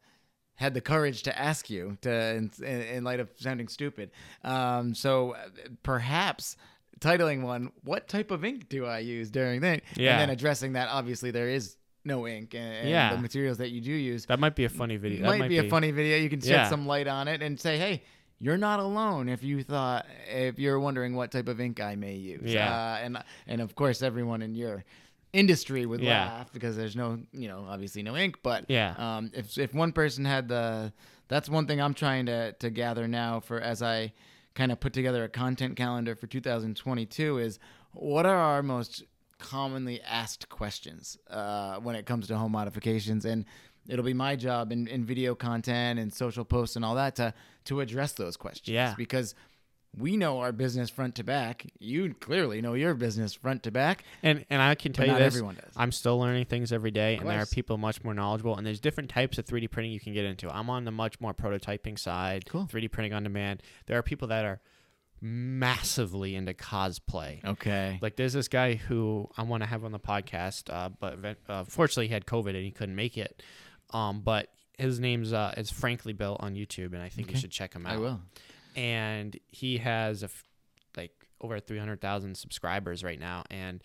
had 0.54 0.74
the 0.74 0.80
courage 0.82 1.22
to 1.22 1.38
ask 1.38 1.70
you 1.70 1.96
to 2.02 2.34
in, 2.34 2.50
in, 2.62 3.02
light 3.02 3.18
of 3.18 3.30
sounding 3.36 3.66
stupid. 3.66 4.10
Um, 4.44 4.94
so 4.94 5.30
uh, 5.30 5.48
perhaps 5.82 6.58
titling 7.00 7.40
one, 7.40 7.72
what 7.82 8.08
type 8.08 8.30
of 8.30 8.44
ink 8.44 8.68
do 8.68 8.84
I 8.84 8.98
use 8.98 9.30
during 9.30 9.62
that? 9.62 9.80
Yeah. 9.96 10.12
And 10.12 10.20
then 10.20 10.28
addressing 10.28 10.74
that, 10.74 10.88
obviously 10.90 11.30
there 11.30 11.48
is 11.48 11.76
no 12.04 12.28
ink 12.28 12.54
and, 12.54 12.74
and 12.74 12.90
Yeah. 12.90 13.14
the 13.14 13.22
materials 13.22 13.56
that 13.56 13.70
you 13.70 13.80
do 13.80 13.90
use 13.90 14.26
That 14.26 14.38
might 14.38 14.54
be 14.54 14.66
a 14.66 14.68
funny 14.68 14.98
video. 14.98 15.22
That 15.30 15.38
might, 15.38 15.48
be, 15.48 15.56
a 15.56 15.70
funny 15.70 15.92
video. 15.92 16.18
You 16.18 16.28
can 16.28 16.42
shed 16.42 16.50
Yeah. 16.50 16.68
some 16.68 16.86
light 16.86 17.06
on 17.06 17.26
it 17.26 17.40
and 17.40 17.58
say, 17.58 17.78
hey, 17.78 18.02
you're 18.40 18.56
not 18.58 18.80
alone 18.80 19.28
if 19.28 19.42
you 19.44 19.62
thought 19.62 20.06
if 20.28 20.58
you're 20.58 20.80
wondering 20.80 21.14
what 21.14 21.30
type 21.30 21.48
of 21.48 21.60
ink 21.60 21.80
I 21.80 21.94
may 21.94 22.14
use. 22.14 22.52
Yeah. 22.52 22.72
Uh, 22.74 22.98
and 23.04 23.22
and 23.46 23.60
of 23.60 23.74
course 23.74 24.02
everyone 24.02 24.42
in 24.42 24.54
your 24.54 24.84
industry 25.32 25.86
would 25.86 26.00
Yeah. 26.00 26.24
laugh 26.26 26.52
because 26.52 26.76
there's 26.76 26.96
no 26.96 27.20
you 27.32 27.46
know 27.48 27.64
obviously 27.68 28.02
no 28.02 28.16
ink 28.16 28.38
but 28.42 28.64
Yeah. 28.68 28.94
um 28.98 29.30
if 29.34 29.56
if 29.58 29.72
one 29.74 29.92
person 29.92 30.24
had 30.24 30.48
the 30.48 30.92
that's 31.28 31.48
one 31.48 31.66
thing 31.66 31.80
I'm 31.80 31.94
trying 31.94 32.26
to 32.26 32.52
to 32.54 32.70
gather 32.70 33.06
now 33.06 33.40
for 33.40 33.60
as 33.60 33.82
I 33.82 34.12
kind 34.54 34.72
of 34.72 34.80
put 34.80 34.92
together 34.92 35.22
a 35.22 35.28
content 35.28 35.76
calendar 35.76 36.16
for 36.16 36.26
2022 36.26 37.38
is 37.38 37.58
what 37.92 38.26
are 38.26 38.36
our 38.36 38.62
most 38.62 39.04
commonly 39.38 40.00
asked 40.02 40.48
questions 40.48 41.16
uh, 41.30 41.76
when 41.76 41.94
it 41.96 42.04
comes 42.04 42.26
to 42.28 42.36
home 42.36 42.52
modifications 42.52 43.24
and 43.24 43.44
it'll 43.88 44.04
be 44.04 44.14
my 44.14 44.36
job 44.36 44.72
in, 44.72 44.86
in 44.88 45.04
video 45.04 45.34
content 45.34 45.98
and 45.98 46.12
social 46.12 46.44
posts 46.44 46.76
and 46.76 46.84
all 46.84 46.94
that 46.96 47.16
to 47.16 47.34
to 47.64 47.80
address 47.80 48.12
those 48.12 48.36
questions 48.36 48.68
Yeah. 48.72 48.94
because 48.96 49.34
we 49.98 50.16
know 50.16 50.38
our 50.38 50.52
business 50.52 50.88
front 50.88 51.16
to 51.16 51.24
back 51.24 51.66
you 51.80 52.14
clearly 52.14 52.60
know 52.60 52.74
your 52.74 52.94
business 52.94 53.34
front 53.34 53.64
to 53.64 53.72
back 53.72 54.04
And 54.22 54.44
and 54.48 54.62
I 54.62 54.76
can 54.76 54.92
tell 54.92 55.06
you 55.06 55.14
this, 55.14 55.34
everyone 55.34 55.56
does. 55.56 55.72
I'm 55.76 55.90
still 55.92 56.18
learning 56.20 56.44
things 56.44 56.72
every 56.72 56.92
day, 56.92 57.16
and 57.16 57.28
there 57.28 57.40
are 57.40 57.46
people 57.46 57.76
much 57.76 58.04
more 58.04 58.14
knowledgeable. 58.14 58.56
And 58.56 58.64
there's 58.64 58.78
different 58.78 59.10
types 59.10 59.36
of 59.38 59.46
3D 59.46 59.68
printing 59.70 59.90
you 59.92 59.98
can 59.98 60.12
get 60.14 60.24
into. 60.24 60.48
I'm 60.48 60.70
on 60.70 60.84
the 60.84 60.92
much 60.92 61.20
more 61.20 61.34
prototyping 61.34 61.98
side, 61.98 62.46
Cool. 62.48 62.68
3D 62.70 62.92
printing 62.92 63.14
on 63.14 63.24
demand. 63.24 63.62
There 63.86 63.98
are 63.98 64.02
people 64.04 64.28
that 64.28 64.44
are 64.44 64.60
massively 65.34 66.34
into 66.34 66.54
cosplay. 66.54 67.44
okay 67.44 67.98
Like 68.00 68.16
there's 68.16 68.32
this 68.32 68.48
guy 68.48 68.74
who 68.74 69.28
I 69.36 69.42
want 69.42 69.62
to 69.62 69.68
have 69.68 69.84
on 69.84 69.92
the 69.92 69.98
podcast, 70.00 70.72
uh, 70.72 70.88
but 70.98 71.36
uh, 71.48 71.64
fortunately 71.64 72.08
he 72.08 72.14
had 72.14 72.26
COVID 72.26 72.50
and 72.50 72.64
he 72.64 72.70
couldn't 72.70 72.96
make 72.96 73.18
it. 73.18 73.42
Um, 73.92 74.20
but 74.20 74.48
his 74.78 75.00
name's 75.00 75.32
uh, 75.32 75.54
is 75.56 75.70
Frankly 75.70 76.12
Built 76.12 76.40
on 76.40 76.54
YouTube, 76.54 76.92
and 76.94 77.02
I 77.02 77.08
think 77.08 77.30
you 77.30 77.36
should 77.36 77.50
check 77.50 77.74
him 77.74 77.86
out. 77.86 77.92
I 77.92 77.96
will 77.96 78.20
And 78.76 79.38
he 79.48 79.78
has 79.78 80.22
a 80.22 80.26
f- 80.26 80.44
like 80.96 81.12
over 81.40 81.58
three 81.60 81.78
hundred 81.78 82.00
thousand 82.00 82.36
subscribers 82.36 83.02
right 83.04 83.18
now, 83.20 83.44
and 83.50 83.82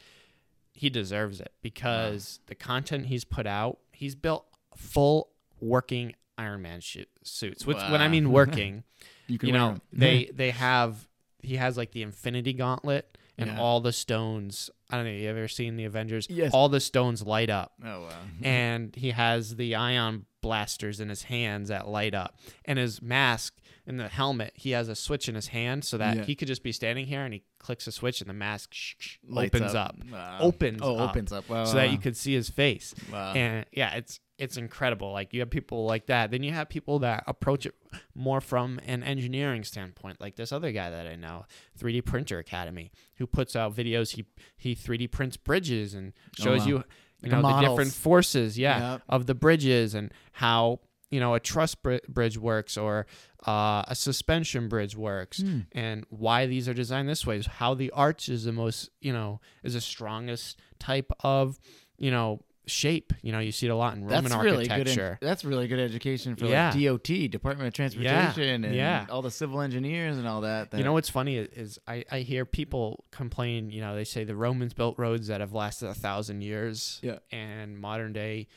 he 0.74 0.90
deserves 0.90 1.40
it 1.42 1.52
because 1.62 2.40
the 2.48 2.56
content 2.56 3.06
he's 3.08 3.24
put 3.24 3.48
out, 3.48 3.80
he's 3.92 4.16
built 4.16 4.46
full 4.76 5.30
working 5.60 6.14
Iron 6.38 6.62
Man 6.62 6.82
sh- 6.82 6.98
suits. 7.24 7.66
Which 7.66 7.78
when 7.78 8.02
I 8.02 8.08
mean 8.08 8.32
working, 8.32 8.84
You 9.28 9.40
can 9.40 9.48
you 9.48 9.54
know 9.54 9.78
they 9.92 10.30
they 10.34 10.52
have 10.52 11.08
he 11.42 11.56
has 11.58 11.78
like 11.78 11.92
the 11.92 12.02
Infinity 12.04 12.54
Gauntlet 12.54 13.18
and 13.38 13.50
Yeah. 13.52 13.60
all 13.60 13.82
the 13.82 13.92
stones. 13.94 14.70
I 14.90 14.98
don't 14.98 15.06
know. 15.06 15.12
You 15.12 15.30
ever 15.30 15.48
seen 15.48 15.76
the 15.78 15.86
Avengers? 15.86 16.28
Yes. 16.30 16.52
All 16.54 16.70
the 16.70 16.80
stones 16.80 17.24
light 17.24 17.50
up, 17.50 17.74
oh 17.84 18.02
wow 18.04 18.10
and 18.44 18.96
he 18.96 19.12
has 19.12 19.56
the 19.56 19.76
ion 19.76 20.26
blasters 20.42 21.00
in 21.00 21.10
his 21.10 21.24
hands 21.24 21.70
that 21.70 21.88
light 21.88 22.14
up, 22.14 22.38
and 22.66 22.78
his 22.80 23.02
mask 23.02 23.56
and 23.88 24.00
the 24.00 24.08
helmet. 24.08 24.52
He 24.56 24.72
has 24.72 24.90
a 24.90 24.96
switch 24.96 25.30
in 25.30 25.36
his 25.36 25.48
hand 25.48 25.84
so 25.86 25.98
that 25.98 26.18
Yeah. 26.18 26.24
he 26.24 26.36
could 26.36 26.48
just 26.48 26.64
be 26.64 26.72
standing 26.72 27.06
here 27.06 27.24
and 27.24 27.34
he 27.34 27.44
clicks 27.60 27.86
a 27.88 27.92
switch 27.92 28.20
and 28.22 28.30
the 28.30 28.34
mask 28.34 28.74
sh- 28.74 28.96
sh- 28.98 29.18
Lights 29.28 29.56
opens 29.56 29.76
up. 29.76 29.90
up, 30.02 30.12
Wow. 30.12 30.38
opens 30.42 30.80
Oh, 30.82 30.98
up, 30.98 31.10
opens 31.12 31.32
up. 31.32 31.48
Wow, 31.50 31.66
so 31.66 31.74
that 31.76 31.86
wow. 31.88 31.92
you 31.92 31.98
could 31.98 32.18
see 32.18 32.34
his 32.34 32.50
face. 32.50 32.94
Wow. 33.12 33.34
And 33.34 33.66
yeah, 33.72 33.96
it's 33.96 34.20
it's 34.38 34.58
incredible. 34.58 35.14
Like 35.14 35.34
you 35.34 35.40
have 35.40 35.50
people 35.50 35.86
like 35.86 36.08
that. 36.08 36.30
Then 36.30 36.44
you 36.44 36.52
have 36.52 36.68
people 36.68 37.00
that 37.00 37.24
approach 37.26 37.66
it 37.66 37.74
more 38.14 38.42
from 38.42 38.82
an 38.86 39.02
engineering 39.02 39.64
standpoint, 39.64 40.20
like 40.20 40.36
this 40.36 40.52
other 40.52 40.74
guy 40.74 40.90
that 40.90 41.08
I 41.08 41.16
know, 41.16 41.46
3D 41.80 42.02
Printer 42.04 42.38
Academy, 42.40 42.92
who 43.16 43.28
puts 43.28 43.56
out 43.56 43.74
videos. 43.76 44.16
He 44.16 44.26
he 44.58 44.76
3D 44.76 45.08
prints 45.10 45.38
bridges 45.38 45.94
and 45.94 46.12
oh, 46.40 46.44
shows 46.44 46.62
Oh, 46.62 46.64
wow. 46.64 46.68
you 46.68 46.76
Like 46.78 46.86
you 47.24 47.30
know 47.30 47.38
the 47.38 47.42
models. 47.44 47.70
different 47.72 47.94
forces, 47.94 48.58
yeah, 48.60 48.92
Yep. 48.94 49.02
of 49.08 49.26
the 49.26 49.36
bridges 49.36 49.96
and 49.96 50.12
how 50.34 50.82
you 51.12 51.20
know 51.20 51.34
a 51.36 51.40
truss 51.40 51.76
br- 51.76 51.98
bridge 52.10 52.38
works 52.38 52.78
or 52.78 53.06
uh, 53.48 53.84
a 53.88 53.96
suspension 53.96 54.68
bridge 54.68 54.96
works 54.96 55.42
Hmm. 55.42 55.60
and 55.72 56.06
why 56.10 56.46
these 56.48 56.68
are 56.68 56.74
designed 56.74 57.08
this 57.08 57.26
way 57.26 57.38
is 57.38 57.46
how 57.46 57.74
the 57.76 57.92
arch 57.92 58.28
is 58.30 58.44
the 58.46 58.52
most 58.52 58.90
you 59.02 59.14
know 59.14 59.40
is 59.64 59.74
the 59.74 59.82
strongest 59.82 60.60
type 60.80 61.12
of 61.22 61.60
you 61.98 62.10
know 62.12 62.42
shape 62.68 63.14
you 63.22 63.32
know 63.32 63.38
you 63.38 63.52
see 63.52 63.68
it 63.68 63.70
a 63.70 63.76
lot 63.76 63.94
in 63.96 64.04
roman 64.04 64.24
that's 64.24 64.36
really 64.44 64.64
good. 64.66 64.72
architecture 64.72 65.20
In, 65.22 65.28
that's 65.28 65.46
really 65.46 65.68
good 65.68 65.80
education 65.80 66.36
for 66.36 66.48
Yeah. 66.48 66.72
like 66.74 66.84
DOT, 66.84 67.30
Department 67.30 67.68
of 67.68 67.74
Transportation, 67.76 68.66
and 68.66 68.74
yeah. 68.74 69.06
all 69.12 69.22
the 69.22 69.30
civil 69.30 69.62
engineers 69.62 70.18
and 70.18 70.28
all 70.28 70.42
that. 70.42 70.72
that 70.72 70.78
You 70.80 70.84
know 70.84 70.94
what's 70.94 71.08
funny 71.12 71.38
is, 71.38 71.48
is 71.50 71.80
I, 71.88 72.04
I 72.12 72.20
hear 72.22 72.44
people 72.44 73.06
complain, 73.12 73.70
you 73.70 73.82
know, 73.82 73.94
they 73.94 74.04
say 74.04 74.24
the 74.24 74.36
Romans 74.36 74.74
built 74.74 74.98
roads 74.98 75.28
that 75.28 75.42
have 75.42 75.54
lasted 75.54 75.90
a 75.90 75.94
thousand 75.94 76.42
years. 76.42 77.00
Yeah. 77.04 77.20
And 77.32 77.78
modern 77.78 78.14
day, 78.14 78.48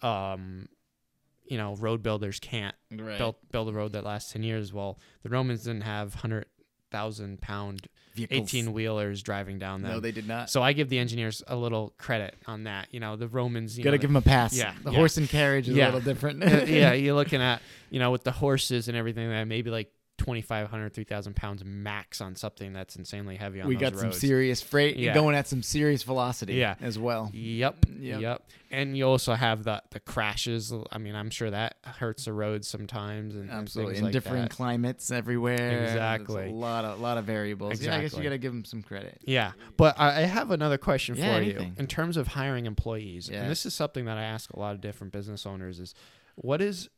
um, 0.00 0.68
you 1.48 1.56
know, 1.56 1.74
road 1.76 2.02
builders 2.02 2.38
can't 2.40 2.74
Right. 2.90 3.18
build, 3.18 3.36
build 3.50 3.68
a 3.68 3.72
road 3.72 3.92
that 3.92 4.04
lasts 4.04 4.32
10 4.32 4.42
years. 4.42 4.72
Well, 4.72 4.98
the 5.22 5.28
Romans 5.30 5.64
didn't 5.64 5.82
have 5.82 6.14
100,000 6.14 7.40
pound 7.40 7.88
18 8.30 8.72
wheelers 8.72 9.22
driving 9.22 9.58
down 9.60 9.82
them. 9.82 9.92
No, 9.92 10.00
they 10.00 10.10
did 10.10 10.26
not. 10.26 10.50
So 10.50 10.60
I 10.62 10.72
give 10.72 10.88
the 10.88 10.98
engineers 10.98 11.42
a 11.46 11.54
little 11.54 11.94
credit 11.98 12.34
on 12.46 12.64
that. 12.64 12.88
You 12.92 12.98
know, 12.98 13.14
the 13.16 13.28
Romans, 13.28 13.78
you 13.78 13.84
Got 13.84 13.90
to 13.90 13.96
know, 13.96 14.00
give 14.00 14.10
them 14.10 14.16
a 14.16 14.22
pass. 14.22 14.56
Yeah, 14.56 14.74
the 14.82 14.90
yeah. 14.90 14.96
horse 14.98 15.16
and 15.18 15.28
carriage 15.28 15.68
is 15.68 15.76
Yeah. 15.76 15.84
a 15.84 15.92
little 15.92 16.00
different. 16.00 16.42
Yeah, 16.68 16.92
you're 16.94 17.14
looking 17.14 17.40
at 17.40 17.62
you 17.90 17.98
know 18.00 18.10
with 18.10 18.24
the 18.24 18.32
horses 18.32 18.88
and 18.88 18.96
everything 18.96 19.28
that 19.30 19.44
maybe 19.46 19.70
like 19.70 19.92
2,500, 20.18 20.92
3,000 20.92 21.34
pounds 21.36 21.64
max 21.64 22.20
on 22.20 22.36
something 22.36 22.72
that's 22.72 22.96
insanely 22.96 23.36
heavy 23.36 23.60
on 23.60 23.68
we 23.68 23.76
got 23.76 23.96
some 23.96 24.12
serious 24.12 24.60
freight 24.60 24.96
Yeah. 24.96 25.14
going 25.14 25.34
at 25.34 25.46
some 25.46 25.62
serious 25.62 26.02
velocity. 26.02 26.54
Yeah. 26.54 26.74
as 26.80 26.98
well. 26.98 27.30
Yep, 27.32 27.86
Yep. 27.98 28.20
yep, 28.20 28.42
And 28.70 28.96
you 28.98 29.04
also 29.06 29.34
have 29.34 29.64
the 29.64 29.82
the 29.90 30.00
crashes. 30.00 30.72
I 30.92 30.98
mean, 30.98 31.14
I'm 31.14 31.30
sure 31.30 31.50
that 31.50 31.76
hurts 31.84 32.24
the 32.26 32.32
roads 32.32 32.68
sometimes 32.68 33.34
and, 33.34 33.44
and 33.48 33.60
Absolutely, 33.60 33.96
in 33.98 34.04
like 34.04 34.12
different 34.12 34.50
that. 34.50 34.56
climates 34.56 35.10
everywhere. 35.10 35.84
Exactly. 35.84 36.48
A 36.48 36.52
lot 36.52 36.84
of 36.84 37.00
lot 37.00 37.16
of 37.16 37.24
variables. 37.24 37.80
Yeah, 37.80 37.96
I 37.96 38.00
guess 38.02 38.14
you 38.16 38.22
got 38.22 38.30
to 38.30 38.38
give 38.38 38.52
them 38.52 38.64
some 38.64 38.82
credit. 38.82 39.20
Yeah, 39.24 39.52
but 39.76 39.98
I 39.98 40.08
I 40.18 40.20
have 40.22 40.50
another 40.50 40.78
question 40.78 41.16
Yeah, 41.16 41.34
for 41.34 41.40
anything. 41.40 41.68
you 41.68 41.74
in 41.78 41.86
terms 41.86 42.16
of 42.16 42.26
hiring 42.28 42.66
employees, 42.66 43.28
Yeah. 43.28 43.42
and 43.42 43.50
this 43.50 43.64
is 43.64 43.72
something 43.74 44.04
that 44.06 44.18
I 44.18 44.24
ask 44.24 44.50
a 44.52 44.58
lot 44.58 44.74
of 44.74 44.80
different 44.80 45.12
business 45.12 45.46
owners: 45.46 45.78
is 45.80 45.94
what 46.34 46.60
is 46.60 46.88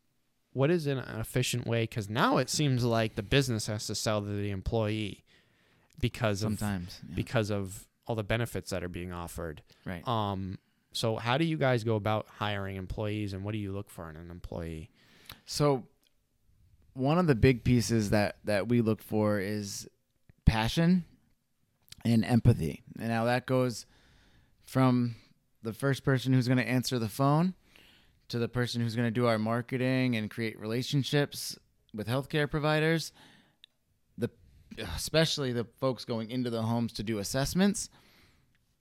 what 0.53 0.71
is 0.71 0.87
an 0.87 0.99
efficient 0.99 1.67
way? 1.67 1.85
Because 1.85 2.09
now 2.09 2.39
it 2.39 2.51
seems 2.51 2.85
like 2.85 3.15
the 3.15 3.23
business 3.23 3.67
has 3.67 3.87
to 3.87 3.95
sell 3.95 4.21
to 4.21 4.27
the 4.27 4.51
employee 4.51 5.25
because 6.01 6.41
Sometimes, 6.41 6.99
of 7.03 7.11
yeah. 7.11 7.15
because 7.17 7.51
of 7.51 7.87
all 8.07 8.17
the 8.17 8.25
benefits 8.25 8.71
that 8.71 8.83
are 8.83 8.89
being 8.89 9.13
offered. 9.13 9.63
Right. 9.85 10.07
Um. 10.07 10.59
So 10.93 11.17
how 11.17 11.39
do 11.39 11.45
you 11.45 11.57
guys 11.57 11.85
go 11.85 11.95
about 11.95 12.27
hiring 12.39 12.77
employees, 12.77 13.33
and 13.33 13.45
what 13.45 13.53
do 13.53 13.59
you 13.59 13.73
look 13.73 13.89
for 13.91 14.11
in 14.11 14.17
an 14.17 14.31
employee? 14.31 14.91
So 15.47 15.85
one 16.95 17.19
of 17.19 17.27
the 17.29 17.37
big 17.37 17.63
pieces 17.63 18.11
that 18.11 18.39
that 18.45 18.69
we 18.69 18.81
look 18.81 19.01
for 19.03 19.39
is 19.39 19.89
passion 20.45 21.05
and 22.05 22.25
empathy. 22.25 22.83
And 22.99 23.09
now 23.09 23.25
that 23.27 23.47
goes 23.47 23.87
from 24.65 25.15
the 25.63 25.73
first 25.73 26.03
person 26.03 26.33
who's 26.33 26.49
going 26.49 26.59
to 26.59 26.69
answer 26.69 26.99
the 26.99 27.09
phone 27.09 27.55
to 28.31 28.39
the 28.39 28.49
person 28.49 28.81
who's 28.81 28.97
going 28.97 29.07
to 29.07 29.13
do 29.13 29.27
our 29.27 29.39
marketing 29.39 30.17
and 30.17 30.31
create 30.31 30.59
relationships 30.59 31.59
with 31.95 32.09
healthcare 32.09 32.51
providers, 32.51 33.13
the 34.19 34.31
especially 34.95 35.53
the 35.53 35.67
folks 35.79 36.05
going 36.05 36.31
into 36.31 36.51
the 36.51 36.63
homes 36.63 36.93
to 36.95 37.03
do 37.03 37.19
assessments 37.19 37.89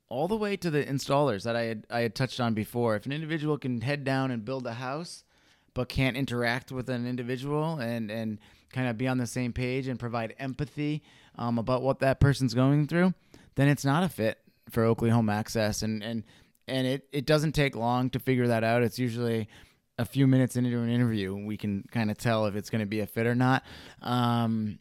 all 0.10 0.28
the 0.28 0.36
way 0.36 0.58
to 0.58 0.70
the 0.70 0.84
installers 0.84 1.44
that 1.44 1.56
I 1.56 1.64
had 1.64 1.86
I 1.90 2.02
had 2.02 2.16
touched 2.16 2.40
on 2.40 2.54
before. 2.54 2.96
If 2.96 3.06
an 3.06 3.12
individual 3.12 3.58
can 3.58 3.82
head 3.82 4.04
down 4.04 4.32
and 4.32 4.44
build 4.44 4.66
a 4.66 4.74
house, 4.74 5.24
but 5.74 5.88
can't 5.88 6.18
interact 6.18 6.72
with 6.72 6.90
an 6.90 7.08
individual 7.08 7.80
and 7.80 8.12
and 8.12 8.40
kind 8.74 8.88
of 8.88 8.98
be 8.98 9.08
on 9.08 9.18
the 9.18 9.28
same 9.28 9.54
page 9.54 9.88
and 9.88 10.00
provide 10.00 10.36
empathy 10.38 11.04
um, 11.38 11.58
about 11.58 11.82
what 11.82 12.00
that 12.00 12.20
person's 12.20 12.54
going 12.54 12.86
through, 12.86 13.14
then 13.56 13.68
it's 13.68 13.86
not 13.86 14.04
a 14.04 14.10
fit 14.10 14.40
for 14.70 14.84
Oakley 14.84 15.10
Home 15.10 15.30
Access. 15.30 15.82
And 15.82 16.04
and 16.04 16.24
and 16.70 16.88
it 16.88 17.08
it 17.12 17.26
doesn't 17.26 17.54
take 17.54 17.76
long 17.76 18.10
to 18.12 18.20
figure 18.20 18.48
that 18.48 18.64
out. 18.64 18.84
It's 18.84 19.00
usually 19.00 19.48
a 19.98 20.06
few 20.06 20.28
minutes 20.28 20.56
into 20.56 20.80
an 20.80 20.90
interview 20.90 21.36
we 21.36 21.58
can 21.58 21.84
kind 21.92 22.10
of 22.10 22.18
tell 22.18 22.46
if 22.46 22.56
it's 22.56 22.70
going 22.70 22.80
to 22.80 22.86
be 22.88 23.02
a 23.02 23.06
fit 23.06 23.28
or 23.28 23.36
not. 23.36 23.64
Um, 24.02 24.80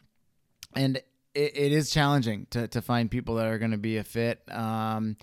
and 0.75 0.95
it, 1.35 1.57
it 1.57 1.71
is 1.73 1.89
challenging 1.91 2.47
to, 2.51 2.69
to 2.69 2.81
find 2.81 3.11
people 3.11 3.35
that 3.35 3.47
are 3.47 3.59
going 3.59 3.71
to 3.71 3.77
be 3.77 3.97
a 3.97 4.03
fit. 4.03 4.41
Um, 4.49 5.17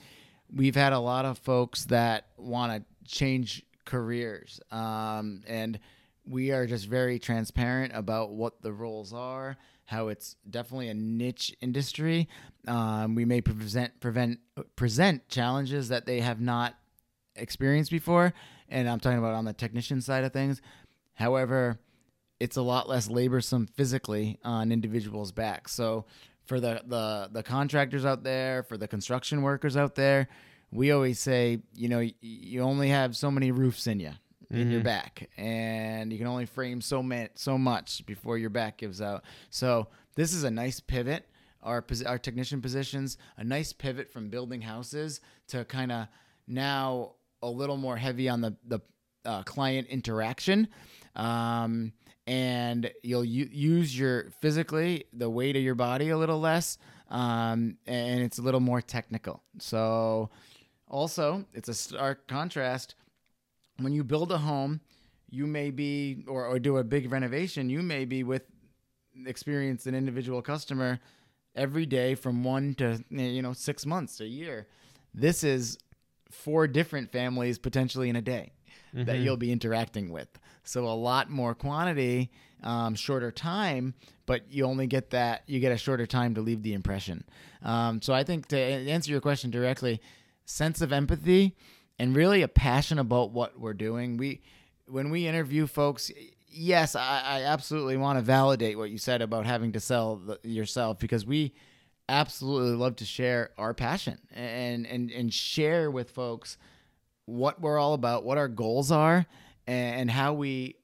we've 0.54 0.74
had 0.74 0.92
a 0.92 0.98
lot 0.98 1.24
of 1.24 1.38
folks 1.38 1.86
that 1.86 2.26
want 2.36 2.72
to 2.72 3.10
change 3.10 3.64
careers, 3.86 4.60
um, 4.70 5.42
and 5.46 5.80
we 6.26 6.50
are 6.50 6.66
just 6.66 6.86
very 6.86 7.18
transparent 7.18 7.92
about 7.94 8.32
what 8.32 8.60
the 8.60 8.72
roles 8.72 9.14
are 9.14 9.56
how 9.86 10.08
it's 10.08 10.36
definitely 10.48 10.88
a 10.88 10.94
niche 10.94 11.54
industry. 11.60 12.28
Um, 12.66 13.14
we 13.14 13.24
may 13.24 13.40
present 13.40 13.98
prevent 14.00 14.40
present 14.74 15.28
challenges 15.28 15.88
that 15.88 16.06
they 16.06 16.20
have 16.20 16.40
not 16.40 16.76
experienced 17.36 17.90
before, 17.90 18.34
and 18.68 18.88
I'm 18.88 19.00
talking 19.00 19.18
about 19.18 19.34
on 19.34 19.44
the 19.44 19.52
technician 19.52 20.00
side 20.00 20.24
of 20.24 20.32
things. 20.32 20.60
However, 21.14 21.78
it's 22.40 22.56
a 22.56 22.62
lot 22.62 22.88
less 22.88 23.08
laborsome 23.08 23.70
physically 23.70 24.38
on 24.44 24.70
individuals' 24.70 25.32
backs. 25.32 25.72
So 25.72 26.04
for 26.44 26.60
the, 26.60 26.82
the 26.86 27.28
the 27.32 27.42
contractors 27.42 28.04
out 28.04 28.22
there, 28.24 28.62
for 28.64 28.76
the 28.76 28.88
construction 28.88 29.42
workers 29.42 29.76
out 29.76 29.94
there, 29.94 30.28
we 30.70 30.90
always 30.90 31.18
say, 31.18 31.60
you 31.74 31.88
know, 31.88 32.06
you 32.20 32.60
only 32.60 32.88
have 32.88 33.16
so 33.16 33.30
many 33.30 33.50
roofs 33.50 33.86
in 33.86 34.00
you 34.00 34.12
in 34.50 34.70
your 34.70 34.80
back 34.80 35.28
and 35.36 36.12
you 36.12 36.18
can 36.18 36.26
only 36.26 36.46
frame 36.46 36.80
so 36.80 37.02
ma- 37.02 37.26
so 37.34 37.58
much 37.58 38.06
before 38.06 38.38
your 38.38 38.50
back 38.50 38.78
gives 38.78 39.02
out. 39.02 39.24
So 39.50 39.88
this 40.14 40.32
is 40.32 40.44
a 40.44 40.50
nice 40.50 40.80
pivot 40.80 41.26
our 41.66 41.84
our 42.06 42.18
technician 42.18 42.62
positions, 42.62 43.18
a 43.36 43.44
nice 43.44 43.72
pivot 43.72 44.10
from 44.10 44.30
building 44.30 44.62
houses 44.62 45.20
to 45.48 45.64
kind 45.64 45.92
of 45.92 46.06
now 46.46 47.14
a 47.42 47.48
little 47.50 47.76
more 47.76 47.96
heavy 47.96 48.28
on 48.28 48.40
the 48.40 48.56
the 48.66 48.80
uh, 49.24 49.42
client 49.42 49.88
interaction, 49.88 50.68
um, 51.16 51.92
and 52.26 52.90
you'll 53.02 53.24
u- 53.24 53.50
use 53.50 53.98
your 53.98 54.30
physically 54.40 55.04
the 55.12 55.28
weight 55.28 55.56
of 55.56 55.62
your 55.62 55.74
body 55.74 56.10
a 56.10 56.16
little 56.16 56.38
less, 56.38 56.78
um, 57.10 57.76
and 57.86 58.22
it's 58.22 58.38
a 58.38 58.42
little 58.42 58.60
more 58.60 58.80
technical. 58.80 59.42
So, 59.58 60.30
also 60.88 61.44
it's 61.52 61.68
a 61.68 61.74
stark 61.74 62.28
contrast 62.28 62.94
when 63.78 63.92
you 63.92 64.04
build 64.04 64.32
a 64.32 64.38
home. 64.38 64.80
You 65.28 65.48
may 65.48 65.72
be, 65.72 66.24
or, 66.28 66.46
or 66.46 66.60
do 66.60 66.76
a 66.76 66.84
big 66.84 67.10
renovation. 67.10 67.68
You 67.68 67.82
may 67.82 68.04
be 68.04 68.22
with 68.22 68.42
experience 69.26 69.86
an 69.86 69.94
individual 69.94 70.40
customer 70.40 71.00
every 71.54 71.86
day 71.86 72.14
from 72.14 72.44
one 72.44 72.74
to 72.74 73.02
you 73.10 73.42
know 73.42 73.52
six 73.52 73.86
months 73.86 74.20
a 74.20 74.26
year. 74.26 74.68
This 75.14 75.42
is 75.42 75.78
four 76.30 76.66
different 76.66 77.10
families 77.10 77.58
potentially 77.58 78.08
in 78.08 78.16
a 78.16 78.22
day 78.22 78.52
that 78.92 79.18
you'll 79.18 79.36
be 79.36 79.52
interacting 79.52 80.10
with. 80.10 80.28
So 80.64 80.86
a 80.86 80.94
lot 80.94 81.30
more 81.30 81.54
quantity, 81.54 82.30
um, 82.62 82.94
shorter 82.94 83.30
time, 83.30 83.94
but 84.26 84.50
you 84.50 84.64
only 84.64 84.86
get 84.86 85.10
that 85.10 85.42
you 85.46 85.60
get 85.60 85.72
a 85.72 85.76
shorter 85.76 86.06
time 86.06 86.34
to 86.34 86.40
leave 86.40 86.62
the 86.62 86.72
impression. 86.74 87.24
Um, 87.62 88.02
so 88.02 88.12
I 88.12 88.24
think 88.24 88.48
to 88.48 88.58
answer 88.58 89.10
your 89.10 89.20
question 89.20 89.50
directly, 89.50 90.00
sense 90.44 90.80
of 90.80 90.92
empathy 90.92 91.56
and 91.98 92.14
really 92.14 92.42
a 92.42 92.48
passion 92.48 92.98
about 92.98 93.30
what 93.30 93.58
we're 93.58 93.74
doing. 93.74 94.16
We 94.16 94.42
when 94.86 95.10
we 95.10 95.26
interview 95.26 95.66
folks, 95.66 96.10
yes, 96.48 96.94
I, 96.94 97.22
I 97.24 97.42
absolutely 97.42 97.96
want 97.96 98.18
to 98.18 98.22
validate 98.22 98.78
what 98.78 98.90
you 98.90 98.98
said 98.98 99.22
about 99.22 99.46
having 99.46 99.72
to 99.72 99.80
sell 99.80 100.16
the, 100.16 100.38
yourself 100.42 100.98
because 100.98 101.26
we 101.26 101.54
absolutely 102.08 102.76
love 102.76 102.96
to 102.96 103.04
share 103.04 103.50
our 103.58 103.74
passion 103.74 104.18
and 104.32 104.86
and 104.86 105.10
and 105.10 105.32
share 105.32 105.90
with 105.90 106.10
folks 106.10 106.56
what 107.24 107.60
we're 107.60 107.78
all 107.78 107.94
about, 107.94 108.24
what 108.24 108.38
our 108.38 108.48
goals 108.48 108.92
are, 108.92 109.26
and 109.66 110.10
how 110.10 110.32
we 110.32 110.76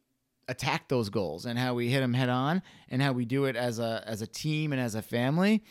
attack 0.48 0.88
those 0.88 1.08
goals 1.08 1.46
and 1.46 1.58
how 1.58 1.72
we 1.72 1.88
hit 1.88 2.00
them 2.00 2.14
head 2.14 2.28
on 2.28 2.62
and 2.88 3.00
how 3.00 3.12
we 3.12 3.24
do 3.24 3.44
it 3.44 3.56
as 3.56 3.78
a 3.78 4.02
as 4.06 4.22
a 4.22 4.26
team 4.26 4.72
and 4.72 4.80
as 4.80 4.94
a 4.94 5.02
family. 5.02 5.62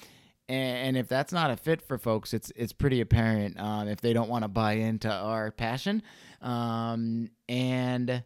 And 0.51 0.97
if 0.97 1.07
that's 1.07 1.31
not 1.31 1.49
a 1.49 1.55
fit 1.55 1.81
for 1.81 1.97
folks, 1.97 2.33
it's 2.33 2.51
it's 2.57 2.73
pretty 2.73 2.99
apparent 2.99 3.57
um, 3.57 3.87
if 3.87 4.01
they 4.01 4.11
don't 4.11 4.27
want 4.27 4.43
to 4.43 4.49
buy 4.49 4.73
into 4.73 5.09
our 5.09 5.49
passion. 5.49 6.03
Um, 6.41 7.29
and 7.47 8.23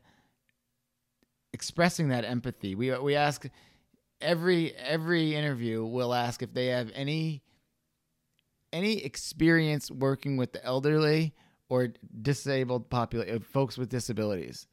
expressing 1.53 2.07
that 2.09 2.25
empathy. 2.25 2.73
We 2.73 2.97
we 2.97 3.15
ask 3.15 3.45
every 4.21 4.73
every 4.75 5.35
interview. 5.35 5.85
We'll 5.85 6.15
ask 6.15 6.41
if 6.41 6.51
they 6.51 6.67
have 6.67 6.89
any 6.95 7.43
any 8.73 9.03
experience 9.05 9.91
working 9.91 10.35
with 10.35 10.51
the 10.51 10.65
elderly 10.65 11.35
or 11.69 11.89
disabled 12.23 12.89
population, 12.89 13.39
folks 13.41 13.77
with 13.77 13.89
disabilities. 13.89 14.65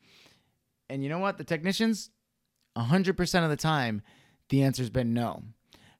And 0.88 1.02
you 1.02 1.10
know 1.10 1.18
what? 1.18 1.36
The 1.36 1.44
technicians, 1.44 2.08
hundred 2.74 3.18
percent 3.18 3.44
of 3.44 3.50
the 3.50 3.58
time, 3.58 4.00
the 4.48 4.62
answer's 4.62 4.88
been 4.88 5.12
no. 5.12 5.42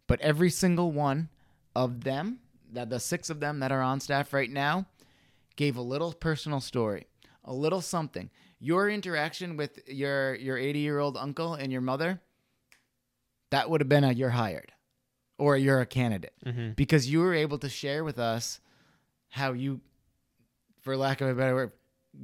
But 0.09 0.19
every 0.23 0.49
single 0.49 0.91
one 0.91 1.29
of 1.75 2.05
them, 2.05 2.39
that 2.73 2.91
the 2.91 3.01
six 3.01 3.31
of 3.31 3.41
them 3.41 3.61
that 3.61 3.73
are 3.73 3.83
on 3.83 4.01
staff 4.01 4.33
right 4.33 4.51
now, 4.51 4.87
gave 5.57 5.77
a 5.77 5.83
little 5.83 6.13
personal 6.13 6.61
story, 6.61 7.07
a 7.45 7.53
little 7.53 7.81
something. 7.81 8.31
Your 8.59 8.89
interaction 8.89 9.57
with 9.57 9.81
your 9.87 10.35
your 10.37 10.57
80 10.57 10.79
year 10.79 10.99
old 10.99 11.17
uncle 11.17 11.55
and 11.55 11.73
your 11.73 11.81
mother, 11.81 12.21
that 13.51 13.69
would 13.69 13.81
have 13.81 13.89
been 13.89 14.05
a 14.05 14.13
you're 14.13 14.31
hired, 14.31 14.73
or 15.39 15.57
you're 15.57 15.81
a 15.81 15.87
candidate 15.87 16.35
mm-hmm. 16.45 16.71
because 16.73 17.11
you 17.11 17.21
were 17.21 17.35
able 17.35 17.59
to 17.59 17.69
share 17.69 18.05
with 18.05 18.19
us 18.19 18.61
how 19.29 19.53
you, 19.53 19.81
for 20.81 20.97
lack 20.97 21.21
of 21.21 21.29
a 21.29 21.35
better 21.35 21.55
word, 21.55 21.73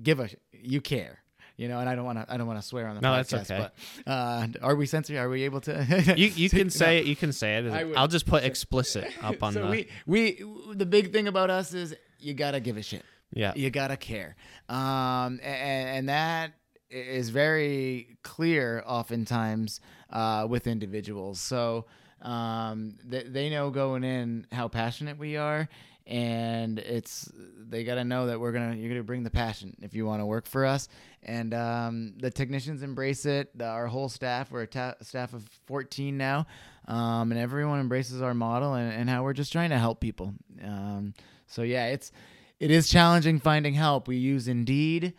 give 0.02 0.20
a 0.20 0.28
you 0.52 0.80
care. 0.80 1.22
You 1.58 1.66
know, 1.68 1.80
and 1.80 1.88
I 1.88 1.94
don't 1.96 2.04
want 2.06 2.18
to. 2.20 2.32
I 2.32 2.36
don't 2.38 2.46
want 2.46 2.58
to 2.62 2.66
swear 2.66 2.86
on 2.88 2.94
the 2.94 3.00
No, 3.02 3.14
that's 3.16 3.32
podcast. 3.32 3.50
okay. 3.50 3.68
But 4.06 4.10
uh, 4.10 4.46
are 4.62 4.74
we 4.76 4.86
censoring? 4.86 5.18
Are 5.18 5.28
we 5.28 5.42
able 5.42 5.60
to? 5.62 6.14
You 6.16 6.28
you 6.28 6.48
can 6.58 6.68
No. 6.68 6.68
say 6.70 6.98
it. 6.98 7.06
You 7.06 7.16
can 7.16 7.32
say 7.32 7.56
it. 7.56 7.94
I'll 7.96 8.08
just 8.08 8.26
put 8.26 8.44
explicit 8.44 9.04
up 9.22 9.42
on 9.42 9.52
so 9.54 9.64
the. 9.64 9.68
we 9.68 9.88
we 10.06 10.44
the 10.74 10.86
big 10.86 11.12
thing 11.12 11.26
about 11.28 11.50
us 11.50 11.74
is 11.74 11.94
you 12.20 12.32
gotta 12.32 12.60
give 12.60 12.76
a 12.76 12.82
shit. 12.82 13.04
Yeah. 13.32 13.52
you 13.56 13.68
gotta 13.70 13.96
care, 13.98 14.36
um, 14.70 15.38
and, 15.42 15.88
and 15.98 16.08
that 16.08 16.52
is 16.90 17.28
very 17.28 18.16
clear 18.22 18.82
oftentimes 18.86 19.80
uh, 20.10 20.46
with 20.48 20.66
individuals. 20.66 21.38
So 21.40 21.84
um, 22.22 22.96
they, 23.04 23.24
they 23.24 23.50
know 23.50 23.70
going 23.70 24.04
in 24.04 24.46
how 24.52 24.68
passionate 24.68 25.18
we 25.18 25.36
are. 25.36 25.68
And 26.08 26.78
it's 26.78 27.30
they 27.68 27.84
got 27.84 27.96
to 27.96 28.04
know 28.04 28.26
that 28.28 28.40
we're 28.40 28.52
gonna 28.52 28.74
you're 28.74 28.88
gonna 28.88 29.02
bring 29.02 29.24
the 29.24 29.30
passion 29.30 29.76
if 29.82 29.92
you 29.94 30.06
want 30.06 30.22
to 30.22 30.26
work 30.26 30.46
for 30.46 30.64
us, 30.64 30.88
and 31.22 31.52
um, 31.52 32.14
the 32.18 32.30
technicians 32.30 32.82
embrace 32.82 33.26
it. 33.26 33.56
The, 33.56 33.66
our 33.66 33.86
whole 33.86 34.08
staff 34.08 34.50
we're 34.50 34.62
a 34.62 34.66
ta- 34.66 34.94
staff 35.02 35.34
of 35.34 35.46
14 35.66 36.16
now, 36.16 36.46
um, 36.86 37.30
and 37.30 37.38
everyone 37.38 37.78
embraces 37.80 38.22
our 38.22 38.32
model 38.32 38.72
and, 38.72 38.90
and 38.90 39.10
how 39.10 39.22
we're 39.22 39.34
just 39.34 39.52
trying 39.52 39.68
to 39.70 39.78
help 39.78 40.00
people. 40.00 40.32
Um, 40.64 41.12
so 41.46 41.60
yeah, 41.62 41.88
it's 41.88 42.10
it 42.58 42.70
is 42.70 42.88
challenging 42.88 43.38
finding 43.38 43.74
help. 43.74 44.08
We 44.08 44.16
use 44.16 44.48
Indeed 44.48 45.12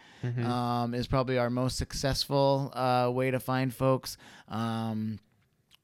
um, 0.43 0.93
is 0.95 1.05
probably 1.07 1.37
our 1.37 1.49
most 1.51 1.77
successful 1.77 2.71
uh, 2.73 3.11
way 3.13 3.29
to 3.31 3.39
find 3.39 3.71
folks. 3.73 4.17
Um, 4.47 5.19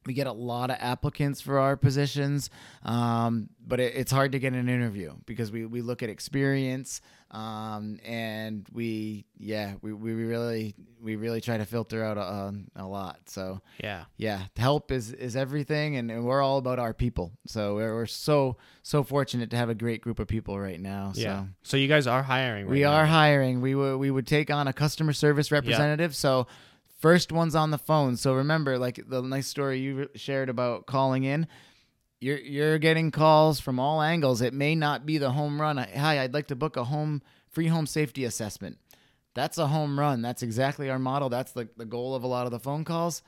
we 0.05 0.13
get 0.13 0.27
a 0.27 0.31
lot 0.31 0.69
of 0.69 0.77
applicants 0.79 1.41
for 1.41 1.59
our 1.59 1.75
positions, 1.77 2.49
um, 2.83 3.49
but 3.65 3.79
it, 3.79 3.95
it's 3.95 4.11
hard 4.11 4.31
to 4.33 4.39
get 4.39 4.53
an 4.53 4.69
interview 4.69 5.13
because 5.25 5.51
we, 5.51 5.65
we 5.65 5.81
look 5.81 6.03
at 6.03 6.09
experience 6.09 7.01
um, 7.31 7.99
and 8.05 8.65
we 8.71 9.25
yeah 9.37 9.73
we, 9.81 9.91
we 9.91 10.13
really 10.13 10.75
we 11.01 11.15
really 11.15 11.41
try 11.41 11.57
to 11.57 11.65
filter 11.65 12.03
out 12.03 12.17
a, 12.17 12.53
a 12.75 12.85
lot. 12.85 13.19
So 13.25 13.61
yeah. 13.83 14.05
yeah, 14.17 14.43
help 14.55 14.91
is 14.91 15.11
is 15.11 15.35
everything, 15.35 15.97
and, 15.97 16.09
and 16.09 16.25
we're 16.25 16.41
all 16.41 16.57
about 16.57 16.79
our 16.79 16.93
people. 16.93 17.31
So 17.45 17.75
we're, 17.75 17.93
we're 17.93 18.05
so 18.05 18.57
so 18.83 19.03
fortunate 19.03 19.49
to 19.49 19.57
have 19.57 19.69
a 19.69 19.75
great 19.75 20.01
group 20.01 20.19
of 20.19 20.27
people 20.27 20.59
right 20.59 20.79
now. 20.79 21.11
So. 21.13 21.21
Yeah. 21.21 21.45
So 21.63 21.77
you 21.77 21.87
guys 21.87 22.07
are 22.07 22.23
hiring. 22.23 22.65
Right 22.65 22.71
We 22.71 22.81
now. 22.81 22.93
are 22.93 23.05
hiring. 23.05 23.61
We 23.61 23.75
would 23.75 23.97
we 23.97 24.11
would 24.11 24.27
take 24.27 24.49
on 24.49 24.67
a 24.67 24.73
customer 24.73 25.13
service 25.13 25.51
representative. 25.51 26.15
So 26.15 26.47
first 27.05 27.31
one's 27.31 27.53
on 27.53 27.69
the 27.69 27.77
phone. 27.77 28.17
So 28.17 28.33
remember, 28.33 28.79
like 28.79 28.99
the 29.07 29.21
nice 29.21 29.45
story 29.45 29.79
you 29.79 30.09
shared 30.15 30.49
about 30.49 30.87
calling 30.87 31.23
in. 31.23 31.45
You're 32.19 32.39
you're 32.39 32.79
getting 32.79 33.11
calls 33.11 33.59
from 33.59 33.79
all 33.79 34.01
angles. 34.01 34.41
It 34.41 34.55
may 34.55 34.73
not 34.73 35.05
be 35.05 35.19
the 35.19 35.29
home 35.29 35.61
run. 35.61 35.77
Hi, 35.77 36.23
I'd 36.23 36.33
like 36.33 36.47
to 36.47 36.55
book 36.55 36.77
a 36.77 36.85
home 36.85 37.21
free 37.47 37.67
home 37.67 37.85
safety 37.85 38.25
assessment. 38.25 38.79
That's 39.35 39.59
a 39.59 39.67
home 39.67 39.99
run. 39.99 40.23
That's 40.23 40.41
exactly 40.41 40.89
our 40.89 40.97
model. 40.97 41.29
That's 41.29 41.51
the, 41.51 41.69
the 41.77 41.85
goal 41.85 42.15
of 42.15 42.23
a 42.23 42.27
lot 42.27 42.47
of 42.47 42.51
the 42.51 42.59
phone 42.59 42.83
calls. 42.83 43.21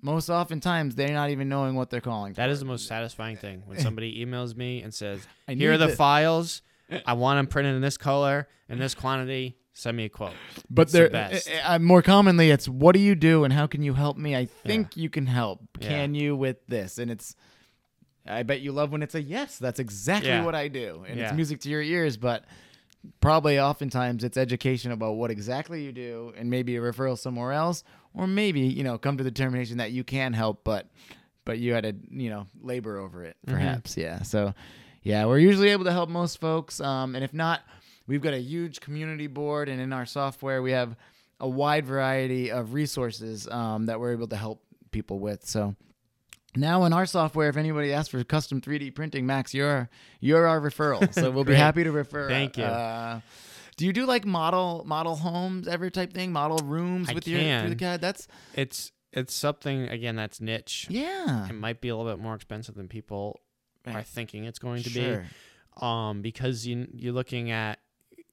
Most 0.00 0.30
oftentimes, 0.30 0.94
they're 0.94 1.12
not 1.12 1.30
even 1.30 1.48
knowing 1.48 1.74
what 1.74 1.90
they're 1.90 2.00
calling. 2.00 2.34
That 2.34 2.50
is 2.50 2.60
the 2.60 2.66
most 2.66 2.86
satisfying 2.86 3.38
thing 3.38 3.64
when 3.66 3.80
somebody 3.80 4.24
emails 4.24 4.54
me 4.54 4.82
and 4.82 4.94
says, 4.94 5.26
I 5.48 5.54
"Here 5.54 5.72
are 5.72 5.78
the 5.78 5.88
the- 5.88 5.96
files. 5.96 6.62
I 7.04 7.14
want 7.14 7.38
them 7.38 7.48
printed 7.48 7.74
in 7.74 7.82
this 7.82 7.96
color 7.96 8.46
in 8.68 8.78
this 8.78 8.94
quantity. 8.94 9.56
Send 9.78 9.96
me 9.96 10.04
a 10.06 10.08
quote." 10.08 10.32
But 10.70 10.88
the 10.88 10.98
there, 11.00 11.10
best. 11.10 11.50
uh, 11.50 11.74
uh, 11.74 11.78
more 11.78 12.00
commonly, 12.02 12.50
it's 12.50 12.66
what 12.68 12.94
do 12.94 12.98
you 13.00 13.14
do 13.14 13.44
and 13.44 13.52
how 13.52 13.66
can 13.66 13.82
you 13.82 13.92
help 13.94 14.16
me? 14.16 14.34
I 14.34 14.46
think 14.46 14.96
you 14.96 15.10
can 15.10 15.26
help. 15.26 15.60
Yeah. 15.80 15.88
Can 15.88 16.14
you 16.14 16.34
with 16.34 16.66
this? 16.66 16.98
And 16.98 17.10
it's, 17.10 17.36
I 18.26 18.42
bet 18.42 18.60
you 18.62 18.72
love 18.72 18.90
when 18.90 19.02
it's 19.02 19.14
a 19.14 19.20
yes. 19.22 19.58
That's 19.58 19.78
exactly 19.78 20.30
Yeah. 20.30 20.44
what 20.44 20.54
I 20.54 20.68
do, 20.68 21.04
and 21.06 21.18
Yeah. 21.18 21.26
it's 21.26 21.34
music 21.36 21.60
to 21.60 21.68
your 21.68 21.82
ears. 21.82 22.16
But 22.16 22.44
probably 23.20 23.60
oftentimes 23.60 24.24
it's 24.24 24.36
education 24.36 24.92
about 24.92 25.12
what 25.16 25.30
exactly 25.30 25.84
you 25.84 25.92
do, 25.92 26.32
and 26.36 26.50
maybe 26.50 26.76
a 26.76 26.80
referral 26.80 27.18
somewhere 27.18 27.52
else, 27.52 27.84
or 28.14 28.26
maybe 28.26 28.60
you 28.60 28.82
know 28.82 28.98
come 28.98 29.16
to 29.18 29.24
the 29.24 29.30
determination 29.30 29.76
that 29.78 29.92
you 29.92 30.04
can 30.04 30.32
help, 30.32 30.64
but 30.64 30.88
but 31.44 31.58
you 31.58 31.74
had 31.74 31.84
to 31.84 31.94
you 32.10 32.30
know 32.30 32.46
labor 32.62 32.96
over 32.98 33.24
it, 33.24 33.36
Mm-hmm. 33.46 33.54
perhaps. 33.54 33.96
Yeah. 33.96 34.22
So 34.22 34.54
yeah, 35.02 35.26
we're 35.26 35.38
usually 35.38 35.68
able 35.68 35.84
to 35.84 35.92
help 35.92 36.08
most 36.08 36.40
folks, 36.40 36.80
um, 36.80 37.14
and 37.14 37.22
if 37.22 37.32
not, 37.32 37.60
we've 38.06 38.22
got 38.22 38.34
a 38.34 38.40
huge 38.40 38.80
community 38.80 39.26
board, 39.26 39.68
and 39.68 39.80
in 39.80 39.92
our 39.92 40.06
software 40.06 40.62
we 40.62 40.72
have 40.72 40.96
a 41.40 41.48
wide 41.48 41.84
variety 41.86 42.50
of 42.50 42.72
resources 42.72 43.46
um, 43.48 43.86
that 43.86 44.00
we're 44.00 44.12
able 44.12 44.28
to 44.28 44.36
help 44.36 44.62
people 44.90 45.18
with. 45.18 45.46
So 45.46 45.74
now 46.54 46.84
in 46.84 46.92
our 46.94 47.04
software, 47.06 47.48
if 47.50 47.56
anybody 47.58 47.92
asks 47.92 48.08
for 48.08 48.22
custom 48.24 48.60
3D 48.60 48.94
printing, 48.94 49.26
Max, 49.26 49.52
you're 49.52 49.88
you're 50.20 50.46
our 50.46 50.60
referral. 50.60 51.12
So 51.12 51.30
we'll 51.30 51.44
be 51.44 51.54
happy 51.66 51.84
to 51.84 51.92
refer. 51.92 52.28
Thank 52.28 52.56
you. 52.56 52.64
Uh, 52.64 53.20
do 53.76 53.84
you 53.84 53.92
do 53.92 54.06
like 54.06 54.24
model 54.24 54.82
model 54.86 55.16
homes, 55.16 55.68
every 55.68 55.90
type 55.90 56.14
thing, 56.14 56.32
model 56.32 56.58
rooms 56.64 57.10
I 57.10 57.12
with 57.12 57.28
your 57.28 57.40
can. 57.40 57.66
through 57.66 57.76
CAD? 57.76 58.00
That's 58.00 58.26
It's 58.54 58.92
it's 59.12 59.34
something 59.34 59.88
again 59.88 60.16
that's 60.16 60.40
niche. 60.40 60.86
yeah. 60.88 61.46
It 61.48 61.52
might 61.54 61.82
be 61.82 61.88
a 61.90 61.96
little 61.96 62.10
bit 62.10 62.22
more 62.22 62.34
expensive 62.34 62.74
than 62.74 62.88
people 62.88 63.40
are 63.86 64.02
thinking 64.02 64.44
it's 64.44 64.58
going 64.58 64.82
to 64.82 64.88
Sure. 64.90 65.18
be. 65.20 65.26
Um, 65.84 66.22
because 66.22 66.66
you 66.66 66.88
you're 66.94 67.12
looking 67.12 67.50
at 67.50 67.78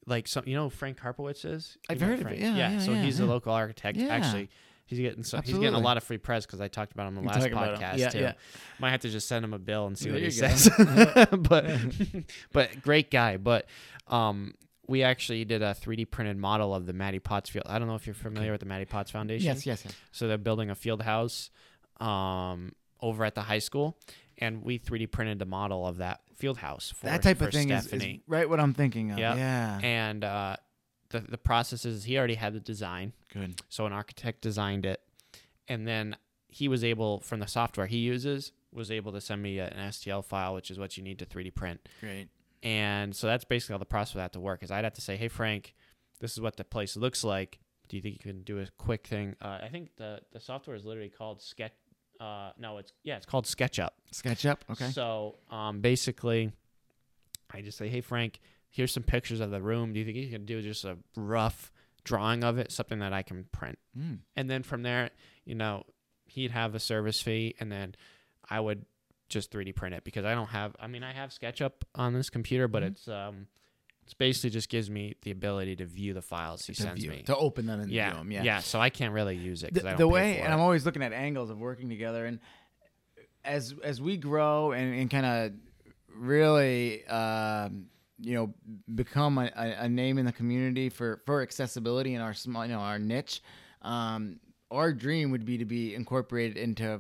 like 0.05 0.27
some 0.27 0.43
you 0.45 0.55
know 0.55 0.69
Frank 0.69 0.99
Karpowitz 0.99 1.45
is. 1.45 1.77
I've 1.89 2.01
heard 2.01 2.15
of 2.15 2.21
Frank? 2.21 2.37
it. 2.37 2.41
Yeah, 2.41 2.55
yeah, 2.55 2.79
so 2.79 2.91
yeah, 2.91 3.01
he's 3.03 3.19
yeah. 3.19 3.25
a 3.25 3.27
local 3.27 3.53
architect. 3.53 3.97
Yeah. 3.97 4.07
Actually, 4.07 4.49
he's 4.85 4.99
getting 4.99 5.23
so, 5.23 5.41
he's 5.41 5.57
getting 5.57 5.75
a 5.75 5.79
lot 5.79 5.97
of 5.97 6.03
free 6.03 6.17
press 6.17 6.45
because 6.45 6.61
I 6.61 6.67
talked 6.67 6.91
about 6.91 7.07
him 7.07 7.17
in 7.17 7.23
the 7.23 7.29
last 7.29 7.41
talk 7.43 7.51
about 7.51 7.75
him. 7.75 7.81
podcast 7.81 7.97
Yeah, 7.97 8.09
too. 8.09 8.19
yeah. 8.19 8.33
Might 8.79 8.91
have 8.91 9.01
to 9.01 9.09
just 9.09 9.27
send 9.27 9.43
him 9.45 9.53
a 9.53 9.59
bill 9.59 9.87
and 9.87 9.97
see 9.97 10.09
There 10.09 10.13
what 10.13 10.23
he 10.23 10.31
says. 10.31 10.69
but 11.31 11.65
but 12.51 12.81
great 12.81 13.11
guy. 13.11 13.37
But 13.37 13.67
um, 14.07 14.55
we 14.87 15.03
actually 15.03 15.45
did 15.45 15.61
a 15.61 15.73
3D 15.73 16.11
printed 16.11 16.37
model 16.37 16.73
of 16.73 16.85
the 16.85 16.93
Matty 16.93 17.19
Potts 17.19 17.49
field. 17.49 17.65
I 17.67 17.79
don't 17.79 17.87
know 17.87 17.95
if 17.95 18.05
you're 18.05 18.13
familiar 18.13 18.51
with 18.51 18.59
the 18.59 18.67
Matty 18.67 18.85
Potts 18.85 19.11
Foundation. 19.11 19.47
Yes, 19.47 19.65
yes, 19.65 19.83
yes. 19.85 19.93
So 20.11 20.27
they're 20.27 20.37
building 20.37 20.69
a 20.69 20.75
field 20.75 21.01
house 21.01 21.49
um, 21.99 22.73
over 23.01 23.23
at 23.23 23.35
the 23.35 23.41
high 23.41 23.59
school, 23.59 23.97
and 24.37 24.63
we 24.63 24.79
3D 24.79 25.11
printed 25.11 25.39
the 25.39 25.45
model 25.45 25.87
of 25.87 25.97
that 25.97 26.21
field 26.35 26.57
house 26.57 26.91
for 26.95 27.05
That 27.07 27.21
type 27.23 27.37
for 27.37 27.45
of 27.45 27.51
thing 27.53 27.69
is, 27.69 27.81
is 27.83 27.87
Stephanie. 27.87 28.21
right 28.27 28.49
what 28.49 28.59
I'm 28.59 28.73
thinking 28.73 29.11
of. 29.11 29.19
Yep. 29.19 29.37
Yeah. 29.37 29.79
And 29.83 30.23
uh, 30.23 30.55
the 31.09 31.19
the 31.21 31.37
process 31.37 31.85
is 31.85 32.03
he 32.03 32.17
already 32.17 32.35
had 32.35 32.53
the 32.53 32.59
design, 32.59 33.13
Good. 33.33 33.61
so 33.69 33.85
an 33.85 33.93
architect 33.93 34.41
designed 34.41 34.85
it, 34.85 35.01
and 35.67 35.87
then 35.87 36.15
he 36.47 36.67
was 36.67 36.83
able 36.83 37.19
from 37.21 37.39
the 37.39 37.47
software 37.47 37.87
he 37.87 37.97
uses 37.97 38.51
was 38.71 38.89
able 38.89 39.11
to 39.11 39.21
send 39.21 39.41
me 39.41 39.59
an 39.59 39.71
STL 39.89 40.25
file, 40.25 40.55
which 40.55 40.71
is 40.71 40.79
what 40.79 40.97
you 40.97 41.03
need 41.03 41.19
to 41.19 41.25
3D 41.27 41.53
print. 41.53 41.87
Great. 41.99 42.27
And 42.63 43.15
so 43.15 43.27
that's 43.27 43.43
basically 43.45 43.73
how 43.73 43.77
the 43.77 43.85
process 43.85 44.15
of 44.15 44.19
that 44.21 44.33
to 44.33 44.39
work 44.39 44.63
is 44.63 44.71
I'd 44.71 44.83
have 44.83 44.93
to 44.95 45.01
say, 45.01 45.15
hey 45.15 45.27
Frank, 45.27 45.75
this 46.19 46.31
is 46.31 46.41
what 46.41 46.57
the 46.57 46.63
place 46.63 46.95
looks 46.97 47.23
like. 47.23 47.59
Do 47.89 47.97
you 47.97 48.01
think 48.01 48.15
you 48.15 48.31
can 48.31 48.41
do 48.41 48.59
a 48.59 48.67
quick 48.77 49.05
thing? 49.05 49.35
Uh, 49.41 49.59
I 49.61 49.67
think 49.67 49.95
the 49.97 50.21
the 50.31 50.39
software 50.39 50.75
is 50.75 50.85
literally 50.85 51.09
called 51.09 51.41
Sketch. 51.41 51.73
Uh, 52.23 52.51
no, 52.57 52.77
it's 52.77 52.93
yeah, 53.03 53.17
it's 53.17 53.25
called 53.25 53.45
SketchUp. 53.45 53.89
SketchUp. 54.13 54.57
Okay. 54.71 54.89
So 54.91 55.35
um, 55.51 55.81
basically, 55.81 56.51
I 57.53 57.61
just 57.61 57.77
say, 57.77 57.89
hey 57.89 58.01
Frank, 58.01 58.39
here's 58.69 58.93
some 58.93 59.03
pictures 59.03 59.39
of 59.39 59.51
the 59.51 59.61
room. 59.61 59.93
Do 59.93 59.99
you 59.99 60.05
think 60.05 60.17
you 60.17 60.29
can 60.29 60.45
do 60.45 60.61
just 60.61 60.85
a 60.85 60.97
rough 61.17 61.71
drawing 62.03 62.43
of 62.43 62.57
it, 62.57 62.71
something 62.71 62.99
that 62.99 63.11
I 63.13 63.23
can 63.23 63.45
print? 63.51 63.77
Hmm. 63.97 64.15
And 64.35 64.49
then 64.49 64.63
from 64.63 64.83
there, 64.83 65.09
you 65.45 65.55
know, 65.55 65.83
he'd 66.25 66.51
have 66.51 66.75
a 66.75 66.79
service 66.79 67.21
fee, 67.21 67.55
and 67.59 67.71
then 67.71 67.95
I 68.49 68.59
would 68.59 68.85
just 69.29 69.51
3D 69.51 69.75
print 69.75 69.95
it 69.95 70.03
because 70.03 70.23
I 70.25 70.33
don't 70.33 70.49
have. 70.49 70.75
I 70.79 70.87
mean, 70.87 71.03
I 71.03 71.11
have 71.13 71.31
SketchUp 71.31 71.71
on 71.95 72.13
this 72.13 72.29
computer, 72.29 72.65
Mm-hmm. 72.67 72.71
but 72.71 72.83
it's 72.83 73.07
um, 73.07 73.47
it's 74.03 74.13
basically 74.13 74.49
just 74.49 74.69
gives 74.69 74.89
me 74.89 75.15
the 75.21 75.31
ability 75.31 75.77
to 75.77 75.85
view 75.85 76.13
the 76.13 76.21
files 76.21 76.65
he 76.65 76.73
to 76.73 76.81
sends 76.81 77.01
view, 77.01 77.11
me. 77.11 77.23
to 77.23 77.35
open 77.35 77.65
them 77.65 77.79
and 77.79 77.91
yeah, 77.91 78.09
view 78.09 78.17
them. 78.19 78.31
Yeah. 78.31 78.43
yeah. 78.43 78.59
So 78.59 78.79
I 78.79 78.89
can't 78.89 79.13
really 79.13 79.37
use 79.37 79.63
it. 79.63 79.73
the, 79.73 79.81
don't 79.81 79.97
the 79.97 80.07
way 80.07 80.39
and 80.39 80.51
it. 80.51 80.53
i'm 80.53 80.59
always 80.59 80.85
looking 80.85 81.03
at 81.03 81.13
angles 81.13 81.49
of 81.49 81.57
working 81.57 81.89
together 81.89 82.25
and 82.25 82.39
as 83.45 83.73
as 83.83 84.01
we 84.01 84.17
grow 84.17 84.71
and, 84.71 84.93
and 84.93 85.09
kind 85.09 85.25
of 85.25 85.51
really 86.15 87.05
um, 87.07 87.87
you 88.19 88.35
know 88.35 88.53
become 88.93 89.37
a, 89.37 89.51
a, 89.55 89.85
a 89.85 89.89
name 89.89 90.17
in 90.17 90.25
the 90.25 90.31
community 90.31 90.89
for 90.89 91.21
for 91.25 91.41
accessibility 91.41 92.13
in 92.13 92.21
our 92.21 92.33
small 92.33 92.65
you 92.65 92.71
know 92.71 92.79
our 92.79 92.99
niche 92.99 93.41
um, 93.81 94.39
our 94.71 94.93
dream 94.93 95.31
would 95.31 95.45
be 95.45 95.57
to 95.57 95.65
be 95.65 95.93
incorporated 95.93 96.57
into 96.57 96.99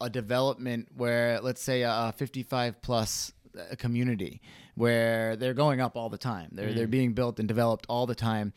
a 0.00 0.10
development 0.10 0.88
where 0.96 1.40
let's 1.40 1.62
say 1.62 1.82
a 1.82 2.12
55 2.16 2.82
plus 2.82 3.32
uh, 3.58 3.74
community 3.76 4.40
where 4.74 5.36
they're 5.36 5.54
going 5.54 5.80
up 5.80 5.96
all 5.96 6.08
the 6.08 6.18
time. 6.18 6.48
They're 6.52 6.72
they're 6.72 6.86
being 6.86 7.12
built 7.12 7.38
and 7.38 7.48
developed 7.48 7.86
all 7.88 8.06
the 8.06 8.14
time. 8.14 8.52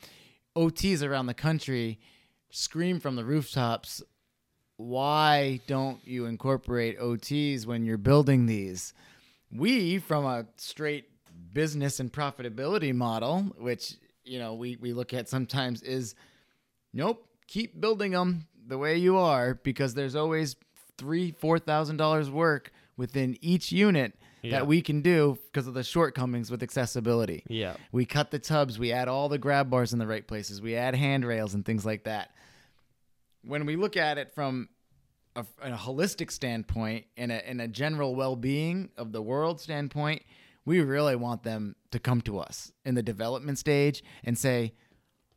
OTs 0.56 1.02
around 1.08 1.28
the 1.28 1.34
country 1.34 2.00
scream 2.52 3.00
from 3.00 3.16
the 3.16 3.26
rooftops 3.26 4.04
why 4.78 5.60
don't 5.68 6.00
you 6.06 6.26
incorporate 6.26 7.00
OTs 7.00 7.66
when 7.66 7.86
you're 7.86 7.98
building 7.98 8.48
these? 8.48 8.94
We 9.52 10.00
from 10.00 10.26
a 10.26 10.46
straight 10.58 11.06
business 11.54 12.00
and 12.00 12.12
profitability 12.12 12.94
model 12.94 13.42
which 13.58 13.96
you 14.24 14.40
know 14.40 14.56
we, 14.56 14.76
we 14.78 14.94
look 14.94 15.14
at 15.14 15.30
sometimes 15.30 15.82
is 15.84 16.16
nope 16.94 17.28
keep 17.48 17.80
building 17.80 18.12
them 18.12 18.48
the 18.68 18.78
way 18.78 18.98
you 18.98 19.18
are 19.18 19.56
because 19.64 19.94
there's 19.94 20.16
always 20.16 20.56
three 20.98 21.32
four 21.32 21.60
thousand 21.60 21.98
dollars 21.98 22.30
work 22.30 22.72
within 22.98 23.38
each 23.42 23.72
unit 23.72 24.16
Yeah. 24.44 24.52
that 24.60 24.68
we 24.68 24.82
can 24.82 25.02
do 25.02 25.38
because 25.52 25.68
of 25.68 25.74
the 25.74 25.84
shortcomings 25.84 26.52
with 26.52 26.62
accessibility 26.64 27.44
Yeah. 27.48 27.78
we 27.94 28.06
cut 28.06 28.30
the 28.30 28.40
tubs 28.40 28.78
we 28.78 28.92
add 28.92 29.08
all 29.08 29.30
the 29.30 29.38
grab 29.38 29.70
bars 29.70 29.94
in 29.94 30.00
the 30.00 30.08
right 30.08 30.28
places 30.28 30.62
we 30.62 30.76
add 30.76 30.96
handrails 30.96 31.54
and 31.54 31.66
things 31.66 31.86
like 31.86 32.04
that 32.04 32.32
when 33.46 33.66
we 33.66 33.76
look 33.76 33.98
at 33.98 34.18
it 34.18 34.32
from 34.34 34.70
a, 35.36 35.46
a 35.62 35.72
holistic 35.72 36.30
standpoint 36.32 37.06
and 37.18 37.32
a, 37.32 37.48
and 37.50 37.62
a 37.62 37.68
general 37.68 38.16
well-being 38.16 38.90
of 38.98 39.12
the 39.12 39.22
world 39.22 39.60
standpoint 39.60 40.22
we 40.66 40.80
really 40.82 41.16
want 41.16 41.44
them 41.44 41.76
to 41.92 42.00
come 42.00 42.22
to 42.22 42.38
us 42.40 42.72
in 42.86 42.96
the 42.96 43.04
development 43.04 43.58
stage 43.58 44.04
and 44.24 44.38
say 44.38 44.74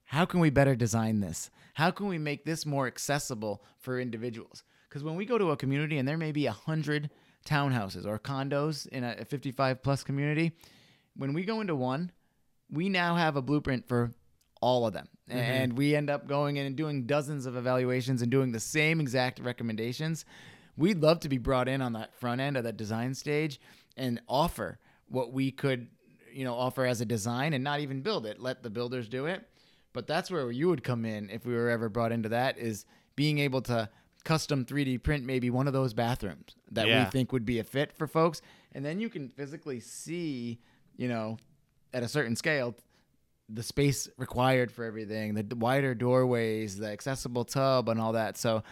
how 0.04 0.24
can 0.24 0.40
we 0.40 0.50
better 0.50 0.74
design 0.76 1.20
this 1.20 1.50
how 1.74 1.90
can 1.90 2.08
we 2.08 2.18
make 2.18 2.44
this 2.44 2.66
more 2.66 2.86
accessible 2.86 3.62
for 3.78 4.00
individuals 4.00 4.64
because 4.88 5.02
when 5.04 5.14
we 5.16 5.24
go 5.24 5.38
to 5.38 5.50
a 5.50 5.56
community 5.56 5.98
and 5.98 6.06
there 6.08 6.18
may 6.18 6.32
be 6.32 6.46
a 6.46 6.52
hundred 6.52 7.10
townhouses 7.46 8.04
or 8.04 8.18
condos 8.18 8.86
in 8.88 9.04
a 9.04 9.24
55 9.24 9.82
plus 9.82 10.04
community 10.04 10.52
when 11.14 11.32
we 11.32 11.44
go 11.44 11.60
into 11.60 11.74
one 11.74 12.10
we 12.70 12.88
now 12.88 13.14
have 13.14 13.36
a 13.36 13.42
blueprint 13.42 13.86
for 13.86 14.12
all 14.60 14.86
of 14.86 14.92
them. 14.92 15.08
Mm-hmm. 15.28 15.38
And 15.38 15.72
we 15.76 15.94
end 15.94 16.10
up 16.10 16.26
going 16.26 16.56
in 16.56 16.66
and 16.66 16.76
doing 16.76 17.06
dozens 17.06 17.46
of 17.46 17.56
evaluations 17.56 18.22
and 18.22 18.30
doing 18.30 18.52
the 18.52 18.60
same 18.60 19.00
exact 19.00 19.38
recommendations. 19.38 20.24
We'd 20.76 21.00
love 21.00 21.20
to 21.20 21.28
be 21.28 21.38
brought 21.38 21.68
in 21.68 21.82
on 21.82 21.92
that 21.94 22.14
front 22.14 22.40
end 22.40 22.56
of 22.56 22.64
that 22.64 22.76
design 22.76 23.14
stage 23.14 23.60
and 23.96 24.20
offer 24.28 24.78
what 25.08 25.32
we 25.32 25.50
could, 25.50 25.88
you 26.32 26.44
know, 26.44 26.54
offer 26.54 26.84
as 26.84 27.00
a 27.00 27.04
design 27.06 27.52
and 27.54 27.64
not 27.64 27.80
even 27.80 28.02
build 28.02 28.26
it. 28.26 28.40
Let 28.40 28.62
the 28.62 28.70
builders 28.70 29.08
do 29.08 29.26
it. 29.26 29.46
But 29.92 30.06
that's 30.06 30.30
where 30.30 30.50
you 30.50 30.68
would 30.68 30.84
come 30.84 31.04
in 31.06 31.30
if 31.30 31.46
we 31.46 31.54
were 31.54 31.70
ever 31.70 31.88
brought 31.88 32.12
into 32.12 32.28
that 32.30 32.58
is 32.58 32.84
being 33.14 33.38
able 33.38 33.62
to 33.62 33.88
custom 34.26 34.64
3D 34.64 35.02
print 35.02 35.24
maybe 35.24 35.48
one 35.48 35.66
of 35.66 35.72
those 35.72 35.94
bathrooms 35.94 36.54
that 36.72 36.86
Yeah. 36.86 37.04
we 37.04 37.10
think 37.10 37.32
would 37.32 37.46
be 37.46 37.60
a 37.60 37.64
fit 37.64 37.92
for 37.92 38.06
folks. 38.06 38.42
And 38.72 38.84
then 38.84 39.00
you 39.00 39.08
can 39.08 39.28
physically 39.30 39.80
see, 39.80 40.58
you 40.98 41.08
know, 41.08 41.38
at 41.94 42.02
a 42.02 42.08
certain 42.08 42.36
scale, 42.36 42.74
the 43.48 43.62
space 43.62 44.08
required 44.18 44.72
for 44.72 44.84
everything, 44.84 45.34
the 45.34 45.56
wider 45.56 45.94
doorways, 45.94 46.76
the 46.76 46.88
accessible 46.90 47.44
tub, 47.44 47.88
and 47.88 48.00
all 48.00 48.12
that. 48.12 48.36
So, 48.36 48.62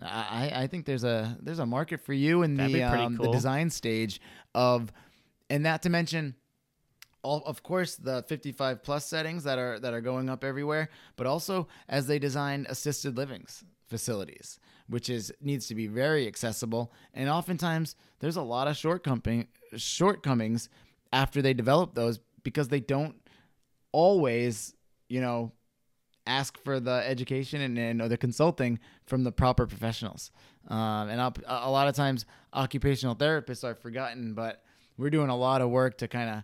I, 0.00 0.52
I 0.54 0.66
think 0.68 0.84
there's 0.84 1.02
a 1.02 1.36
there's 1.42 1.58
a 1.58 1.66
market 1.66 2.00
for 2.00 2.12
you 2.12 2.42
in 2.44 2.54
That'd 2.56 2.72
the 2.74 2.82
um, 2.84 3.16
the 3.16 3.32
design 3.32 3.70
stage 3.70 4.20
of, 4.54 4.92
and 5.50 5.62
not 5.64 5.82
to 5.82 5.90
mention, 5.90 6.36
all 7.22 7.42
of 7.46 7.62
course 7.64 7.96
the 7.96 8.22
55 8.28 8.82
plus 8.84 9.06
settings 9.06 9.42
that 9.44 9.58
are 9.58 9.80
that 9.80 9.92
are 9.94 10.00
going 10.02 10.28
up 10.28 10.44
everywhere, 10.44 10.88
but 11.16 11.26
also 11.26 11.66
as 11.88 12.06
they 12.06 12.20
design 12.20 12.64
assisted 12.68 13.16
livings 13.16 13.64
facilities, 13.88 14.58
which 14.88 15.08
is 15.08 15.32
needs 15.40 15.66
to 15.68 15.74
be 15.74 15.86
very 15.86 16.26
accessible, 16.26 16.92
and 17.14 17.28
oftentimes 17.28 17.96
there's 18.20 18.36
a 18.36 18.42
lot 18.42 18.68
of 18.68 18.76
shortcoming 18.76 19.48
shortcomings 19.76 20.68
after 21.12 21.42
they 21.42 21.54
develop 21.54 21.94
those 21.94 22.20
because 22.42 22.68
they 22.68 22.80
don't 22.80 23.16
always, 23.92 24.74
you 25.08 25.20
know, 25.20 25.52
ask 26.26 26.58
for 26.62 26.78
the 26.78 27.02
education 27.06 27.60
and, 27.62 27.78
and 27.78 28.02
or 28.02 28.08
the 28.08 28.16
consulting 28.16 28.78
from 29.06 29.24
the 29.24 29.32
proper 29.32 29.66
professionals. 29.66 30.30
Um, 30.68 31.08
and 31.08 31.20
op- 31.20 31.38
a 31.46 31.70
lot 31.70 31.88
of 31.88 31.94
times, 31.94 32.26
occupational 32.52 33.16
therapists 33.16 33.64
are 33.64 33.74
forgotten, 33.74 34.34
but 34.34 34.62
we're 34.96 35.10
doing 35.10 35.30
a 35.30 35.36
lot 35.36 35.62
of 35.62 35.70
work 35.70 35.96
to 35.98 36.08
kind 36.08 36.28
of 36.28 36.42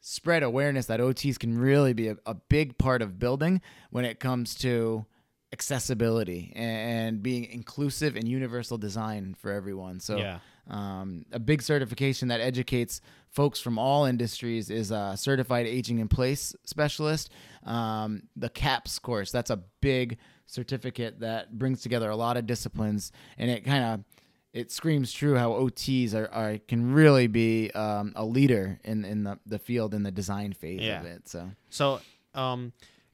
spread 0.00 0.42
awareness 0.42 0.86
that 0.86 1.00
OTs 1.00 1.38
can 1.38 1.58
really 1.58 1.92
be 1.92 2.08
a, 2.08 2.16
a 2.26 2.34
big 2.34 2.76
part 2.76 3.00
of 3.00 3.18
building 3.18 3.62
when 3.90 4.04
it 4.04 4.20
comes 4.20 4.54
to 4.56 5.06
accessibility 5.52 6.52
and 6.54 7.22
being 7.22 7.44
inclusive 7.44 8.16
and 8.16 8.26
universal 8.28 8.78
design 8.78 9.34
for 9.38 9.52
everyone. 9.52 10.00
So, 10.00 10.18
Yeah. 10.18 10.38
um, 10.68 11.24
a 11.32 11.38
big 11.38 11.62
certification 11.62 12.28
that 12.28 12.40
educates 12.40 13.00
folks 13.28 13.60
from 13.60 13.78
all 13.78 14.04
industries 14.04 14.70
is 14.70 14.90
a 14.90 15.14
certified 15.16 15.66
aging 15.66 15.98
in 15.98 16.08
place 16.08 16.54
specialist. 16.64 17.30
Um, 17.64 18.24
the 18.36 18.48
CAPS 18.48 18.98
course, 18.98 19.30
that's 19.32 19.50
a 19.50 19.60
big 19.80 20.18
certificate 20.46 21.20
that 21.20 21.58
brings 21.58 21.80
together 21.82 22.10
a 22.10 22.16
lot 22.16 22.36
of 22.36 22.46
disciplines 22.46 23.10
and 23.38 23.50
it 23.50 23.64
kind 23.64 23.84
of 23.84 24.04
it 24.52 24.70
screams 24.70 25.10
true 25.12 25.34
how 25.34 25.50
OTs 25.52 26.12
are, 26.14 26.28
are 26.30 26.58
can 26.68 26.92
really 26.92 27.26
be 27.26 27.70
um, 27.70 28.12
a 28.16 28.22
leader 28.24 28.78
in, 28.84 29.02
in 29.02 29.24
the, 29.24 29.38
the 29.46 29.58
field 29.58 29.94
in 29.94 30.02
the 30.02 30.10
design 30.10 30.52
phase 30.52 30.80
Yeah. 30.82 31.00
of 31.00 31.06
it. 31.06 31.26
So 31.26 31.50
So, 31.70 32.00
um, 32.34 32.72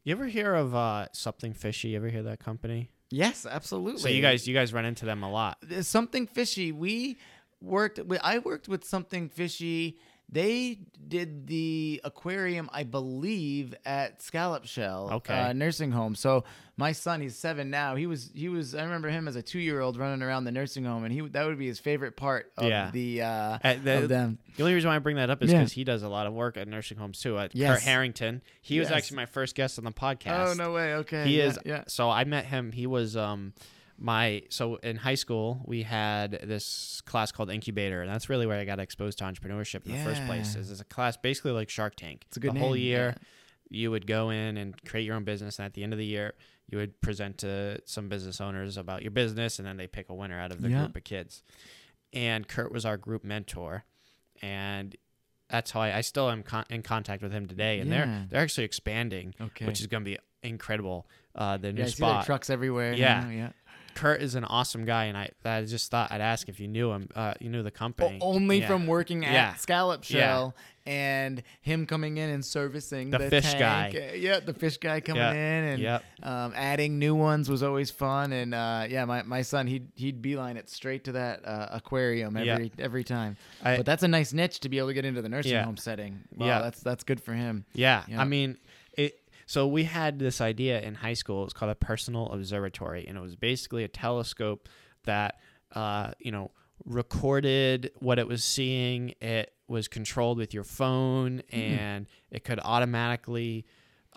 you 0.09 0.15
ever 0.17 0.27
hear 0.27 0.55
of 0.55 0.75
uh, 0.75 1.07
something 1.13 1.53
fishy? 1.53 1.89
You 1.89 1.97
ever 1.99 2.09
hear 2.09 2.23
that 2.25 2.39
company? 2.41 2.91
Yes, 3.11 3.47
absolutely. 3.49 4.01
So 4.01 4.09
you 4.09 4.23
guys 4.23 4.47
you 4.47 4.55
guys 4.55 4.73
run 4.73 4.85
into 4.85 5.05
them 5.07 5.23
a 5.23 5.31
lot. 5.31 5.59
There's 5.63 5.89
something 5.89 6.27
fishy. 6.27 6.73
We 6.73 7.19
worked. 7.61 7.99
we- 8.01 8.19
I 8.19 8.39
worked 8.39 8.69
with 8.69 8.85
something 8.85 9.29
fishy. 9.29 9.99
They 10.31 10.81
did 11.07 11.47
the 11.47 12.03
aquarium, 12.05 12.69
I 12.71 12.83
believe, 12.83 13.75
at 13.87 14.21
Scallop 14.21 14.67
Shell, 14.67 15.09
Okay. 15.15 15.33
uh, 15.33 15.53
nursing 15.55 15.91
home. 15.91 16.15
So 16.15 16.45
my 16.77 16.93
son, 16.93 17.23
he's 17.23 17.35
seven 17.35 17.71
now. 17.71 17.95
He 17.97 18.07
was, 18.07 18.31
he 18.35 18.51
was. 18.51 18.75
I 18.75 18.83
remember 18.85 19.09
him 19.09 19.27
as 19.27 19.37
a 19.37 19.41
two 19.43 19.59
year 19.59 19.81
old 19.81 19.97
running 19.97 20.23
around 20.23 20.45
the 20.45 20.53
nursing 20.53 20.85
home, 20.85 21.05
and 21.05 21.13
he 21.15 21.23
that 21.23 21.47
would 21.47 21.59
be 21.59 21.67
his 21.67 21.79
favorite 21.79 22.15
part 22.17 22.53
of 22.59 22.69
Yeah. 22.69 22.91
the 22.93 23.23
uh, 23.23 23.59
Uh, 23.65 23.75
the, 23.83 24.03
of 24.03 24.09
them. 24.11 24.39
the 24.57 24.63
only 24.65 24.75
reason 24.75 24.89
why 24.91 24.97
I 24.97 24.99
bring 24.99 25.17
that 25.17 25.31
up 25.31 25.43
is 25.43 25.51
Yeah. 25.51 25.61
because 25.61 25.73
he 25.73 25.83
does 25.85 26.03
a 26.03 26.09
lot 26.11 26.27
of 26.27 26.35
work 26.35 26.59
at 26.59 26.69
nursing 26.69 26.99
homes 26.99 27.21
too. 27.21 27.39
At 27.39 27.55
Yes. 27.57 27.79
Kurt 27.79 27.83
Harrington, 27.85 28.43
he 28.61 28.79
was 28.79 28.91
actually 28.91 29.17
my 29.17 29.27
first 29.27 29.55
guest 29.55 29.79
on 29.79 29.85
the 29.87 29.93
podcast. 29.93 30.49
Oh 30.51 30.53
no 30.53 30.73
way! 30.75 30.93
Okay, 30.97 31.25
he 31.27 31.39
yeah, 31.39 31.45
is. 31.45 31.59
Yeah. 31.65 31.85
So 31.89 32.11
I 32.11 32.25
met 32.25 32.45
him. 32.45 32.73
He 32.73 32.87
was 32.87 33.17
um 33.17 33.55
my 34.01 34.43
so 34.49 34.77
in 34.77 34.97
high 34.97 35.15
school 35.17 35.61
we 35.67 35.83
had 35.83 36.31
this 36.45 37.01
class 37.05 37.33
called 37.33 37.51
incubator 37.51 38.01
and 38.01 38.09
that's 38.11 38.29
really 38.29 38.47
where 38.47 38.59
i 38.59 38.65
got 38.65 38.79
exposed 38.79 39.19
to 39.19 39.25
entrepreneurship 39.25 39.85
in 39.87 39.93
the 39.93 39.99
first 40.05 40.25
place 40.27 40.55
Yeah. 40.55 40.61
is 40.61 40.71
it's 40.71 40.81
a 40.81 40.85
class 40.85 41.17
basically 41.17 41.51
like 41.51 41.69
shark 41.69 41.97
tank 41.97 42.23
It's 42.29 42.37
a 42.37 42.41
good 42.41 42.55
the 42.55 42.61
whole 42.61 42.77
year 42.77 43.17
yeah. 43.17 43.79
you 43.81 43.91
would 43.91 44.07
go 44.07 44.31
in 44.31 44.57
and 44.57 44.75
create 44.85 45.05
your 45.05 45.17
own 45.17 45.25
business 45.25 45.59
and 45.59 45.67
at 45.67 45.75
the 45.75 45.83
end 45.83 45.93
of 45.93 45.99
the 45.99 46.07
year 46.07 46.35
you 46.69 46.79
would 46.79 47.01
present 47.01 47.39
to 47.39 47.81
some 47.87 48.09
business 48.09 48.41
owners 48.41 48.77
about 48.77 49.03
your 49.03 49.11
business 49.11 49.59
and 49.59 49.67
then 49.67 49.77
they 49.77 49.89
pick 49.89 50.11
a 50.11 50.15
winner 50.15 50.39
out 50.39 50.53
of 50.53 50.63
the 50.63 50.69
Yeah. 50.71 50.81
group 50.85 50.97
of 50.97 51.03
kids 51.05 51.43
and 52.13 52.47
kurt 52.47 52.71
was 52.71 52.87
our 52.87 52.97
group 52.97 53.25
mentor 53.25 53.85
and 54.43 54.95
that's 55.51 55.71
how 55.73 55.81
I, 55.81 55.97
I 55.97 56.01
still 56.03 56.31
am 56.31 56.43
con- 56.43 56.67
in 56.71 56.83
contact 56.83 57.23
with 57.23 57.33
him 57.33 57.47
today, 57.47 57.81
and 57.81 57.89
Yeah. 57.91 58.05
they're 58.05 58.27
they're 58.31 58.43
actually 58.43 58.65
expanding, 58.65 59.35
Okay. 59.41 59.65
which 59.67 59.81
is 59.81 59.87
going 59.87 60.05
to 60.05 60.11
be 60.11 60.19
incredible. 60.43 61.09
Uh, 61.35 61.57
the 61.57 61.73
new 61.73 61.81
Yeah, 61.83 61.89
spot. 61.89 62.27
trucks 62.27 62.51
everywhere. 62.51 62.93
Yeah. 62.93 63.21
now, 63.21 63.31
yeah. 63.31 63.51
Kurt 63.99 64.23
is 64.23 64.35
an 64.35 64.45
awesome 64.45 64.85
guy, 64.85 65.05
and 65.05 65.17
I 65.19 65.31
I 65.45 65.65
just 65.65 65.91
thought 65.91 66.13
I'd 66.13 66.21
ask 66.21 66.49
if 66.49 66.61
you 66.61 66.69
knew 66.69 66.93
him. 66.93 67.09
Uh, 67.15 67.35
you 67.41 67.49
knew 67.51 67.63
the 67.63 67.71
company 67.71 68.19
O- 68.23 68.35
only 68.35 68.61
Yeah. 68.61 68.67
from 68.69 68.87
working 68.87 69.25
at 69.25 69.33
Yeah. 69.33 69.55
Scallop 69.57 70.09
Yeah. 70.09 70.19
Shell 70.21 70.55
and 70.87 71.43
him 71.61 71.85
coming 71.85 72.17
in 72.17 72.31
and 72.31 72.43
servicing 72.45 73.11
The 73.11 73.19
the, 73.19 73.29
fish 73.31 73.53
tank. 73.53 73.95
guy. 73.95 74.13
Yeah, 74.15 74.41
the 74.41 74.55
fish 74.55 74.79
guy 74.79 75.01
coming 75.01 75.21
Yeah. 75.23 75.33
in 75.33 75.65
and 75.65 75.83
Yep. 75.83 76.05
um, 76.23 76.53
adding 76.57 76.99
new 76.99 77.15
ones 77.15 77.51
was 77.51 77.63
always 77.63 77.91
fun. 77.91 78.33
And 78.33 78.55
uh, 78.55 78.87
yeah, 78.89 79.05
my, 79.05 79.23
my 79.23 79.43
son 79.43 79.67
he'd 79.67 79.89
he'd 79.97 80.23
beeline 80.23 80.57
it 80.57 80.69
straight 80.71 81.05
to 81.05 81.13
that 81.13 81.45
uh, 81.47 81.67
aquarium 81.73 82.37
Yeah. 82.39 82.55
every 82.55 82.73
every 82.79 83.05
time. 83.05 83.37
I- 83.63 83.77
but 83.79 83.85
that's 83.87 84.03
a 84.03 84.09
nice 84.09 84.33
niche 84.33 84.61
to 84.61 84.69
be 84.69 84.79
able 84.79 84.89
to 84.89 84.95
get 84.95 85.05
into 85.05 85.21
the 85.23 85.29
nursing 85.29 85.53
Yeah. 85.53 85.65
home 85.65 85.77
setting. 85.77 86.21
Wow, 86.35 86.47
Yeah. 86.47 86.59
that's 86.61 86.81
that's 86.81 87.05
good 87.05 87.21
for 87.21 87.35
him. 87.35 87.65
Yeah, 87.75 88.05
Yeah. 88.09 88.21
I 88.21 88.25
mean. 88.25 88.57
So 89.49 89.67
we 89.67 89.85
had 89.85 90.19
this 90.19 90.43
idea 90.43 90.79
in 90.83 90.95
high 90.95 91.15
school. 91.15 91.41
It 91.41 91.45
was 91.47 91.53
called 91.55 91.73
a 91.73 91.75
personal 91.75 92.27
observatory, 92.27 93.07
and 93.09 93.17
it 93.17 93.21
was 93.23 93.35
basically 93.35 93.83
a 93.83 93.89
telescope 93.89 94.69
that, 95.05 95.41
uh, 95.75 96.11
you 96.19 96.31
know, 96.31 96.51
recorded 96.85 97.91
what 97.99 98.19
it 98.19 98.29
was 98.29 98.45
seeing. 98.45 99.15
It 99.23 99.55
was 99.67 99.89
controlled 99.89 100.37
with 100.37 100.53
your 100.53 100.65
phone, 100.65 101.41
and 101.51 102.07
it 102.31 102.45
could 102.45 102.61
automatically 102.63 103.65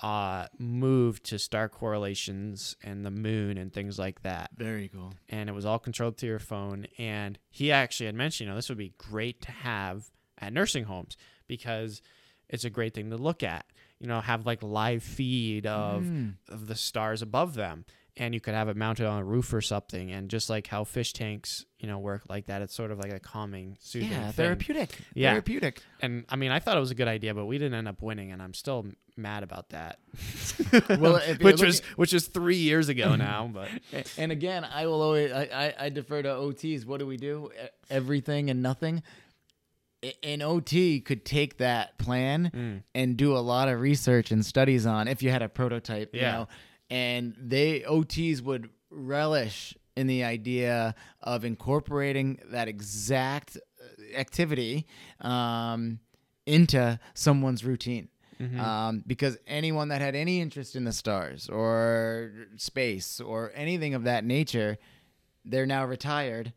uh, 0.01 0.47
move 0.59 1.23
to 1.23 1.39
star 1.39 1.69
correlations 1.69 2.75
and 2.83 3.05
the 3.05 3.11
moon 3.11 3.57
and 3.57 3.71
things 3.71 3.97
like 3.97 4.23
that 4.23 4.49
Very 4.57 4.89
cool. 4.89 5.13
and 5.29 5.49
it 5.49 5.53
was 5.53 5.65
all 5.65 5.79
controlled 5.79 6.17
through 6.17 6.29
your 6.29 6.39
phone. 6.39 6.87
And 6.97 7.37
he 7.49 7.71
actually 7.71 8.07
had 8.07 8.15
mentioned, 8.15 8.47
you 8.47 8.51
know, 8.51 8.55
this 8.55 8.67
would 8.67 8.77
be 8.77 8.93
great 8.97 9.41
to 9.43 9.51
have 9.51 10.09
at 10.39 10.51
nursing 10.51 10.85
homes 10.85 11.15
because 11.47 12.01
it's 12.49 12.65
a 12.65 12.69
great 12.69 12.93
thing 12.93 13.09
to 13.11 13.17
look 13.17 13.43
at. 13.43 13.65
You 14.01 14.07
know, 14.07 14.19
have 14.19 14.47
like 14.47 14.63
live 14.63 15.03
feed 15.03 15.67
of 15.67 16.01
mm. 16.01 16.33
of 16.49 16.65
the 16.65 16.75
stars 16.75 17.21
above 17.21 17.53
them, 17.53 17.85
and 18.17 18.33
you 18.33 18.39
could 18.41 18.53
have 18.53 18.67
it 18.67 18.75
mounted 18.75 19.05
on 19.05 19.19
a 19.19 19.23
roof 19.23 19.53
or 19.53 19.61
something. 19.61 20.11
And 20.11 20.29
just 20.29 20.49
like 20.49 20.67
how 20.67 20.83
fish 20.83 21.13
tanks, 21.13 21.65
you 21.79 21.87
know, 21.87 21.99
work 21.99 22.23
like 22.27 22.47
that, 22.47 22.61
it's 22.61 22.73
sort 22.73 22.91
of 22.91 22.99
like 22.99 23.13
a 23.13 23.19
calming, 23.19 23.77
soothing, 23.79 24.09
Yeah, 24.09 24.23
thing. 24.23 24.33
therapeutic. 24.33 24.89
Yeah. 25.13 25.31
Therapeutic. 25.31 25.83
And 26.01 26.25
I 26.29 26.35
mean, 26.35 26.51
I 26.51 26.59
thought 26.59 26.77
it 26.77 26.79
was 26.81 26.91
a 26.91 26.95
good 26.95 27.07
idea, 27.07 27.33
but 27.33 27.45
we 27.45 27.57
didn't 27.57 27.75
end 27.75 27.87
up 27.87 28.01
winning, 28.01 28.31
and 28.31 28.41
I'm 28.41 28.53
still 28.53 28.85
mad 29.15 29.43
about 29.43 29.69
that. 29.69 29.99
Well, 30.99 31.19
which 31.41 31.61
was 31.61 31.81
which 31.95 32.13
is 32.13 32.27
three 32.27 32.55
years 32.57 32.89
ago 32.89 33.15
now, 33.29 33.49
but. 33.53 33.69
And 34.17 34.31
again, 34.31 34.63
I 34.65 34.87
will 34.87 35.01
always 35.01 35.31
I, 35.31 35.43
I, 35.53 35.85
I 35.85 35.89
defer 35.89 36.21
to 36.21 36.29
OTs. 36.29 36.85
What 36.85 36.99
do 36.99 37.07
we 37.07 37.17
do? 37.17 37.49
Everything 37.89 38.49
and 38.49 38.61
nothing. 38.63 39.03
An 40.23 40.41
OT 40.41 40.99
could 41.01 41.23
take 41.25 41.57
that 41.57 41.97
plan 41.99 42.49
Mm. 42.53 42.83
and 42.95 43.17
do 43.17 43.35
a 43.35 43.39
lot 43.39 43.67
of 43.69 43.79
research 43.79 44.31
and 44.31 44.43
studies 44.45 44.85
on 44.85 45.07
if 45.07 45.21
you 45.21 45.29
had 45.29 45.41
a 45.43 45.49
prototype, 45.49 46.15
you 46.15 46.21
Yeah. 46.21 46.31
know, 46.31 46.47
and 46.89 47.35
they 47.39 47.83
OTs 47.83 48.41
would 48.41 48.69
relish 48.89 49.75
in 49.95 50.07
the 50.07 50.23
idea 50.23 50.95
of 51.21 51.45
incorporating 51.45 52.39
that 52.45 52.67
exact 52.67 53.57
uh, 53.57 54.17
activity 54.17 54.87
um, 55.19 55.99
into 56.45 56.99
someone's 57.13 57.63
routine. 57.63 58.09
Um, 58.59 59.03
because 59.05 59.37
anyone 59.45 59.89
that 59.89 60.01
had 60.01 60.15
any 60.15 60.41
interest 60.41 60.75
in 60.75 60.83
the 60.83 60.91
stars 60.93 61.47
or 61.47 62.31
space 62.57 63.19
or 63.21 63.51
anything 63.53 63.93
of 63.93 64.03
that 64.05 64.25
nature, 64.25 64.79
they're 65.45 65.67
now 65.67 65.85
retired 65.85 66.51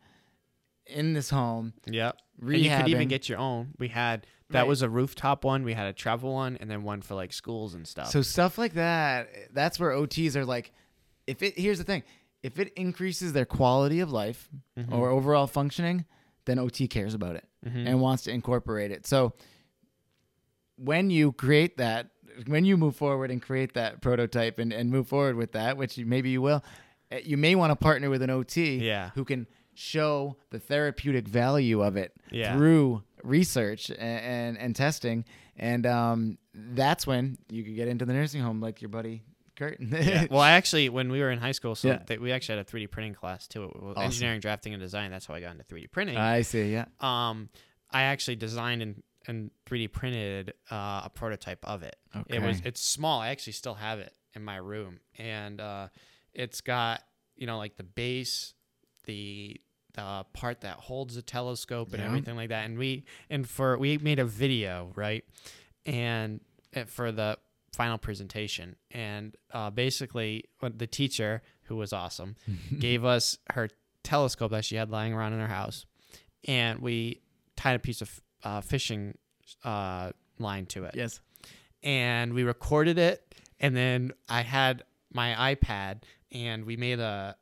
in 0.87 1.13
this 1.13 1.29
home. 1.29 1.75
Yep. 1.87 2.17
And 2.41 2.57
you 2.59 2.71
could 2.71 2.89
even 2.89 3.09
get 3.09 3.29
your 3.29 3.39
own. 3.39 3.75
We 3.79 3.89
had 3.89 4.27
that 4.51 4.61
Right. 4.61 4.69
was 4.69 4.83
a 4.83 4.89
rooftop 4.89 5.45
one. 5.45 5.65
We 5.65 5.73
had 5.75 5.87
a 5.87 5.93
travel 5.93 6.33
one, 6.35 6.57
and 6.61 6.71
then 6.71 6.83
one 6.83 7.01
for 7.03 7.15
like 7.15 7.33
schools 7.33 7.75
and 7.75 7.87
stuff. 7.87 8.09
So 8.11 8.23
stuff 8.23 8.59
like 8.59 8.75
that, 8.75 9.29
that's 9.53 9.79
where 9.81 9.91
OTs 9.93 10.37
are 10.37 10.45
like, 10.45 10.73
if 11.27 11.43
it 11.43 11.59
here's 11.59 11.79
the 11.79 11.85
thing, 11.85 12.03
if 12.43 12.59
it 12.59 12.73
increases 12.75 13.33
their 13.33 13.47
quality 13.47 14.01
of 14.01 14.11
life 14.13 14.49
Mm-hmm. 14.79 14.93
or 14.93 15.09
overall 15.11 15.47
functioning, 15.47 16.05
then 16.45 16.59
OT 16.59 16.89
cares 16.89 17.15
about 17.15 17.37
it 17.37 17.45
and 17.65 18.01
wants 18.01 18.25
to 18.25 18.31
incorporate 18.31 18.91
it. 18.91 19.07
So 19.07 19.33
when 20.77 21.11
you 21.11 21.33
create 21.33 21.77
that, 21.79 22.11
when 22.47 22.65
you 22.65 22.77
move 22.77 22.97
forward 22.97 23.31
and 23.31 23.41
create 23.41 23.75
that 23.75 24.03
prototype 24.03 24.59
and, 24.59 24.73
and 24.73 24.91
move 24.91 25.09
forward 25.09 25.37
with 25.37 25.53
that, 25.53 25.77
which 25.77 25.97
you, 25.97 26.05
maybe 26.07 26.31
you 26.31 26.43
will, 26.43 26.65
eh, 27.11 27.21
you 27.25 27.37
may 27.37 27.55
want 27.55 27.71
to 27.71 27.77
partner 27.77 28.11
with 28.11 28.23
an 28.23 28.31
OT 28.31 28.79
Yeah. 28.79 29.11
who 29.15 29.25
can 29.25 29.47
show 29.75 30.37
the 30.51 30.59
therapeutic 30.59 31.27
value 31.29 31.83
of 31.83 31.97
it 31.97 32.13
Yeah. 32.31 32.57
through 32.57 33.03
research 33.23 33.91
and, 33.91 33.99
and, 34.01 34.59
and 34.59 34.77
testing. 34.77 35.25
And 35.57 35.87
um, 35.87 36.39
that's 36.55 37.07
when 37.07 37.39
you 37.51 37.63
could 37.65 37.75
get 37.77 37.89
into 37.89 38.05
the 38.05 38.13
nursing 38.13 38.41
home 38.43 38.61
like 38.61 38.81
your 38.83 38.89
buddy 38.89 39.23
Kurt. 39.57 39.79
Yeah. 39.81 40.27
Well, 40.31 40.41
I 40.41 40.53
actually, 40.53 40.89
when 40.89 41.13
we 41.13 41.21
were 41.21 41.31
in 41.31 41.39
high 41.39 41.53
school, 41.53 41.75
so 41.77 41.89
Yeah. 41.89 41.99
th- 41.99 42.19
we 42.21 42.33
actually 42.33 42.59
had 42.59 42.67
a 42.67 42.71
3D 42.71 42.91
printing 42.91 43.15
class 43.15 43.47
too. 43.47 43.65
Awesome. 43.67 44.03
Engineering, 44.03 44.41
drafting, 44.41 44.75
and 44.75 44.83
design. 44.83 45.11
That's 45.13 45.27
how 45.27 45.35
I 45.35 45.41
got 45.41 45.53
into 45.53 45.63
3D 45.65 45.91
printing. 45.93 46.17
I 46.17 46.43
see, 46.43 46.73
yeah. 46.73 46.87
um, 47.01 47.49
I 47.91 48.03
actually 48.03 48.35
designed 48.37 48.83
and, 48.83 49.03
and 49.29 49.53
3D 49.67 49.93
printed 49.93 50.55
uh, 50.73 51.03
a 51.05 51.11
prototype 51.15 51.65
of 51.65 51.85
it. 51.85 51.95
Okay. 52.17 52.37
It 52.37 52.43
was 52.43 52.63
it's 52.65 52.81
small. 52.85 53.21
I 53.21 53.29
actually 53.29 53.53
still 53.53 53.75
have 53.75 54.01
it 54.01 54.13
in 54.35 54.43
my 54.43 54.57
room, 54.57 54.99
and 55.19 55.61
uh, 55.61 55.89
it's 56.33 56.61
got 56.61 57.03
you 57.37 57.47
know 57.47 57.57
like 57.57 57.77
the 57.77 57.85
base, 57.85 58.55
the 59.05 59.61
the 59.95 60.25
part 60.33 60.61
that 60.61 60.77
holds 60.77 61.15
the 61.15 61.23
telescope 61.23 61.93
and 61.93 62.01
Yeah. 62.01 62.07
everything 62.07 62.37
like 62.37 62.51
that. 62.51 62.67
And 62.67 62.79
we 62.79 63.05
and 63.31 63.49
for 63.49 63.79
we 63.79 63.99
made 63.99 64.19
a 64.19 64.25
video 64.25 64.93
right, 64.95 65.25
and 65.87 66.41
uh, 66.77 66.85
for 66.85 67.11
the 67.13 67.39
final 67.73 67.99
presentation, 67.99 68.77
and 68.91 69.37
uh, 69.53 69.71
basically 69.71 70.45
the 70.61 70.87
teacher 70.87 71.43
who 71.65 71.77
was 71.77 71.93
awesome 71.93 72.37
gave 72.79 73.05
us 73.05 73.39
her 73.53 73.69
telescope 74.03 74.51
that 74.53 74.65
she 74.65 74.77
had 74.77 74.91
lying 74.91 75.13
around 75.15 75.33
in 75.33 75.41
her 75.41 75.49
house 75.49 75.87
and 76.47 76.81
we 76.81 77.23
tied 77.57 77.75
a 77.75 77.79
piece 77.79 78.03
of 78.03 78.21
uh, 78.43 78.61
fishing 78.61 79.17
uh, 79.65 80.11
line 80.39 80.67
to 80.67 80.85
it. 80.85 80.95
Yes. 80.95 81.21
And 81.83 82.35
we 82.35 82.43
recorded 82.45 82.99
it, 82.99 83.35
and 83.61 83.75
then 83.77 84.13
I 84.29 84.43
had 84.43 84.83
my 85.13 85.55
iPad, 85.55 86.03
and 86.33 86.65
we 86.67 86.77
made 86.77 86.99
a 87.01 87.37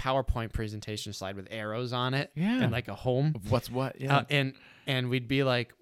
PowerPoint 0.00 0.52
presentation 0.52 1.12
slide 1.12 1.36
with 1.36 1.48
arrows 1.50 1.92
on 1.92 2.14
it, 2.14 2.30
Yeah. 2.34 2.62
and 2.62 2.70
like 2.72 2.88
a 2.88 2.94
home, 2.94 3.34
What's 3.48 3.70
what? 3.70 4.00
Yeah. 4.00 4.18
uh, 4.18 4.24
and 4.30 4.54
and 4.86 5.08
we'd 5.08 5.28
be 5.28 5.42
like 5.44 5.72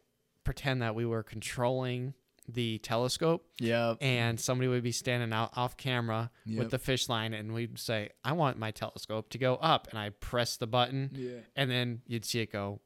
pretend 0.45 0.83
that 0.83 0.95
we 0.95 1.05
were 1.07 1.23
controlling 1.23 2.15
the 2.47 2.77
telescope 2.79 3.47
yep. 3.59 3.97
and 4.03 4.39
somebody 4.39 4.69
would 4.69 4.83
be 4.83 4.93
standing 4.93 5.33
out 5.33 5.51
off 5.57 5.79
camera 5.79 6.31
Yep. 6.45 6.59
with 6.59 6.71
the 6.71 6.79
fish 6.79 7.09
line 7.09 7.33
and 7.33 7.55
we'd 7.55 7.79
say 7.79 8.11
i 8.23 8.33
want 8.33 8.59
my 8.59 8.71
telescope 8.71 9.31
to 9.31 9.39
go 9.39 9.55
up 9.57 9.89
and 9.89 9.99
i 9.99 10.11
press 10.11 10.59
the 10.59 10.67
button 10.67 11.09
Yeah. 11.15 11.39
and 11.57 11.71
then 11.71 12.03
you'd 12.07 12.27
see 12.27 12.41
it 12.41 12.53
go 12.53 12.81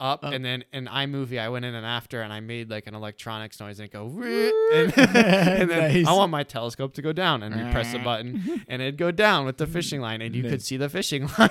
up 0.00 0.24
and 0.24 0.44
then 0.44 0.64
in 0.72 0.86
iMovie 0.86 1.38
i 1.38 1.48
went 1.48 1.64
in 1.64 1.74
and 1.74 1.86
after 1.86 2.20
and 2.20 2.32
i 2.32 2.40
made 2.40 2.68
like 2.68 2.86
an 2.86 2.94
electronics 2.94 3.60
noise 3.60 3.78
and 3.78 3.86
it 3.86 3.92
go 3.92 4.06
and, 4.74 4.98
and 4.98 5.70
then 5.70 5.92
Nice. 5.92 6.06
i 6.06 6.12
want 6.12 6.32
my 6.32 6.42
telescope 6.42 6.94
to 6.94 7.02
go 7.02 7.12
down 7.12 7.42
and 7.42 7.54
you 7.54 7.70
press 7.70 7.92
the 7.92 8.00
button 8.00 8.62
and 8.68 8.82
it'd 8.82 8.98
go 8.98 9.10
down 9.10 9.44
with 9.46 9.56
the 9.58 9.66
fishing 9.66 10.00
line 10.00 10.20
and 10.20 10.34
you 10.34 10.42
could 10.42 10.62
see 10.62 10.76
the 10.76 10.88
fishing 10.88 11.28
line 11.38 11.50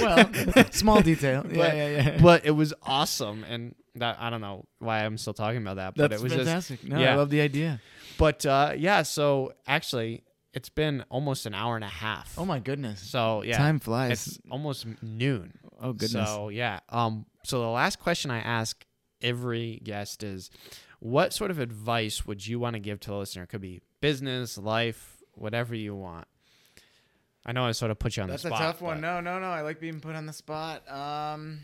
well, 0.00 0.30
small 0.72 1.00
detail. 1.00 1.44
Yeah, 1.48 1.56
but, 1.56 1.76
yeah, 1.76 1.88
yeah. 1.88 2.18
but 2.20 2.44
it 2.44 2.50
was 2.50 2.74
awesome 2.82 3.44
and 3.48 3.74
that 3.94 4.16
i 4.20 4.28
don't 4.30 4.40
know 4.40 4.64
why 4.80 5.04
i'm 5.04 5.16
still 5.16 5.34
talking 5.34 5.62
about 5.62 5.76
that 5.76 5.94
but 5.94 6.10
That's 6.10 6.20
it 6.20 6.24
was 6.24 6.32
fantastic. 6.34 6.80
just 6.80 6.90
no, 6.90 6.98
yeah 6.98 7.12
I 7.12 7.14
love 7.14 7.30
the 7.30 7.40
idea. 7.40 7.80
but 8.18 8.44
uh, 8.44 8.72
yeah, 8.76 9.02
so 9.02 9.52
actually, 9.66 10.24
it's 10.52 10.68
been 10.68 11.04
almost 11.08 11.46
an 11.46 11.54
hour 11.54 11.76
and 11.76 11.84
a 11.84 11.88
half. 11.88 12.34
Oh 12.36 12.44
my 12.44 12.58
goodness. 12.58 13.00
So 13.00 13.42
yeah, 13.42 13.56
Time 13.56 13.78
flies. 13.78 14.26
It's 14.26 14.38
almost 14.50 14.86
noon. 15.02 15.52
Oh, 15.80 15.92
goodness. 15.92 16.28
So 16.28 16.48
yeah. 16.48 16.80
Um. 16.88 17.26
So 17.48 17.60
the 17.60 17.68
last 17.68 17.98
question 17.98 18.30
I 18.30 18.40
ask 18.40 18.84
every 19.22 19.80
guest 19.82 20.22
is, 20.22 20.50
what 21.00 21.32
sort 21.32 21.50
of 21.50 21.58
advice 21.58 22.26
would 22.26 22.46
you 22.46 22.60
want 22.60 22.74
to 22.74 22.80
give 22.80 23.00
to 23.00 23.10
the 23.10 23.16
listener? 23.16 23.44
It 23.44 23.46
could 23.46 23.62
be 23.62 23.80
business, 24.02 24.58
life, 24.58 25.22
whatever 25.32 25.74
you 25.74 25.94
want. 25.94 26.28
I 27.46 27.52
know 27.52 27.64
I 27.64 27.72
sort 27.72 27.90
of 27.90 27.98
put 27.98 28.18
you 28.18 28.22
on 28.22 28.28
That's 28.28 28.42
the 28.42 28.50
spot. 28.50 28.58
That's 28.58 28.68
a 28.68 28.72
tough 28.72 28.82
one. 28.82 29.00
No, 29.00 29.20
no, 29.20 29.38
no. 29.38 29.46
I 29.46 29.62
like 29.62 29.80
being 29.80 30.00
put 30.00 30.14
on 30.14 30.26
the 30.26 30.34
spot. 30.34 30.86
Um, 30.92 31.60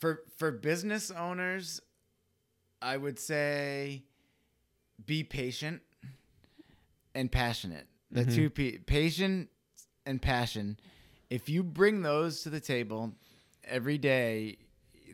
for 0.00 0.22
for 0.36 0.50
business 0.50 1.12
owners, 1.12 1.80
I 2.80 2.96
would 2.96 3.20
say 3.20 4.02
be 5.06 5.22
patient 5.22 5.82
and 7.14 7.30
passionate. 7.30 7.86
The 8.10 8.24
two 8.24 8.50
P, 8.50 8.78
patient 8.78 9.48
and 10.04 10.20
passion. 10.20 10.80
If 11.30 11.48
you 11.48 11.62
bring 11.62 12.02
those 12.02 12.42
to 12.42 12.50
the 12.50 12.60
table 12.60 13.12
every 13.64 13.98
day, 13.98 14.58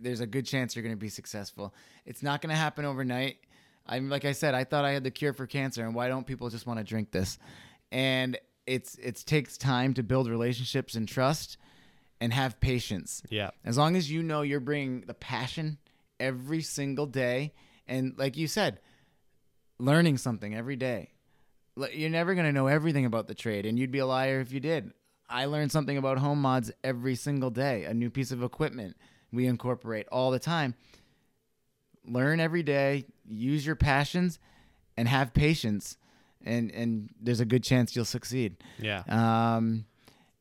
there's 0.01 0.21
a 0.21 0.27
good 0.27 0.47
chance 0.47 0.75
you're 0.77 0.83
going 0.83 0.95
to 0.95 1.01
be 1.01 1.09
successful. 1.09 1.75
It's 2.07 2.23
not 2.23 2.41
going 2.41 2.51
to 2.51 2.57
happen 2.57 2.85
overnight. 2.85 3.39
I'm 3.87 4.11
like 4.11 4.25
I 4.25 4.33
said, 4.33 4.55
I 4.55 4.65
thought 4.65 4.85
I 4.85 4.93
had 4.93 5.05
the 5.05 5.11
cure 5.11 5.33
for 5.33 5.47
cancer, 5.47 5.85
and 5.85 5.95
why 5.95 6.09
don't 6.09 6.27
people 6.27 6.51
just 6.51 6.67
want 6.67 6.79
to 6.79 6.85
drink 6.85 7.11
this? 7.11 7.39
And 7.91 8.39
it's 8.67 8.97
it 8.97 9.17
takes 9.27 9.57
time 9.57 9.95
to 9.95 10.03
build 10.03 10.29
relationships 10.29 10.95
and 10.95 11.09
trust, 11.09 11.57
and 12.21 12.33
have 12.33 12.61
patience. 12.61 13.23
Yeah. 13.31 13.51
As 13.65 13.79
long 13.79 13.97
as 13.97 14.11
you 14.11 14.23
know 14.23 14.43
you're 14.43 14.61
bringing 14.61 15.03
the 15.03 15.15
passion 15.15 15.79
every 16.21 16.61
single 16.61 17.07
day, 17.07 17.55
and 17.87 18.15
like 18.19 18.37
you 18.37 18.47
said, 18.47 18.81
learning 19.79 20.19
something 20.19 20.55
every 20.55 20.77
day. 20.77 21.13
You're 21.93 22.11
never 22.11 22.35
going 22.35 22.47
to 22.47 22.53
know 22.53 22.67
everything 22.67 23.07
about 23.07 23.29
the 23.29 23.35
trade, 23.35 23.65
and 23.65 23.79
you'd 23.79 23.93
be 23.93 24.01
a 24.01 24.07
liar 24.07 24.41
if 24.41 24.53
you 24.53 24.59
did. 24.61 24.93
I 25.29 25.45
learn 25.45 25.69
something 25.71 25.99
about 25.99 26.19
home 26.19 26.41
mods 26.41 26.71
every 26.83 27.15
single 27.15 27.51
day, 27.51 27.85
a 27.85 27.95
new 27.95 28.11
piece 28.11 28.31
of 28.31 28.43
equipment 28.43 28.97
we 29.33 29.47
incorporate 29.47 30.07
all 30.11 30.31
the 30.31 30.39
time. 30.39 30.75
Learn 32.07 32.41
every 32.41 32.63
day, 32.63 33.05
use 33.29 33.67
your 33.67 33.77
passions, 33.77 34.39
and 34.97 35.07
have 35.07 35.35
patience, 35.35 35.99
and 36.45 36.71
and 36.71 37.11
there's 37.21 37.41
a 37.41 37.45
good 37.45 37.63
chance 37.63 37.95
you'll 37.95 38.05
succeed. 38.07 38.57
Yeah. 38.79 39.03
Um, 39.09 39.85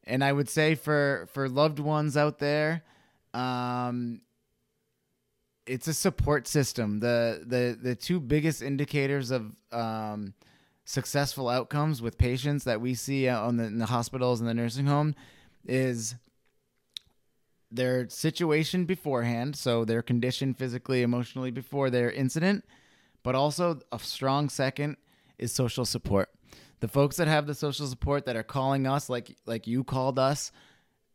and 0.06 0.24
I 0.24 0.32
would 0.32 0.48
say 0.50 0.76
for 0.76 1.28
for 1.34 1.50
loved 1.50 1.80
ones 1.80 2.16
out 2.16 2.40
there, 2.40 2.84
um, 3.34 4.22
it's 5.66 5.88
a 5.88 5.94
support 5.94 6.48
system. 6.48 7.00
The 7.00 7.44
the 7.46 7.78
the 7.80 7.96
two 7.96 8.22
biggest 8.22 8.62
indicators 8.62 9.32
of 9.32 9.54
um, 9.74 10.34
successful 10.88 11.50
outcomes 11.50 12.02
with 12.02 12.18
patients 12.18 12.64
that 12.64 12.80
we 12.80 12.94
see 12.94 13.28
on 13.28 13.58
the, 13.58 13.66
in 13.66 13.78
the 13.78 13.88
hospitals 13.88 14.40
and 14.40 14.48
the 14.48 14.54
nursing 14.54 14.86
home 14.86 15.14
is 15.66 16.16
their 17.70 18.08
situation 18.08 18.86
beforehand, 18.86 19.58
so 19.58 19.84
their 19.84 20.02
condition 20.02 20.54
physically, 20.54 21.02
emotionally 21.02 21.52
before 21.52 21.90
their 21.90 22.10
incident, 22.10 22.64
but 23.22 23.36
also 23.36 23.82
a 23.92 24.00
strong 24.00 24.48
second 24.48 24.96
is 25.38 25.52
social 25.52 25.84
support. 25.84 26.30
The 26.80 26.88
folks 26.88 27.18
that 27.18 27.28
have 27.28 27.48
the 27.48 27.54
social 27.54 27.86
support 27.86 28.26
that 28.26 28.38
are 28.38 28.44
calling 28.44 28.88
us 28.88 29.10
like 29.10 29.36
like 29.46 29.68
you 29.68 29.84
called 29.84 30.18
us, 30.18 30.54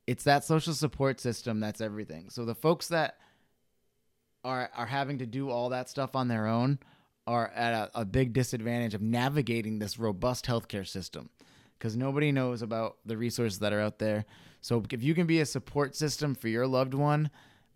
it's 0.07 0.25
that 0.25 0.45
social 0.45 0.75
support 0.75 1.19
system 1.19 1.61
that's 1.61 1.81
everything. 1.81 2.29
So 2.29 2.45
the 2.45 2.55
folks 2.55 2.89
that 2.89 3.17
are 4.45 4.69
are 4.77 4.87
having 4.87 5.17
to 5.21 5.27
do 5.27 5.49
all 5.49 5.71
that 5.71 5.89
stuff 5.89 6.15
on 6.15 6.29
their 6.29 6.47
own 6.47 6.79
are 7.27 7.49
at 7.49 7.73
a, 7.73 8.01
a 8.01 8.05
big 8.05 8.33
disadvantage 8.33 8.95
of 8.95 9.03
navigating 9.03 9.79
this 9.79 9.99
robust 9.99 10.47
healthcare 10.47 10.87
system 10.87 11.31
because 11.79 11.97
nobody 11.97 12.33
knows 12.33 12.63
about 12.63 12.97
the 13.05 13.17
resources 13.17 13.59
that 13.61 13.73
are 13.73 13.81
out 13.81 13.99
there. 13.99 14.25
So 14.61 14.83
if 14.91 15.03
you 15.03 15.15
can 15.15 15.27
be 15.27 15.41
a 15.41 15.47
support 15.47 15.97
system 15.97 16.35
for 16.35 16.49
your 16.49 16.67
loved 16.67 16.95
one, 16.95 17.31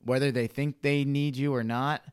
whether 0.05 0.31
they 0.31 0.47
think 0.47 0.82
they 0.82 1.05
need 1.05 1.36
you 1.36 1.55
or 1.55 1.64
not, 1.64 2.05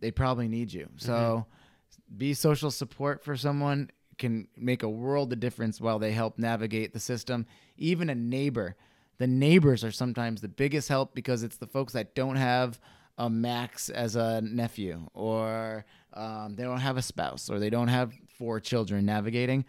they 0.00 0.10
probably 0.10 0.48
need 0.48 0.72
you. 0.72 0.88
So 0.96 1.12
mm-hmm. 1.12 2.16
be 2.18 2.34
social 2.34 2.70
support 2.70 3.24
for 3.24 3.36
someone 3.36 3.90
can 4.18 4.48
make 4.56 4.82
a 4.82 4.88
world 4.88 5.32
of 5.32 5.40
difference 5.40 5.80
while 5.80 5.98
they 5.98 6.12
help 6.12 6.38
navigate 6.38 6.92
the 6.92 7.00
system. 7.00 7.46
Even 7.76 8.10
a 8.10 8.14
neighbor, 8.14 8.76
the 9.18 9.26
neighbors 9.26 9.84
are 9.84 9.92
sometimes 9.92 10.40
the 10.40 10.48
biggest 10.48 10.88
help 10.88 11.14
because 11.14 11.42
it's 11.42 11.56
the 11.56 11.66
folks 11.66 11.92
that 11.92 12.14
don't 12.14 12.36
have 12.36 12.78
a 13.16 13.28
Max 13.28 13.88
as 13.88 14.14
a 14.14 14.40
nephew, 14.42 15.08
or 15.12 15.84
um, 16.14 16.54
they 16.56 16.62
don't 16.64 16.80
have 16.80 16.96
a 16.96 17.02
spouse, 17.02 17.50
or 17.50 17.58
they 17.58 17.70
don't 17.70 17.88
have 17.88 18.12
four 18.38 18.60
children 18.60 19.04
navigating. 19.06 19.64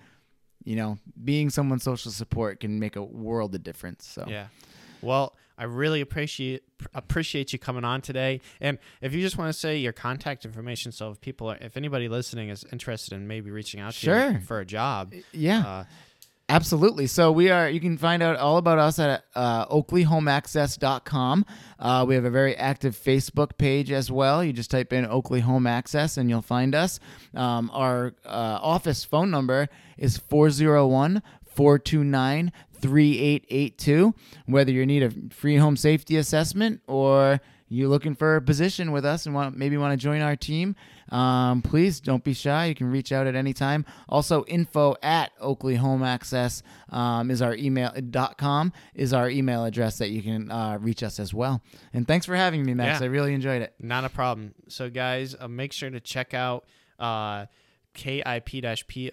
You 0.64 0.76
know, 0.76 0.98
being 1.24 1.50
someone's 1.50 1.84
social 1.84 2.12
support 2.12 2.60
can 2.60 2.80
make 2.80 2.96
a 2.96 3.04
world 3.04 3.56
of 3.56 3.64
difference. 3.64 4.06
So 4.06 4.26
Yeah. 4.28 4.48
Well, 5.02 5.36
I 5.58 5.64
really 5.66 6.02
appreciate 6.02 6.64
appreciate 6.94 7.52
you 7.52 7.60
coming 7.60 7.84
on 7.84 8.02
today. 8.02 8.40
And 8.62 8.78
if 9.02 9.14
you 9.14 9.22
just 9.22 9.38
want 9.38 9.54
to 9.54 9.60
say 9.60 9.78
your 9.78 9.92
contact 9.94 10.46
information, 10.46 10.92
so 10.92 11.12
if 11.12 11.20
people, 11.22 11.52
are, 11.52 11.58
if 11.60 11.76
anybody 11.76 12.08
listening 12.08 12.50
is 12.50 12.66
interested 12.72 13.14
in 13.14 13.28
maybe 13.28 13.52
reaching 13.52 13.80
out 13.82 13.92
to 13.94 14.00
Sure. 14.00 14.32
you 14.32 14.40
for 14.40 14.60
a 14.60 14.66
job, 14.66 15.14
yeah. 15.34 15.60
uh, 15.68 15.84
Absolutely. 16.50 17.06
So 17.06 17.32
we 17.32 17.52
are. 17.52 17.70
You 17.70 17.80
can 17.80 17.96
find 17.96 18.24
out 18.24 18.36
all 18.38 18.58
about 18.58 18.80
us 18.80 18.98
at 18.98 19.24
uh, 19.36 19.68
OakleyHomeAccess.com. 19.68 21.46
Uh, 21.78 22.06
we 22.08 22.16
have 22.16 22.26
a 22.26 22.32
very 22.32 22.56
active 22.56 22.98
Facebook 22.98 23.56
page 23.60 23.92
as 23.92 24.12
well. 24.12 24.44
You 24.44 24.52
just 24.52 24.72
type 24.72 24.92
in 24.92 25.06
Oakley 25.06 25.42
Home 25.42 25.68
Access 25.68 26.18
and 26.18 26.28
you'll 26.28 26.42
find 26.42 26.74
us. 26.74 27.00
Um, 27.36 27.70
our 27.72 28.16
uh, 28.26 28.60
office 28.62 29.04
phone 29.04 29.30
number 29.30 29.70
is 29.96 30.18
401 30.18 31.22
429 31.46 32.52
3882. 32.82 34.16
Whether 34.48 34.72
you 34.72 34.88
need 34.88 35.04
a 35.04 35.12
free 35.32 35.58
home 35.58 35.78
safety 35.78 36.18
assessment 36.18 36.82
or 36.88 37.42
you're 37.70 37.88
looking 37.88 38.16
for 38.16 38.36
a 38.36 38.42
position 38.42 38.92
with 38.92 39.06
us 39.06 39.26
and 39.26 39.36
want 39.36 39.56
maybe 39.56 39.78
want 39.78 39.94
to 39.94 40.04
join 40.04 40.22
our 40.22 40.36
team, 40.36 40.76
um, 41.10 41.62
please 41.62 42.00
don't 42.00 42.24
be 42.24 42.34
shy. 42.34 42.66
You 42.66 42.76
can 42.76 42.92
reach 42.92 43.12
out 43.12 43.28
at 43.28 43.36
any 43.36 43.54
time. 43.54 43.86
Also, 44.08 44.44
info 44.46 44.96
at 45.04 45.32
Oakley 45.40 45.76
Home 45.76 46.04
Access 46.04 46.64
um, 46.90 47.32
is 47.32 47.42
our 47.42 47.56
email 47.56 47.92
dot 48.10 48.38
com 48.38 48.74
is 48.96 49.14
our 49.14 49.30
email 49.30 49.66
address 49.66 50.00
that 50.00 50.10
you 50.10 50.22
can 50.22 50.52
uh, 50.52 50.78
reach 50.82 51.04
us 51.04 51.20
as 51.20 51.34
well. 51.34 51.62
And 51.94 52.08
thanks 52.08 52.26
for 52.26 52.36
having 52.36 52.66
me, 52.66 52.74
Max. 52.74 53.00
Yeah. 53.00 53.06
I 53.06 53.10
really 53.10 53.34
enjoyed 53.34 53.62
it. 53.62 53.74
not 53.80 54.04
a 54.04 54.10
problem. 54.10 54.54
So, 54.68 54.90
guys, 54.90 55.36
uh, 55.40 55.48
make 55.48 55.74
sure 55.74 55.90
to 55.90 56.00
check 56.00 56.34
out 56.34 56.66
uh, 56.98 57.46
kip-pod.com 57.94 59.12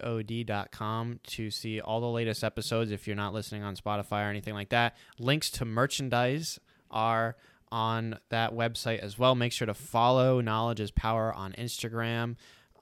to 1.23 1.51
see 1.51 1.81
all 1.81 2.01
the 2.01 2.07
latest 2.07 2.43
episodes 2.43 2.91
if 2.91 3.07
you're 3.07 3.15
not 3.15 3.33
listening 3.33 3.63
on 3.63 3.75
Spotify 3.75 4.25
or 4.25 4.29
anything 4.29 4.53
like 4.53 4.69
that. 4.69 4.95
Links 5.19 5.49
to 5.51 5.65
merchandise 5.65 6.59
are 6.89 7.35
on 7.71 8.19
that 8.29 8.53
website 8.53 8.99
as 8.99 9.17
well. 9.17 9.35
Make 9.35 9.51
sure 9.51 9.65
to 9.65 9.73
follow 9.73 10.41
Knowledge 10.41 10.79
is 10.79 10.91
Power 10.91 11.33
on 11.33 11.53
Instagram. 11.53 12.35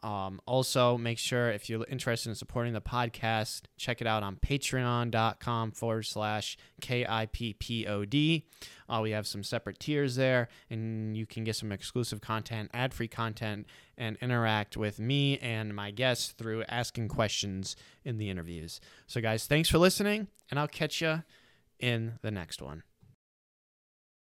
Um, 0.06 0.40
also, 0.46 1.00
make 1.00 1.18
sure 1.18 1.50
if 1.50 1.68
you're 1.68 1.84
interested 1.90 2.30
in 2.30 2.36
supporting 2.36 2.74
the 2.74 2.82
podcast, 2.82 3.64
check 3.76 4.02
it 4.02 4.08
out 4.08 4.22
on 4.22 4.36
patreon.com 4.36 5.72
forward 5.72 6.04
slash 6.04 6.58
KIPPOD. 6.80 8.44
Uh, 8.88 9.00
we 9.02 9.10
have 9.10 9.26
some 9.26 9.44
separate 9.44 9.80
tiers 9.80 10.16
there, 10.16 10.48
and 10.70 11.18
you 11.18 11.26
can 11.26 11.44
get 11.44 11.56
some 11.56 11.72
exclusive 11.72 12.22
content, 12.22 12.70
ad 12.72 12.94
free 12.94 13.08
content, 13.08 13.66
and 13.98 14.16
interact 14.22 14.78
with 14.78 15.00
me 15.00 15.40
and 15.40 15.76
my 15.76 15.90
guests 15.90 16.34
through 16.34 16.64
asking 16.70 17.08
questions 17.08 17.76
in 18.04 18.20
the 18.20 18.30
interviews. 18.30 18.80
So, 19.08 19.22
guys, 19.22 19.48
thanks 19.48 19.70
for 19.70 19.80
listening, 19.80 20.28
and 20.52 20.60
I'll 20.60 20.68
catch 20.68 21.02
you 21.02 21.24
in 21.80 22.20
the 22.22 22.30
next 22.30 22.62
one. 22.62 22.84